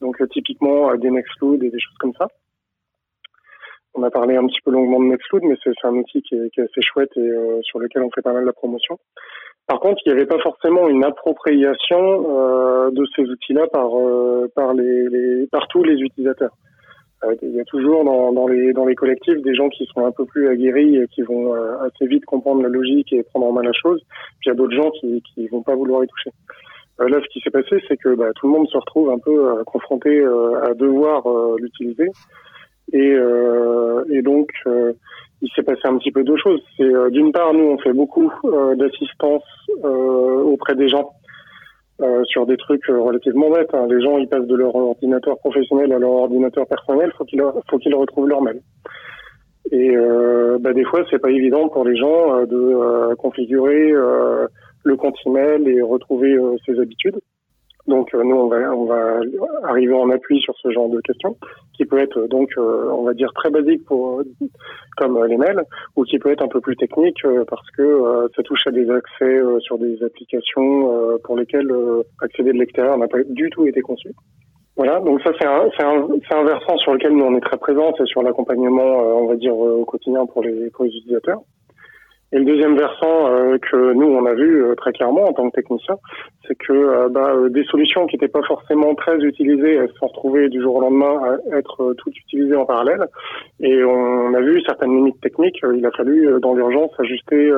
Donc 0.00 0.16
typiquement 0.30 0.94
des 0.94 1.10
Nextload 1.10 1.62
et 1.62 1.68
des 1.68 1.78
choses 1.78 1.96
comme 1.98 2.14
ça. 2.14 2.28
On 3.92 4.02
a 4.02 4.10
parlé 4.10 4.36
un 4.36 4.46
petit 4.46 4.60
peu 4.64 4.70
longuement 4.70 5.00
de 5.00 5.06
Nextload, 5.06 5.42
mais 5.42 5.56
c'est 5.62 5.74
un 5.82 5.94
outil 5.94 6.22
qui 6.22 6.36
est, 6.36 6.48
qui 6.50 6.60
est, 6.60 6.64
assez 6.64 6.80
chouette 6.80 7.10
et 7.16 7.60
sur 7.62 7.78
lequel 7.80 8.02
on 8.04 8.10
fait 8.10 8.22
pas 8.22 8.32
mal 8.32 8.46
de 8.46 8.50
promotion. 8.52 8.98
Par 9.66 9.78
contre, 9.80 10.00
il 10.06 10.12
n'y 10.12 10.18
avait 10.18 10.26
pas 10.26 10.38
forcément 10.38 10.88
une 10.88 11.04
appropriation 11.04 12.90
de 12.90 13.04
ces 13.14 13.22
outils-là 13.22 13.66
par 13.66 13.90
par 14.54 14.72
les, 14.72 15.08
les 15.08 15.46
par 15.48 15.68
tous 15.68 15.82
les 15.82 16.00
utilisateurs. 16.00 16.56
Euh, 17.24 17.34
il 17.42 17.54
y 17.54 17.60
a 17.60 17.64
toujours 17.64 18.04
dans, 18.04 18.32
dans, 18.32 18.46
les, 18.46 18.72
dans 18.72 18.86
les 18.86 18.94
collectifs 18.94 19.40
des 19.42 19.54
gens 19.54 19.68
qui 19.68 19.86
sont 19.92 20.04
un 20.06 20.10
peu 20.10 20.24
plus 20.24 20.48
aguerris 20.48 20.96
et 20.96 21.06
qui 21.08 21.22
vont 21.22 21.54
euh, 21.54 21.76
assez 21.80 22.06
vite 22.06 22.24
comprendre 22.24 22.62
la 22.62 22.68
logique 22.68 23.12
et 23.12 23.22
prendre 23.22 23.46
en 23.46 23.52
main 23.52 23.62
la 23.62 23.72
chose. 23.72 24.00
Puis 24.40 24.46
il 24.46 24.48
y 24.48 24.52
a 24.52 24.54
d'autres 24.54 24.74
gens 24.74 24.90
qui 24.92 25.22
qui 25.34 25.46
vont 25.48 25.62
pas 25.62 25.74
vouloir 25.74 26.02
y 26.02 26.06
toucher. 26.06 26.30
Euh, 27.00 27.08
là, 27.08 27.20
ce 27.22 27.28
qui 27.28 27.40
s'est 27.40 27.50
passé, 27.50 27.82
c'est 27.88 27.96
que 27.96 28.14
bah, 28.14 28.30
tout 28.36 28.46
le 28.46 28.52
monde 28.52 28.68
se 28.68 28.76
retrouve 28.76 29.10
un 29.10 29.18
peu 29.18 29.64
confronté 29.64 30.22
à 30.62 30.74
devoir 30.74 31.26
l'utiliser. 31.58 32.08
Et, 32.92 33.16
et 34.10 34.22
donc, 34.22 34.50
il 34.66 35.48
s'est 35.54 35.62
passé 35.62 35.80
un 35.84 35.96
petit 35.96 36.10
peu 36.10 36.24
deux 36.24 36.36
choses. 36.36 36.60
C'est 36.76 37.10
d'une 37.10 37.32
part, 37.32 37.54
nous, 37.54 37.64
on 37.64 37.78
fait 37.78 37.92
beaucoup 37.92 38.30
d'assistance 38.76 39.44
auprès 39.82 40.74
des 40.74 40.88
gens 40.88 41.12
euh, 42.00 42.24
sur 42.24 42.46
des 42.46 42.56
trucs 42.56 42.88
euh, 42.88 42.98
relativement 42.98 43.50
bêtes. 43.50 43.74
Hein. 43.74 43.86
Les 43.88 44.00
gens, 44.02 44.16
ils 44.16 44.28
passent 44.28 44.46
de 44.46 44.56
leur 44.56 44.74
ordinateur 44.74 45.38
professionnel 45.38 45.92
à 45.92 45.98
leur 45.98 46.10
ordinateur 46.10 46.66
personnel, 46.66 47.12
faut 47.16 47.24
qu'ils 47.24 47.42
faut 47.68 47.78
qu'ils 47.78 47.94
retrouvent 47.94 48.28
leur 48.28 48.42
mail. 48.42 48.60
Et 49.70 49.94
euh, 49.96 50.58
bah, 50.60 50.72
des 50.72 50.84
fois, 50.84 51.04
c'est 51.10 51.18
pas 51.18 51.30
évident 51.30 51.68
pour 51.68 51.84
les 51.84 51.96
gens 51.96 52.34
euh, 52.34 52.46
de 52.46 53.14
configurer 53.16 53.92
le 54.82 54.96
compte 54.96 55.16
email 55.26 55.68
et 55.68 55.82
retrouver 55.82 56.36
ses 56.64 56.78
habitudes. 56.80 57.20
Donc 57.90 58.14
nous, 58.14 58.36
on 58.36 58.46
va, 58.46 58.74
on 58.74 58.86
va 58.86 59.20
arriver 59.64 59.94
en 59.94 60.08
appui 60.10 60.40
sur 60.40 60.54
ce 60.62 60.70
genre 60.70 60.88
de 60.88 61.00
questions, 61.00 61.36
qui 61.76 61.84
peut 61.84 61.98
être 61.98 62.26
donc, 62.28 62.50
on 62.56 63.02
va 63.02 63.12
dire, 63.14 63.32
très 63.34 63.50
basique 63.50 63.84
pour 63.84 64.22
comme 64.96 65.22
les 65.26 65.36
mails, 65.36 65.62
ou 65.96 66.04
qui 66.04 66.18
peut 66.18 66.30
être 66.30 66.42
un 66.42 66.48
peu 66.48 66.60
plus 66.60 66.76
technique 66.76 67.18
parce 67.48 67.70
que 67.76 68.28
ça 68.34 68.42
touche 68.42 68.66
à 68.66 68.70
des 68.70 68.88
accès 68.90 69.40
sur 69.60 69.78
des 69.78 70.02
applications 70.02 71.18
pour 71.24 71.36
lesquelles 71.36 71.70
accéder 72.22 72.52
de 72.52 72.58
l'extérieur 72.58 72.96
n'a 72.96 73.08
pas 73.08 73.22
du 73.28 73.50
tout 73.50 73.66
été 73.66 73.80
conçu. 73.80 74.10
Voilà, 74.76 75.00
donc 75.00 75.20
ça 75.22 75.32
c'est 75.38 75.46
un, 75.46 75.68
un, 75.80 76.38
un, 76.38 76.44
versant 76.44 76.76
sur 76.78 76.94
lequel 76.94 77.12
nous 77.12 77.24
on 77.24 77.36
est 77.36 77.40
très 77.40 77.58
présents, 77.58 77.92
c'est 77.98 78.06
sur 78.06 78.22
l'accompagnement, 78.22 79.18
on 79.20 79.26
va 79.26 79.36
dire, 79.36 79.54
au 79.54 79.84
quotidien 79.84 80.24
pour 80.26 80.42
les, 80.42 80.70
pour 80.70 80.84
les 80.84 80.90
utilisateurs. 80.90 81.40
Et 82.32 82.38
le 82.38 82.44
deuxième 82.44 82.76
versant 82.76 83.26
euh, 83.26 83.58
que 83.58 83.92
nous 83.92 84.06
on 84.06 84.24
a 84.24 84.34
vu 84.34 84.62
euh, 84.62 84.76
très 84.76 84.92
clairement 84.92 85.24
en 85.24 85.32
tant 85.32 85.50
que 85.50 85.56
technicien, 85.56 85.96
c'est 86.46 86.54
que 86.54 86.72
euh, 86.72 87.08
bah, 87.08 87.34
des 87.48 87.64
solutions 87.64 88.06
qui 88.06 88.14
n'étaient 88.14 88.28
pas 88.28 88.42
forcément 88.46 88.94
très 88.94 89.18
utilisées, 89.18 89.74
elles 89.74 89.88
se 89.88 89.94
sont 89.94 90.06
retrouvées 90.06 90.48
du 90.48 90.62
jour 90.62 90.76
au 90.76 90.80
lendemain 90.80 91.20
à 91.24 91.58
être 91.58 91.92
toutes 91.94 92.16
utilisées 92.16 92.54
en 92.54 92.66
parallèle. 92.66 93.04
Et 93.58 93.82
on 93.82 94.32
a 94.32 94.40
vu 94.40 94.60
certaines 94.62 94.94
limites 94.94 95.20
techniques. 95.20 95.58
il 95.76 95.84
a 95.84 95.90
fallu 95.90 96.40
dans 96.40 96.54
l'urgence 96.54 96.92
ajuster, 96.98 97.52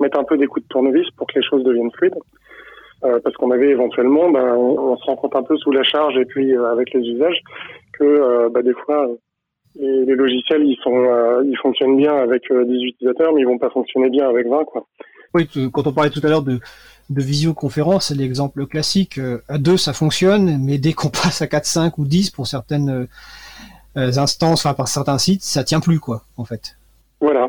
mettre 0.00 0.18
un 0.18 0.24
peu 0.24 0.36
des 0.36 0.46
coups 0.46 0.64
de 0.64 0.68
tournevis 0.68 1.10
pour 1.16 1.26
que 1.26 1.38
les 1.38 1.44
choses 1.44 1.64
deviennent 1.64 1.90
fluides. 1.92 2.18
parce 3.02 3.34
qu'on 3.36 3.50
avait 3.50 3.70
éventuellement, 3.70 4.30
bah, 4.30 4.54
on, 4.56 4.96
se 4.96 5.04
rend 5.04 5.16
compte 5.16 5.36
un 5.36 5.42
peu 5.42 5.56
sous 5.56 5.72
la 5.72 5.82
charge 5.82 6.16
et 6.16 6.24
puis 6.24 6.54
avec 6.56 6.92
les 6.94 7.00
usages 7.00 7.40
que 7.98 8.48
bah, 8.48 8.62
des 8.62 8.74
fois 8.74 9.08
les, 9.78 10.14
logiciels, 10.14 10.62
ils 10.64 10.78
sont, 10.82 10.96
euh, 10.96 11.42
ils 11.44 11.56
fonctionnent 11.58 11.96
bien 11.96 12.16
avec 12.16 12.50
euh, 12.50 12.64
des 12.64 12.76
utilisateurs, 12.76 13.32
mais 13.32 13.42
ils 13.42 13.46
vont 13.46 13.58
pas 13.58 13.70
fonctionner 13.70 14.10
bien 14.10 14.28
avec 14.28 14.46
20, 14.46 14.64
quoi. 14.64 14.86
Oui, 15.34 15.48
quand 15.72 15.86
on 15.86 15.92
parlait 15.92 16.10
tout 16.10 16.20
à 16.22 16.28
l'heure 16.28 16.42
de, 16.42 16.60
de 17.10 17.22
visioconférence, 17.22 18.08
c'est 18.08 18.14
l'exemple 18.14 18.66
classique. 18.66 19.18
Euh, 19.18 19.42
à 19.48 19.58
deux, 19.58 19.76
ça 19.76 19.92
fonctionne, 19.92 20.58
mais 20.62 20.78
dès 20.78 20.92
qu'on 20.92 21.08
passe 21.22 21.42
à 21.42 21.46
4, 21.46 21.66
5 21.66 21.98
ou 21.98 22.04
10 22.04 22.30
pour 22.30 22.46
certaines 22.46 23.06
instances, 23.94 24.64
enfin 24.64 24.74
par 24.74 24.88
certains 24.88 25.18
sites, 25.18 25.42
ça 25.42 25.64
tient 25.64 25.80
plus, 25.80 26.00
quoi, 26.00 26.22
en 26.36 26.44
fait. 26.44 26.76
Voilà. 27.20 27.48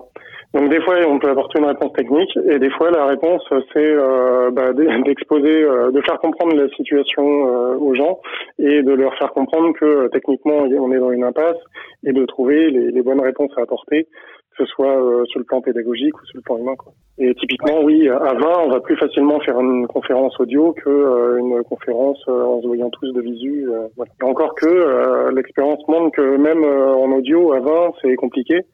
Donc 0.53 0.69
des 0.69 0.81
fois, 0.81 0.95
on 1.07 1.19
peut 1.19 1.29
apporter 1.29 1.59
une 1.59 1.65
réponse 1.65 1.91
technique, 1.93 2.37
et 2.49 2.57
des 2.57 2.69
fois, 2.71 2.89
la 2.89 3.05
réponse, 3.05 3.43
c'est 3.73 3.79
euh, 3.79 4.49
bah, 4.51 4.71
d'exposer, 5.05 5.61
euh, 5.63 5.91
de 5.91 6.01
faire 6.01 6.19
comprendre 6.19 6.55
la 6.55 6.69
situation 6.69 7.23
euh, 7.23 7.75
aux 7.77 7.93
gens, 7.93 8.19
et 8.57 8.81
de 8.81 8.93
leur 8.93 9.13
faire 9.17 9.31
comprendre 9.33 9.73
que 9.77 10.07
techniquement, 10.07 10.59
on 10.59 10.91
est 10.91 10.99
dans 10.99 11.11
une 11.11 11.25
impasse, 11.25 11.57
et 12.05 12.13
de 12.13 12.25
trouver 12.25 12.69
les, 12.69 13.01
bonnes 13.01 13.19
réponses 13.19 13.51
à 13.57 13.61
apporter, 13.61 14.05
que 14.05 14.63
ce 14.63 14.65
soit 14.65 14.97
sur 15.27 15.39
le 15.39 15.45
plan 15.45 15.61
pédagogique 15.61 16.15
ou 16.15 16.25
sur 16.25 16.37
le 16.37 16.41
plan 16.41 16.57
humain. 16.57 16.75
Quoi. 16.77 16.93
Et 17.19 17.33
typiquement, 17.35 17.81
oui, 17.83 18.09
à 18.09 18.33
20, 18.33 18.39
on 18.65 18.69
va 18.69 18.79
plus 18.79 18.97
facilement 18.97 19.39
faire 19.41 19.59
une 19.59 19.85
conférence 19.87 20.39
audio 20.39 20.73
que 20.73 21.37
une 21.39 21.63
conférence 21.63 22.21
en 22.27 22.61
se 22.61 22.67
voyant 22.67 22.89
tous 22.89 23.13
de 23.13 23.21
visu. 23.21 23.69
voilà. 23.95 24.11
Encore 24.23 24.55
que 24.55 25.29
l'expérience 25.33 25.87
montre 25.87 26.15
que 26.15 26.37
même 26.37 26.63
en 26.63 27.11
audio, 27.11 27.53
à 27.53 27.59
20, 27.59 27.91
c'est 28.01 28.15
compliqué. 28.15 28.65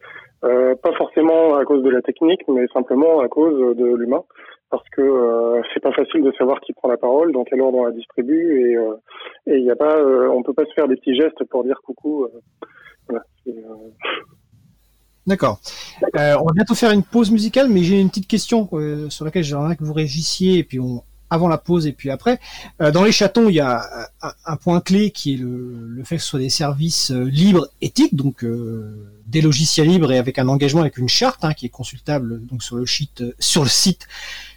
Euh, 0.44 0.76
pas 0.76 0.94
forcément 0.94 1.56
à 1.56 1.64
cause 1.64 1.84
de 1.84 1.90
la 1.90 2.02
technique, 2.02 2.42
mais 2.48 2.66
simplement 2.74 3.22
à 3.22 3.30
cause 3.30 3.78
de 3.78 3.96
l'humain, 3.96 4.24
parce 4.70 4.90
que 4.90 5.02
euh, 5.02 5.62
c'est 5.74 5.80
pas 5.80 5.94
facile 5.94 6.24
de 6.24 6.32
savoir 6.34 6.60
qui 6.60 6.74
prend 6.74 6.90
la 6.90 6.98
parole, 6.98 7.32
dans 7.32 7.44
quel 7.44 7.62
ordre 7.62 7.78
on 7.78 7.86
la 7.86 7.92
distribue, 7.92 8.60
et 8.60 8.76
euh, 8.76 8.96
et 9.48 9.58
il 9.58 9.64
y 9.64 9.72
a 9.72 9.76
pas, 9.76 9.98
euh, 9.98 10.28
on 10.30 10.42
peut 10.42 10.54
pas 10.54 10.66
se 10.66 10.74
faire 10.74 10.88
des 10.88 10.96
petits 10.96 11.16
gestes 11.16 11.44
pour 11.46 11.64
dire 11.64 11.80
coucou. 11.84 12.28
D'accord. 15.26 15.60
on 16.02 16.18
va 16.18 16.54
bientôt 16.54 16.76
faire 16.76 16.92
une 16.92 17.04
pause 17.04 17.32
musicale, 17.32 17.70
mais 17.70 17.84
j'ai 17.84 18.02
une 18.02 18.10
petite 18.10 18.28
question 18.28 18.68
sur 19.10 19.26
laquelle 19.26 19.44
j'aimerais 19.44 19.76
que 19.76 19.84
vous 19.84 19.94
réagissiez, 19.94 20.58
et 20.58 20.64
puis 20.64 20.80
on 20.80 21.04
avant 21.34 21.48
la 21.48 21.58
pause 21.58 21.88
et 21.88 21.92
puis 21.92 22.10
après. 22.10 22.40
Euh, 22.82 22.92
dans 22.92 23.04
les 23.04 23.12
chatons, 23.12 23.50
il 23.50 23.56
y 23.56 23.60
a 23.60 23.84
un, 24.46 24.56
point 24.56 24.82
clé 24.82 25.12
qui 25.12 25.34
est 25.34 25.38
le, 25.38 26.02
fait 26.04 26.18
que 26.18 26.22
ce 26.22 26.28
soit 26.28 26.40
des 26.40 26.50
services 26.50 27.12
euh, 27.12 27.24
libres, 27.24 27.68
éthiques, 27.82 28.16
donc 28.16 28.46
des 29.28 29.42
logiciels 29.42 29.88
libres 29.88 30.12
et 30.12 30.18
avec 30.18 30.38
un 30.38 30.48
engagement 30.48 30.82
avec 30.82 30.98
une 30.98 31.10
charte 31.10 31.44
hein, 31.44 31.54
qui 31.54 31.66
est 31.66 31.70
consultable 31.70 32.46
donc 32.46 32.62
sur 32.62 32.76
le 32.76 32.86
site 32.86 33.24
sur 33.40 33.64
le 33.64 33.70
site 33.70 34.08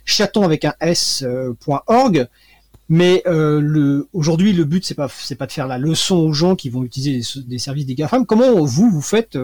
chaton 0.05 0.43
avec 0.43 0.65
un 0.65 0.74
s.org. 0.81 2.28
Mais 2.89 3.23
euh, 3.27 3.61
le, 3.61 4.09
aujourd'hui, 4.12 4.53
le 4.53 4.65
but 4.65 4.85
c'est 4.85 4.94
pas 4.94 5.09
c'est 5.09 5.35
pas 5.35 5.47
de 5.47 5.53
faire 5.53 5.66
la 5.66 5.78
leçon 5.78 6.16
aux 6.16 6.32
gens 6.32 6.55
qui 6.55 6.69
vont 6.69 6.85
utiliser 6.85 7.43
des, 7.43 7.59
services 7.59 7.86
des 7.86 7.94
GAFAM. 7.97 8.27
Comment 8.27 8.65
vous 8.65 8.90
vous 8.90 9.01
faites 9.01 9.36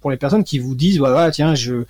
pour 0.00 0.10
les 0.10 0.18
personnes 0.18 0.44
qui 0.44 0.58
vous 0.58 0.74
disent 0.74 0.98
voilà 0.98 1.30
tiens 1.30 1.54
je 1.54 1.84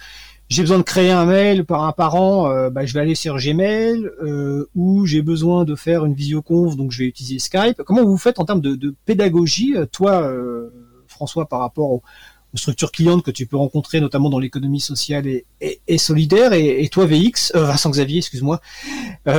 j'ai 0.50 0.62
besoin 0.62 0.78
de 0.78 0.82
créer 0.82 1.12
un 1.12 1.26
mail 1.26 1.64
par 1.64 1.84
un 1.84 1.92
parent, 1.92 2.50
euh, 2.50 2.70
bah, 2.70 2.84
je 2.84 2.92
vais 2.92 3.00
aller 3.00 3.14
sur 3.14 3.36
Gmail, 3.36 4.04
euh, 4.20 4.68
ou 4.74 5.06
j'ai 5.06 5.22
besoin 5.22 5.64
de 5.64 5.76
faire 5.76 6.04
une 6.04 6.14
visioconf, 6.14 6.76
donc 6.76 6.90
je 6.90 6.98
vais 6.98 7.06
utiliser 7.06 7.38
Skype. 7.38 7.80
Comment 7.86 8.04
vous 8.04 8.16
faites 8.16 8.40
en 8.40 8.44
termes 8.44 8.60
de, 8.60 8.74
de 8.74 8.92
pédagogie, 9.06 9.76
euh, 9.76 9.86
toi, 9.86 10.22
euh, 10.22 10.70
François, 11.06 11.46
par 11.46 11.60
rapport 11.60 11.92
aux, 11.92 12.02
structures 12.54 12.90
clientes 12.90 13.22
que 13.22 13.30
tu 13.30 13.46
peux 13.46 13.56
rencontrer, 13.56 14.00
notamment 14.00 14.28
dans 14.28 14.40
l'économie 14.40 14.80
sociale 14.80 15.28
et, 15.28 15.46
et, 15.86 15.98
solidaire, 15.98 16.52
et, 16.52 16.82
et, 16.82 16.88
toi, 16.88 17.06
VX, 17.06 17.52
euh, 17.54 17.62
Vincent 17.62 17.90
Xavier, 17.90 18.18
excuse-moi, 18.18 18.60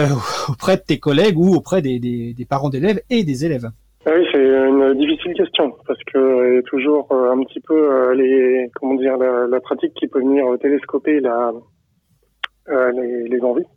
auprès 0.47 0.77
de 0.77 0.81
tes 0.81 0.97
collègues 0.97 1.37
ou 1.37 1.53
auprès 1.53 1.81
des, 1.81 1.99
des, 1.99 2.33
des 2.33 2.45
parents 2.45 2.69
d'élèves 2.69 3.01
et 3.09 3.25
des 3.25 3.43
élèves? 3.43 3.69
Oui, 4.07 4.25
c'est 4.31 4.43
une 4.43 4.95
difficile 4.95 5.33
question 5.35 5.75
parce 5.85 5.99
que 6.11 6.55
y 6.55 6.57
a 6.57 6.61
toujours 6.63 7.07
euh, 7.11 7.31
un 7.31 7.43
petit 7.43 7.59
peu 7.59 7.75
euh, 7.75 8.15
les 8.15 8.67
comment 8.73 8.95
dire 8.95 9.15
la, 9.17 9.45
la, 9.45 9.59
pratique 9.59 9.93
qui 9.93 10.07
peut 10.07 10.19
venir 10.19 10.45
télescoper 10.59 11.19
la 11.19 11.51
euh, 12.69 12.91
les, 12.93 13.27
les, 13.27 13.41
envies. 13.41 13.67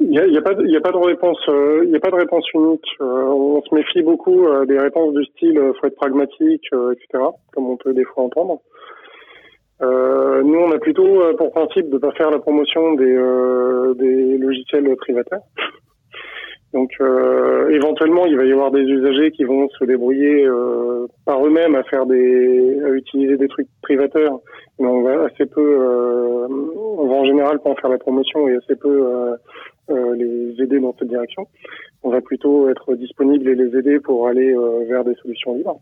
Il 0.00 0.10
n'y 0.10 0.18
a, 0.18 0.26
y 0.26 0.36
a, 0.36 0.42
pas 0.42 0.54
de, 0.54 0.66
y 0.66 0.76
a 0.76 0.80
pas 0.80 0.90
de 0.90 0.96
réponse 0.96 1.38
il 1.84 1.90
y 1.90 1.96
a 1.96 2.00
pas 2.00 2.10
de 2.10 2.16
réponse 2.16 2.44
unique. 2.52 2.96
on 3.00 3.62
se 3.62 3.72
méfie 3.72 4.02
beaucoup 4.02 4.44
des 4.66 4.78
réponses 4.78 5.14
du 5.14 5.24
style 5.26 5.60
faut 5.80 5.86
être 5.86 5.94
pragmatique, 5.94 6.66
etc. 6.92 7.24
Comme 7.52 7.70
on 7.70 7.76
peut 7.76 7.94
des 7.94 8.04
fois 8.04 8.24
entendre. 8.24 8.60
nous, 9.80 10.58
on 10.58 10.72
a 10.72 10.78
plutôt 10.78 11.32
pour 11.38 11.52
principe 11.52 11.90
de 11.90 11.98
pas 11.98 12.10
faire 12.12 12.30
la 12.30 12.40
promotion 12.40 12.94
des, 12.94 13.16
des 13.94 14.36
logiciels 14.38 14.96
privataires. 14.96 15.42
Donc 16.76 16.92
euh, 17.00 17.70
éventuellement, 17.70 18.26
il 18.26 18.36
va 18.36 18.44
y 18.44 18.52
avoir 18.52 18.70
des 18.70 18.82
usagers 18.82 19.30
qui 19.30 19.44
vont 19.44 19.66
se 19.70 19.84
débrouiller 19.86 20.44
euh, 20.44 21.06
par 21.24 21.42
eux-mêmes 21.42 21.74
à 21.74 21.82
faire 21.84 22.04
des, 22.04 22.82
à 22.84 22.90
utiliser 22.90 23.38
des 23.38 23.48
trucs 23.48 23.68
privateurs, 23.80 24.40
mais 24.78 24.86
on 24.86 25.00
va 25.00 25.22
assez 25.22 25.46
peu, 25.46 25.62
euh, 25.62 26.46
on 26.76 27.06
va 27.08 27.14
en 27.14 27.24
général 27.24 27.60
pas 27.60 27.70
en 27.70 27.76
faire 27.76 27.88
la 27.88 27.96
promotion 27.96 28.46
et 28.48 28.56
assez 28.56 28.76
peu 28.76 29.08
les 29.88 30.54
aider 30.62 30.78
dans 30.78 30.94
cette 30.98 31.08
direction. 31.08 31.46
On 32.02 32.10
va 32.10 32.20
plutôt 32.20 32.68
être 32.68 32.94
disponible 32.94 33.48
et 33.48 33.54
les 33.54 33.74
aider 33.78 33.98
pour 33.98 34.28
aller 34.28 34.54
vers 34.86 35.02
des 35.02 35.14
solutions 35.14 35.54
libres. 35.54 35.80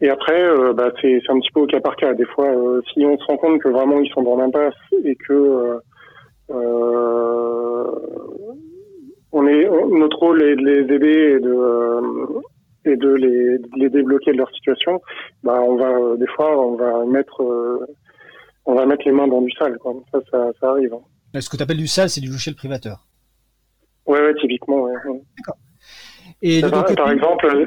Et 0.00 0.10
après, 0.10 0.42
bah, 0.74 0.90
c'est 1.00 1.20
un 1.28 1.38
petit 1.38 1.52
peu 1.54 1.60
au 1.60 1.66
cas 1.66 1.78
par 1.78 1.94
cas. 1.94 2.12
Des 2.14 2.24
fois, 2.24 2.52
si 2.92 3.06
on 3.06 3.16
se 3.18 3.24
rend 3.26 3.36
compte 3.36 3.60
que 3.60 3.68
vraiment 3.68 4.00
ils 4.00 4.10
sont 4.10 4.22
dans 4.22 4.36
l'impasse 4.36 4.74
et 5.04 5.14
que 5.14 5.78
on 9.34 9.46
est, 9.48 9.68
notre 9.68 10.18
rôle 10.18 10.42
est 10.42 10.56
de 10.56 10.62
les 10.62 10.94
aider 10.94 11.36
et 11.36 11.40
de, 11.40 11.52
euh, 11.52 12.40
et 12.84 12.96
de 12.96 13.08
les, 13.14 13.58
les, 13.76 13.90
débloquer 13.90 14.32
de 14.32 14.38
leur 14.38 14.50
situation. 14.50 15.02
Bah, 15.42 15.60
on 15.60 15.76
va 15.76 16.16
des 16.16 16.26
fois, 16.28 16.56
on 16.56 16.76
va 16.76 17.04
mettre, 17.04 17.42
euh, 17.42 17.84
on 18.64 18.74
va 18.74 18.86
mettre 18.86 19.02
les 19.04 19.12
mains 19.12 19.26
dans 19.26 19.42
du 19.42 19.50
sale. 19.52 19.76
Quoi. 19.78 19.94
Ça, 20.12 20.20
ça, 20.30 20.50
ça 20.60 20.70
arrive. 20.70 20.94
Hein. 20.94 21.40
Ce 21.40 21.50
que 21.50 21.56
tu 21.56 21.62
appelles 21.64 21.78
du 21.78 21.88
sale, 21.88 22.08
c'est 22.08 22.20
du 22.20 22.28
logiciel 22.28 22.54
privateur. 22.54 23.06
Ouais, 24.06 24.20
ouais, 24.20 24.34
typiquement. 24.34 24.82
Ouais, 24.82 24.92
D'accord. 24.94 25.56
Et 26.40 26.60
par, 26.60 26.84
par 26.94 27.10
exemple, 27.10 27.66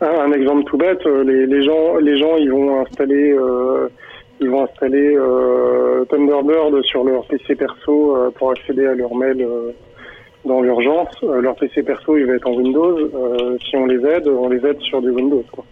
un, 0.00 0.32
exemple 0.32 0.64
tout 0.64 0.76
bête, 0.76 1.04
les, 1.04 1.46
les 1.46 1.62
gens, 1.62 1.96
les 1.96 2.18
gens, 2.18 2.36
ils 2.36 2.50
vont 2.50 2.82
installer 2.82 3.32
euh, 3.32 3.88
ils 4.40 4.50
vont 4.50 4.64
installer 4.64 5.16
euh, 5.16 6.04
Thunderbird 6.06 6.82
sur 6.84 7.04
leur 7.04 7.26
PC 7.26 7.54
perso 7.54 8.16
euh, 8.16 8.30
pour 8.30 8.50
accéder 8.50 8.86
à 8.86 8.94
leur 8.94 9.14
mail 9.14 9.40
euh, 9.40 9.72
dans 10.44 10.60
l'urgence. 10.60 11.08
Leur 11.22 11.56
PC 11.56 11.82
perso, 11.82 12.16
il 12.16 12.26
va 12.26 12.34
être 12.34 12.46
en 12.46 12.54
Windows. 12.54 12.98
si 13.64 13.76
on 13.76 13.86
les 13.86 14.04
aide, 14.06 14.28
on 14.28 14.48
les 14.48 14.64
aide 14.64 14.80
sur 14.80 15.00
du 15.00 15.10
Windows, 15.10 15.44
quoi. 15.50 15.64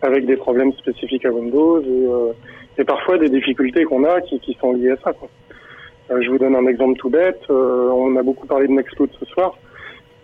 avec 0.00 0.26
des 0.26 0.36
problèmes 0.36 0.72
spécifiques 0.72 1.24
à 1.24 1.30
Windows 1.30 1.80
et, 1.82 2.80
et 2.80 2.84
parfois 2.84 3.18
des 3.18 3.28
difficultés 3.28 3.84
qu'on 3.84 4.04
a 4.04 4.20
qui, 4.22 4.40
qui, 4.40 4.54
sont 4.54 4.72
liées 4.72 4.90
à 4.90 4.96
ça. 5.04 5.12
Quoi. 5.12 5.28
je 6.20 6.28
vous 6.28 6.38
donne 6.38 6.56
un 6.56 6.66
exemple 6.66 6.98
tout 6.98 7.10
bête. 7.10 7.42
on 7.48 8.16
a 8.16 8.22
beaucoup 8.22 8.46
parlé 8.46 8.66
de 8.66 8.72
Nextcloud 8.72 9.10
ce 9.20 9.26
soir. 9.26 9.56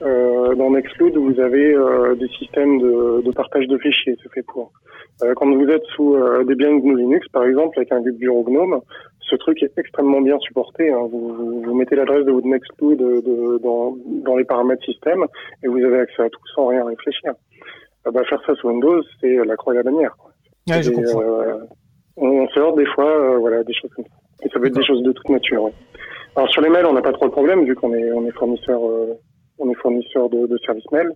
Euh, 0.03 0.55
dans 0.55 0.71
Nextcloud, 0.71 1.17
vous 1.17 1.41
avez 1.41 1.75
euh, 1.75 2.15
des 2.15 2.29
systèmes 2.29 2.79
de, 2.79 3.23
de, 3.23 3.31
partage 3.33 3.67
de 3.67 3.79
fichiers, 3.79 4.17
c'est 4.23 4.33
fait 4.33 4.43
pour. 4.43 4.71
Euh, 5.23 5.35
quand 5.35 5.53
vous 5.53 5.69
êtes 5.69 5.85
sous 5.97 6.15
euh, 6.15 6.45
des 6.45 6.55
biens 6.55 6.77
GNU 6.79 6.97
Linux, 6.97 7.27
par 7.29 7.45
exemple, 7.45 7.79
avec 7.79 7.91
un 7.91 8.01
bureau 8.01 8.45
GNOME, 8.45 8.81
ce 9.21 9.35
truc 9.37 9.61
est 9.63 9.77
extrêmement 9.77 10.21
bien 10.21 10.39
supporté. 10.39 10.91
Hein. 10.91 11.09
Vous, 11.11 11.63
vous, 11.63 11.75
mettez 11.75 11.97
l'adresse 11.97 12.25
de 12.25 12.31
votre 12.31 12.47
Nextcloud 12.47 12.97
de, 12.97 13.21
de, 13.21 13.59
dans, 13.59 13.97
dans, 14.25 14.37
les 14.37 14.45
paramètres 14.45 14.85
système 14.85 15.25
et 15.65 15.69
vous 15.69 15.79
avez 15.79 16.01
accès 16.01 16.23
à 16.23 16.29
tout 16.29 16.41
sans 16.55 16.69
rien 16.69 16.85
réfléchir. 16.85 17.33
bah, 18.05 18.23
faire 18.29 18.41
ça 18.47 18.55
sous 18.55 18.69
Windows, 18.69 19.03
c'est 19.21 19.45
la 19.45 19.57
croix 19.57 19.75
et 19.75 19.79
la 19.79 19.83
bannière. 19.83 20.17
Quoi. 20.17 20.31
Ouais, 20.69 20.83
je 20.83 20.91
comprends. 20.93 21.23
on, 22.17 22.49
sort 22.49 22.77
des 22.77 22.87
fois, 22.87 23.37
voilà, 23.39 23.65
des 23.65 23.75
choses 23.75 23.91
comme 23.97 24.05
ça. 24.05 24.17
Et 24.45 24.49
ça 24.49 24.61
peut 24.61 24.67
être 24.67 24.75
des 24.75 24.87
choses 24.87 25.03
de 25.03 25.11
toute 25.11 25.29
nature. 25.29 25.65
Ouais. 25.65 25.73
Alors 26.37 26.49
sur 26.51 26.63
les 26.63 26.69
mails, 26.69 26.87
on 26.87 26.93
n'a 26.93 27.03
pas 27.03 27.13
trop 27.13 27.27
de 27.27 27.33
problème 27.33 27.65
vu 27.65 27.75
qu'on 27.75 27.93
est, 27.93 28.13
on 28.13 28.25
est 28.25 28.31
fournisseur 28.31 28.81
on 29.59 29.71
est 29.71 29.75
fournisseur 29.75 30.29
de, 30.31 30.47
de 30.47 30.59
services 30.59 30.91
mail. 30.93 31.13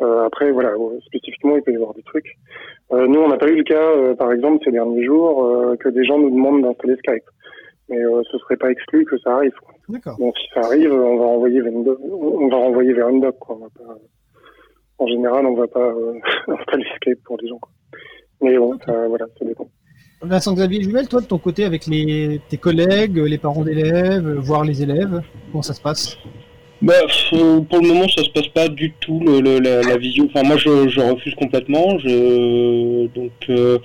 Euh, 0.00 0.24
après, 0.24 0.50
voilà, 0.50 0.70
euh, 0.70 1.00
spécifiquement, 1.06 1.56
il 1.56 1.62
peut 1.62 1.72
y 1.72 1.76
avoir 1.76 1.94
des 1.94 2.02
trucs. 2.02 2.36
Euh, 2.92 3.06
nous, 3.06 3.20
on 3.20 3.28
n'a 3.28 3.36
pas 3.36 3.48
eu 3.48 3.56
le 3.56 3.62
cas, 3.62 3.82
euh, 3.82 4.14
par 4.14 4.32
exemple, 4.32 4.62
ces 4.64 4.72
derniers 4.72 5.04
jours, 5.04 5.76
que 5.78 5.88
des 5.88 6.04
gens 6.04 6.18
nous 6.18 6.30
demandent 6.30 6.62
d'installer 6.62 6.96
Skype. 6.96 7.24
Mais 7.88 7.98
ce 8.30 8.38
serait 8.38 8.56
pas 8.56 8.70
exclu 8.70 9.04
que 9.04 9.18
ça 9.18 9.34
arrive. 9.34 9.52
D'accord. 9.88 10.16
Donc, 10.18 10.36
si 10.38 10.46
ça 10.54 10.60
arrive, 10.60 10.92
on 10.92 11.18
va 11.18 11.26
renvoyer 11.26 11.60
vers 11.60 11.72
une 11.72 11.84
doc, 11.84 11.98
on 12.00 12.48
va 12.48 12.56
renvoyer 12.56 12.92
vers 12.94 13.08
une 13.08 13.20
doc. 13.20 13.36
Quoi. 13.38 13.56
On 13.56 13.64
va 13.64 13.68
pas, 13.68 13.98
en 14.98 15.06
général, 15.08 15.44
on 15.46 15.54
va 15.54 15.66
pas 15.66 15.92
installer 16.48 16.84
Skype 16.96 17.22
pour 17.24 17.36
les 17.42 17.48
gens. 17.48 17.58
Quoi. 17.58 17.70
Mais 18.40 18.56
bon, 18.56 18.78
ça, 18.86 19.06
voilà, 19.08 19.26
ça 19.38 19.44
dépend. 19.44 19.68
Vincent 20.22 20.54
Xavier 20.54 20.82
Juvel, 20.82 21.08
toi 21.08 21.20
de 21.20 21.26
ton 21.26 21.38
côté 21.38 21.64
avec 21.64 21.86
les, 21.86 22.40
tes 22.48 22.56
collègues, 22.56 23.16
les 23.16 23.38
parents 23.38 23.64
d'élèves, 23.64 24.28
voire 24.38 24.64
les 24.64 24.82
élèves, 24.82 25.20
comment 25.50 25.62
ça 25.62 25.74
se 25.74 25.80
passe? 25.80 26.16
Bah, 26.82 26.94
pour 27.30 27.80
le 27.80 27.86
moment, 27.86 28.08
ça 28.08 28.24
se 28.24 28.30
passe 28.30 28.48
pas 28.48 28.68
du 28.68 28.92
tout 29.00 29.20
le, 29.20 29.40
le, 29.40 29.60
la, 29.60 29.82
la, 29.82 29.96
visio. 29.96 30.26
Enfin, 30.26 30.42
moi, 30.42 30.56
je, 30.56 30.88
je 30.88 31.00
refuse 31.00 31.34
complètement. 31.36 31.98
Je, 32.00 33.06
donc, 33.06 33.30
euh, 33.50 33.78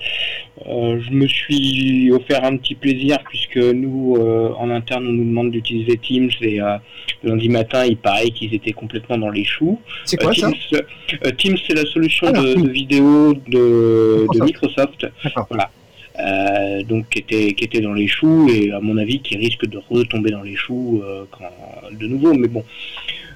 euh, 0.66 1.00
je 1.00 1.10
me 1.12 1.26
suis 1.28 2.10
offert 2.10 2.44
un 2.44 2.56
petit 2.56 2.74
plaisir 2.74 3.18
puisque 3.28 3.56
nous, 3.56 4.16
euh, 4.18 4.52
en 4.58 4.70
interne, 4.70 5.06
on 5.06 5.12
nous 5.12 5.24
demande 5.24 5.52
d'utiliser 5.52 5.96
Teams 5.96 6.30
et 6.40 6.60
euh, 6.60 6.76
lundi 7.22 7.48
matin, 7.48 7.84
il 7.84 7.96
paraît 7.96 8.30
qu'ils 8.30 8.52
étaient 8.52 8.72
complètement 8.72 9.16
dans 9.16 9.30
les 9.30 9.44
choux. 9.44 9.80
C'est 10.04 10.16
quoi 10.16 10.32
Teams, 10.32 10.54
ça 10.72 11.30
Teams, 11.32 11.56
c'est 11.66 11.74
la 11.74 11.86
solution 11.86 12.26
ah, 12.28 12.32
de, 12.32 12.54
de, 12.54 12.68
vidéo 12.68 13.34
de, 13.46 14.26
de 14.34 14.44
Microsoft. 14.44 15.06
Voilà. 15.48 15.70
Euh, 16.18 16.82
donc 16.82 17.08
qui 17.10 17.20
était, 17.20 17.52
qui 17.52 17.64
était 17.64 17.80
dans 17.80 17.92
les 17.92 18.08
choux 18.08 18.48
et 18.48 18.72
à 18.72 18.80
mon 18.80 18.96
avis 18.98 19.20
qui 19.20 19.36
risque 19.36 19.66
de 19.66 19.78
retomber 19.88 20.30
dans 20.30 20.42
les 20.42 20.56
choux 20.56 21.00
euh, 21.04 21.24
quand, 21.30 21.50
de 21.92 22.06
nouveau. 22.06 22.34
Mais 22.34 22.48
bon, 22.48 22.64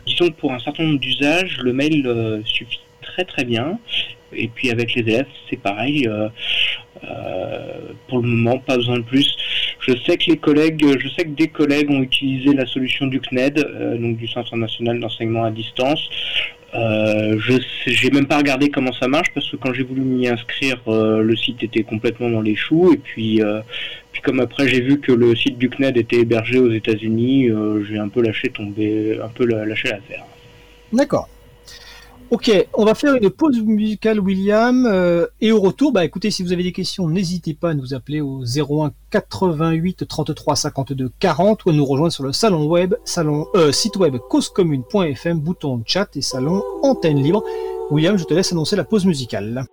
disons 0.06 0.28
que 0.28 0.34
pour 0.34 0.52
un 0.52 0.58
certain 0.58 0.84
nombre 0.84 0.98
d'usages, 0.98 1.58
le 1.62 1.72
mail 1.72 2.04
euh, 2.06 2.40
suffit 2.44 2.80
très 3.00 3.24
très 3.24 3.44
bien. 3.44 3.78
Et 4.32 4.48
puis 4.48 4.70
avec 4.70 4.94
les 4.94 5.02
élèves, 5.02 5.26
c'est 5.48 5.60
pareil. 5.60 6.08
Pour 8.08 8.22
le 8.22 8.28
moment, 8.28 8.58
pas 8.58 8.76
besoin 8.76 8.98
de 8.98 9.04
plus. 9.04 9.36
Je 9.80 9.92
sais 10.06 10.16
que 10.16 10.30
les 10.30 10.38
collègues, 10.38 10.82
je 10.98 11.08
sais 11.08 11.24
que 11.24 11.30
des 11.30 11.48
collègues 11.48 11.90
ont 11.90 12.00
utilisé 12.00 12.54
la 12.54 12.64
solution 12.64 13.06
du 13.08 13.20
CNED, 13.20 13.56
donc 14.00 14.16
du 14.16 14.26
Centre 14.28 14.56
national 14.56 15.00
d'enseignement 15.00 15.44
à 15.44 15.50
distance. 15.50 16.08
Euh, 16.74 17.38
je 17.38 17.54
j'ai 17.86 18.10
même 18.10 18.26
pas 18.26 18.38
regardé 18.38 18.70
comment 18.70 18.92
ça 18.94 19.06
marche 19.06 19.28
parce 19.34 19.50
que 19.50 19.56
quand 19.56 19.74
j'ai 19.74 19.82
voulu 19.82 20.00
m'y 20.00 20.26
inscrire, 20.26 20.80
euh, 20.88 21.22
le 21.22 21.36
site 21.36 21.62
était 21.62 21.82
complètement 21.82 22.30
dans 22.30 22.40
les 22.40 22.56
choux 22.56 22.94
et 22.94 22.96
puis 22.96 23.42
euh, 23.42 23.60
puis 24.12 24.22
comme 24.22 24.40
après 24.40 24.68
j'ai 24.68 24.80
vu 24.80 24.98
que 24.98 25.12
le 25.12 25.36
site 25.36 25.58
du 25.58 25.68
CNED 25.68 25.98
était 25.98 26.20
hébergé 26.20 26.58
aux 26.58 26.72
États-Unis, 26.72 27.50
euh, 27.50 27.84
j'ai 27.84 27.98
un 27.98 28.08
peu 28.08 28.22
lâché 28.22 28.48
tomber, 28.48 29.18
un 29.22 29.28
peu 29.28 29.44
lâché 29.44 29.88
l'affaire. 29.88 30.24
D'accord. 30.92 31.28
Ok, 32.32 32.50
on 32.72 32.86
va 32.86 32.94
faire 32.94 33.14
une 33.14 33.28
pause 33.28 33.60
musicale, 33.60 34.18
William, 34.18 34.86
euh, 34.86 35.26
et 35.42 35.52
au 35.52 35.60
retour, 35.60 35.92
bah 35.92 36.02
écoutez, 36.02 36.30
si 36.30 36.42
vous 36.42 36.54
avez 36.54 36.62
des 36.62 36.72
questions, 36.72 37.06
n'hésitez 37.06 37.52
pas 37.52 37.72
à 37.72 37.74
nous 37.74 37.92
appeler 37.92 38.22
au 38.22 38.42
01 38.42 38.92
88 39.10 40.08
33 40.08 40.56
52 40.56 41.10
40 41.20 41.66
ou 41.66 41.68
à 41.68 41.72
nous 41.74 41.84
rejoindre 41.84 42.10
sur 42.10 42.24
le 42.24 42.32
salon 42.32 42.64
web, 42.64 42.94
salon 43.04 43.48
euh, 43.54 43.70
site 43.70 43.96
web 43.96 44.16
causecommune.fm, 44.30 45.40
bouton 45.40 45.82
chat 45.84 46.08
et 46.16 46.22
salon 46.22 46.62
antenne 46.82 47.22
libre. 47.22 47.44
William, 47.90 48.16
je 48.16 48.24
te 48.24 48.32
laisse 48.32 48.50
annoncer 48.50 48.76
la 48.76 48.84
pause 48.84 49.04
musicale. 49.04 49.66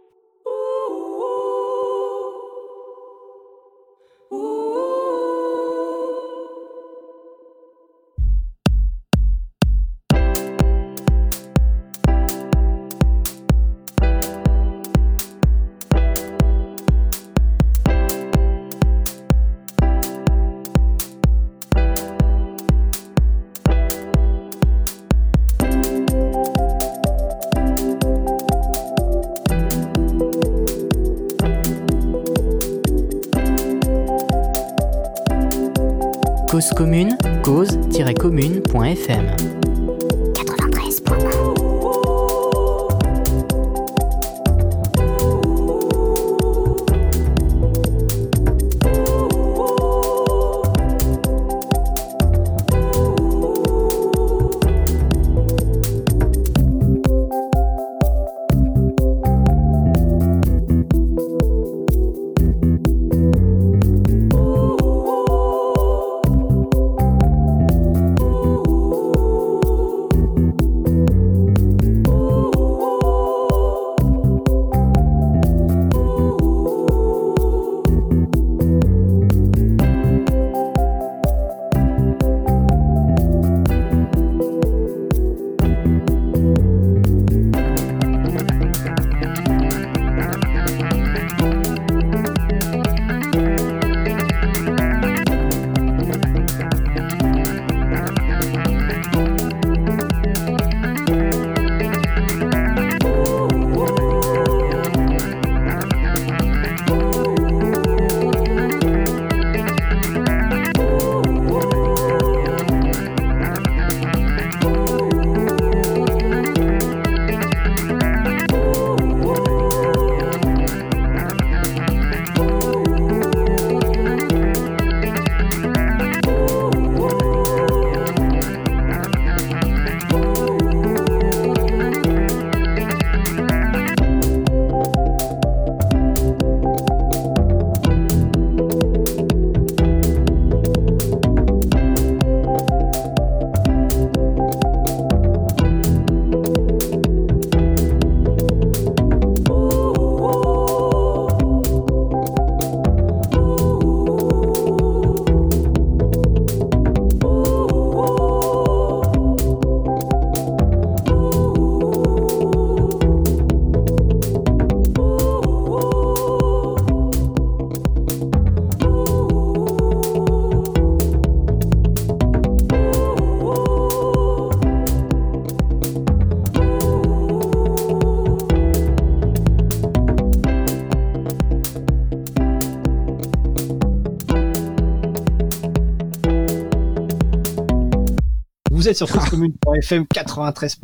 Sur 189.00 189.18
causecommune.fm 189.18 190.08
93 190.08 190.80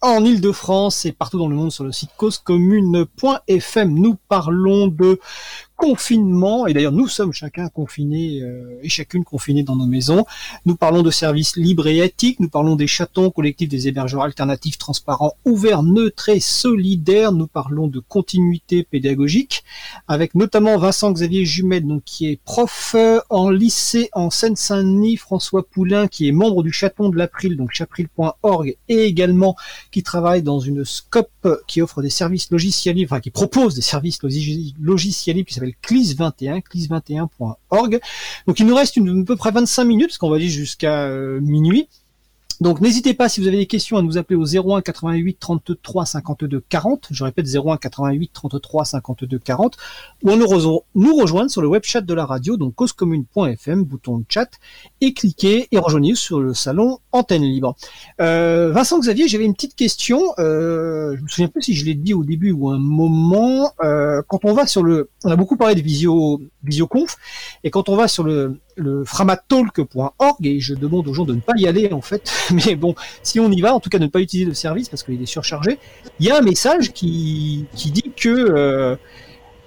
en 0.00 0.24
Ile-de-France 0.24 1.04
et 1.04 1.12
partout 1.12 1.38
dans 1.38 1.48
le 1.48 1.54
monde 1.54 1.70
sur 1.70 1.84
le 1.84 1.92
site 1.92 2.08
causecommune.fm. 2.16 3.92
Nous 3.92 4.16
parlons 4.30 4.86
de 4.86 5.20
confinement, 5.78 6.66
et 6.66 6.74
d'ailleurs 6.74 6.92
nous 6.92 7.06
sommes 7.06 7.32
chacun 7.32 7.68
confinés 7.68 8.42
euh, 8.42 8.80
et 8.82 8.88
chacune 8.88 9.24
confinée 9.24 9.62
dans 9.62 9.76
nos 9.76 9.86
maisons. 9.86 10.26
Nous 10.66 10.74
parlons 10.74 11.02
de 11.02 11.10
services 11.10 11.56
libres 11.56 11.86
et 11.86 11.98
éthiques, 11.98 12.40
nous 12.40 12.48
parlons 12.48 12.74
des 12.74 12.88
chatons 12.88 13.30
collectifs 13.30 13.68
des 13.68 13.86
hébergeurs 13.86 14.22
alternatifs 14.22 14.76
transparents, 14.76 15.34
ouverts, 15.44 15.84
neutres 15.84 16.30
et 16.30 16.40
solidaires. 16.40 17.30
Nous 17.30 17.46
parlons 17.46 17.86
de 17.86 18.00
continuité 18.00 18.82
pédagogique, 18.82 19.62
avec 20.08 20.34
notamment 20.34 20.76
Vincent 20.78 21.12
Xavier 21.12 21.44
Jumel, 21.44 21.86
donc 21.86 22.02
qui 22.04 22.28
est 22.28 22.40
prof 22.44 22.96
euh, 22.96 23.20
en 23.30 23.48
lycée 23.48 24.10
en 24.12 24.30
Seine-Saint-Denis, 24.30 25.16
François 25.16 25.62
Poulain, 25.62 26.08
qui 26.08 26.26
est 26.26 26.32
membre 26.32 26.64
du 26.64 26.72
chaton 26.72 27.08
de 27.08 27.16
l'April, 27.16 27.56
donc 27.56 27.70
chapril.org, 27.70 28.76
et 28.88 29.04
également 29.04 29.54
qui 29.92 30.02
travaille 30.02 30.42
dans 30.42 30.58
une 30.58 30.84
scope 30.84 31.48
qui 31.68 31.80
offre 31.80 32.02
des 32.02 32.10
services 32.10 32.50
logiciels 32.50 32.98
enfin 33.04 33.20
qui 33.20 33.30
propose 33.30 33.74
des 33.74 33.82
services 33.82 34.20
logiciels 34.80 35.38
CLIS21, 35.82 36.62
clis21.org. 36.62 38.00
Donc 38.46 38.60
il 38.60 38.66
nous 38.66 38.74
reste 38.74 38.96
une, 38.96 39.22
à 39.22 39.24
peu 39.24 39.36
près 39.36 39.50
25 39.50 39.84
minutes, 39.84 40.08
parce 40.08 40.18
qu'on 40.18 40.30
va 40.30 40.38
dire 40.38 40.50
jusqu'à 40.50 41.04
euh, 41.04 41.40
minuit. 41.40 41.88
Donc 42.60 42.80
n'hésitez 42.80 43.14
pas 43.14 43.28
si 43.28 43.40
vous 43.40 43.46
avez 43.46 43.56
des 43.56 43.66
questions 43.66 43.96
à 43.96 44.02
nous 44.02 44.18
appeler 44.18 44.36
au 44.36 44.44
01 44.44 44.82
88 44.82 45.38
33 45.38 46.06
52 46.06 46.64
40. 46.68 47.08
Je 47.10 47.24
répète 47.24 47.46
01 47.46 47.76
88 47.76 48.30
33 48.32 48.84
52 48.84 49.38
40 49.38 49.76
ou 50.24 50.30
à 50.30 50.36
nous, 50.36 51.16
rejoindre 51.16 51.50
sur 51.50 51.62
le 51.62 51.68
web 51.68 51.82
chat 51.84 52.00
de 52.00 52.14
la 52.14 52.26
radio 52.26 52.56
donc 52.56 52.74
causecommune.fm 52.74 53.84
bouton 53.84 54.18
de 54.18 54.24
chat 54.28 54.50
et 55.00 55.12
cliquez 55.14 55.68
et 55.70 55.78
rejoignez 55.78 56.14
sur 56.14 56.40
le 56.40 56.52
salon 56.54 56.98
antenne 57.12 57.42
libre. 57.42 57.76
Euh, 58.20 58.72
Vincent 58.72 58.98
Xavier, 58.98 59.28
j'avais 59.28 59.44
une 59.44 59.54
petite 59.54 59.76
question. 59.76 60.20
Euh, 60.38 61.16
je 61.16 61.22
me 61.22 61.28
souviens 61.28 61.48
plus 61.48 61.62
si 61.62 61.74
je 61.74 61.84
l'ai 61.84 61.94
dit 61.94 62.14
au 62.14 62.24
début 62.24 62.50
ou 62.50 62.70
un 62.70 62.78
moment. 62.78 63.72
Euh, 63.84 64.22
quand 64.26 64.44
on 64.44 64.52
va 64.52 64.66
sur 64.66 64.82
le, 64.82 65.10
on 65.24 65.30
a 65.30 65.36
beaucoup 65.36 65.56
parlé 65.56 65.74
de 65.76 65.80
visio 65.80 66.40
et 67.64 67.70
quand 67.70 67.88
on 67.88 67.96
va 67.96 68.08
sur 68.08 68.24
le 68.24 69.04
framatalk.org 69.04 70.46
et 70.46 70.60
je 70.60 70.74
demande 70.74 71.08
aux 71.08 71.14
gens 71.14 71.24
de 71.24 71.34
ne 71.34 71.40
pas 71.40 71.54
y 71.56 71.66
aller 71.66 71.92
en 71.92 72.00
fait. 72.00 72.32
Mais 72.66 72.74
bon, 72.74 72.94
si 73.22 73.40
on 73.40 73.50
y 73.50 73.60
va, 73.60 73.74
en 73.74 73.80
tout 73.80 73.90
cas 73.90 73.98
ne 73.98 74.06
pas 74.06 74.20
utiliser 74.20 74.48
le 74.48 74.54
service 74.54 74.88
parce 74.88 75.02
qu'il 75.02 75.20
est 75.20 75.26
surchargé, 75.26 75.78
il 76.20 76.26
y 76.26 76.30
a 76.30 76.38
un 76.38 76.42
message 76.42 76.92
qui, 76.92 77.66
qui 77.74 77.90
dit 77.90 78.12
que 78.16 78.28
euh, 78.28 78.96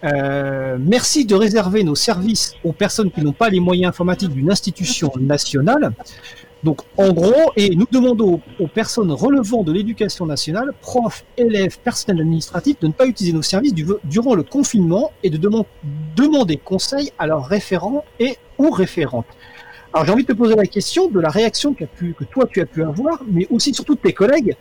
euh, 0.03 0.77
merci 0.79 1.25
de 1.25 1.35
réserver 1.35 1.83
nos 1.83 1.95
services 1.95 2.55
aux 2.63 2.73
personnes 2.73 3.11
qui 3.11 3.21
n'ont 3.21 3.33
pas 3.33 3.49
les 3.49 3.59
moyens 3.59 3.89
informatiques 3.89 4.31
d'une 4.31 4.51
institution 4.51 5.11
nationale. 5.19 5.93
Donc, 6.63 6.81
en 6.97 7.11
gros, 7.11 7.51
et 7.55 7.75
nous 7.75 7.87
demandons 7.91 8.39
aux, 8.59 8.67
personnes 8.67 9.11
relevant 9.11 9.63
de 9.63 9.71
l'éducation 9.71 10.27
nationale, 10.27 10.73
profs, 10.79 11.25
élèves, 11.37 11.79
personnel 11.79 12.21
administratif, 12.21 12.79
de 12.79 12.87
ne 12.87 12.91
pas 12.91 13.07
utiliser 13.07 13.35
nos 13.35 13.41
services 13.41 13.73
durant 14.03 14.35
le 14.35 14.43
confinement 14.43 15.11
et 15.23 15.29
de 15.31 15.37
demander 15.37 16.57
conseil 16.57 17.11
à 17.17 17.25
leurs 17.25 17.45
référents 17.45 18.05
et 18.19 18.37
ou 18.59 18.69
référentes. 18.69 19.25
Alors, 19.93 20.05
j'ai 20.05 20.11
envie 20.13 20.23
de 20.23 20.31
te 20.31 20.37
poser 20.37 20.55
la 20.55 20.65
question 20.65 21.09
de 21.09 21.19
la 21.19 21.29
réaction 21.29 21.73
que 21.73 21.85
toi 22.25 22.45
tu 22.49 22.61
as 22.61 22.65
pu 22.65 22.83
avoir, 22.83 23.21
mais 23.27 23.47
aussi 23.49 23.73
surtout 23.73 23.95
de 23.95 23.99
tes 23.99 24.13
collègues, 24.13 24.55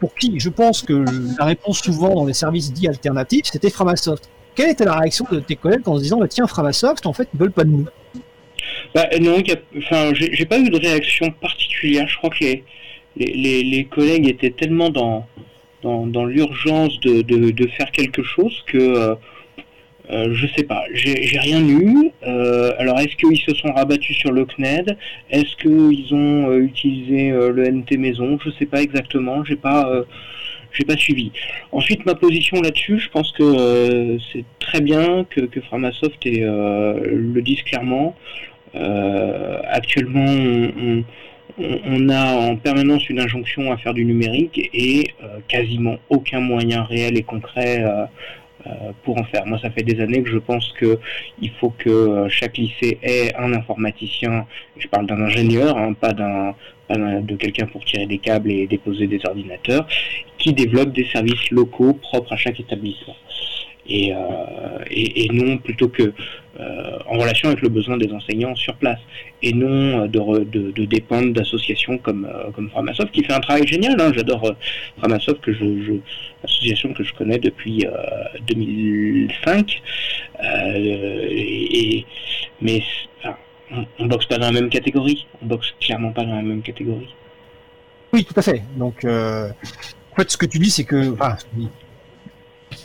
pour 0.00 0.14
qui 0.14 0.38
je 0.38 0.50
pense 0.50 0.82
que 0.82 1.04
la 1.38 1.44
réponse 1.44 1.78
souvent 1.78 2.14
dans 2.14 2.26
les 2.26 2.34
services 2.34 2.72
dits 2.72 2.88
alternatifs, 2.88 3.46
c'était 3.50 3.70
Framasoft. 3.70 4.28
Quelle 4.54 4.70
était 4.70 4.84
la 4.84 4.98
réaction 4.98 5.24
de 5.30 5.40
tes 5.40 5.56
collègues 5.56 5.88
en 5.88 5.96
se 5.96 6.02
disant, 6.02 6.18
bah, 6.18 6.28
tiens, 6.28 6.46
Framasoft, 6.46 7.06
en 7.06 7.12
fait, 7.12 7.28
ils 7.32 7.40
veulent 7.40 7.52
pas 7.52 7.64
de 7.64 7.70
nous? 7.70 7.86
Bah, 8.94 9.08
non, 9.20 9.42
enfin, 9.78 10.12
j'ai 10.14 10.46
pas 10.46 10.58
eu 10.58 10.70
de 10.70 10.78
réaction 10.78 11.30
particulière. 11.30 12.06
Je 12.08 12.16
crois 12.16 12.30
que 12.30 12.44
les, 12.44 12.62
les, 13.16 13.62
les, 13.62 13.84
collègues 13.84 14.28
étaient 14.28 14.50
tellement 14.50 14.90
dans, 14.90 15.26
dans, 15.82 16.06
dans 16.06 16.24
l'urgence 16.24 16.98
de, 17.00 17.22
de, 17.22 17.50
de, 17.50 17.66
faire 17.68 17.90
quelque 17.90 18.22
chose 18.22 18.64
que 18.66 18.78
euh, 18.78 19.14
euh 20.10 20.34
je 20.34 20.46
sais 20.48 20.64
pas, 20.64 20.84
j'ai 20.92 21.38
rien 21.38 21.66
eu. 21.66 22.10
Euh, 22.26 22.72
alors 22.78 22.98
est-ce 23.00 23.16
qu'ils 23.16 23.38
se 23.38 23.54
sont 23.54 23.72
rabattus 23.72 24.16
sur 24.16 24.32
le 24.32 24.44
CNED 24.44 24.96
Est-ce 25.30 25.56
qu'ils 25.56 26.14
ont 26.14 26.50
euh, 26.50 26.58
utilisé 26.58 27.30
euh, 27.30 27.50
le 27.50 27.70
NT 27.70 27.96
maison? 27.98 28.38
Je 28.44 28.50
sais 28.58 28.66
pas 28.66 28.82
exactement. 28.82 29.44
J'ai 29.44 29.56
pas 29.56 30.04
j'ai 30.72 30.84
pas 30.84 30.96
suivi. 30.96 31.30
Ensuite, 31.70 32.04
ma 32.04 32.16
position 32.16 32.60
là-dessus, 32.60 32.98
je 32.98 33.08
pense 33.08 33.30
que 33.30 34.18
c'est 34.32 34.44
très 34.58 34.80
bien 34.80 35.24
que, 35.30 35.42
que 35.42 35.60
Framasoft 35.60 36.24
le 36.24 37.40
dise 37.42 37.62
clairement. 37.62 38.16
Actuellement, 38.74 40.24
on, 41.58 42.08
a 42.08 42.36
en 42.36 42.56
permanence 42.56 43.08
une 43.08 43.20
injonction 43.20 43.72
à 43.72 43.76
faire 43.76 43.94
du 43.94 44.04
numérique 44.04 44.70
et 44.72 45.14
quasiment 45.48 45.98
aucun 46.08 46.40
moyen 46.40 46.82
réel 46.82 47.16
et 47.16 47.22
concret 47.22 47.84
pour 49.04 49.18
en 49.18 49.24
faire. 49.24 49.46
Moi, 49.46 49.58
ça 49.60 49.70
fait 49.70 49.82
des 49.82 50.00
années 50.00 50.22
que 50.22 50.30
je 50.30 50.38
pense 50.38 50.72
que 50.72 50.98
il 51.40 51.50
faut 51.60 51.70
que 51.70 52.26
chaque 52.28 52.56
lycée 52.56 52.98
ait 53.02 53.34
un 53.36 53.52
informaticien. 53.52 54.46
Je 54.76 54.88
parle 54.88 55.06
d'un 55.06 55.20
ingénieur, 55.20 55.76
hein, 55.76 55.92
pas 55.92 56.12
d'un 56.12 56.54
de 56.90 57.36
quelqu'un 57.36 57.66
pour 57.66 57.84
tirer 57.84 58.06
des 58.06 58.18
câbles 58.18 58.50
et 58.50 58.66
déposer 58.66 59.06
des 59.06 59.20
ordinateurs, 59.24 59.86
qui 60.38 60.52
développe 60.52 60.92
des 60.92 61.06
services 61.06 61.50
locaux 61.50 61.94
propres 61.94 62.32
à 62.32 62.36
chaque 62.36 62.60
établissement. 62.60 63.16
Et, 63.86 64.14
euh, 64.14 64.18
et, 64.90 65.28
non 65.30 65.58
plutôt 65.58 65.88
que 65.88 66.14
euh, 66.58 66.98
en 67.06 67.18
relation 67.18 67.48
avec 67.48 67.60
le 67.60 67.68
besoin 67.68 67.98
des 67.98 68.10
enseignants 68.12 68.54
sur 68.54 68.74
place 68.76 69.00
et 69.42 69.52
non 69.52 70.06
de, 70.06 70.44
de, 70.44 70.70
de 70.70 70.84
dépendre 70.86 71.34
d'associations 71.34 71.98
comme 71.98 72.24
euh, 72.24 72.50
comme 72.52 72.70
Framasoft 72.70 73.12
qui 73.12 73.22
fait 73.24 73.34
un 73.34 73.40
travail 73.40 73.66
génial. 73.66 74.00
Hein. 74.00 74.12
J'adore 74.14 74.46
euh, 74.46 74.52
Framasoft 74.98 75.40
que 75.42 75.52
je, 75.52 75.64
association 76.42 76.94
que 76.94 77.04
je 77.04 77.12
connais 77.12 77.38
depuis 77.38 77.84
2005 78.46 79.82
et, 80.76 82.06
mais 82.62 82.82
on, 83.98 84.06
boxe 84.06 84.26
pas 84.26 84.38
dans 84.38 84.46
la 84.46 84.52
même 84.52 84.70
catégorie. 84.70 85.26
On 85.42 85.46
boxe 85.46 85.74
clairement 85.80 86.12
pas 86.12 86.24
dans 86.24 86.36
la 86.36 86.42
même 86.42 86.62
catégorie. 86.62 87.14
Oui, 88.12 88.24
tout 88.24 88.34
à 88.36 88.42
fait. 88.42 88.62
Donc, 88.76 89.04
euh, 89.04 89.48
en 90.12 90.16
fait, 90.16 90.30
ce 90.30 90.36
que 90.36 90.46
tu 90.46 90.58
dis, 90.58 90.70
c'est 90.70 90.84
que, 90.84 91.14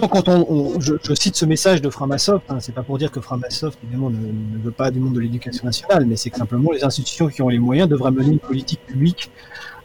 quand 0.08 0.28
on, 0.30 0.80
je, 0.80 0.94
cite 1.14 1.36
ce 1.36 1.46
message 1.46 1.82
de 1.82 1.90
Framasoft, 1.90 2.46
hein, 2.50 2.58
c'est 2.60 2.74
pas 2.74 2.84
pour 2.84 2.98
dire 2.98 3.12
que 3.12 3.20
Framasoft 3.20 3.80
évidemment 3.84 4.10
ne, 4.10 4.64
veut 4.64 4.72
pas 4.72 4.92
du 4.92 5.00
monde 5.00 5.14
de 5.14 5.20
l'éducation 5.20 5.66
nationale, 5.66 6.06
mais 6.06 6.16
c'est 6.16 6.30
que 6.30 6.38
simplement 6.38 6.72
les 6.72 6.84
institutions 6.84 7.28
qui 7.28 7.42
ont 7.42 7.50
les 7.50 7.60
moyens 7.60 7.90
devraient 7.90 8.12
mener 8.12 8.32
une 8.32 8.40
politique 8.40 8.86
publique 8.86 9.32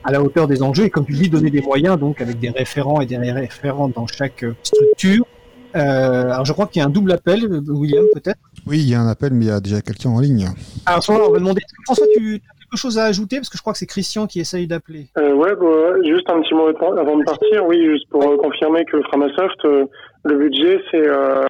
à 0.05 0.13
la 0.13 0.23
hauteur 0.23 0.47
des 0.47 0.63
enjeux 0.63 0.85
et 0.85 0.91
comme 0.91 1.07
tu 1.07 1.15
dis 1.15 1.29
donner 1.29 1.51
des 1.51 1.63
moyens 1.63 1.99
donc 1.99 2.21
avec 2.21 2.39
des 2.39 2.51
référents 2.51 3.01
et 3.01 3.07
des 3.07 3.17
référents 3.17 3.89
dans 3.89 4.07
chaque 4.07 4.45
structure. 4.63 5.27
Euh, 5.75 6.31
alors 6.31 6.45
je 6.45 6.53
crois 6.53 6.67
qu'il 6.67 6.81
y 6.81 6.83
a 6.83 6.87
un 6.87 6.91
double 6.91 7.13
appel, 7.13 7.63
William 7.67 8.05
peut-être? 8.15 8.39
Oui, 8.67 8.79
il 8.79 8.89
y 8.89 8.95
a 8.95 9.01
un 9.01 9.09
appel, 9.09 9.35
mais 9.35 9.47
il 9.47 9.49
y 9.49 9.51
a 9.51 9.61
déjà 9.61 9.83
quelqu'un 9.83 10.11
en 10.11 10.21
ligne. 10.21 10.49
Alors, 10.87 11.03
on 11.09 11.33
va 11.33 11.39
demander. 11.39 11.61
François, 11.85 12.07
tu 12.17 12.41
quelque 12.75 12.81
chose 12.81 12.99
à 12.99 13.05
ajouter 13.05 13.37
Parce 13.37 13.49
que 13.49 13.57
je 13.57 13.63
crois 13.63 13.73
que 13.73 13.79
c'est 13.79 13.87
Christian 13.87 14.27
qui 14.27 14.41
essaye 14.41 14.67
d'appeler. 14.67 15.07
Euh, 15.19 15.33
ouais, 15.33 15.55
bah, 15.55 16.03
juste 16.05 16.29
un 16.29 16.41
petit 16.41 16.55
mot 16.55 16.69
avant 16.69 17.17
de 17.17 17.25
partir. 17.25 17.65
Oui, 17.67 17.85
juste 17.85 18.09
pour 18.11 18.23
euh, 18.23 18.37
confirmer 18.37 18.85
que 18.85 19.01
Framasoft, 19.03 19.65
euh, 19.65 19.87
le 20.25 20.37
budget, 20.37 20.81
c'est. 20.91 21.07
Euh, 21.07 21.45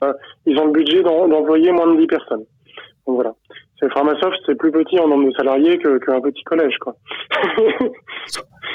ils 0.46 0.58
ont 0.58 0.66
le 0.66 0.72
budget 0.72 1.02
d'envoyer 1.02 1.72
moins 1.72 1.92
de 1.92 1.98
10 2.00 2.06
personnes. 2.06 2.44
Donc 3.06 3.16
voilà. 3.16 3.32
C'est 3.80 3.90
Framasoft, 3.90 4.36
c'est 4.46 4.54
plus 4.54 4.70
petit 4.70 4.98
en 5.00 5.08
nombre 5.08 5.28
de 5.28 5.34
salariés 5.36 5.78
qu'un 5.78 6.20
petit 6.20 6.42
collège, 6.44 6.76
quoi. 6.78 6.94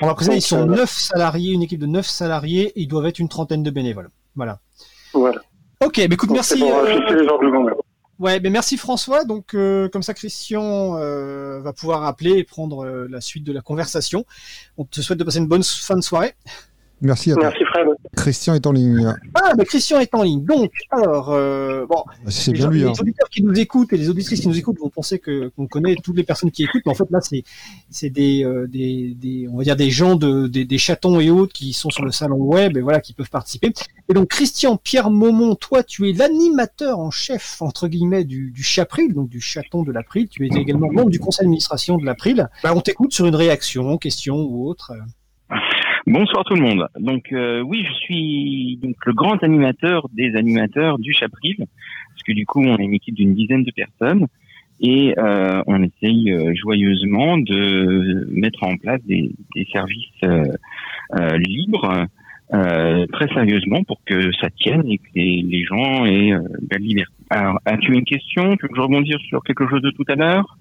on 0.01 0.07
va 0.07 0.13
préciser, 0.13 0.37
ils 0.37 0.41
sont 0.41 0.65
9 0.65 0.89
salariés, 0.89 1.53
une 1.53 1.61
équipe 1.61 1.79
de 1.79 1.85
9 1.85 2.05
salariés, 2.05 2.73
et 2.75 2.81
ils 2.81 2.87
doivent 2.87 3.07
être 3.07 3.19
une 3.19 3.29
trentaine 3.29 3.63
de 3.63 3.71
bénévoles. 3.71 4.09
Voilà. 4.35 4.59
Voilà. 5.13 5.41
Ok, 5.83 5.97
mais 5.97 6.15
écoute, 6.15 6.31
merci. 6.31 6.59
Pour, 6.59 6.75
euh, 6.75 7.73
Ouais, 8.19 8.41
mais 8.41 8.49
merci 8.49 8.75
François. 8.75 9.23
Donc 9.23 9.53
euh, 9.53 9.87
comme 9.87 10.03
ça, 10.03 10.13
Christian 10.13 10.97
euh, 10.97 11.61
va 11.61 11.71
pouvoir 11.71 12.03
appeler 12.03 12.31
et 12.31 12.43
prendre 12.43 12.85
euh, 12.85 13.07
la 13.09 13.21
suite 13.21 13.45
de 13.45 13.53
la 13.53 13.61
conversation. 13.61 14.25
On 14.77 14.83
te 14.83 14.99
souhaite 14.99 15.19
de 15.19 15.23
passer 15.23 15.37
une 15.37 15.47
bonne 15.47 15.63
fin 15.63 15.95
de 15.95 16.01
soirée. 16.01 16.35
Merci 17.01 17.31
à 17.31 17.35
toi. 17.35 17.43
Merci 17.43 17.63
Fred. 17.65 17.87
Christian 18.15 18.53
est 18.55 18.67
en 18.67 18.71
ligne. 18.71 19.13
Ah, 19.35 19.53
mais 19.57 19.65
Christian 19.65 19.99
est 19.99 20.13
en 20.13 20.23
ligne. 20.23 20.43
Donc, 20.43 20.71
alors, 20.91 21.29
euh, 21.31 21.85
bon, 21.85 22.03
bah, 22.05 22.31
c'est 22.31 22.51
bien 22.51 22.69
lui. 22.69 22.79
Les 22.79 22.85
hein. 22.85 22.93
auditeurs 22.99 23.29
qui 23.29 23.41
nous 23.41 23.57
écoutent 23.57 23.93
et 23.93 23.97
les 23.97 24.09
auditrices 24.09 24.41
qui 24.41 24.47
nous 24.47 24.57
écoutent 24.57 24.79
vont 24.79 24.89
penser 24.89 25.19
que 25.19 25.49
qu'on 25.49 25.67
connaît 25.67 25.95
toutes 25.95 26.17
les 26.17 26.23
personnes 26.23 26.51
qui 26.51 26.63
écoutent, 26.63 26.81
mais 26.85 26.91
en 26.91 26.95
fait 26.95 27.09
là, 27.09 27.21
c'est 27.21 27.43
c'est 27.89 28.09
des, 28.09 28.43
euh, 28.43 28.67
des, 28.67 29.15
des 29.15 29.47
on 29.51 29.57
va 29.57 29.63
dire 29.63 29.75
des 29.75 29.89
gens 29.89 30.15
de 30.15 30.47
des, 30.47 30.65
des, 30.65 30.77
chatons 30.77 31.19
et 31.19 31.29
autres 31.29 31.53
qui 31.53 31.73
sont 31.73 31.89
sur 31.89 32.03
le 32.03 32.11
salon 32.11 32.37
web 32.37 32.75
et 32.77 32.81
voilà 32.81 32.99
qui 32.99 33.13
peuvent 33.13 33.29
participer. 33.29 33.71
Et 34.09 34.13
donc 34.13 34.27
Christian 34.29 34.77
Pierre 34.77 35.09
Maumont, 35.09 35.55
toi, 35.55 35.83
tu 35.83 36.09
es 36.09 36.13
l'animateur 36.13 36.99
en 36.99 37.11
chef 37.11 37.61
entre 37.61 37.87
guillemets 37.87 38.25
du 38.25 38.51
du 38.51 38.63
Chapril, 38.63 39.13
donc 39.13 39.29
du 39.29 39.39
chaton 39.39 39.83
de 39.83 39.91
l'April. 39.91 40.27
Tu 40.27 40.45
es 40.45 40.49
également 40.49 40.91
membre 40.91 41.09
du 41.09 41.19
conseil 41.19 41.45
d'administration 41.45 41.97
de 41.97 42.05
l'April. 42.05 42.49
Bah, 42.63 42.73
on 42.75 42.81
t'écoute 42.81 43.13
sur 43.13 43.25
une 43.25 43.35
réaction, 43.35 43.97
question 43.97 44.35
ou 44.35 44.67
autre. 44.67 44.93
Bonsoir 46.07 46.43
tout 46.45 46.55
le 46.55 46.61
monde. 46.61 46.87
Donc 46.99 47.31
euh, 47.31 47.61
oui, 47.61 47.83
je 47.85 47.93
suis 47.93 48.79
donc 48.81 48.95
le 49.05 49.13
grand 49.13 49.43
animateur 49.43 50.07
des 50.13 50.35
animateurs 50.35 50.97
du 50.97 51.13
Chapril, 51.13 51.57
parce 51.57 52.23
que 52.25 52.31
du 52.31 52.45
coup 52.45 52.63
on 52.63 52.77
est 52.77 52.83
une 52.83 52.93
équipe 52.93 53.15
d'une 53.15 53.33
dizaine 53.33 53.63
de 53.63 53.71
personnes 53.71 54.27
et 54.79 55.13
euh, 55.17 55.61
on 55.67 55.83
essaye 55.83 56.31
euh, 56.31 56.53
joyeusement 56.55 57.37
de 57.37 58.27
mettre 58.31 58.63
en 58.63 58.77
place 58.77 59.01
des, 59.05 59.31
services 59.71 60.21
libres 61.37 62.05
très 62.49 63.27
sérieusement 63.27 63.83
pour 63.83 64.01
que 64.05 64.31
ça 64.33 64.49
tienne 64.49 64.83
et 64.89 64.97
que 64.97 65.09
les, 65.15 65.63
gens 65.65 66.05
aient 66.05 66.31
la 66.71 66.77
liberté. 66.77 67.13
Alors, 67.29 67.59
as-tu 67.65 67.93
une 67.93 68.05
question? 68.05 68.55
Tu 68.55 68.63
veux 68.63 68.69
que 68.69 68.75
je 68.75 68.81
rebondir 68.81 69.19
sur 69.27 69.43
quelque 69.43 69.67
chose 69.67 69.81
de 69.81 69.91
tout 69.91 70.05
à 70.07 70.15
l'heure? 70.15 70.57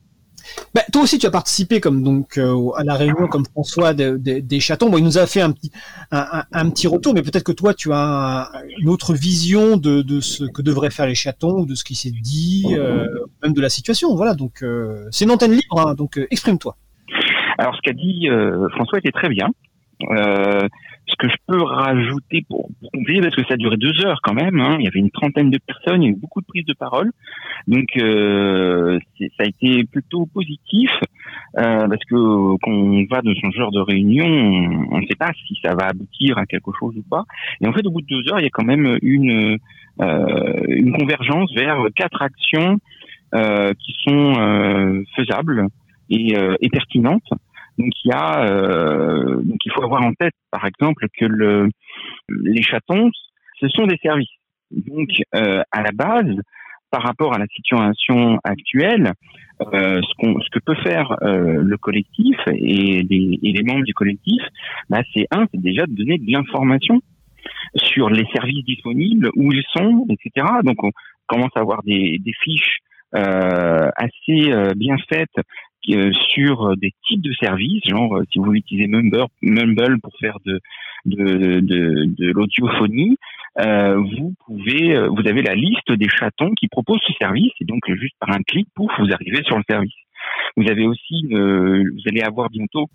Bah, 0.75 0.83
toi 0.93 1.03
aussi, 1.03 1.19
tu 1.19 1.27
as 1.27 1.31
participé 1.31 1.81
comme 1.81 2.03
donc 2.03 2.39
euh, 2.39 2.71
à 2.77 2.85
la 2.85 2.95
réunion 2.95 3.27
comme 3.29 3.45
François 3.47 3.95
des 3.95 4.61
chatons. 4.61 4.91
Bon, 4.91 4.99
il 4.99 5.05
nous 5.05 5.19
a 5.19 5.27
fait 5.27 5.41
un 5.41 5.53
petit 5.53 5.71
un, 6.11 6.71
petit 6.71 6.87
retour, 6.87 7.15
mais 7.15 7.23
peut-être 7.23 7.45
que 7.45 7.53
toi, 7.53 7.75
tu 7.75 7.91
as 7.93 8.51
une 8.81 8.89
autre 8.89 9.15
vision 9.15 9.77
de, 9.77 10.21
ce 10.21 10.45
que 10.45 10.63
devraient 10.63 10.91
faire 10.91 11.07
les 11.07 11.15
chatons, 11.15 11.65
de 11.65 11.75
ce 11.75 11.85
qui 11.85 11.95
s'est 11.95 12.11
dit, 12.11 12.67
euh, 12.71 13.07
même 13.43 13.53
de 13.53 13.61
la 13.61 13.69
situation. 13.69 14.15
Voilà, 14.15 14.35
donc 14.35 14.63
euh, 14.63 15.07
c'est 15.11 15.25
une 15.25 15.31
antenne 15.31 15.53
libre, 15.53 15.81
hein, 15.81 15.95
donc 15.95 16.21
exprime-toi. 16.31 16.77
Alors, 17.59 17.75
ce 17.75 17.81
qu'a 17.83 17.93
dit 17.93 18.29
François 18.75 18.99
était 18.99 19.13
très 19.13 19.29
bien. 19.29 19.49
Ce 20.01 21.17
que 21.19 21.29
je 21.29 21.37
peux 21.47 21.63
rajouter 21.63 22.45
pour, 22.49 22.69
pour 22.81 22.91
compléter, 22.93 23.21
parce 23.23 23.35
que 23.35 23.43
ça 23.45 23.55
a 23.55 23.57
duré 23.57 23.77
deux 23.77 24.05
heures 24.05 24.21
quand 24.23 24.35
même, 24.35 24.61
hein, 24.61 24.77
il 24.79 24.85
y 24.85 24.89
avait 24.89 25.01
une 25.01 25.11
trentaine 25.11 25.51
de 25.51 25.59
personnes, 25.59 26.03
il 26.03 26.07
y 26.07 26.09
a 26.09 26.13
eu 26.13 26.21
beaucoup 26.21 26.41
de 26.41 26.47
prises 26.47 26.67
de 26.67 26.75
parole, 26.75 27.11
donc 27.67 27.87
euh, 27.97 28.99
ça 29.19 29.45
a 29.45 29.47
été 29.47 29.85
plutôt 29.85 30.27
positif, 30.27 30.91
euh, 31.57 31.89
parce 31.89 32.05
que 32.05 32.57
quand 32.63 32.71
on 32.71 33.05
va 33.11 33.23
de 33.23 33.35
ce 33.35 33.59
genre 33.59 33.73
de 33.73 33.81
réunion, 33.81 34.27
on 34.27 35.01
ne 35.01 35.07
sait 35.07 35.17
pas 35.19 35.31
si 35.47 35.59
ça 35.65 35.75
va 35.75 35.87
aboutir 35.87 36.37
à 36.37 36.45
quelque 36.45 36.73
chose 36.79 36.95
ou 36.97 37.03
pas. 37.09 37.25
Et 37.63 37.67
en 37.67 37.73
fait, 37.73 37.87
au 37.87 37.91
bout 37.91 38.03
de 38.03 38.07
deux 38.07 38.31
heures, 38.31 38.41
il 38.41 38.45
y 38.45 38.47
a 38.47 38.51
quand 38.51 38.65
même 38.67 38.99
une, 39.03 39.59
euh, 40.03 40.63
une 40.69 40.93
convergence 40.93 41.53
vers 41.55 41.87
quatre 41.97 42.23
actions 42.23 42.79
euh, 43.35 43.75
qui 43.75 43.95
sont 44.05 44.35
euh, 44.39 45.03
faisables 45.17 45.67
et, 46.11 46.37
euh, 46.37 46.57
et 46.61 46.71
pertinentes. 46.71 47.29
Donc 47.79 47.93
il 48.05 48.09
y 48.09 48.13
a, 48.13 48.45
euh, 48.45 49.41
donc 49.43 49.59
il 49.65 49.73
faut 49.73 49.85
avoir 49.85 50.03
en 50.03 50.13
tête, 50.15 50.35
par 50.51 50.65
exemple, 50.67 51.07
que 51.19 51.25
le, 51.25 51.69
les 52.29 52.63
chatons, 52.63 53.11
ce 53.61 53.69
sont 53.69 53.87
des 53.87 53.99
services. 54.03 54.29
Donc 54.71 55.09
euh, 55.35 55.63
à 55.71 55.83
la 55.83 55.93
base, 55.93 56.35
par 56.91 57.03
rapport 57.03 57.35
à 57.35 57.39
la 57.39 57.47
situation 57.47 58.39
actuelle, 58.45 59.13
euh, 59.61 60.01
ce, 60.01 60.15
qu'on, 60.19 60.41
ce 60.41 60.49
que 60.51 60.59
peut 60.61 60.77
faire 60.77 61.17
euh, 61.23 61.63
le 61.63 61.77
collectif 61.77 62.37
et 62.47 63.03
les, 63.03 63.39
et 63.43 63.53
les 63.53 63.63
membres 63.63 63.85
du 63.85 63.95
collectif, 63.95 64.43
bah, 64.89 65.03
c'est 65.15 65.27
un, 65.31 65.47
c'est 65.53 65.61
déjà 65.61 65.87
de 65.87 65.93
donner 65.93 66.19
de 66.19 66.31
l'information 66.31 67.01
sur 67.75 68.09
les 68.09 68.27
services 68.33 68.65
disponibles, 68.65 69.31
où 69.37 69.53
ils 69.53 69.65
sont, 69.77 70.07
etc. 70.11 70.47
Donc 70.65 70.83
on 70.83 70.91
commence 71.27 71.51
à 71.55 71.61
avoir 71.61 71.83
des, 71.83 72.19
des 72.19 72.33
fiches 72.43 72.79
euh, 73.15 73.89
assez 73.97 74.53
euh, 74.53 74.73
bien 74.77 74.97
faites 75.09 75.35
sur 76.35 76.77
des 76.77 76.93
types 77.07 77.23
de 77.23 77.33
services, 77.35 77.83
genre 77.89 78.17
euh, 78.17 78.25
si 78.33 78.39
vous 78.39 78.53
utilisez 78.53 78.87
Mumble, 78.87 80.01
pour 80.01 80.13
faire 80.21 80.39
de, 80.45 80.61
de, 81.07 81.61
de, 81.61 82.05
de 82.07 82.33
l'audiophonie, 82.33 83.17
euh, 83.61 83.97
vous 83.97 84.35
pouvez, 84.47 84.99
vous 85.09 85.27
avez 85.27 85.43
la 85.43 85.55
liste 85.55 85.91
des 85.93 86.09
chatons 86.09 86.53
qui 86.55 86.69
proposent 86.69 87.01
ce 87.07 87.13
service 87.15 87.53
et 87.61 87.65
donc 87.65 87.81
juste 87.95 88.15
par 88.21 88.31
un 88.31 88.43
clic, 88.43 88.69
pouf, 88.75 88.91
vous 88.99 89.13
arrivez 89.13 89.43
sur 89.45 89.57
le 89.57 89.65
service. 89.69 89.95
Vous 90.57 90.69
avez 90.69 90.87
aussi, 90.87 91.27
vous 91.31 92.03
allez 92.07 92.21
avoir 92.21 92.51
bientôt 92.51 92.87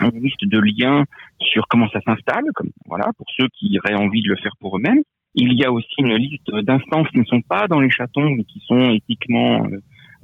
une 0.00 0.22
liste 0.22 0.44
de 0.44 0.58
liens 0.58 1.04
sur 1.40 1.66
comment 1.68 1.88
ça 1.90 2.00
s'installe, 2.00 2.44
comme 2.54 2.70
voilà 2.86 3.10
pour 3.16 3.26
ceux 3.36 3.48
qui 3.58 3.78
auraient 3.78 3.94
envie 3.94 4.22
de 4.22 4.28
le 4.28 4.36
faire 4.36 4.52
pour 4.60 4.76
eux-mêmes. 4.76 5.02
Il 5.34 5.52
y 5.52 5.64
a 5.64 5.72
aussi 5.72 5.94
une 5.98 6.16
liste 6.16 6.50
d'instances 6.50 7.08
qui 7.08 7.18
ne 7.18 7.24
sont 7.24 7.42
pas 7.42 7.68
dans 7.68 7.80
les 7.80 7.90
chatons 7.90 8.30
mais 8.30 8.44
qui 8.44 8.60
sont 8.66 8.90
éthiquement 8.90 9.66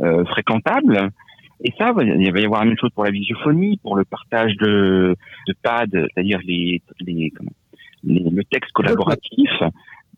euh, 0.01 0.24
fréquentables. 0.24 1.11
Et 1.64 1.72
ça, 1.78 1.93
il 1.97 2.32
va 2.32 2.40
y 2.40 2.44
avoir 2.44 2.60
la 2.60 2.66
même 2.66 2.78
chose 2.78 2.90
pour 2.94 3.05
la 3.05 3.10
visiophonie, 3.10 3.78
pour 3.78 3.97
le 3.97 4.05
partage 4.05 4.56
de, 4.56 5.16
de 5.47 5.55
pads, 5.62 5.86
c'est-à-dire 5.93 6.40
les, 6.44 6.82
les, 7.01 7.32
le 8.05 8.44
texte 8.44 8.72
collaboratif. 8.72 9.51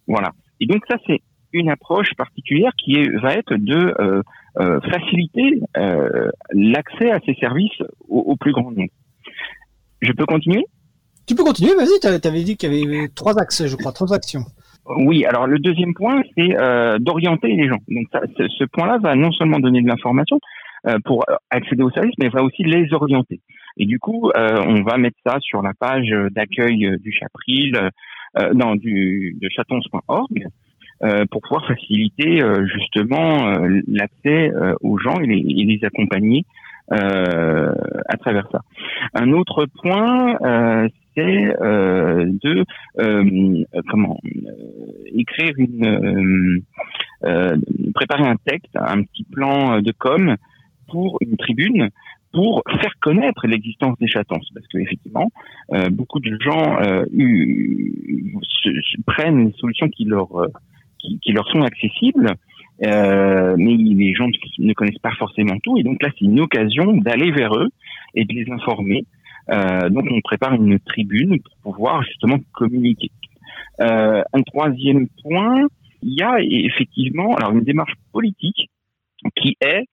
Voilà. 0.07 0.33
Et 0.61 0.67
donc 0.67 0.83
ça, 0.89 0.97
c'est 1.07 1.21
une 1.53 1.71
approche 1.71 2.15
particulière 2.17 2.73
qui 2.83 2.97
est, 2.97 3.09
va 3.21 3.35
être 3.35 3.55
de 3.55 3.95
euh, 4.01 4.23
euh, 4.59 4.81
faciliter 4.81 5.61
euh, 5.77 6.31
l'accès 6.53 7.11
à 7.11 7.21
ces 7.25 7.35
services 7.35 7.81
au, 8.09 8.21
au, 8.21 8.37
plus 8.37 8.53
grand 8.53 8.71
nombre. 8.71 8.91
Je 10.01 10.13
peux 10.13 10.27
continuer? 10.27 10.65
Tu 11.27 11.35
peux 11.35 11.45
continuer, 11.45 11.75
vas-y, 11.75 12.01
tu 12.01 12.07
avais 12.07 12.43
dit 12.43 12.57
qu'il 12.57 12.75
y 12.75 12.85
avait 12.85 13.09
trois 13.09 13.39
axes, 13.39 13.67
je 13.67 13.77
crois, 13.77 13.93
trois 13.93 14.13
actions. 14.13 14.45
Oui, 14.87 15.25
alors 15.25 15.47
le 15.47 15.59
deuxième 15.59 15.95
point, 15.95 16.21
c'est 16.37 16.55
d'orienter 17.01 17.49
les 17.57 17.67
gens. 17.67 17.79
Donc 17.89 18.07
ça, 18.13 18.21
ce 18.37 18.65
point-là 18.65 18.99
va 18.99 19.15
non 19.15 19.33
seulement 19.33 19.59
donner 19.59 19.81
de 19.81 19.89
l'information, 19.89 20.39
pour 21.05 21.25
accéder 21.51 21.83
aux 21.83 21.91
services, 21.91 22.15
mais 22.19 22.29
va 22.29 22.43
aussi 22.43 22.63
les 22.63 22.93
orienter. 22.93 23.41
Et 23.77 23.87
du 23.87 23.99
coup, 23.99 24.31
on 24.35 24.83
va 24.83 24.99
mettre 24.99 25.17
ça 25.27 25.39
sur 25.41 25.63
la 25.63 25.73
page 25.73 26.15
d'accueil 26.31 26.99
du 27.01 27.13
Chapril, 27.13 27.91
non, 28.55 28.77
du 28.77 29.37
de 29.41 29.49
chatons.org. 29.49 30.47
pour 31.31 31.41
pouvoir 31.41 31.67
faciliter 31.67 32.43
justement 32.73 33.57
l'accès 33.89 34.53
aux 34.81 34.99
gens 34.99 35.19
et 35.21 35.27
les, 35.27 35.39
et 35.39 35.65
les 35.65 35.85
accompagner 35.85 36.45
euh, 36.93 37.73
à 38.09 38.17
travers 38.19 38.47
ça. 38.53 38.61
Un 39.15 39.33
autre 39.33 39.67
point, 39.83 40.37
euh, 40.43 40.87
c'est 41.17 41.63
euh, 41.63 42.27
de 42.43 42.65
comment 43.89 44.21
écrire 45.15 45.55
une 45.57 46.63
préparer 47.95 48.27
un 48.27 48.37
texte, 48.45 48.77
un 48.77 49.03
petit 49.03 49.25
plan 49.25 49.81
de 49.81 49.93
com 49.97 50.37
pour 50.89 51.19
une 51.21 51.37
tribune 51.37 51.91
pour 52.33 52.63
faire 52.81 52.93
connaître 53.01 53.47
l'existence 53.47 53.97
des 54.01 54.09
chatons, 54.09 54.41
parce 54.53 54.67
que 54.67 54.79
effectivement, 54.79 55.31
beaucoup 55.93 56.19
de 56.19 56.37
gens 56.41 56.79
prennent 59.07 59.47
les 59.47 59.53
solutions 59.53 59.89
qui 59.89 60.05
leur 60.05 60.29
qui, 61.23 61.33
leur 61.33 61.49
sont 61.49 61.63
accessibles, 61.63 62.35
euh, 62.85 63.55
mais 63.57 63.77
les 63.77 64.15
gens 64.15 64.29
ne 64.59 64.73
connaissent 64.73 64.99
pas 64.99 65.15
forcément 65.19 65.59
tout, 65.63 65.79
et 65.79 65.83
donc 65.83 66.03
là 66.03 66.11
c'est 66.19 66.25
une 66.25 66.41
occasion 66.41 66.97
d'aller 66.97 67.31
vers 67.31 67.55
eux 67.55 67.69
et 68.15 68.25
de 68.25 68.33
les 68.33 68.51
informer. 68.51 69.05
Euh, 69.51 69.89
donc 69.91 70.07
on 70.11 70.21
prépare 70.21 70.55
une 70.55 70.79
tribune 70.81 71.39
pour 71.41 71.75
pouvoir 71.75 72.03
justement 72.03 72.39
communiquer. 72.53 73.11
Euh, 73.81 74.23
un 74.33 74.43
troisième 74.43 75.09
point, 75.23 75.67
il 76.03 76.19
y 76.19 76.23
a 76.23 76.39
effectivement 76.41 77.35
alors 77.37 77.53
une 77.53 77.65
démarche 77.65 77.95
politique 78.13 78.71
qui 79.37 79.57
est 79.61 79.85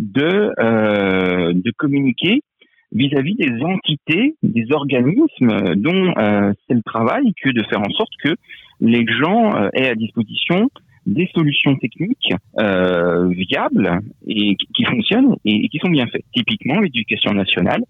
de 0.00 0.52
euh, 0.58 1.52
de 1.52 1.70
communiquer 1.76 2.42
vis-à-vis 2.92 3.36
des 3.36 3.62
entités, 3.62 4.34
des 4.42 4.66
organismes 4.72 5.74
dont 5.76 6.12
euh, 6.16 6.52
c'est 6.66 6.74
le 6.74 6.82
travail 6.82 7.32
que 7.40 7.50
de 7.50 7.62
faire 7.64 7.80
en 7.80 7.90
sorte 7.90 8.10
que 8.24 8.34
les 8.80 9.06
gens 9.06 9.54
euh, 9.54 9.68
aient 9.74 9.88
à 9.88 9.94
disposition 9.94 10.68
des 11.06 11.28
solutions 11.34 11.76
techniques 11.76 12.32
euh, 12.58 13.28
viables 13.28 14.00
et 14.26 14.56
qui 14.56 14.84
fonctionnent 14.84 15.36
et, 15.44 15.68
qui 15.68 15.78
sont 15.78 15.88
bien 15.88 16.06
faites. 16.06 16.24
Typiquement 16.34 16.80
l'éducation 16.80 17.32
nationale. 17.32 17.82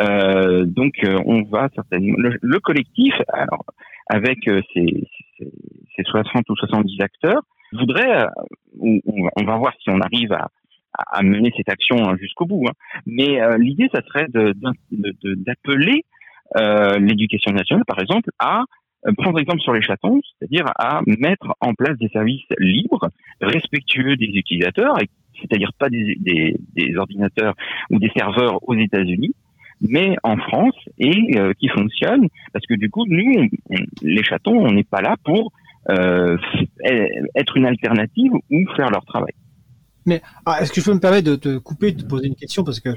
Euh, 0.00 0.64
donc 0.64 0.94
euh, 1.04 1.18
on 1.24 1.42
va 1.42 1.68
certainement 1.74 2.16
le, 2.18 2.60
collectif, 2.60 3.14
alors 3.32 3.64
avec 4.06 4.48
euh, 4.48 4.62
ses, 4.74 5.06
ses, 5.38 6.02
60 6.04 6.48
ou 6.48 6.56
70 6.56 7.00
acteurs, 7.00 7.42
voudrait, 7.72 8.26
on, 8.80 9.44
va 9.44 9.56
voir 9.56 9.74
si 9.82 9.90
on 9.90 10.00
arrive 10.00 10.32
à, 10.32 10.48
à 10.98 11.22
mener 11.22 11.52
cette 11.56 11.68
action 11.68 12.08
hein, 12.08 12.16
jusqu'au 12.20 12.46
bout. 12.46 12.66
Hein. 12.68 12.72
Mais 13.06 13.38
l'idée, 13.58 13.88
ça 13.92 14.02
serait 14.02 14.26
d'appeler 14.30 16.04
l'éducation 17.00 17.52
nationale, 17.52 17.84
par 17.86 18.00
exemple, 18.00 18.30
à 18.38 18.64
euh, 19.06 19.12
prendre 19.16 19.38
exemple 19.38 19.60
sur 19.60 19.72
les 19.72 19.82
chatons, 19.82 20.20
c'est-à-dire 20.38 20.64
à 20.76 21.02
mettre 21.06 21.54
en 21.60 21.74
place 21.74 21.96
des 21.98 22.08
services 22.08 22.44
libres, 22.58 23.10
respectueux 23.40 24.16
des 24.16 24.26
utilisateurs, 24.26 24.96
c'est-à-dire 25.40 25.70
pas 25.78 25.88
des, 25.88 26.16
des, 26.18 26.96
ordinateurs 26.96 27.54
ou 27.90 28.00
des 28.00 28.10
serveurs 28.16 28.58
aux 28.68 28.74
États-Unis, 28.74 29.34
mais 29.80 30.16
en 30.24 30.36
France 30.36 30.74
et 30.98 31.38
euh, 31.38 31.52
qui 31.60 31.68
fonctionnent, 31.68 32.26
parce 32.52 32.66
que 32.66 32.74
du 32.74 32.90
coup, 32.90 33.04
nous, 33.06 33.48
les 34.02 34.24
chatons, 34.24 34.66
on 34.66 34.72
n'est 34.72 34.82
pas 34.82 35.00
là 35.00 35.14
pour 35.24 35.52
euh, 35.90 36.36
être 37.36 37.56
une 37.56 37.66
alternative 37.66 38.32
ou 38.32 38.66
faire 38.76 38.90
leur 38.90 39.04
travail. 39.04 39.32
Ah, 40.46 40.60
est-ce 40.60 40.72
que 40.72 40.80
je 40.80 40.86
peux 40.86 40.94
me 40.94 41.00
permettre 41.00 41.28
de 41.30 41.36
te 41.36 41.58
couper, 41.58 41.92
de 41.92 42.02
te 42.02 42.06
poser 42.06 42.26
une 42.26 42.34
question? 42.34 42.64
Parce 42.64 42.80
que 42.80 42.90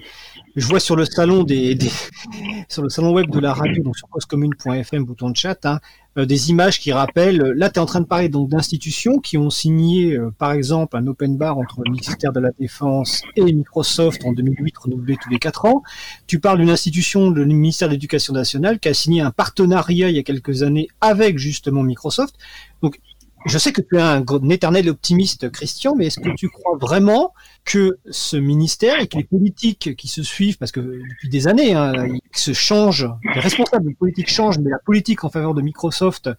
je 0.55 0.67
vois 0.67 0.79
sur 0.79 0.95
le 0.95 1.05
salon 1.05 1.43
web 3.13 3.29
de 3.29 3.39
la 3.39 3.53
radio, 3.53 3.83
donc 3.83 3.97
sur 3.97 4.07
causecommune.fm, 4.09 5.03
bouton 5.03 5.29
de 5.29 5.37
chat, 5.37 5.65
hein, 5.65 5.79
euh, 6.17 6.25
des 6.25 6.49
images 6.49 6.79
qui 6.79 6.91
rappellent. 6.91 7.41
Là, 7.55 7.69
tu 7.69 7.75
es 7.75 7.79
en 7.79 7.85
train 7.85 8.01
de 8.01 8.05
parler 8.05 8.29
d'institutions 8.29 9.19
qui 9.19 9.37
ont 9.37 9.49
signé, 9.49 10.15
euh, 10.15 10.31
par 10.37 10.51
exemple, 10.51 10.97
un 10.97 11.07
open 11.07 11.37
bar 11.37 11.57
entre 11.57 11.81
le 11.85 11.91
ministère 11.91 12.33
de 12.33 12.39
la 12.39 12.51
Défense 12.59 13.21
et 13.35 13.43
Microsoft 13.43 14.25
en 14.25 14.33
2008, 14.33 14.77
renouvelé 14.77 15.17
tous 15.21 15.29
les 15.29 15.39
quatre 15.39 15.65
ans. 15.65 15.83
Tu 16.27 16.39
parles 16.39 16.59
d'une 16.59 16.69
institution, 16.69 17.29
le 17.29 17.45
ministère 17.45 17.87
de 17.87 17.93
l'Éducation 17.93 18.33
nationale, 18.33 18.79
qui 18.79 18.89
a 18.89 18.93
signé 18.93 19.21
un 19.21 19.31
partenariat 19.31 20.09
il 20.09 20.15
y 20.15 20.19
a 20.19 20.23
quelques 20.23 20.63
années 20.63 20.87
avec 20.99 21.37
justement 21.37 21.83
Microsoft. 21.83 22.35
Donc 22.81 22.99
je 23.45 23.57
sais 23.57 23.71
que 23.71 23.81
tu 23.81 23.97
es 23.97 24.01
un, 24.01 24.23
éternel 24.49 24.89
optimiste, 24.89 25.49
Christian, 25.51 25.95
mais 25.95 26.07
est-ce 26.07 26.19
que 26.19 26.33
tu 26.35 26.49
crois 26.49 26.77
vraiment 26.77 27.33
que 27.65 27.97
ce 28.09 28.37
ministère 28.37 28.99
et 28.99 29.07
que 29.07 29.17
les 29.17 29.23
politiques 29.23 29.95
qui 29.95 30.07
se 30.07 30.23
suivent, 30.23 30.57
parce 30.57 30.71
que 30.71 30.79
depuis 30.79 31.29
des 31.29 31.47
années, 31.47 31.73
hein, 31.73 32.07
ils 32.07 32.21
se 32.33 32.53
changent, 32.53 33.09
les 33.33 33.39
responsables 33.39 33.93
politiques 33.95 34.29
changent, 34.29 34.59
mais 34.59 34.69
la 34.69 34.79
politique 34.79 35.23
en 35.23 35.29
faveur 35.29 35.53
de 35.53 35.61
Microsoft 35.61 36.29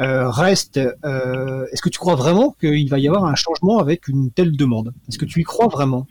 euh, 0.00 0.30
reste. 0.30 0.78
Euh, 1.04 1.66
est-ce 1.72 1.82
que 1.82 1.88
tu 1.88 1.98
crois 1.98 2.14
vraiment 2.14 2.54
qu'il 2.60 2.88
va 2.88 3.00
y 3.00 3.08
avoir 3.08 3.24
un 3.24 3.34
changement 3.34 3.78
avec 3.78 4.06
une 4.06 4.30
telle 4.30 4.56
demande? 4.56 4.92
Est-ce 5.08 5.18
que 5.18 5.24
tu 5.24 5.40
y 5.40 5.42
crois 5.42 5.66
vraiment? 5.66 6.06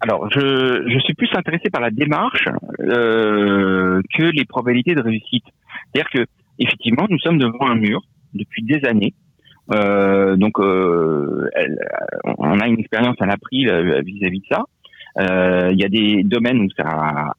Alors, 0.00 0.30
je, 0.32 0.88
je 0.88 0.98
suis 1.00 1.14
plus 1.14 1.28
intéressé 1.34 1.68
par 1.70 1.82
la 1.82 1.90
démarche 1.90 2.48
euh, 2.80 4.00
que 4.16 4.22
les 4.22 4.44
probabilités 4.46 4.94
de 4.94 5.02
réussite. 5.02 5.44
C'est-à-dire 5.92 6.10
que, 6.10 6.26
effectivement, 6.58 7.06
nous 7.10 7.18
sommes 7.18 7.38
devant 7.38 7.66
un 7.66 7.76
mur 7.76 8.00
depuis 8.32 8.62
des 8.62 8.84
années 8.86 9.14
donc, 10.36 10.58
euh, 10.58 11.48
on 12.38 12.60
a 12.60 12.66
une 12.66 12.78
expérience 12.78 13.16
à 13.20 13.26
l'April 13.26 13.68
euh, 13.68 14.00
vis-à-vis 14.02 14.40
de 14.40 14.46
ça. 14.50 14.64
Il 15.70 15.78
y 15.78 15.84
a 15.84 15.88
des 15.88 16.22
domaines 16.24 16.60
où 16.60 16.68
ça 16.76 17.34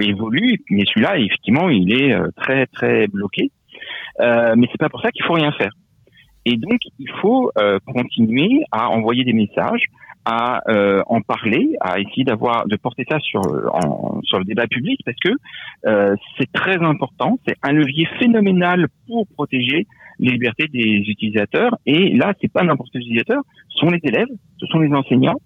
évolue, 0.00 0.62
mais 0.70 0.84
celui-là, 0.86 1.18
effectivement, 1.18 1.68
il 1.68 1.92
est 1.92 2.16
très 2.36 2.66
très 2.66 3.08
bloqué. 3.08 3.50
mais 4.20 4.66
c'est 4.70 4.78
pas 4.78 4.88
pour 4.88 5.02
ça 5.02 5.10
qu'il 5.10 5.24
faut 5.24 5.34
rien 5.34 5.52
faire. 5.52 5.72
Et 6.44 6.56
donc, 6.56 6.78
il 7.00 7.10
faut 7.20 7.50
continuer 7.86 8.62
à 8.70 8.88
envoyer 8.88 9.24
des 9.24 9.32
messages, 9.32 9.86
à 10.24 10.62
en 11.08 11.20
parler, 11.22 11.74
à 11.80 11.98
essayer 11.98 12.22
d'avoir 12.22 12.68
de 12.68 12.76
porter 12.76 13.04
ça 13.10 13.18
sur 13.18 13.40
le 13.42 14.44
débat 14.44 14.68
public 14.68 15.00
parce 15.04 15.18
que 15.18 15.32
c'est 16.38 16.52
très 16.52 16.76
important, 16.76 17.36
c'est 17.48 17.56
un 17.64 17.72
levier 17.72 18.06
phénoménal 18.20 18.86
pour 19.08 19.26
protéger 19.34 19.88
les 20.18 20.32
libertés 20.32 20.68
des 20.68 21.04
utilisateurs. 21.06 21.76
Et 21.86 22.14
là, 22.14 22.34
c'est 22.40 22.52
pas 22.52 22.62
n'importe 22.62 22.90
quel 22.92 23.02
utilisateur, 23.02 23.42
ce 23.68 23.78
sont 23.78 23.90
les 23.90 24.00
élèves, 24.02 24.28
ce 24.58 24.66
sont 24.66 24.78
les 24.78 24.92
enseignants. 24.92 25.40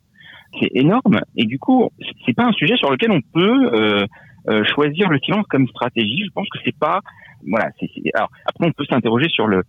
C'est 0.61 0.71
énorme. 0.75 1.21
Et 1.37 1.45
du 1.45 1.59
coup, 1.59 1.91
c'est 2.27 2.35
pas 2.35 2.45
un 2.45 2.53
sujet 2.53 2.77
sur 2.77 2.91
lequel 2.91 3.13
on 3.13 3.21
peut 3.21 3.71
euh, 3.73 4.05
euh, 4.49 4.65
choisir 4.75 5.09
le 5.09 5.19
silence 5.21 5.47
comme 5.49 5.69
stratégie. 5.69 6.25
Je 6.25 6.33
pense 6.33 6.49
que 6.49 6.59
c'est 6.65 6.77
pas. 6.77 7.01
Voilà. 7.47 7.71
Alors 8.15 8.31
après, 8.47 8.67
on 8.67 8.73
peut 8.73 8.85
s'interroger 8.89 9.29
sur 9.29 9.47
le 9.47 9.63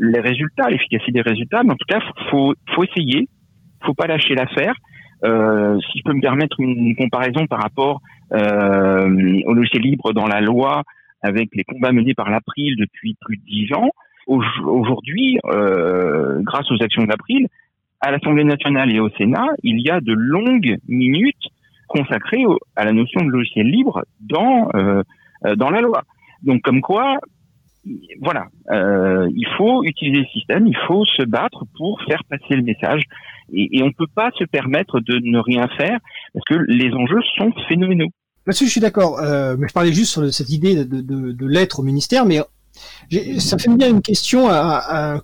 les 0.00 0.20
résultats, 0.20 0.70
l'efficacité 0.70 1.12
des 1.12 1.20
résultats, 1.22 1.62
mais 1.64 1.72
en 1.72 1.76
tout 1.76 1.86
cas, 1.88 2.00
faut 2.30 2.54
faut 2.74 2.84
essayer. 2.84 3.28
Faut 3.84 3.94
pas 3.94 4.06
lâcher 4.06 4.34
l'affaire. 4.34 4.74
Euh, 5.24 5.78
si 5.90 5.98
je 5.98 6.04
peux 6.04 6.12
me 6.12 6.20
permettre 6.20 6.60
une 6.60 6.94
comparaison 6.94 7.46
par 7.46 7.60
rapport 7.60 8.00
euh, 8.32 9.40
au 9.46 9.52
logiciel 9.52 9.82
libre 9.82 10.12
dans 10.12 10.26
la 10.26 10.40
loi 10.40 10.84
avec 11.22 11.48
les 11.54 11.64
combats 11.64 11.90
menés 11.90 12.14
par 12.14 12.30
l'April 12.30 12.76
depuis 12.76 13.16
plus 13.20 13.36
de 13.36 13.42
dix 13.42 13.72
ans, 13.74 13.90
Aujourd'hui, 14.28 15.38
euh, 15.46 16.40
grâce 16.42 16.70
aux 16.70 16.82
actions 16.82 17.04
d'April, 17.04 17.46
à 18.00 18.10
l'Assemblée 18.10 18.44
nationale 18.44 18.94
et 18.94 19.00
au 19.00 19.08
Sénat, 19.16 19.46
il 19.62 19.80
y 19.80 19.88
a 19.88 20.02
de 20.02 20.12
longues 20.12 20.76
minutes 20.86 21.48
consacrées 21.88 22.44
à 22.76 22.84
la 22.84 22.92
notion 22.92 23.24
de 23.24 23.30
logiciel 23.30 23.66
libre 23.66 24.04
dans 24.20 24.68
euh, 24.74 25.02
euh, 25.46 25.56
dans 25.56 25.70
la 25.70 25.80
loi. 25.80 26.02
Donc, 26.42 26.60
comme 26.60 26.82
quoi, 26.82 27.16
voilà, 28.20 28.48
il 28.70 29.46
faut 29.56 29.82
utiliser 29.84 30.20
le 30.20 30.26
système, 30.26 30.66
il 30.66 30.76
faut 30.86 31.06
se 31.06 31.22
battre 31.22 31.64
pour 31.78 31.98
faire 32.02 32.22
passer 32.28 32.54
le 32.54 32.62
message, 32.62 33.04
et, 33.50 33.82
on 33.82 33.86
ne 33.86 33.92
peut 33.92 34.06
pas 34.14 34.30
se 34.38 34.44
permettre 34.44 35.00
de 35.00 35.20
ne 35.22 35.38
rien 35.38 35.68
faire 35.68 35.98
parce 36.34 36.44
que 36.44 36.64
les 36.68 36.92
enjeux 36.92 37.22
sont 37.38 37.50
phénoménaux. 37.66 38.10
Là-dessus, 38.46 38.66
je 38.66 38.72
suis 38.72 38.80
d'accord. 38.80 39.18
Mais 39.58 39.66
je 39.66 39.72
parlais 39.72 39.92
juste 39.92 40.12
sur 40.12 40.30
cette 40.32 40.50
idée 40.50 40.84
de, 40.84 41.00
de, 41.00 41.32
de 41.32 41.46
lettre 41.46 41.80
au 41.80 41.82
ministère, 41.82 42.26
mais 42.26 42.40
ça 43.38 43.58
fait 43.58 43.68
bien 43.74 43.88
une 43.88 44.02
question 44.02 44.48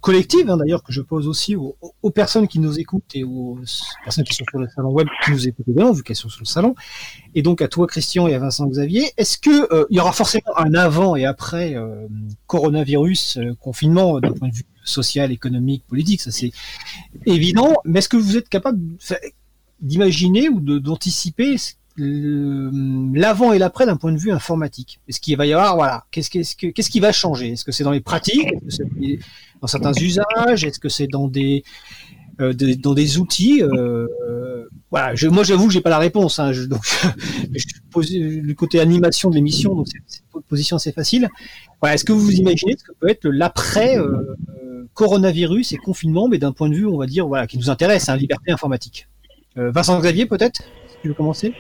collective, 0.01 0.51
hein, 0.51 0.57
d'ailleurs, 0.57 0.83
que 0.83 0.93
je 0.93 1.01
pose 1.01 1.27
aussi 1.29 1.57
aux, 1.57 2.11
personnes 2.11 2.49
qui 2.49 2.59
nous 2.59 2.79
écoutent 2.79 3.11
et 3.15 3.25
aux 3.25 3.59
personnes 4.05 4.25
qui 4.25 4.35
sont 4.35 4.45
sur 4.49 4.59
le 4.59 4.69
salon 4.69 4.91
web 4.91 5.09
qui 5.25 5.33
nous 5.33 5.49
écoutent 5.49 5.69
également, 5.69 5.93
vu 5.93 6.03
qu'elles 6.03 6.17
sont 6.17 6.29
sur 6.29 6.41
le 6.41 6.47
salon. 6.47 6.75
Et 7.35 7.43
donc 7.43 7.63
à 7.63 7.69
toi, 7.69 7.87
Christian, 7.87 8.27
et 8.27 8.35
à 8.35 8.39
Vincent 8.39 8.67
Xavier, 8.67 9.13
est-ce 9.17 9.39
que 9.39 9.73
euh, 9.73 9.87
il 9.91 9.97
y 9.97 10.01
aura 10.01 10.13
forcément 10.13 10.57
un 10.57 10.75
avant 10.75 11.17
et 11.17 11.25
après 11.25 11.75
euh, 11.77 12.07
coronavirus, 12.47 13.39
euh, 13.39 13.55
confinement, 13.61 14.21
d'un 14.21 14.33
point 14.33 14.49
de 14.49 14.55
vue 14.55 14.67
social, 14.85 15.33
économique, 15.33 15.85
politique, 15.87 16.21
ça 16.21 16.31
c'est 16.31 16.53
évident. 17.27 17.75
Mais 17.85 17.99
est-ce 17.99 18.09
que 18.09 18.17
vous 18.17 18.37
êtes 18.37 18.49
capable 18.49 18.79
d'imaginer 19.81 20.49
ou 20.49 20.61
d'anticiper 20.61 21.57
l'avant 21.97 23.53
et 23.53 23.59
l'après 23.59 23.87
d'un 23.87 23.97
point 23.97 24.13
de 24.13 24.19
vue 24.19 24.33
informatique. 24.33 25.01
Est-ce 25.09 25.21
qu'il 25.21 25.37
va 25.37 25.47
y 25.47 25.53
avoir, 25.53 25.77
voilà, 25.77 26.05
qu'est-ce 26.11 26.31
qui 26.31 27.01
va 27.01 27.13
changer? 27.13 27.53
Est-ce 27.53 27.65
que 27.65 27.73
c'est 27.73 27.85
dans 27.85 27.93
les 27.93 28.01
pratiques, 28.01 28.53
est-ce 28.67 28.79
que 28.79 28.85
c'est 28.89 29.19
dans 29.61 29.67
certains 29.69 29.93
usages, 29.93 30.65
est-ce 30.65 30.81
que 30.81 30.89
c'est 30.89 31.07
dans 31.07 31.29
des, 31.29 31.63
euh, 32.41 32.53
dans 32.53 32.95
des 32.95 33.19
outils? 33.19 33.63
Euh, 33.63 34.07
voilà, 34.91 35.15
moi 35.31 35.45
j'avoue 35.45 35.69
que 35.69 35.73
j'ai 35.73 35.81
pas 35.81 35.91
la 35.91 35.99
réponse. 35.99 36.39
Hein, 36.39 36.53
je, 36.53 36.63
pose 37.91 38.11
du 38.11 38.55
côté 38.57 38.81
animation 38.81 39.31
de 39.31 39.37
l'émission, 39.37 39.75
donc 39.75 39.87
c'est 39.89 39.99
une 40.35 40.43
position 40.43 40.77
assez 40.77 40.93
facile. 40.93 41.29
Est-ce 41.87 42.05
que 42.05 42.13
vous 42.13 42.33
imaginez 42.33 42.75
ce 42.77 42.85
que 42.85 42.93
peut 42.99 43.09
être 43.09 43.29
l'après 43.29 43.99
euh, 43.99 44.89
coronavirus 44.95 45.73
et 45.73 45.77
confinement, 45.77 46.29
mais 46.29 46.39
d'un 46.39 46.53
point 46.53 46.69
de 46.69 46.75
vue, 46.75 46.87
on 46.87 46.97
va 46.97 47.07
dire, 47.07 47.29
voilà, 47.29 47.47
qui 47.47 47.59
nous 47.59 47.71
intéresse, 47.71 48.09
hein, 48.09 48.17
liberté 48.17 48.51
informatique? 48.51 49.09
Vincent 49.57 50.01
Xavier, 50.01 50.27
peut-être, 50.27 50.63
tu 51.05 51.09
veux 51.09 51.15
commencer? 51.15 51.53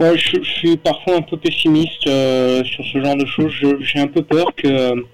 Ouais, 0.00 0.16
je, 0.16 0.42
suis 0.42 0.78
parfois 0.78 1.18
un 1.18 1.22
peu 1.22 1.36
pessimiste 1.36 2.04
sur 2.04 2.84
ce 2.84 3.02
genre 3.04 3.16
de 3.16 3.26
choses. 3.26 3.52
J'ai 3.80 3.98
un 3.98 4.06
peu 4.06 4.22
peur 4.22 4.54
que 4.56 5.04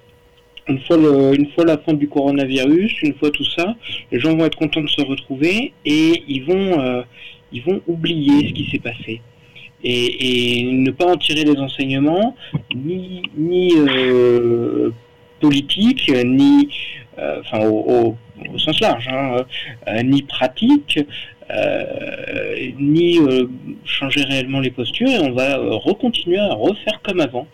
une 0.68 0.80
fois, 0.80 0.96
une 0.96 1.50
fois 1.50 1.64
la 1.64 1.78
fin 1.78 1.92
du 1.92 2.08
coronavirus, 2.08 3.02
une 3.02 3.14
fois 3.14 3.30
tout 3.30 3.44
ça, 3.44 3.74
les 4.12 4.20
gens 4.20 4.36
vont 4.36 4.44
être 4.44 4.56
contents 4.56 4.82
de 4.82 4.88
se 4.88 5.02
retrouver 5.02 5.72
et 5.84 6.22
ils 6.28 6.44
vont, 6.44 6.80
euh, 6.80 7.02
ils 7.52 7.62
vont 7.62 7.80
oublier 7.88 8.48
ce 8.48 8.52
qui 8.52 8.70
s'est 8.70 8.78
passé. 8.78 9.20
Et, 9.82 10.62
ne 10.70 10.90
pas 10.92 11.06
en 11.06 11.16
tirer 11.16 11.42
des 11.44 11.58
enseignements, 11.58 12.36
ni, 12.74 13.22
ni 13.36 13.72
euh, 13.74 14.90
politiques, 15.40 16.12
ni, 16.24 16.68
euh, 17.18 17.40
enfin, 17.40 17.66
au, 17.66 18.16
sens 18.58 18.78
large, 18.80 19.08
hein, 19.08 19.44
ni 20.04 20.22
pratiques, 20.22 21.00
ni 22.78 23.18
changer 23.84 24.22
réellement 24.24 24.60
les 24.60 24.70
postures, 24.70 25.08
et 25.08 25.18
on 25.18 25.32
va 25.32 25.56
recontinuer 25.56 26.38
à 26.38 26.54
refaire 26.54 27.00
comme 27.02 27.20
avant. 27.20 27.46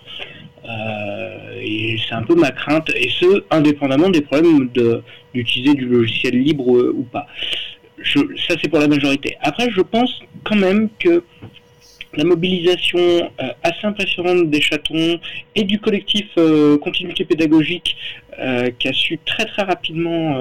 Euh, 0.68 1.60
et 1.62 1.96
c'est 2.06 2.14
un 2.14 2.22
peu 2.22 2.34
ma 2.34 2.50
crainte, 2.50 2.90
et 2.94 3.08
ce, 3.08 3.44
indépendamment 3.50 4.08
des 4.08 4.20
problèmes 4.20 4.68
d'utiliser 5.34 5.74
du 5.74 5.86
logiciel 5.86 6.40
libre 6.40 6.68
ou 6.68 7.02
pas. 7.04 7.26
ça, 8.04 8.54
c'est 8.60 8.68
pour 8.68 8.80
la 8.80 8.88
majorité. 8.88 9.36
Après, 9.40 9.70
je 9.70 9.80
pense 9.80 10.20
quand 10.44 10.56
même 10.56 10.88
que 10.98 11.22
la 12.16 12.24
mobilisation 12.24 12.98
euh, 12.98 13.52
assez 13.62 13.84
impressionnante 13.86 14.50
des 14.50 14.60
chatons 14.60 15.20
et 15.54 15.64
du 15.64 15.78
collectif 15.78 16.26
euh, 16.38 16.78
continuité 16.78 17.24
pédagogique 17.24 17.96
qui 18.78 18.86
a 18.86 18.92
su 18.92 19.18
très 19.24 19.46
très 19.46 19.62
rapidement 19.62 20.36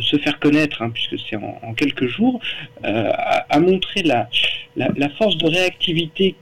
se 0.00 0.16
faire 0.18 0.38
connaître, 0.38 0.80
hein, 0.80 0.90
puisque 0.90 1.16
c'est 1.28 1.34
en, 1.34 1.74
quelques 1.74 2.06
jours, 2.06 2.38
a, 2.84 3.58
montré 3.58 4.04
la, 4.04 4.28
la, 4.76 5.08
force 5.18 5.36
de 5.38 5.48
réactivité 5.48 6.36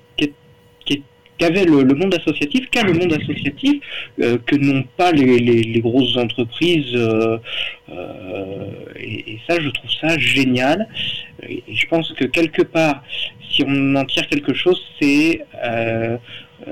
qu'avait 1.42 1.64
le, 1.64 1.94
monde 1.94 2.14
associatif, 2.14 2.70
qu'a 2.70 2.84
le 2.84 2.92
monde 2.92 3.12
associatif, 3.12 3.82
euh, 4.20 4.38
que 4.46 4.54
n'ont 4.54 4.84
pas 4.96 5.10
les, 5.10 5.80
grosses 5.80 6.16
entreprises. 6.16 6.94
Euh, 6.94 7.38
euh, 7.90 8.66
et, 8.96 9.38
ça, 9.48 9.60
je 9.60 9.68
trouve 9.70 9.90
ça 10.00 10.16
génial. 10.18 10.88
Et, 11.48 11.64
je 11.68 11.86
pense 11.88 12.12
que 12.12 12.26
quelque 12.26 12.62
part, 12.62 13.02
si 13.50 13.64
on 13.66 13.96
en 13.96 14.04
tire 14.04 14.28
quelque 14.28 14.54
chose, 14.54 14.80
c'est 15.00 15.44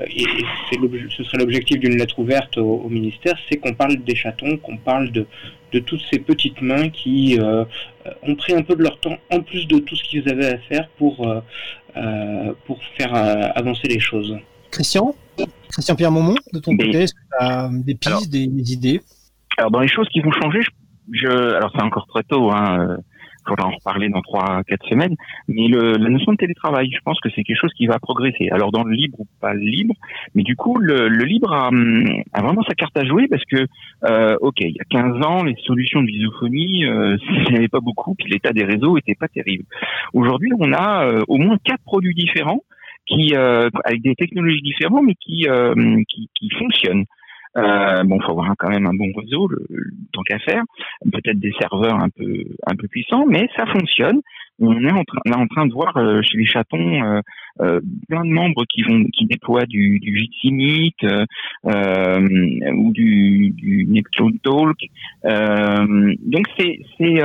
et, 0.07 0.25
ce 1.17 1.23
serait 1.25 1.37
l'objectif 1.37 1.77
d'une 1.77 1.97
lettre 1.97 2.17
ouverte 2.19 2.57
au, 2.57 2.87
ministère, 2.87 3.37
c'est 3.49 3.57
qu'on 3.57 3.73
parle 3.73 3.97
des 3.97 4.15
chatons, 4.15 4.55
qu'on 4.55 4.77
parle 4.77 5.11
de, 5.11 5.25
de 5.73 5.79
toutes 5.79 6.01
ces 6.09 6.19
petites 6.19 6.61
mains 6.61 6.87
qui 6.89 7.37
ont 8.23 8.35
pris 8.35 8.53
un 8.53 8.61
peu 8.61 8.75
de 8.75 8.83
leur 8.83 9.01
temps, 9.01 9.17
en 9.29 9.41
plus 9.41 9.67
de 9.67 9.79
tout 9.79 9.97
ce 9.97 10.03
qu'ils 10.03 10.29
avaient 10.29 10.53
à 10.53 10.57
faire 10.59 10.87
pour, 10.97 11.15
pour 12.65 12.79
faire 12.97 13.13
avancer 13.13 13.89
les 13.89 13.99
choses. 13.99 14.37
Christian 14.71 15.13
Christian 15.69 15.95
Pierre 15.95 16.11
Momont, 16.11 16.35
de 16.53 16.59
ton 16.59 16.75
côté, 16.75 17.03
est-ce 17.03 17.13
que 17.13 17.19
tu 17.19 17.43
as 17.43 17.69
des 17.71 17.95
pistes, 17.95 18.29
des, 18.29 18.73
idées? 18.73 19.01
Alors, 19.57 19.71
dans 19.71 19.79
les 19.79 19.87
choses 19.87 20.07
qui 20.09 20.19
vont 20.19 20.31
changer, 20.31 20.59
je, 21.11 21.27
alors 21.27 21.71
c'est 21.73 21.83
encore 21.83 22.07
très 22.07 22.23
tôt, 22.23 22.51
hein, 22.51 22.79
euh, 22.79 22.97
faudra 23.47 23.67
en 23.67 23.71
reparler 23.71 24.09
dans 24.09 24.21
trois, 24.21 24.63
quatre 24.67 24.85
semaines, 24.87 25.15
mais 25.47 25.67
le, 25.67 25.93
la 25.93 26.09
notion 26.09 26.33
de 26.33 26.37
télétravail, 26.37 26.89
je 26.91 26.99
pense 27.03 27.19
que 27.19 27.29
c'est 27.29 27.43
quelque 27.43 27.59
chose 27.59 27.73
qui 27.73 27.87
va 27.87 27.99
progresser. 27.99 28.49
Alors 28.51 28.71
dans 28.71 28.83
le 28.83 28.93
libre 28.93 29.19
ou 29.19 29.25
pas 29.39 29.53
le 29.53 29.61
libre, 29.61 29.93
mais 30.35 30.43
du 30.43 30.55
coup 30.55 30.77
le, 30.77 31.07
libre 31.07 31.51
a, 31.53 31.69
a, 32.33 32.41
vraiment 32.41 32.63
sa 32.63 32.75
carte 32.75 32.95
à 32.97 33.05
jouer 33.05 33.27
parce 33.27 33.43
que, 33.45 33.65
euh, 34.05 34.35
ok, 34.41 34.57
il 34.59 34.75
y 34.75 34.79
a 34.79 34.85
15 34.89 35.25
ans, 35.25 35.43
les 35.43 35.55
solutions 35.65 36.01
de 36.01 36.07
visophonie, 36.07 36.85
euh, 36.85 37.17
il 37.29 37.51
n'y 37.51 37.57
avait 37.57 37.67
pas 37.67 37.79
beaucoup, 37.79 38.15
puis 38.15 38.29
l'état 38.29 38.53
des 38.53 38.63
réseaux 38.63 38.97
était 38.97 39.15
pas 39.15 39.27
terrible. 39.27 39.65
Aujourd'hui, 40.13 40.51
on 40.59 40.71
a 40.73 41.05
euh, 41.05 41.21
au 41.27 41.37
moins 41.37 41.57
quatre 41.63 41.83
produits 41.83 42.15
différents 42.15 42.61
qui 43.05 43.35
euh, 43.35 43.69
avec 43.83 44.01
des 44.01 44.15
technologies 44.15 44.61
différentes, 44.61 45.05
mais 45.05 45.15
qui 45.15 45.47
euh, 45.47 45.73
qui, 46.09 46.29
qui 46.35 46.49
fonctionnent. 46.57 47.05
Euh, 47.57 48.03
bon, 48.03 48.17
faut 48.21 48.31
avoir 48.31 48.53
quand 48.57 48.69
même 48.69 48.85
un 48.85 48.93
bon 48.93 49.11
réseau, 49.15 49.47
le, 49.47 49.65
tant 50.13 50.21
qu'à 50.23 50.39
faire. 50.39 50.63
Peut-être 51.11 51.39
des 51.39 51.51
serveurs 51.59 51.95
un 51.95 52.09
peu 52.09 52.45
un 52.65 52.75
peu 52.75 52.87
puissants, 52.87 53.25
mais 53.27 53.49
ça 53.57 53.65
fonctionne. 53.65 54.21
On 54.59 54.83
est 54.85 54.91
en 54.91 55.03
train, 55.03 55.19
là 55.25 55.37
en 55.37 55.47
train 55.47 55.65
de 55.65 55.73
voir 55.73 55.97
euh, 55.97 56.21
chez 56.21 56.37
les 56.37 56.45
chatons 56.45 57.03
euh, 57.03 57.19
euh, 57.61 57.81
plein 58.07 58.23
de 58.23 58.29
membres 58.29 58.63
qui 58.69 58.83
vont 58.83 59.03
qui 59.11 59.25
déploient 59.25 59.65
du, 59.65 59.99
du 59.99 60.29
ou 61.63 62.91
du, 62.93 63.49
du 63.51 63.85
Neptune 63.89 64.39
Talk. 64.39 64.77
donc 65.23 66.45
c'est 66.57 66.79
c'est 66.97 67.17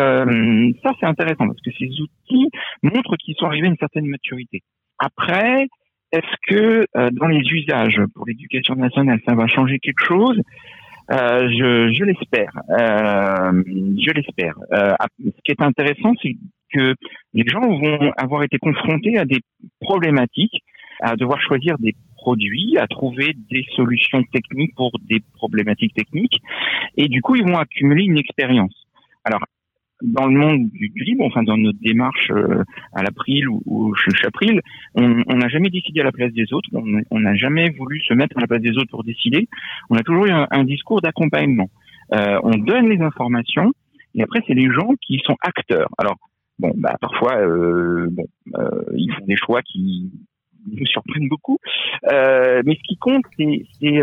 ça 0.82 0.92
c'est 0.98 1.06
intéressant 1.06 1.46
parce 1.46 1.60
que 1.60 1.70
ces 1.78 1.88
outils 2.00 2.50
montrent 2.82 3.16
qu'ils 3.16 3.36
sont 3.36 3.46
arrivés 3.46 3.68
à 3.68 3.70
une 3.70 3.76
certaine 3.76 4.06
maturité. 4.06 4.62
Après, 4.98 5.68
est-ce 6.12 6.36
que 6.48 6.86
euh, 6.96 7.10
dans 7.12 7.26
les 7.26 7.42
usages 7.50 8.00
pour 8.14 8.26
l'éducation 8.26 8.74
nationale, 8.74 9.20
ça 9.26 9.34
va 9.34 9.46
changer 9.46 9.78
quelque 9.78 10.04
chose? 10.04 10.40
Euh, 11.12 11.48
Je, 11.48 11.92
je 11.92 12.04
l'espère. 12.04 12.52
Euh, 12.70 13.62
je 13.98 14.10
l'espère. 14.12 14.54
Euh, 14.72 14.94
ce 15.24 15.42
qui 15.44 15.52
est 15.52 15.62
intéressant, 15.62 16.12
c'est 16.22 16.36
que 16.72 16.94
les 17.34 17.44
gens 17.46 17.60
vont 17.60 18.12
avoir 18.16 18.42
été 18.42 18.58
confrontés 18.58 19.18
à 19.18 19.24
des 19.24 19.40
problématiques, 19.80 20.64
à 21.00 21.14
devoir 21.16 21.40
choisir 21.40 21.78
des 21.78 21.94
produits, 22.16 22.76
à 22.78 22.86
trouver 22.88 23.34
des 23.50 23.64
solutions 23.76 24.22
techniques 24.32 24.74
pour 24.74 24.90
des 25.08 25.22
problématiques 25.34 25.94
techniques, 25.94 26.40
et 26.96 27.08
du 27.08 27.22
coup, 27.22 27.36
ils 27.36 27.44
vont 27.44 27.58
accumuler 27.58 28.04
une 28.04 28.18
expérience. 28.18 28.74
Alors, 29.24 29.44
dans 30.02 30.26
le 30.26 30.38
monde 30.38 30.70
du, 30.70 30.92
libre, 30.96 31.24
enfin 31.24 31.42
dans 31.42 31.56
notre 31.56 31.78
démarche 31.80 32.30
euh, 32.30 32.62
à 32.92 33.02
l'April 33.02 33.48
ou, 33.48 33.62
ou 33.64 33.94
chez 33.94 34.10
Chapril, 34.14 34.60
on 34.94 35.36
n'a 35.36 35.48
jamais 35.48 35.70
décidé 35.70 36.00
à 36.00 36.04
la 36.04 36.12
place 36.12 36.32
des 36.32 36.52
autres, 36.52 36.68
on 36.72 37.20
n'a 37.20 37.34
jamais 37.34 37.70
voulu 37.70 38.00
se 38.00 38.14
mettre 38.14 38.36
à 38.36 38.40
la 38.40 38.46
place 38.46 38.60
des 38.60 38.76
autres 38.76 38.90
pour 38.90 39.04
décider. 39.04 39.48
On 39.90 39.96
a 39.96 40.02
toujours 40.02 40.26
eu 40.26 40.30
un, 40.30 40.64
discours 40.64 41.00
d'accompagnement. 41.00 41.70
Euh, 42.14 42.38
on 42.42 42.56
donne 42.58 42.88
les 42.88 43.00
informations 43.00 43.72
et 44.14 44.22
après 44.22 44.40
c'est 44.46 44.54
les 44.54 44.70
gens 44.70 44.94
qui 45.00 45.20
sont 45.24 45.36
acteurs. 45.42 45.88
Alors 45.98 46.16
bon, 46.58 46.72
bah 46.76 46.96
parfois 47.00 47.36
euh, 47.38 48.08
bon, 48.10 48.26
euh, 48.56 48.82
ils 48.94 49.12
font 49.12 49.24
des 49.26 49.36
choix 49.36 49.62
qui 49.62 50.10
nous 50.72 50.86
surprennent 50.86 51.28
beaucoup, 51.28 51.58
euh, 52.12 52.62
mais 52.64 52.74
ce 52.74 52.82
qui 52.88 52.96
compte 52.96 53.24
c'est 53.38 54.00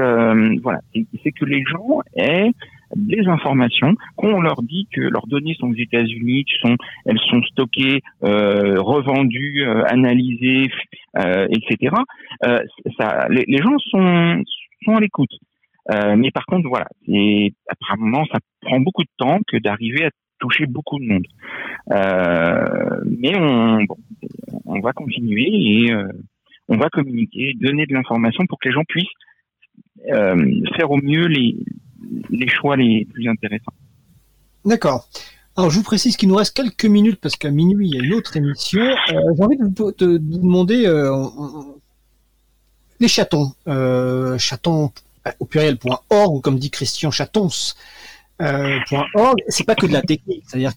voilà, 0.62 0.80
c'est 1.24 1.32
que 1.32 1.46
les 1.46 1.64
gens 1.64 2.00
aient 2.16 2.52
des 2.96 3.28
informations, 3.28 3.96
qu'on 4.16 4.42
leur 4.42 4.62
dit 4.62 4.88
que 4.94 5.02
leurs 5.02 5.28
données 5.28 5.56
sont 5.60 5.70
aux 5.70 5.76
États-Unis, 5.76 6.46
sont, 6.62 6.76
elles 7.06 7.20
sont 7.30 7.42
stockées, 7.44 8.02
euh, 8.24 8.80
revendues, 8.82 9.64
euh, 9.66 9.84
analysées, 9.86 10.70
euh, 11.18 11.48
etc. 11.50 11.96
Euh, 12.46 12.60
ça, 13.00 13.28
les, 13.30 13.58
gens 13.58 13.78
sont, 13.90 14.44
sont 14.84 14.96
à 14.96 15.00
l'écoute. 15.00 15.34
Euh, 15.92 16.16
mais 16.16 16.32
par 16.32 16.46
contre, 16.46 16.68
voilà, 16.70 16.88
et 17.08 17.54
apparemment, 17.68 18.26
ça 18.32 18.40
prend 18.62 18.80
beaucoup 18.80 19.04
de 19.04 19.10
temps 19.18 19.40
que 19.48 19.58
d'arriver 19.58 20.06
à 20.06 20.10
toucher 20.40 20.66
beaucoup 20.66 21.00
de 21.00 21.06
monde. 21.06 21.28
mais 21.90 23.38
on, 23.38 23.84
bon, 23.84 23.98
on 24.66 24.80
va 24.80 24.94
continuer 24.94 25.50
et 25.52 25.94
on 26.70 26.78
va 26.78 26.90
communiquer, 26.90 27.54
donner 27.60 27.86
de 27.86 27.94
l'information 27.94 28.46
pour 28.48 28.60
que 28.60 28.70
les 28.70 28.74
gens 28.74 28.84
puissent 28.88 29.08
faire 30.06 30.92
au 30.92 30.98
mieux 30.98 31.28
les, 31.28 31.58
les 32.30 32.48
choix 32.48 32.76
les 32.76 33.06
plus 33.12 33.30
intéressants. 33.30 33.74
D'accord. 34.66 35.08
Alors 35.56 35.70
je 35.70 35.78
vous 35.78 35.84
précise 35.84 36.18
qu'il 36.18 36.30
nous 36.30 36.36
reste 36.36 36.56
quelques 36.56 36.86
minutes 36.86 37.20
parce 37.22 37.36
qu'à 37.36 37.52
minuit 37.52 37.88
il 37.88 37.96
y 37.96 38.02
a 38.02 38.04
une 38.04 38.14
autre 38.14 38.36
émission. 38.38 38.82
Euh, 38.82 39.22
j'ai 39.38 39.44
envie 39.44 39.58
de 39.58 39.64
vous, 39.64 39.92
demander 39.92 40.86
euh, 40.88 41.14
les 43.00 43.08
chatons, 43.08 43.52
euh, 43.68 44.38
chatons 44.40 44.92
au 45.40 45.46
pluriel.org 45.46 46.34
ou 46.34 46.40
comme 46.40 46.58
dit 46.58 46.72
Christian 46.72 47.12
chatons. 47.12 47.50
.org, 48.40 49.38
c'est 49.48 49.64
pas 49.64 49.76
que 49.76 49.86
de 49.86 49.94
la 49.94 50.02
technique. 50.02 50.44
C'est-à-dire, 50.48 50.74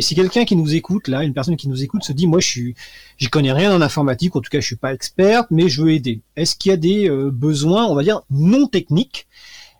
si 0.00 0.14
quelqu'un 0.14 0.46
qui 0.46 0.56
nous 0.56 0.74
écoute 0.74 1.08
là, 1.08 1.22
une 1.22 1.34
personne 1.34 1.56
qui 1.56 1.68
nous 1.68 1.82
écoute 1.82 2.02
se 2.02 2.12
dit, 2.12 2.26
moi, 2.26 2.40
je 2.40 2.46
suis, 2.46 2.74
j'y 3.18 3.26
connais 3.26 3.52
rien 3.52 3.74
en 3.74 3.82
informatique, 3.82 4.34
en 4.34 4.40
tout 4.40 4.48
cas, 4.48 4.60
je 4.60 4.64
suis 4.64 4.76
pas 4.76 4.94
experte, 4.94 5.48
mais 5.50 5.68
je 5.68 5.82
veux 5.82 5.90
aider. 5.90 6.22
Est-ce 6.36 6.56
qu'il 6.56 6.70
y 6.70 6.72
a 6.72 6.78
des 6.78 7.10
besoins, 7.30 7.84
on 7.84 7.94
va 7.94 8.02
dire, 8.02 8.22
non 8.30 8.68
techniques 8.68 9.26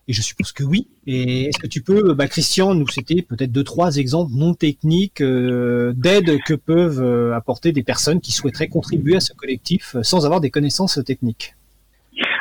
et 0.07 0.13
je 0.13 0.23
suppose 0.23 0.53
que 0.53 0.65
oui. 0.65 0.89
Et 1.07 1.47
est-ce 1.47 1.59
que 1.59 1.67
tu 1.67 1.83
peux, 1.83 2.15
bah, 2.15 2.27
Christian, 2.29 2.75
nous 2.75 2.89
citer 2.89 3.23
peut-être 3.23 3.53
deux, 3.53 3.65
trois 3.65 3.97
exemples 3.97 4.33
non 4.35 4.55
techniques 4.55 5.21
euh, 5.21 5.93
d'aide 5.97 6.39
que 6.45 6.55
peuvent 6.55 7.03
euh, 7.03 7.35
apporter 7.35 7.73
des 7.73 7.83
personnes 7.83 8.21
qui 8.21 8.33
souhaiteraient 8.33 8.69
contribuer 8.69 9.17
à 9.17 9.21
ce 9.21 9.33
collectif 9.33 9.97
euh, 9.97 10.03
sans 10.03 10.27
avoir 10.27 10.41
des 10.41 10.51
connaissances 10.51 11.01
techniques? 11.05 11.55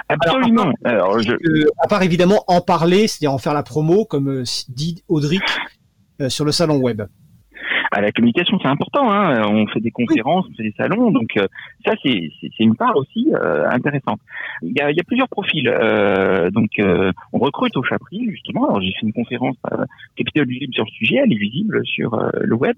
Absolument. 0.10 0.72
Alors, 0.84 1.18
à, 1.82 1.88
part, 1.88 2.04
évidemment 2.04 2.44
en 2.48 2.62
parler, 2.62 3.08
c'est-à-dire 3.08 3.34
en 3.34 3.38
faire 3.38 3.54
la 3.54 3.64
promo, 3.64 4.06
comme 4.06 4.44
dit 4.70 5.04
Audric 5.08 5.42
sur 6.28 6.46
le 6.46 6.52
salon 6.52 6.78
web. 6.78 7.02
À 7.94 8.02
la 8.02 8.12
communication, 8.12 8.60
c'est 8.62 8.68
important. 8.68 9.12
Hein. 9.12 9.44
On 9.48 9.68
fait 9.68 9.80
des 9.80 9.92
conférences, 9.92 10.46
on 10.50 10.56
fait 10.56 10.64
des 10.64 10.74
salons, 10.78 11.12
donc 11.12 11.32
ça 11.86 11.94
c'est 12.04 12.60
une 12.60 12.76
part 12.76 12.96
aussi 12.96 13.30
intéressante. 13.70 14.20
Il 14.62 14.74
y 14.78 14.82
a, 14.82 14.92
il 14.92 14.98
y 14.98 15.00
a 15.00 15.04
plusieurs 15.04 15.30
profils. 15.30 15.72
donc 16.52 16.70
on 16.80 17.40
recrute 17.40 17.76
au 17.78 17.84
Chapril 17.84 18.32
justement. 18.32 18.66
Alors 18.66 18.82
j'ai 18.82 18.92
fait 18.92 19.06
une 19.06 19.14
conférence 19.14 19.58
Capitole 20.16 20.48
visible 20.48 20.74
sur 20.74 20.86
le 20.86 20.92
sujet, 20.92 21.18
elle 21.24 21.34
est 21.34 21.38
visible 21.38 21.86
sur 21.86 22.18
le 22.34 22.56
web. 22.56 22.76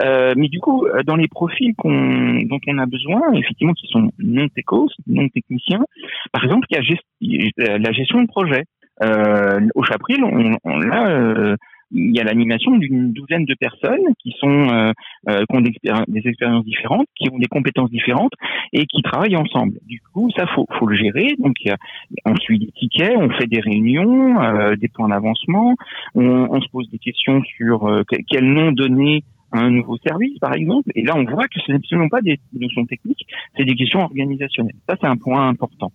mais 0.00 0.48
du 0.48 0.60
coup, 0.60 0.86
dans 1.06 1.16
les 1.16 1.28
profils 1.28 1.74
qu'on 1.76 2.40
dont 2.44 2.60
on 2.66 2.78
a 2.78 2.86
besoin, 2.86 3.32
effectivement, 3.34 3.74
qui 3.74 3.86
sont 3.88 4.10
non 4.18 4.48
techos, 4.48 4.90
non 5.06 5.28
techniciens, 5.28 5.84
par 6.32 6.44
exemple, 6.44 6.66
il 6.70 6.76
y 7.20 7.62
a 7.62 7.78
la 7.78 7.92
gestion 7.92 8.22
de 8.22 8.26
projet. 8.26 8.64
Euh, 9.02 9.60
au 9.74 9.82
Chapril, 9.82 10.24
on, 10.24 10.56
on 10.64 10.90
a 10.90 11.10
euh, 11.10 11.56
il 11.92 12.14
y 12.14 12.20
a 12.20 12.24
l'animation 12.24 12.76
d'une 12.76 13.12
douzaine 13.12 13.44
de 13.44 13.54
personnes 13.54 14.14
qui 14.18 14.34
sont 14.38 14.68
euh, 14.70 14.92
euh 15.28 15.44
qui 15.48 15.56
ont 15.56 15.60
des, 15.60 16.22
expériences 16.24 16.64
différentes, 16.64 17.06
qui 17.14 17.30
ont 17.30 17.38
des 17.38 17.46
compétences 17.46 17.90
différentes 17.90 18.32
et 18.72 18.86
qui 18.86 19.02
travaillent 19.02 19.36
ensemble. 19.36 19.78
Du 19.86 20.00
coup, 20.12 20.28
ça 20.36 20.46
faut 20.48 20.66
faut 20.78 20.86
le 20.86 20.96
gérer. 20.96 21.34
Donc, 21.38 21.54
a, 21.68 21.76
on 22.24 22.36
suit 22.36 22.58
des 22.58 22.72
tickets, 22.72 23.16
on 23.16 23.30
fait 23.30 23.46
des 23.46 23.60
réunions, 23.60 24.40
euh, 24.40 24.76
des 24.76 24.88
points 24.88 25.08
d'avancement, 25.08 25.74
on, 26.14 26.48
on, 26.50 26.60
se 26.60 26.68
pose 26.68 26.88
des 26.90 26.98
questions 26.98 27.42
sur 27.44 27.86
euh, 27.86 28.02
quel 28.28 28.44
nom 28.44 28.72
donner 28.72 29.22
un 29.52 29.70
nouveau 29.70 29.96
service, 29.98 30.38
par 30.38 30.54
exemple. 30.54 30.90
Et 30.94 31.02
là, 31.02 31.14
on 31.16 31.24
voit 31.24 31.46
que 31.48 31.60
ce 31.60 31.70
n'est 31.70 31.76
absolument 31.76 32.08
pas 32.08 32.20
des 32.20 32.38
notions 32.52 32.84
techniques, 32.86 33.26
c'est 33.56 33.64
des 33.64 33.74
questions 33.74 34.00
organisationnelles. 34.00 34.76
Ça, 34.88 34.96
c'est 35.00 35.06
un 35.06 35.16
point 35.16 35.48
important. 35.48 35.92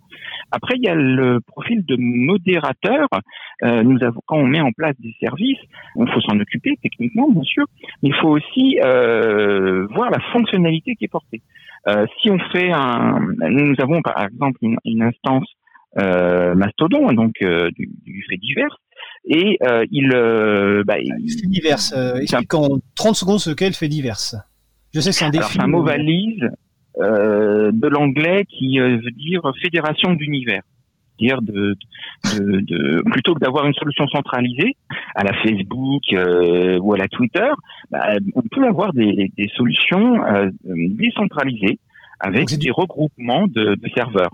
Après, 0.52 0.76
il 0.78 0.84
y 0.84 0.90
a 0.90 0.96
le 0.96 1.40
profil 1.42 1.86
de 1.86 1.96
modérateur. 1.98 3.08
Euh, 3.64 3.84
nous 3.84 4.04
avons, 4.04 4.22
quand 4.26 4.38
on 4.38 4.48
met 4.48 4.62
en 4.62 4.72
place 4.72 4.96
des 5.00 5.16
services, 5.20 5.60
il 5.96 6.10
faut 6.12 6.22
s'en 6.22 6.40
occuper 6.40 6.78
techniquement, 6.82 7.30
bien 7.30 7.44
sûr, 7.44 7.66
mais 8.02 8.10
il 8.10 8.16
faut 8.16 8.30
aussi 8.30 8.80
euh, 8.84 9.88
voir 9.88 10.10
la 10.10 10.20
fonctionnalité 10.32 10.96
qui 10.96 11.06
est 11.06 11.12
portée. 11.12 11.42
Euh, 11.88 12.06
si 12.20 12.30
on 12.30 12.38
fait 12.52 12.72
un, 12.72 13.20
nous 13.50 13.76
avons 13.80 14.02
par 14.02 14.24
exemple 14.24 14.60
une, 14.84 15.02
instance 15.02 15.48
euh, 15.98 16.54
Mastodon, 16.54 17.12
donc 17.14 17.34
euh, 17.42 17.70
du, 17.72 18.26
fait 18.30 18.38
divers, 18.38 18.78
et 19.26 19.58
euh, 19.64 19.86
il, 19.92 20.12
euh, 20.14 20.84
bah, 20.86 21.00
il 21.00 21.32
fait 21.32 21.48
divers. 21.48 21.80
Euh, 21.96 22.20
explique 22.20 22.54
en 22.54 22.80
30 22.96 23.16
secondes 23.16 23.40
ce 23.40 23.52
qu'est 23.52 23.68
le 23.68 23.74
fait 23.74 23.88
divers. 23.88 24.18
Je 24.94 25.00
sais 25.00 25.10
que 25.12 25.16
c'est 25.16 25.26
un 25.26 25.30
défi. 25.30 25.54
C'est 25.54 25.62
un 25.62 25.68
mot 25.68 25.84
valise 25.84 26.50
euh, 27.00 27.72
de 27.72 27.88
l'anglais 27.88 28.46
qui 28.46 28.80
euh, 28.80 28.98
veut 28.98 29.12
dire 29.12 29.42
fédération 29.62 30.14
d'univers. 30.14 30.64
Dire 31.20 31.42
de, 31.44 31.78
de, 32.34 32.62
de, 32.62 33.04
plutôt 33.12 33.36
que 33.36 33.40
d'avoir 33.40 33.68
une 33.68 33.76
solution 33.76 34.08
centralisée 34.08 34.76
à 35.16 35.24
la 35.24 35.34
Facebook 35.34 36.02
euh, 36.14 36.80
ou 36.80 36.94
à 36.94 36.98
la 36.98 37.08
Twitter, 37.08 37.48
bah, 37.92 38.16
on 38.34 38.42
peut 38.42 38.66
avoir 38.66 38.92
des, 38.92 39.32
des 39.38 39.48
solutions 39.56 40.18
décentralisées 40.64 41.78
avec 42.20 42.50
des 42.58 42.72
regroupements 42.72 43.46
de, 43.48 43.76
de 43.76 43.90
serveurs 43.94 44.32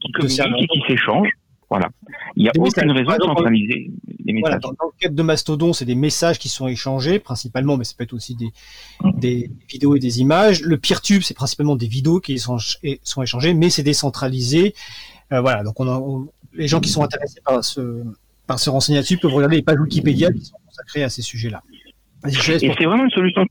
qui 0.00 0.12
communiquent 0.12 0.62
et 0.62 0.66
qui 0.66 0.82
s'échangent 0.88 1.32
voilà. 1.70 1.88
Il 2.34 2.42
n'y 2.42 2.48
a 2.48 2.52
aucune 2.58 2.90
raison 2.90 3.16
de 3.16 3.22
centraliser 3.22 3.90
les 4.24 4.32
messages. 4.32 4.40
Voilà, 4.40 4.58
dans, 4.58 4.70
le 4.70 4.98
cadre 4.98 5.14
de 5.14 5.22
Mastodon, 5.22 5.72
c'est 5.72 5.84
des 5.84 5.94
messages 5.94 6.38
qui 6.40 6.48
sont 6.48 6.66
échangés 6.66 7.20
principalement, 7.20 7.76
mais 7.76 7.84
ça 7.84 7.94
peut 7.96 8.04
être 8.04 8.12
aussi 8.12 8.34
des, 8.34 8.50
des 9.14 9.50
vidéos 9.68 9.94
et 9.94 10.00
des 10.00 10.20
images. 10.20 10.62
Le 10.62 10.76
PeerTube, 10.78 11.22
c'est 11.22 11.34
principalement 11.34 11.76
des 11.76 11.86
vidéos 11.86 12.18
qui 12.18 12.38
sont, 12.40 12.58
sont 13.04 13.22
échangées, 13.22 13.54
mais 13.54 13.70
c'est 13.70 13.84
décentralisé. 13.84 14.74
Euh, 15.32 15.40
voilà, 15.40 15.62
donc 15.62 15.78
on, 15.78 16.28
les 16.52 16.66
gens 16.66 16.80
qui 16.80 16.88
sont 16.88 17.04
intéressés 17.04 17.40
par 17.44 17.64
ce, 17.64 18.02
par 18.48 18.58
ce 18.58 18.68
renseigner 18.68 18.98
là-dessus 18.98 19.18
peuvent 19.18 19.32
regarder 19.32 19.56
les 19.56 19.62
pages 19.62 19.78
Wikipédia 19.78 20.32
qui 20.32 20.44
sont 20.44 20.56
consacrées 20.66 21.04
à 21.04 21.08
ces 21.08 21.22
sujets-là. 21.22 21.62
Et 22.26 22.32
c'est 22.32 22.84
vraiment 22.84 23.04
une 23.04 23.10
solution 23.10 23.46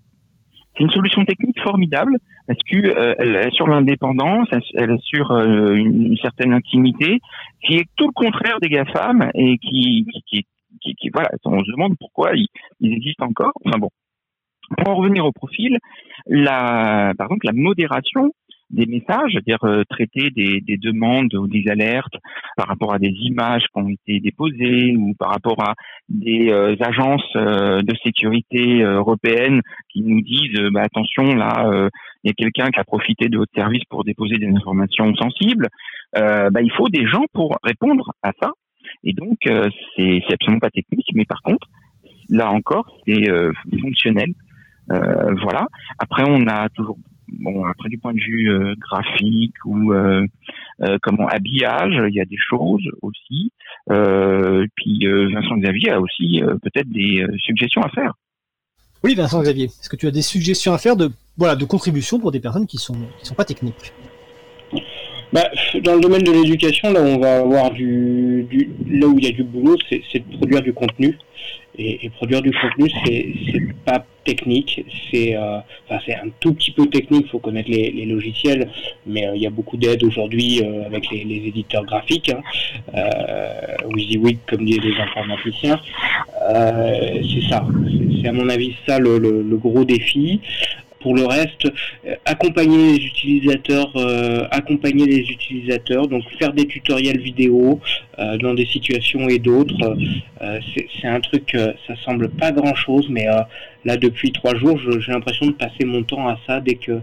c'est 0.80 0.86
une 0.86 0.92
solution 0.92 1.26
technique 1.26 1.60
formidable 1.62 2.18
parce 2.48 2.60
que 2.64 2.78
euh, 2.78 3.14
elle 3.20 3.36
est 3.36 3.52
sur 3.52 3.68
l'indépendance, 3.68 4.48
elle 4.76 4.92
est 4.92 5.04
sur 5.04 5.32
euh, 5.32 5.74
une, 5.74 6.16
certaine 6.18 6.54
intimité, 6.54 7.20
qui 7.64 7.76
est 7.76 7.86
tout 7.98 8.08
le 8.08 8.14
contraire 8.14 8.60
des 8.62 8.70
GAFAM 8.70 9.30
et 9.36 9.58
qui, 9.58 10.08
qui, 10.28 10.46
qui, 10.82 10.96
qui 10.96 11.10
voilà, 11.14 11.30
on 11.44 11.64
se 11.64 11.72
demande 11.72 11.96
pourquoi 12.00 12.32
ils, 12.34 12.48
existent 12.82 13.26
encore. 13.26 13.52
Enfin 13.66 13.78
bon. 13.78 13.90
Pour 14.78 14.90
en 14.90 14.96
revenir 14.96 15.26
au 15.26 15.32
profil, 15.32 15.80
la, 16.28 17.14
par 17.18 17.28
exemple, 17.28 17.48
la 17.48 17.54
modération, 17.54 18.32
des 18.70 18.86
messages, 18.86 19.32
c'est-à-dire 19.32 19.64
euh, 19.64 19.84
traiter 19.90 20.30
des, 20.30 20.62
des, 20.62 20.78
demandes 20.78 21.34
ou 21.34 21.48
des 21.48 21.68
alertes 21.70 22.16
par 22.56 22.68
rapport 22.68 22.94
à 22.94 23.00
des 23.00 23.14
images 23.22 23.64
qui 23.64 23.82
ont 23.82 23.90
été 23.90 24.20
déposées 24.20 24.96
ou 24.96 25.16
par 25.18 25.32
rapport 25.32 25.62
à 25.64 25.74
des 26.08 26.52
euh, 26.52 26.76
agences 26.80 27.36
euh, 27.36 27.82
de 27.82 27.96
sécurité 28.04 28.82
européennes 28.82 29.62
qui 29.92 30.02
nous 30.02 30.22
disent 30.22 30.60
bah, 30.72 30.82
attention 30.84 31.36
là 31.36 31.90
il 32.24 32.28
y 32.28 32.32
a 32.32 32.34
quelqu'un 32.34 32.70
qui 32.70 32.80
a 32.80 32.84
profité 32.84 33.28
de 33.30 33.38
votre 33.38 33.54
service 33.56 33.84
pour 33.90 34.04
déposer 34.04 34.38
des 34.38 34.48
informations 34.48 35.14
sensibles. 35.16 35.68
Bah, 36.14 36.62
il 36.62 36.72
faut 36.72 36.90
des 36.90 37.08
gens 37.08 37.26
pour 37.34 37.58
répondre 37.64 38.12
à 38.24 38.32
ça. 38.42 38.52
Et 39.04 39.14
donc 39.14 39.38
c'est 39.44 40.22
absolument 40.32 40.60
pas 40.60 40.70
technique, 40.70 41.08
mais 41.14 41.26
par 41.26 41.42
contre 41.42 41.68
là 42.30 42.52
encore 42.52 42.98
c'est 43.08 43.26
fonctionnel. 43.82 44.34
voilà. 44.90 45.68
Après, 45.98 46.24
on 46.28 46.48
a 46.48 46.70
toujours 46.70 46.98
bon, 47.40 47.66
après 47.66 47.90
du 47.90 47.98
point 47.98 48.14
de 48.14 48.20
vue 48.20 48.52
euh, 48.52 48.76
graphique 48.80 49.56
ou 49.66 49.94
euh, 49.94 50.26
euh, 50.82 50.98
comment 51.02 51.28
habillage, 51.28 51.94
il 52.10 52.16
y 52.16 52.22
a 52.22 52.26
des 52.26 52.38
choses 52.38 52.88
aussi. 53.02 53.52
puis 53.88 55.06
Vincent 55.06 55.58
Xavier 55.58 55.92
a 55.92 56.02
aussi 56.02 56.42
peut-être 56.62 56.90
des 56.90 57.26
suggestions 57.40 57.82
à 57.82 57.90
faire. 57.90 58.14
Oui, 59.04 59.16
Vincent 59.16 59.42
Xavier, 59.42 59.66
est-ce 59.66 59.90
que 59.90 59.96
tu 59.96 60.08
as 60.08 60.12
des 60.12 60.22
suggestions 60.22 60.74
à 60.74 60.78
faire 60.78 60.96
de 60.96 61.10
voilà 61.38 61.56
de 61.56 61.66
contribution 61.66 62.20
pour 62.20 62.32
des 62.32 62.40
personnes 62.40 62.68
qui 62.68 62.78
sont 62.78 62.98
qui 63.20 63.26
sont 63.26 63.36
pas 63.36 63.46
techniques? 63.46 63.94
Bah, 65.32 65.44
dans 65.84 65.96
le 65.96 66.02
domaine 66.02 66.24
de 66.24 66.32
l'éducation, 66.32 66.92
là, 66.92 67.02
on 67.02 67.20
va 67.20 67.40
avoir 67.40 67.72
du, 67.72 68.48
du 68.50 68.72
là 68.88 69.08
où 69.08 69.20
il 69.20 69.26
y 69.26 69.28
a 69.28 69.32
du 69.32 69.44
boulot, 69.44 69.78
c'est 69.90 70.20
de 70.20 70.38
produire 70.38 70.62
du 70.62 70.74
contenu. 70.74 71.18
Et, 71.78 72.06
et 72.06 72.10
produire 72.10 72.42
du 72.42 72.52
contenu, 72.52 72.90
c'est 73.06 73.34
pas 73.86 74.04
technique, 74.26 74.86
c'est 75.10 75.36
euh, 75.36 75.60
enfin, 75.88 76.02
c'est 76.06 76.16
un 76.16 76.30
tout 76.40 76.54
petit 76.54 76.72
peu 76.72 76.86
technique. 76.88 77.26
Il 77.28 77.30
faut 77.30 77.40
connaître 77.40 77.70
les, 77.70 77.92
les 77.92 78.06
logiciels, 78.06 78.70
mais 79.06 79.28
euh, 79.28 79.36
il 79.36 79.42
y 79.42 79.48
a 79.48 79.50
beaucoup 79.50 79.78
d'aide 79.78 80.04
aujourd'hui 80.04 80.62
euh, 80.62 80.86
avec 80.86 81.10
les, 81.12 81.24
les, 81.24 81.48
éditeurs 81.48 81.86
graphiques. 81.86 82.30
Hein. 82.30 82.42
Euh, 82.96 83.88
WYSIWYG, 83.96 84.40
comme 84.46 84.66
disent 84.66 84.82
les 84.84 84.98
informaticiens, 85.00 85.80
c'est 86.52 87.50
ça. 87.50 87.66
C'est 88.22 88.28
à 88.28 88.34
mon 88.34 88.50
avis 88.50 88.76
ça 88.86 89.00
le, 89.00 89.18
le, 89.18 89.42
le 89.42 89.58
gros 89.58 89.86
défi. 89.86 90.42
Pour 91.02 91.16
le 91.16 91.26
reste, 91.26 91.66
euh, 92.06 92.16
accompagner 92.26 92.98
les 92.98 93.06
utilisateurs, 93.06 93.92
euh, 93.96 94.46
accompagner 94.52 95.06
les 95.06 95.20
utilisateurs, 95.20 96.08
donc 96.08 96.24
faire 96.38 96.54
des 96.54 96.66
tutoriels 96.66 97.20
vidéo 97.20 97.80
euh, 98.18 98.38
dans 98.38 98.54
des 98.54 98.66
situations 98.66 99.30
et 99.30 99.40
d'autres. 99.40 99.98
c'est 101.02 101.08
un 101.08 101.20
truc, 101.22 101.56
ça 101.88 101.96
semble 102.04 102.30
pas 102.30 102.52
grand 102.52 102.76
chose, 102.76 103.08
mais 103.10 103.26
là 103.86 103.98
depuis 103.98 104.32
trois 104.32 104.56
jours, 104.56 104.80
j'ai 105.00 105.12
l'impression 105.12 105.48
de 105.48 105.52
passer 105.52 105.86
mon 105.86 106.04
temps 106.04 106.28
à 106.28 106.38
ça 106.48 106.60
dès 106.60 106.76
que 106.76 107.00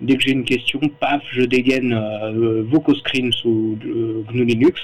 dès 0.00 0.16
que 0.16 0.22
j'ai 0.22 0.32
une 0.32 0.44
question, 0.44 0.80
paf, 1.00 1.22
je 1.32 1.42
dégaine 1.42 1.92
euh, 1.92 2.62
VocoScreen 2.66 3.32
sous 3.32 3.78
euh, 3.86 4.22
GNU 4.30 4.44
Linux. 4.44 4.82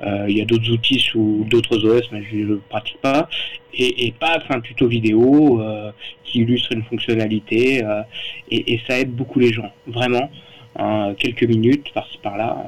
Euh, 0.00 0.26
il 0.28 0.36
y 0.36 0.40
a 0.40 0.44
d'autres 0.44 0.70
outils 0.70 1.00
sous 1.00 1.46
d'autres 1.48 1.84
OS, 1.84 2.10
mais 2.12 2.22
je 2.30 2.36
ne 2.36 2.44
le 2.44 2.60
pratique 2.68 2.98
pas. 3.00 3.28
Et, 3.72 4.06
et, 4.06 4.12
paf, 4.12 4.44
un 4.50 4.60
tuto 4.60 4.86
vidéo 4.86 5.60
euh, 5.60 5.90
qui 6.24 6.40
illustre 6.40 6.72
une 6.72 6.82
fonctionnalité. 6.84 7.84
Euh, 7.84 8.02
et, 8.50 8.74
et, 8.74 8.80
ça 8.86 8.98
aide 8.98 9.10
beaucoup 9.10 9.38
les 9.40 9.52
gens, 9.52 9.72
vraiment. 9.86 10.30
Hein, 10.76 11.14
quelques 11.18 11.44
minutes 11.44 11.92
par-ci 11.94 12.18
par-là. 12.20 12.64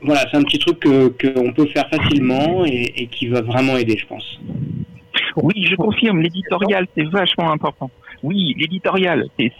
voilà, 0.00 0.24
c'est 0.30 0.36
un 0.36 0.44
petit 0.44 0.60
truc 0.60 0.80
qu'on 0.80 1.10
que 1.10 1.50
peut 1.50 1.66
faire 1.66 1.88
facilement 1.88 2.64
et, 2.64 2.92
et 2.96 3.06
qui 3.08 3.26
va 3.26 3.40
vraiment 3.40 3.76
aider, 3.76 3.96
je 3.98 4.06
pense. 4.06 4.38
Oui, 5.36 5.66
je 5.68 5.74
confirme, 5.76 6.20
l'éditorial, 6.20 6.86
c'est 6.96 7.04
vachement 7.04 7.50
important. 7.50 7.90
Oui, 8.22 8.54
l'éditorial, 8.58 9.26
c'est, 9.38 9.50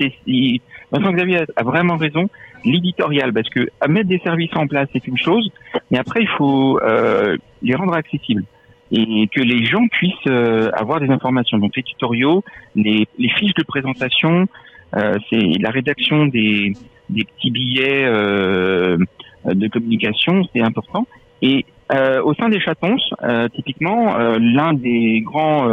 Vincent 0.92 1.12
Xavier 1.12 1.44
a 1.56 1.62
vraiment 1.62 1.96
raison. 1.96 2.28
L'éditorial, 2.64 3.32
parce 3.32 3.48
que 3.48 3.68
mettre 3.88 4.08
des 4.08 4.20
services 4.20 4.54
en 4.54 4.68
place, 4.68 4.88
c'est 4.92 5.06
une 5.08 5.18
chose, 5.18 5.50
mais 5.90 5.98
après, 5.98 6.20
il 6.22 6.28
faut 6.28 6.78
euh, 6.80 7.36
les 7.60 7.74
rendre 7.74 7.94
accessibles 7.94 8.44
et 8.92 9.26
que 9.34 9.40
les 9.40 9.64
gens 9.64 9.88
puissent 9.88 10.12
euh, 10.28 10.70
avoir 10.74 11.00
des 11.00 11.08
informations. 11.08 11.58
Donc 11.58 11.74
les 11.74 11.82
tutoriaux, 11.82 12.44
les, 12.76 13.08
les 13.18 13.28
fiches 13.30 13.54
de 13.54 13.64
présentation, 13.64 14.46
euh, 14.94 15.14
c'est 15.30 15.40
la 15.58 15.70
rédaction 15.70 16.26
des, 16.26 16.74
des 17.08 17.24
petits 17.24 17.50
billets 17.50 18.04
euh, 18.04 18.96
de 19.44 19.68
communication, 19.68 20.42
c'est 20.52 20.62
important. 20.62 21.06
Et 21.40 21.64
euh, 21.92 22.22
au 22.22 22.34
sein 22.34 22.48
des 22.48 22.60
chatons, 22.60 22.96
euh, 23.22 23.48
typiquement, 23.48 24.16
l'un 24.38 24.72
des 24.72 25.20
grands 25.20 25.68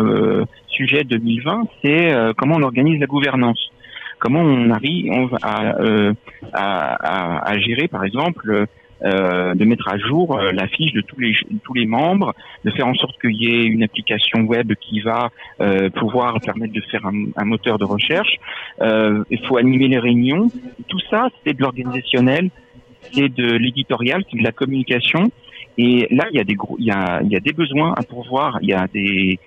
sujets 0.67 1.03
2020, 1.03 1.67
c'est 1.83 2.15
comment 2.37 2.55
on 2.55 2.63
organise 2.63 2.99
la 2.99 3.05
gouvernance. 3.05 3.71
Comment 4.19 4.41
on 4.41 4.69
arrive 4.69 5.37
à, 5.41 5.73
à, 6.53 7.59
gérer, 7.59 7.87
par 7.87 8.03
exemple, 8.03 8.67
euh, 9.03 9.55
de 9.55 9.63
mettre 9.63 9.87
à 9.87 9.97
jour 9.97 10.37
euh, 10.37 10.51
la 10.51 10.67
fiche 10.67 10.91
de 10.91 11.01
tous 11.01 11.73
les 11.73 11.85
membres, 11.85 12.33
de 12.65 12.71
faire 12.71 12.87
en 12.87 12.93
sorte 12.95 13.19
qu'il 13.21 13.35
y 13.35 13.47
ait 13.47 13.63
une 13.63 13.83
application 13.83 14.41
web 14.41 14.73
qui 14.81 14.99
va 14.99 15.29
euh, 15.61 15.89
pouvoir 15.89 16.39
permettre 16.41 16.73
de 16.73 16.81
faire 16.81 17.05
un, 17.05 17.45
moteur 17.45 17.77
de 17.77 17.85
recherche. 17.85 18.35
Euh, 18.81 19.23
il 19.29 19.39
faut 19.45 19.55
animer 19.55 19.87
les 19.87 19.99
réunions. 19.99 20.49
Tout 20.89 20.99
ça, 21.09 21.29
c'est 21.45 21.53
de 21.53 21.61
l'organisationnel, 21.61 22.49
c'est 23.13 23.29
de 23.29 23.53
l'éditorial, 23.53 24.23
c'est 24.29 24.37
de 24.37 24.43
la 24.43 24.51
communication. 24.51 25.31
Et 25.77 26.07
là, 26.11 26.25
il 26.31 26.37
y 26.37 26.41
a 26.41 26.43
des 26.43 26.55
gros, 26.55 26.75
il 26.77 26.85
y 26.85 26.91
a, 26.91 27.21
des 27.21 27.53
besoins 27.53 27.93
à 27.95 28.03
pourvoir, 28.03 28.59
il 28.61 28.67
y 28.67 28.73
a 28.73 28.87
des 28.87 29.39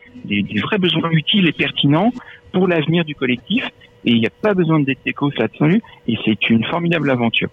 vrais 0.62 0.78
besoins 0.78 1.10
utiles 1.10 1.46
et 1.46 1.52
pertinents 1.52 2.10
pour 2.52 2.68
l'avenir 2.68 3.04
du 3.04 3.14
collectif. 3.14 3.68
Et 4.04 4.12
il 4.12 4.20
n'y 4.20 4.26
a 4.26 4.30
pas 4.30 4.54
besoin 4.54 4.80
de 4.80 4.94
techos 5.04 5.30
là-dessus. 5.36 5.82
Et 6.08 6.16
c'est 6.24 6.50
une 6.50 6.64
formidable 6.64 7.10
aventure. 7.10 7.50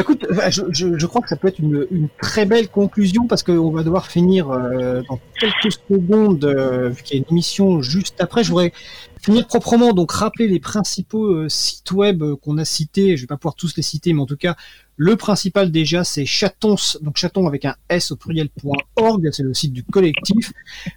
Écoute, 0.00 0.26
je, 0.50 0.62
je, 0.70 0.96
je, 0.96 1.06
crois 1.06 1.20
que 1.22 1.28
ça 1.28 1.34
peut 1.34 1.48
être 1.48 1.58
une, 1.58 1.84
une 1.90 2.08
très 2.22 2.46
belle 2.46 2.68
conclusion 2.68 3.26
parce 3.26 3.42
qu'on 3.42 3.72
va 3.72 3.82
devoir 3.82 4.06
finir 4.06 4.48
euh, 4.48 5.02
dans 5.08 5.18
quelques 5.40 5.72
secondes, 5.72 6.44
euh, 6.44 6.90
vu 6.90 7.02
qu'il 7.02 7.16
y 7.16 7.20
a 7.20 7.24
une 7.26 7.32
émission 7.32 7.82
juste 7.82 8.20
après. 8.20 8.44
Je 8.44 8.50
voudrais 8.50 8.72
finir 9.20 9.48
proprement, 9.48 9.94
donc 9.94 10.12
rappeler 10.12 10.46
les 10.46 10.60
principaux 10.60 11.26
euh, 11.26 11.48
sites 11.48 11.90
web 11.90 12.22
qu'on 12.42 12.58
a 12.58 12.64
cités. 12.64 13.16
Je 13.16 13.22
vais 13.22 13.26
pas 13.26 13.36
pouvoir 13.36 13.56
tous 13.56 13.76
les 13.76 13.82
citer, 13.82 14.12
mais 14.12 14.22
en 14.22 14.26
tout 14.26 14.36
cas, 14.36 14.54
le 15.00 15.14
principal 15.14 15.70
déjà, 15.70 16.02
c'est 16.02 16.26
chatons, 16.26 16.74
donc 17.02 17.16
chaton 17.16 17.46
avec 17.46 17.64
un 17.64 17.76
s 17.88 18.10
au 18.10 18.16
pluriel.org, 18.16 19.28
c'est 19.30 19.44
le 19.44 19.54
site 19.54 19.72
du 19.72 19.84
collectif. 19.84 20.52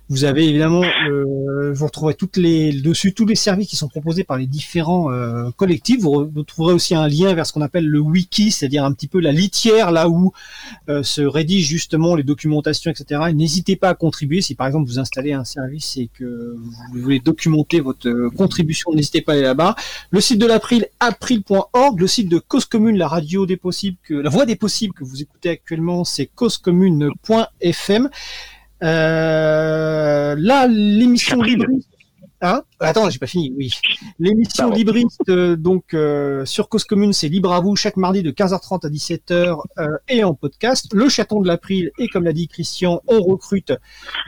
Vous 0.10 0.24
avez 0.24 0.50
évidemment, 0.50 0.82
euh, 1.08 1.72
vous 1.72 1.86
retrouverez 1.86 2.16
dessus 2.84 3.14
tous 3.14 3.28
les 3.28 3.36
services 3.36 3.68
qui 3.68 3.76
sont 3.76 3.90
proposés 3.90 4.24
par 4.24 4.38
les 4.38 4.48
différents 4.48 5.12
euh, 5.12 5.52
collectifs. 5.56 6.02
Vous, 6.02 6.28
vous, 6.34 6.42
trouverez 6.42 6.74
aussi 6.74 6.96
un 6.96 7.08
lien 7.08 7.32
vers 7.36 7.46
ce 7.46 7.54
qu'on 7.54 7.62
appelle 7.62 7.86
le 7.86 8.00
wiki, 8.00 8.50
c'est-à-dire 8.50 8.84
un 8.84 8.92
petit 8.92 9.08
peu 9.08 9.20
la 9.20 9.32
litière 9.32 9.92
là 9.92 10.10
où 10.10 10.34
euh, 10.90 11.04
se 11.04 11.22
rédigent 11.22 11.70
justement 11.70 12.16
les 12.16 12.24
documentations, 12.24 12.90
etc. 12.90 13.22
N'hésitez 13.36 13.76
pas 13.76 13.90
à 13.90 13.94
contribuer. 13.94 14.42
Si 14.42 14.56
par 14.56 14.66
exemple 14.66 14.88
vous 14.88 14.98
installez 14.98 15.34
un 15.34 15.46
service 15.46 15.98
et 15.98 16.10
que 16.12 16.56
vous 16.92 17.00
voulez 17.00 17.20
documenter 17.20 17.82
votre 17.82 18.30
contribution, 18.36 18.94
n'hésitez 18.96 19.22
pas 19.22 19.34
à 19.34 19.36
aller 19.36 19.44
là-bas. 19.44 19.76
Le 20.10 20.22
site 20.22 20.40
de 20.40 20.48
l'April, 20.48 20.88
april.org, 21.00 22.00
le 22.00 22.08
site 22.08 22.30
de 22.30 22.40
Cause 22.40 22.66
Commune, 22.66 22.98
la 22.98 23.08
radio 23.08 23.46
des 23.46 23.58
possibles 23.58 23.91
que 24.04 24.14
la 24.14 24.30
voix 24.30 24.46
des 24.46 24.56
possibles 24.56 24.94
que 24.94 25.04
vous 25.04 25.22
écoutez 25.22 25.50
actuellement, 25.50 26.04
c'est 26.04 26.28
causecommune.fm. 26.28 28.10
Euh, 28.84 30.36
là, 30.38 30.68
l'émission 30.68 31.42
libriste. 31.42 31.88
Hein? 32.44 32.64
Attends, 32.80 33.08
j'ai 33.12 33.20
pas 33.20 33.28
fini. 33.28 33.54
Oui, 33.56 33.72
l'émission 34.18 34.72
libriste 34.72 35.30
euh, 35.30 35.56
donc 35.56 35.94
euh, 35.94 36.44
sur 36.46 36.70
Cause 36.70 36.86
Commune, 36.86 37.14
c'est 37.14 37.28
libre 37.28 37.54
à 37.54 37.60
vous 37.60 37.76
chaque 37.76 37.98
mardi 37.98 38.24
de 38.24 38.32
15h30 38.32 38.88
à 38.88 38.90
17h 38.90 39.60
euh, 39.78 39.98
et 40.10 40.24
en 40.24 40.34
podcast. 40.34 40.92
Le 40.92 41.08
chaton 41.08 41.42
de 41.42 41.48
l'April 41.48 41.92
et 42.00 42.08
comme 42.08 42.24
l'a 42.24 42.34
dit 42.34 42.48
Christian, 42.48 43.00
on 43.06 43.22
recrute 43.22 43.74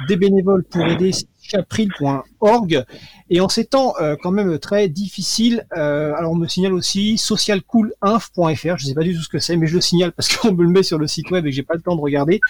des 0.08 0.16
bénévoles 0.16 0.64
pour 0.64 0.86
aider 0.86 1.12
chapril.org. 1.54 2.86
Et 3.30 3.40
en 3.40 3.50
ces 3.50 3.66
temps 3.66 3.94
euh, 4.02 4.16
quand 4.22 4.32
même 4.32 4.60
très 4.60 4.90
difficiles, 4.90 5.66
euh, 5.78 6.14
alors 6.16 6.34
on 6.34 6.36
me 6.36 6.48
signale 6.48 6.74
aussi 6.74 7.18
socialcoolinf.fr, 7.18 8.78
je 8.78 8.86
sais 8.86 8.94
pas 8.94 9.02
du 9.02 9.16
tout 9.16 9.22
ce 9.22 9.30
que 9.30 9.40
c'est, 9.40 9.56
mais 9.56 9.68
je 9.68 9.76
le 9.76 9.82
signale 9.82 10.12
parce 10.12 10.36
qu'on 10.36 10.54
me 10.54 10.64
le 10.64 10.70
met 10.70 10.84
sur 10.84 10.98
le 10.98 11.08
site 11.08 11.32
web 11.32 11.46
et 11.46 11.50
que 11.50 11.56
j'ai 11.56 11.64
pas 11.64 11.76
le 11.76 11.82
temps 11.82 11.96
de 11.96 12.02
regarder. 12.02 12.42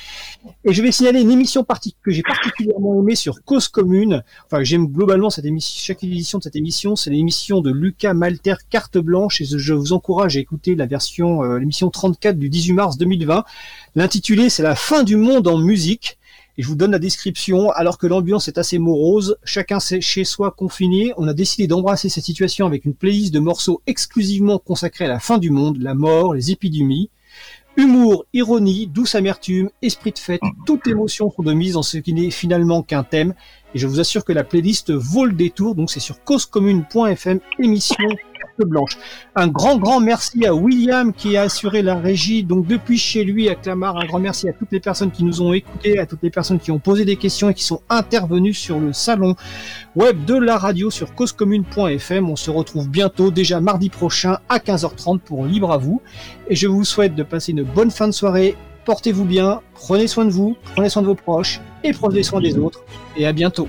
Et 0.66 0.74
je 0.74 0.82
vais 0.82 0.92
signaler 0.92 1.22
une 1.22 1.32
émission 1.32 1.66
que 2.02 2.12
j'ai 2.12 2.24
particulièrement 2.24 3.00
aimée 3.00 3.16
sur 3.16 3.44
Cause 3.44 3.68
Commune. 3.68 4.24
Enfin, 4.46 4.64
j'aime 4.64 4.88
globalement 4.88 5.30
cette 5.30 5.46
émission, 5.46 5.82
chaque 5.86 6.04
édition 6.04 6.40
de 6.40 6.44
cette 6.44 6.56
émission, 6.56 6.96
c'est 6.96 7.10
l'émission 7.10 7.62
de 7.62 7.72
Lucas 7.72 8.14
Malter 8.14 8.56
Carte 8.70 8.98
Blanche 8.98 9.42
et 9.42 9.46
je 9.46 9.74
vous 9.74 9.94
encourage 9.94 10.38
à 10.38 10.40
écouter 10.40 10.76
la 10.76 10.86
version, 10.86 11.44
euh, 11.44 11.60
l'émission 11.60 11.90
34 11.90 12.38
du 12.38 12.50
18 12.50 12.74
mars 12.74 12.98
2020. 12.98 13.46
L'intitulé, 13.96 14.50
c'est 14.50 14.64
la 14.64 14.76
fin 14.76 15.04
du 15.04 15.18
monde 15.18 15.48
en 15.48 15.58
musique 15.58 16.18
et 16.58 16.64
je 16.64 16.68
vous 16.68 16.76
donne 16.76 16.92
la 16.92 17.00
description. 17.00 17.70
Alors 17.72 17.98
que 17.98 18.08
l'ambiance 18.08 18.48
est 18.48 18.58
assez 18.58 18.80
morose, 18.80 19.38
chacun 19.44 19.80
chez 19.80 20.24
soi 20.24 20.52
confiné, 20.52 21.14
on 21.18 21.28
a 21.28 21.34
décidé 21.34 21.68
d'embrasser 21.68 22.10
cette 22.10 22.24
situation 22.24 22.66
avec 22.66 22.86
une 22.86 22.94
playlist 22.94 23.34
de 23.34 23.40
morceaux 23.40 23.82
exclusivement 23.88 24.60
consacrés 24.60 25.06
à 25.06 25.10
la 25.10 25.20
fin 25.20 25.38
du 25.38 25.50
monde, 25.50 25.78
la 25.82 25.94
mort, 25.94 26.34
les 26.34 26.52
épidémies. 26.52 27.10
Humour, 27.76 28.26
ironie, 28.34 28.86
douce 28.86 29.16
amertume, 29.16 29.72
esprit 29.82 30.12
de 30.12 30.20
fête, 30.20 30.42
toutes 30.68 30.86
émotions 30.86 31.32
sont 31.32 31.42
de 31.42 31.54
mise 31.54 31.76
en 31.76 31.82
ce 31.82 31.98
qui 31.98 32.14
n'est 32.14 32.30
finalement 32.30 32.84
qu'un 32.84 33.04
thème. 33.04 33.34
Et 33.74 33.80
je 33.80 33.88
vous 33.88 34.00
assure 34.00 34.24
que 34.24 34.32
la 34.32 34.44
playlist 34.44 34.92
vaut 34.92 35.26
le 35.26 35.34
détour, 35.34 35.74
donc 35.74 35.90
c'est 35.90 36.00
sur 36.00 36.24
causecommune.fm, 36.24 37.40
émission 37.58 38.06
blanche. 38.62 38.98
Un 39.36 39.48
grand, 39.48 39.78
grand 39.78 40.00
merci 40.00 40.46
à 40.46 40.54
William 40.54 41.14
qui 41.14 41.36
a 41.38 41.44
assuré 41.44 41.82
la 41.82 41.96
régie, 41.96 42.44
donc 42.44 42.68
depuis 42.68 42.98
chez 42.98 43.24
lui 43.24 43.50
à 43.50 43.56
Clamart. 43.56 43.98
Un 43.98 44.06
grand 44.06 44.20
merci 44.20 44.48
à 44.48 44.54
toutes 44.54 44.72
les 44.72 44.80
personnes 44.80 45.12
qui 45.12 45.24
nous 45.24 45.42
ont 45.42 45.54
écoutés, 45.54 46.00
à 46.00 46.06
toutes 46.06 46.22
les 46.24 46.30
personnes 46.30 46.60
qui 46.60 46.72
ont 46.72 46.80
posé 46.80 47.06
des 47.06 47.16
questions 47.16 47.50
et 47.50 47.54
qui 47.54 47.64
sont 47.64 47.82
intervenues 47.90 48.54
sur 48.54 48.80
le 48.80 48.94
salon 48.94 49.36
web 49.96 50.26
de 50.26 50.36
la 50.36 50.58
radio 50.58 50.90
sur 50.90 51.16
causecommune.fm. 51.16 52.30
On 52.30 52.36
se 52.36 52.52
retrouve 52.52 52.90
bientôt, 52.90 53.32
déjà 53.32 53.60
mardi 53.60 53.90
prochain 53.90 54.38
à 54.50 54.60
15h30 54.60 55.20
pour 55.20 55.46
Libre 55.46 55.72
à 55.72 55.78
vous. 55.78 56.02
Et 56.48 56.56
je 56.56 56.68
vous 56.68 56.84
souhaite 56.86 57.16
de 57.16 57.24
passer 57.24 57.52
une 57.52 57.64
bonne 57.64 57.92
fin 57.92 58.08
de 58.08 58.14
soirée. 58.14 58.56
Portez-vous 58.86 59.26
bien, 59.26 59.62
prenez 59.76 60.08
soin 60.08 60.26
de 60.26 60.32
vous, 60.32 60.58
prenez 60.76 60.90
soin 60.90 61.02
de 61.02 61.08
vos 61.08 61.16
proches 61.16 61.62
et 61.84 61.94
prenez 61.94 62.22
soin 62.22 62.42
des 62.42 62.58
autres. 62.58 62.84
Et 63.16 63.26
à 63.26 63.32
bientôt. 63.32 63.68